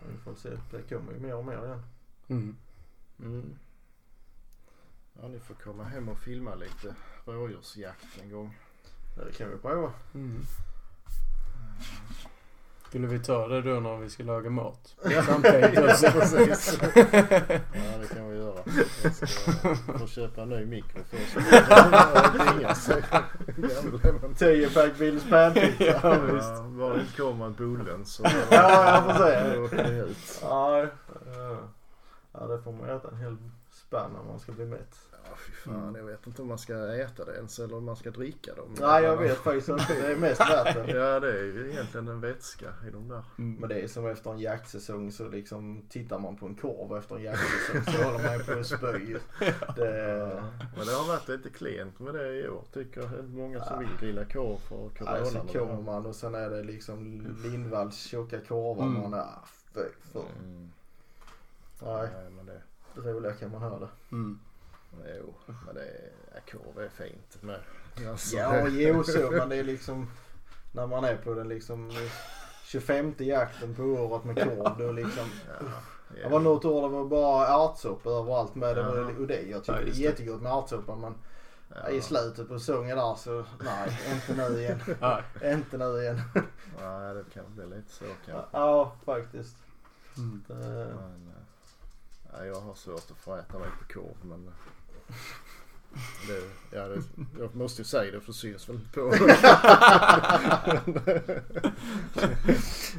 Vi 0.09 0.17
får 0.19 0.35
se, 0.35 0.49
det 0.71 0.83
kommer 0.83 1.13
ju 1.13 1.19
mer 1.21 1.35
och 1.35 1.45
mer 1.45 1.65
igen. 1.65 1.83
Mm. 2.29 2.57
Mm. 3.21 3.59
Ja 5.23 5.29
ni 5.29 5.39
får 5.39 5.55
komma 5.55 5.85
hem 5.85 6.09
och 6.09 6.19
filma 6.19 6.55
lite 6.55 6.95
rådjursjakt 7.25 8.07
en 8.23 8.31
gång. 8.31 8.59
Det 9.17 9.33
kan 9.33 9.51
vi 9.51 9.57
prova. 9.57 9.93
Mm. 10.15 10.41
Skulle 12.89 13.07
vi 13.07 13.19
ta 13.19 13.49
det 13.49 13.63
då 13.63 13.81
när 13.81 13.97
vi 13.97 14.11
ska 14.11 14.23
laga 14.23 14.51
mat? 14.51 14.95
Ja. 15.11 15.23
Samtidigt 15.23 15.75
ja, 15.75 15.83
precis. 16.13 16.79
Ja 16.95 17.99
det 18.01 18.15
kan 18.15 18.31
vi 18.31 18.37
göra. 18.37 18.55
Jag 19.03 19.15
ska 19.15 19.99
få 19.99 20.07
köpa 20.07 20.43
en 20.43 20.49
ny 20.49 20.65
mikro 20.67 21.01
först. 21.11 21.37
10 24.39 24.71
pack 24.71 24.99
Billys 24.99 25.25
panpizza. 25.31 25.85
Ja, 26.03 26.19
visst. 26.21 26.49
Ja, 26.49 26.63
bara 26.63 26.95
det 26.95 27.17
kommer 27.17 27.47
en 27.47 27.55
bullen 27.55 28.05
så 28.05 28.23
Ja, 28.51 29.05
jag 29.05 29.71
får 29.71 29.77
vi 29.91 29.99
ut. 29.99 30.39
Ja, 30.43 30.87
det 32.47 32.63
får 32.63 32.73
man 32.73 32.91
äta 32.91 33.09
en 33.09 33.17
hel 33.17 33.37
spänn 33.71 34.17
om 34.21 34.27
man 34.27 34.39
ska 34.41 34.53
bli 34.53 34.65
mätt. 34.65 34.99
Ja 35.31 35.37
fy 35.37 35.53
fan 35.53 35.95
jag 35.95 36.05
vet 36.05 36.27
inte 36.27 36.43
om 36.43 36.49
man 36.49 36.59
ska 36.59 36.95
äta 36.95 37.25
det 37.25 37.37
ens 37.37 37.59
eller 37.59 37.77
om 37.77 37.85
man 37.85 37.97
ska 37.97 38.11
dricka 38.11 38.55
dem. 38.55 38.75
Nej, 38.81 39.03
jag 39.05 39.17
vet 39.17 39.37
faktiskt 39.37 39.69
inte. 39.69 39.95
Det 39.95 40.13
är 40.13 40.17
mest 40.17 40.41
vatten. 40.41 40.89
Ja 40.89 41.21
det 41.21 41.39
är 41.39 41.45
ju 41.45 41.71
egentligen 41.71 42.09
en 42.09 42.21
vätska 42.21 42.67
i 42.89 42.91
de 42.91 43.09
där. 43.09 43.23
Men 43.37 43.69
det 43.69 43.81
är 43.81 43.89
som 43.89 44.07
efter 44.07 44.31
en 44.31 44.39
jaktsäsong 44.39 45.13
så 45.13 45.29
liksom 45.29 45.83
tittar 45.89 46.19
man 46.19 46.37
på 46.37 46.47
en 46.47 46.55
korv 46.55 46.99
efter 46.99 47.17
en 47.17 47.23
jaktsäsong 47.23 47.95
så 47.95 48.03
håller 48.03 48.29
man 48.29 48.47
på 48.47 48.53
att 48.61 48.67
spy. 48.67 49.17
Det, 49.77 50.43
Men 50.77 50.87
det 50.87 50.93
har 50.93 51.09
varit 51.09 51.29
lite 51.29 51.51
klent 51.51 52.01
med 52.01 52.15
det 52.15 52.35
i 52.35 52.49
år 52.49 52.65
tycker 52.73 53.01
jag. 53.01 53.11
Det 53.11 53.23
Många 53.23 53.65
som 53.65 53.79
vill 53.79 53.89
grilla 54.01 54.25
korv 54.25 54.59
för 54.59 54.89
corona. 54.99 55.11
alltså 55.11 55.39
men- 55.39 55.47
kommer 55.47 55.83
man 55.83 56.07
och 56.07 56.17
sen 56.17 56.35
är 56.35 56.51
det 56.51 56.63
liksom 56.63 57.21
Lindvalls 57.45 57.97
tjocka 58.03 58.41
korvar. 58.41 58.87
Mm. 58.87 59.03
Man 59.03 59.15
är, 59.15 59.19
ah, 59.19 59.45
fy, 59.75 59.81
fy. 60.13 60.19
Mm. 60.19 60.71
Nej, 61.83 62.09
Nej 62.15 62.31
men 62.37 62.47
det. 62.47 62.61
roliga 63.11 63.33
kan 63.33 63.51
man 63.51 63.63
höra 63.63 63.79
det. 63.79 63.89
Mm. 64.13 64.39
Jo, 65.19 65.35
men 65.67 65.75
det 65.75 65.81
är, 65.81 66.11
ja, 66.35 66.41
korv 66.53 66.85
är 66.85 66.89
fint 66.89 67.43
med. 67.43 67.61
Alltså, 68.11 68.37
Ja, 68.37 68.69
jo 68.69 69.05
så 69.05 69.31
men 69.31 69.49
det 69.49 69.57
är 69.57 69.65
liksom 69.65 70.11
när 70.73 70.87
man 70.87 71.05
är 71.05 71.17
på 71.17 71.35
den 71.35 71.49
liksom 71.49 71.93
25 72.65 73.15
jakten 73.19 73.75
på 73.75 73.83
året 73.83 74.25
med 74.25 74.37
korv 74.37 74.79
då 74.79 74.93
liksom. 74.93 75.31
Ja, 75.61 75.67
Det 76.23 76.29
var 76.29 76.41
något 76.41 76.65
år 76.65 76.83
det 76.83 76.89
var 76.89 77.05
bara 77.05 77.47
ärtsoppa 77.47 78.11
överallt 78.11 78.55
med 78.55 78.77
det. 78.77 78.81
Ja. 78.81 79.21
Och 79.21 79.27
det, 79.27 79.43
jag 79.43 79.65
tycker 79.65 79.79
Ja, 79.79 79.85
det 79.85 79.91
är 79.91 79.95
jättegott 79.95 80.43
med 80.43 80.53
ärtsoppa 80.53 80.97
men 80.97 81.15
ja. 81.75 81.89
i 81.89 82.01
slutet 82.01 82.49
på 82.49 82.59
säsongen 82.59 82.97
där 82.97 83.15
så 83.15 83.45
nej, 83.61 83.99
inte 84.15 84.35
nu 84.35 84.61
igen. 84.61 84.81
Nej. 85.01 85.53
inte 85.55 85.79
nu 85.79 86.03
igen. 86.03 86.21
Nej, 86.81 87.15
det 87.15 87.25
kan 87.35 87.55
bli 87.55 87.67
lite 87.67 87.93
så 87.93 88.05
kanske. 88.27 88.49
Ja, 88.53 88.93
faktiskt. 89.05 89.57
Mm. 90.17 90.45
Det, 90.49 90.55
Men, 90.55 91.33
ja, 92.33 92.45
jag 92.45 92.61
har 92.61 92.75
svårt 92.75 93.11
att 93.11 93.17
få 93.17 93.37
äta 93.37 93.59
mig 93.59 93.69
på 93.69 93.95
korv 93.95 94.17
men 94.23 94.51
det, 96.27 96.77
ja, 96.77 96.89
det, 96.89 97.03
jag 97.39 97.55
måste 97.55 97.83
ju 97.83 97.87
säga 97.87 98.13
det 98.13 98.21
för 98.21 98.27
det 98.27 98.39
syns 98.39 98.69
väl 98.69 98.81
på 98.95 99.13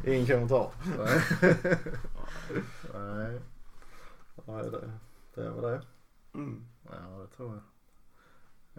ingen 0.05 0.27
kommentar. 0.27 0.71
Nej. 0.97 1.21
Nej, 2.93 3.39
Nej, 4.45 4.71
det, 4.71 4.91
det 5.35 5.49
var 5.49 5.71
det. 5.71 5.81
Mm. 6.33 6.65
ja 6.83 7.17
det 7.21 7.35
tror 7.35 7.53
jag. 7.53 7.63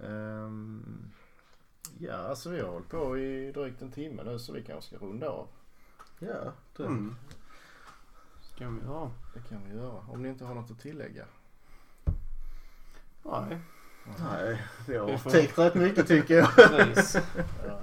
Ehm, 0.04 1.10
ja, 1.98 2.14
alltså 2.14 2.50
vi 2.50 2.60
har 2.60 2.68
hållit 2.68 2.88
på 2.88 3.18
i 3.18 3.52
drygt 3.52 3.82
en 3.82 3.92
timme 3.92 4.22
nu 4.24 4.38
så 4.38 4.52
vi 4.52 4.62
kanske 4.62 4.96
ska 4.96 5.06
runda 5.06 5.28
av. 5.28 5.48
Ja, 6.18 6.52
det. 6.76 6.84
Mm. 6.84 7.16
Ska 8.40 8.68
vi 8.68 8.86
ha? 8.86 9.10
Det 9.34 9.40
kan 9.48 9.64
vi 9.68 9.74
göra. 9.76 10.00
Om 10.08 10.22
ni 10.22 10.28
inte 10.28 10.44
har 10.44 10.54
något 10.54 10.70
att 10.70 10.80
tillägga. 10.80 11.24
Nej. 13.22 13.58
Nej, 14.18 14.62
vi 14.86 14.92
Vi 14.92 14.98
har 14.98 15.18
får- 15.18 15.30
täckt 15.30 15.58
rätt 15.58 15.74
mycket 15.74 16.08
tycker 16.08 16.34
jag. 16.34 16.54
Precis. 16.54 17.22
Ja, 17.66 17.80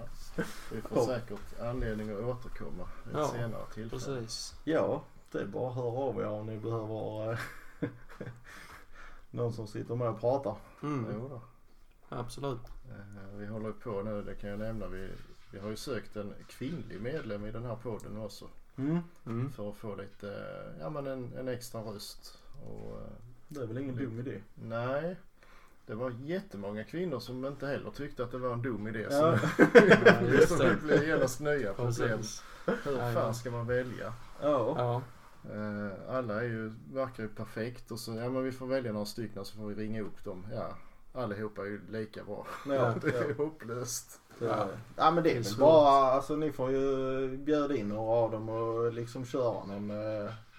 vi 0.71 0.81
får 0.81 1.05
säkert 1.05 1.59
anledning 1.61 2.09
att 2.11 2.19
återkomma 2.23 2.87
vid 3.05 3.13
ett 3.15 3.19
Ja, 3.19 3.27
senare 3.27 3.65
tillfälle. 3.73 3.89
Precis. 4.19 4.55
Ja, 4.63 5.03
det 5.31 5.39
är 5.39 5.45
bara 5.45 5.69
att 5.69 5.75
höra 5.75 5.87
av 5.87 6.19
er 6.21 6.27
om 6.27 6.45
ni 6.45 6.57
behöver 6.57 7.31
eh, 7.31 7.37
någon 9.31 9.53
som 9.53 9.67
sitter 9.67 9.95
med 9.95 10.07
och 10.09 10.19
pratar. 10.19 10.55
Mm. 10.83 11.05
Jo 11.13 11.27
då. 11.29 11.41
Absolut. 12.17 12.61
Eh, 12.89 13.35
Vi 13.37 13.45
håller 13.45 13.71
på 13.71 14.01
nu, 14.03 14.21
det 14.23 14.35
kan 14.35 14.49
jag 14.49 14.59
nämna. 14.59 14.87
Vi, 14.87 15.09
vi 15.51 15.59
har 15.59 15.69
ju 15.69 15.75
sökt 15.75 16.15
en 16.15 16.33
kvinnlig 16.47 17.01
medlem 17.01 17.45
i 17.45 17.51
den 17.51 17.65
här 17.65 17.75
podden 17.75 18.17
också. 18.17 18.45
Mm. 18.75 18.99
Mm. 19.25 19.51
För 19.51 19.69
att 19.69 19.75
få 19.75 19.95
lite, 19.95 20.45
ja 20.79 20.89
men 20.89 21.07
en, 21.07 21.33
en 21.37 21.47
extra 21.47 21.81
röst. 21.81 22.37
Och, 22.65 22.91
eh, 23.01 23.07
Det 23.47 23.61
är 23.61 23.65
väl 23.67 23.77
ingen 23.77 23.95
dum 23.95 24.19
idé. 24.19 24.41
nej, 24.55 25.15
det 25.87 25.95
var 25.95 26.13
jättemånga 26.23 26.83
kvinnor 26.83 27.19
som 27.19 27.45
inte 27.45 27.67
heller 27.67 27.91
tyckte 27.91 28.23
att 28.23 28.31
det 28.31 28.37
var 28.37 28.53
en 28.53 28.61
dum 28.61 28.87
idé. 28.87 29.07
Ja. 29.11 29.37
Så 30.47 30.63
det. 30.63 30.77
blir 30.83 31.07
genast 31.07 31.39
nya 31.39 31.73
problem. 31.73 32.17
Precis. 32.17 32.43
Hur 32.83 32.97
Ja, 32.97 33.11
fan 33.13 33.35
ska 33.35 33.51
man 33.51 33.67
välja? 33.67 34.13
Ja. 34.41 34.75
Ja. 34.77 35.01
Eh, 35.53 36.15
alla 36.15 36.39
är 36.41 36.43
ju, 36.43 36.73
verkar 36.93 37.23
ju 37.23 37.29
perfekt 37.29 37.91
och 37.91 37.99
så, 37.99 38.11
ja 38.15 38.29
men 38.29 38.43
vi 38.43 38.51
får 38.51 38.67
välja 38.67 38.91
några 38.93 39.05
stycken 39.05 39.45
så 39.45 39.57
får 39.57 39.67
vi 39.67 39.75
ringa 39.75 40.01
upp 40.01 40.23
dem. 40.23 40.47
Ja, 40.53 40.77
allihopa 41.21 41.61
är 41.61 41.65
ju 41.65 41.81
lika 41.89 42.23
bra. 42.23 42.47
Ja, 42.69 42.93
Det 43.01 43.07
är 43.07 43.29
ja. 43.29 43.43
hopplöst. 43.43 44.19
Ja. 44.39 44.67
ja 44.95 45.11
men 45.11 45.23
det 45.23 45.29
är 45.29 45.33
Det 45.33 45.39
är 45.39 45.43
väl 45.43 45.59
bara, 45.59 46.11
alltså 46.11 46.35
ni 46.35 46.51
får 46.51 46.71
ju 46.71 47.37
bjuda 47.37 47.75
in 47.75 47.89
några 47.89 48.11
av 48.11 48.31
dem 48.31 48.49
och 48.49 48.93
liksom 48.93 49.25
köra 49.25 49.65
någon 49.65 49.91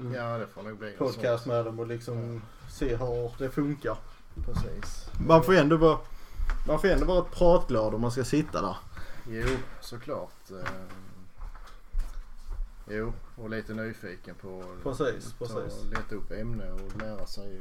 Mm. 0.01 0.15
Ja 0.15 0.39
det 0.39 0.47
får 0.47 0.63
nog 0.63 0.79
bli 0.79 0.93
en 0.93 0.99
podcast 0.99 1.47
med 1.47 1.65
dem 1.65 1.79
och 1.79 1.87
liksom 1.87 2.43
se 2.71 2.97
hur 2.97 3.33
det 3.39 3.51
funkar. 3.51 3.99
Precis. 4.47 5.11
Man 5.27 5.43
får 5.43 5.55
ändå 5.55 5.77
vara, 5.77 5.99
man 6.67 6.81
får 6.81 6.89
ändå 6.89 7.07
vara 7.07 7.19
ett 7.19 7.33
pratglad 7.33 7.95
om 7.95 8.01
man 8.01 8.11
ska 8.11 8.25
sitta 8.25 8.63
där. 8.63 8.77
Jo, 9.29 9.47
såklart. 9.81 10.51
Eh, 10.51 10.73
jo, 12.91 13.13
och 13.37 13.51
lite 13.51 13.75
nyfiken 13.75 14.35
på 14.35 14.63
Precis, 14.83 15.35
ta, 15.39 15.47
precis. 15.47 15.85
leta 15.85 16.15
upp 16.15 16.31
ämne 16.31 16.71
och 16.73 16.97
lära 17.03 17.27
sig 17.27 17.61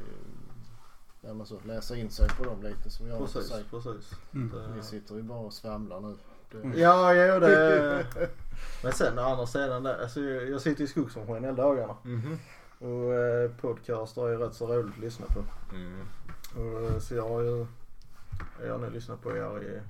ja, 1.20 1.44
så, 1.44 1.60
läsa 1.64 1.96
in 1.96 2.10
sig 2.10 2.28
på 2.28 2.44
dem 2.44 2.62
lite 2.62 2.90
som 2.90 3.08
jag 3.08 3.18
Precis, 3.18 3.48
säger. 3.48 3.64
precis. 3.70 4.10
Mm. 4.34 4.50
Det- 4.50 4.72
Vi 4.76 4.82
sitter 4.82 5.14
ju 5.14 5.22
bara 5.22 5.38
och 5.38 5.52
svamlar 5.52 6.00
nu. 6.00 6.16
Det, 6.52 6.58
Mm. 6.58 6.78
Ja, 6.78 7.14
jo 7.14 7.40
det... 7.40 8.06
Men 8.82 8.92
sen 8.92 9.18
å 9.18 9.22
andra 9.22 9.46
sidan, 9.46 9.82
där, 9.82 10.02
alltså, 10.02 10.20
jag 10.20 10.60
sitter 10.60 10.84
i 10.84 10.86
skogsmaskin 10.86 11.44
hela 11.44 11.52
dagarna. 11.56 11.96
Mhm. 12.02 12.38
Och 12.78 13.14
eh, 13.14 13.50
podcaster 13.60 14.26
är 14.28 14.32
ju 14.32 14.36
rätt 14.38 14.54
så 14.54 14.66
roligt 14.66 14.94
att 14.94 15.00
lyssna 15.00 15.26
på. 15.26 15.44
Mm. 15.74 16.00
Eh, 16.56 16.98
så 16.98 17.14
jag 17.14 17.28
har 17.28 17.40
ju, 17.42 17.66
jag 18.64 18.72
har 18.72 18.78
nu 18.78 18.90
lyssnat 18.90 19.22
på 19.22 19.30
er 19.36 19.62
i, 19.62 19.80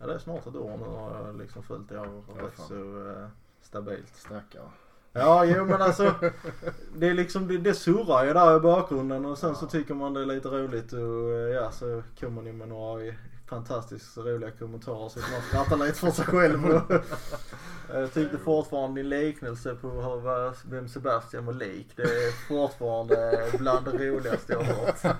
ja 0.00 0.06
det 0.06 0.14
är 0.14 0.18
snart 0.18 0.46
ett 0.46 0.56
år 0.56 0.76
nu 0.76 0.84
har 0.84 1.26
jag 1.26 1.38
liksom 1.38 1.62
följt 1.62 1.90
er 1.92 1.94
Ja, 1.96 2.44
rätt 2.46 2.58
så 2.68 3.08
eh, 3.10 3.26
stabilt. 3.62 4.16
Stackare. 4.16 4.68
Ja, 5.12 5.44
jo 5.44 5.64
men 5.64 5.82
alltså. 5.82 6.14
Det 6.96 7.08
är 7.08 7.14
liksom, 7.14 7.48
det, 7.48 7.58
det 7.58 7.74
surrar 7.74 8.24
ju 8.24 8.32
där 8.32 8.56
i 8.56 8.60
bakgrunden 8.60 9.24
och 9.24 9.38
sen 9.38 9.54
så 9.54 9.64
Ja. 9.64 9.68
tycker 9.68 9.94
man 9.94 10.14
det 10.14 10.20
är 10.20 10.26
lite 10.26 10.48
roligt 10.48 10.92
och 10.92 10.98
eh, 11.32 11.54
ja 11.54 11.70
så 11.70 12.02
kommer 12.20 12.42
ni 12.42 12.52
med 12.52 12.68
några 12.68 13.12
fantastiskt 13.48 14.16
roliga 14.18 14.50
kommentarer 14.50 15.08
så 15.08 15.18
man 15.18 15.42
skrattar 15.48 15.76
lite 15.86 15.98
för 15.98 16.10
sig 16.10 16.24
själv. 16.24 16.80
Jag 17.92 18.14
tyckte 18.14 18.38
fortfarande 18.38 19.00
din 19.02 19.08
liknelse 19.08 19.74
på 19.74 19.88
hur, 19.88 20.20
vad- 20.20 20.54
vem 20.70 20.88
Sebastian 20.88 21.46
var 21.46 21.52
lik. 21.52 21.88
Det 21.96 22.02
är 22.02 22.48
fortfarande 22.48 23.46
bland 23.58 23.84
det 23.84 23.92
roligaste 24.10 24.52
jag 24.52 24.58
har 24.58 24.64
hört. 24.86 25.16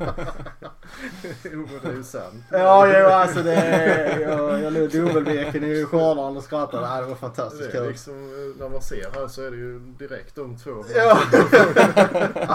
jo 1.53 1.69
det 1.83 1.89
är 1.89 1.93
ju 1.93 2.03
sant. 2.03 2.45
Ja, 2.51 2.99
jo 3.01 3.07
alltså 3.07 3.43
det 3.43 3.55
är, 3.55 4.21
jag, 4.21 4.63
jag 4.63 4.73
låg 4.73 4.91
dubbelveken 4.91 5.65
i 5.65 5.85
skördaren 5.85 6.37
och 6.37 6.43
skrattade. 6.45 7.01
Det 7.03 7.09
var 7.09 7.15
fantastiskt 7.17 7.73
kul. 7.73 7.89
liksom, 7.89 8.15
eh, 8.15 8.61
när 8.63 8.69
man 8.69 8.83
ser 8.83 9.11
här 9.15 9.29
så 9.29 9.43
är 9.43 9.51
det 9.51 9.57
ju 9.57 9.79
direkt 9.79 10.35
de 10.35 10.59
två. 10.59 10.85
Ja. 10.95 11.19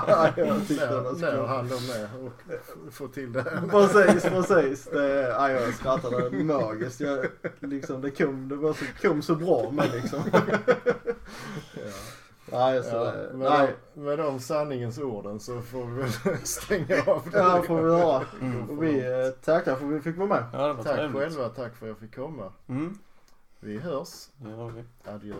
ja, 0.07 0.29
jag 0.35 0.67
tyckte 0.67 0.87
det 0.87 0.95
var 0.95 1.01
när, 1.03 1.09
så 1.13 1.17
när 1.25 1.31
kul. 1.31 1.45
han 1.45 1.67
de 1.67 1.87
med 1.87 2.07
och 2.87 2.93
få 2.93 3.07
till 3.07 3.33
det. 3.33 3.61
Precis, 3.71 4.23
precis. 4.23 4.83
Det, 4.91 5.21
ja, 5.21 5.49
jag 5.61 5.73
skrattade 5.73 6.43
magiskt. 6.43 6.99
Jag, 6.99 7.25
liksom, 7.59 8.01
det, 8.01 8.11
kom, 8.11 8.49
det 8.49 8.55
var 8.55 8.73
så, 8.73 8.85
kom 9.01 9.21
så 9.21 9.35
bra 9.35 9.71
med 9.71 9.91
liksom. 9.93 10.19
Ja. 10.33 11.81
Nej, 12.51 12.83
så 12.83 12.89
Ja, 12.95 13.13
med, 13.37 13.49
nej. 13.51 13.75
de, 13.93 13.99
med 14.01 14.17
de 14.19 14.39
sanningens 14.39 14.97
orden 14.97 15.39
så 15.39 15.61
får 15.61 15.85
vi 15.85 16.01
väl 16.01 16.37
stänga 16.43 17.01
av 17.07 17.29
det. 17.31 17.37
Ja, 17.37 17.63
får 17.67 17.81
vi 17.81 17.89
höra. 17.91 18.23
Mm. 18.41 18.69
Och 18.69 18.83
vi 18.83 18.99
eh, 18.99 19.29
tackar 19.43 19.75
för 19.75 19.85
att 19.85 19.91
vi 19.91 19.99
fick 20.01 20.17
vara 20.17 20.27
med. 20.29 20.43
Ja, 20.53 20.73
Tack 20.83 20.95
trevligt. 20.95 21.21
själva, 21.21 21.49
tack 21.49 21.75
för 21.75 21.85
att 21.85 21.89
jag 21.89 21.97
fick 21.97 22.15
komma. 22.15 22.51
Mm. 22.69 22.97
Vi 23.59 23.77
hörs. 23.77 24.27
Det 24.37 24.49
gör 24.49 24.69
vi. 24.69 24.83
Adjö. 25.11 25.35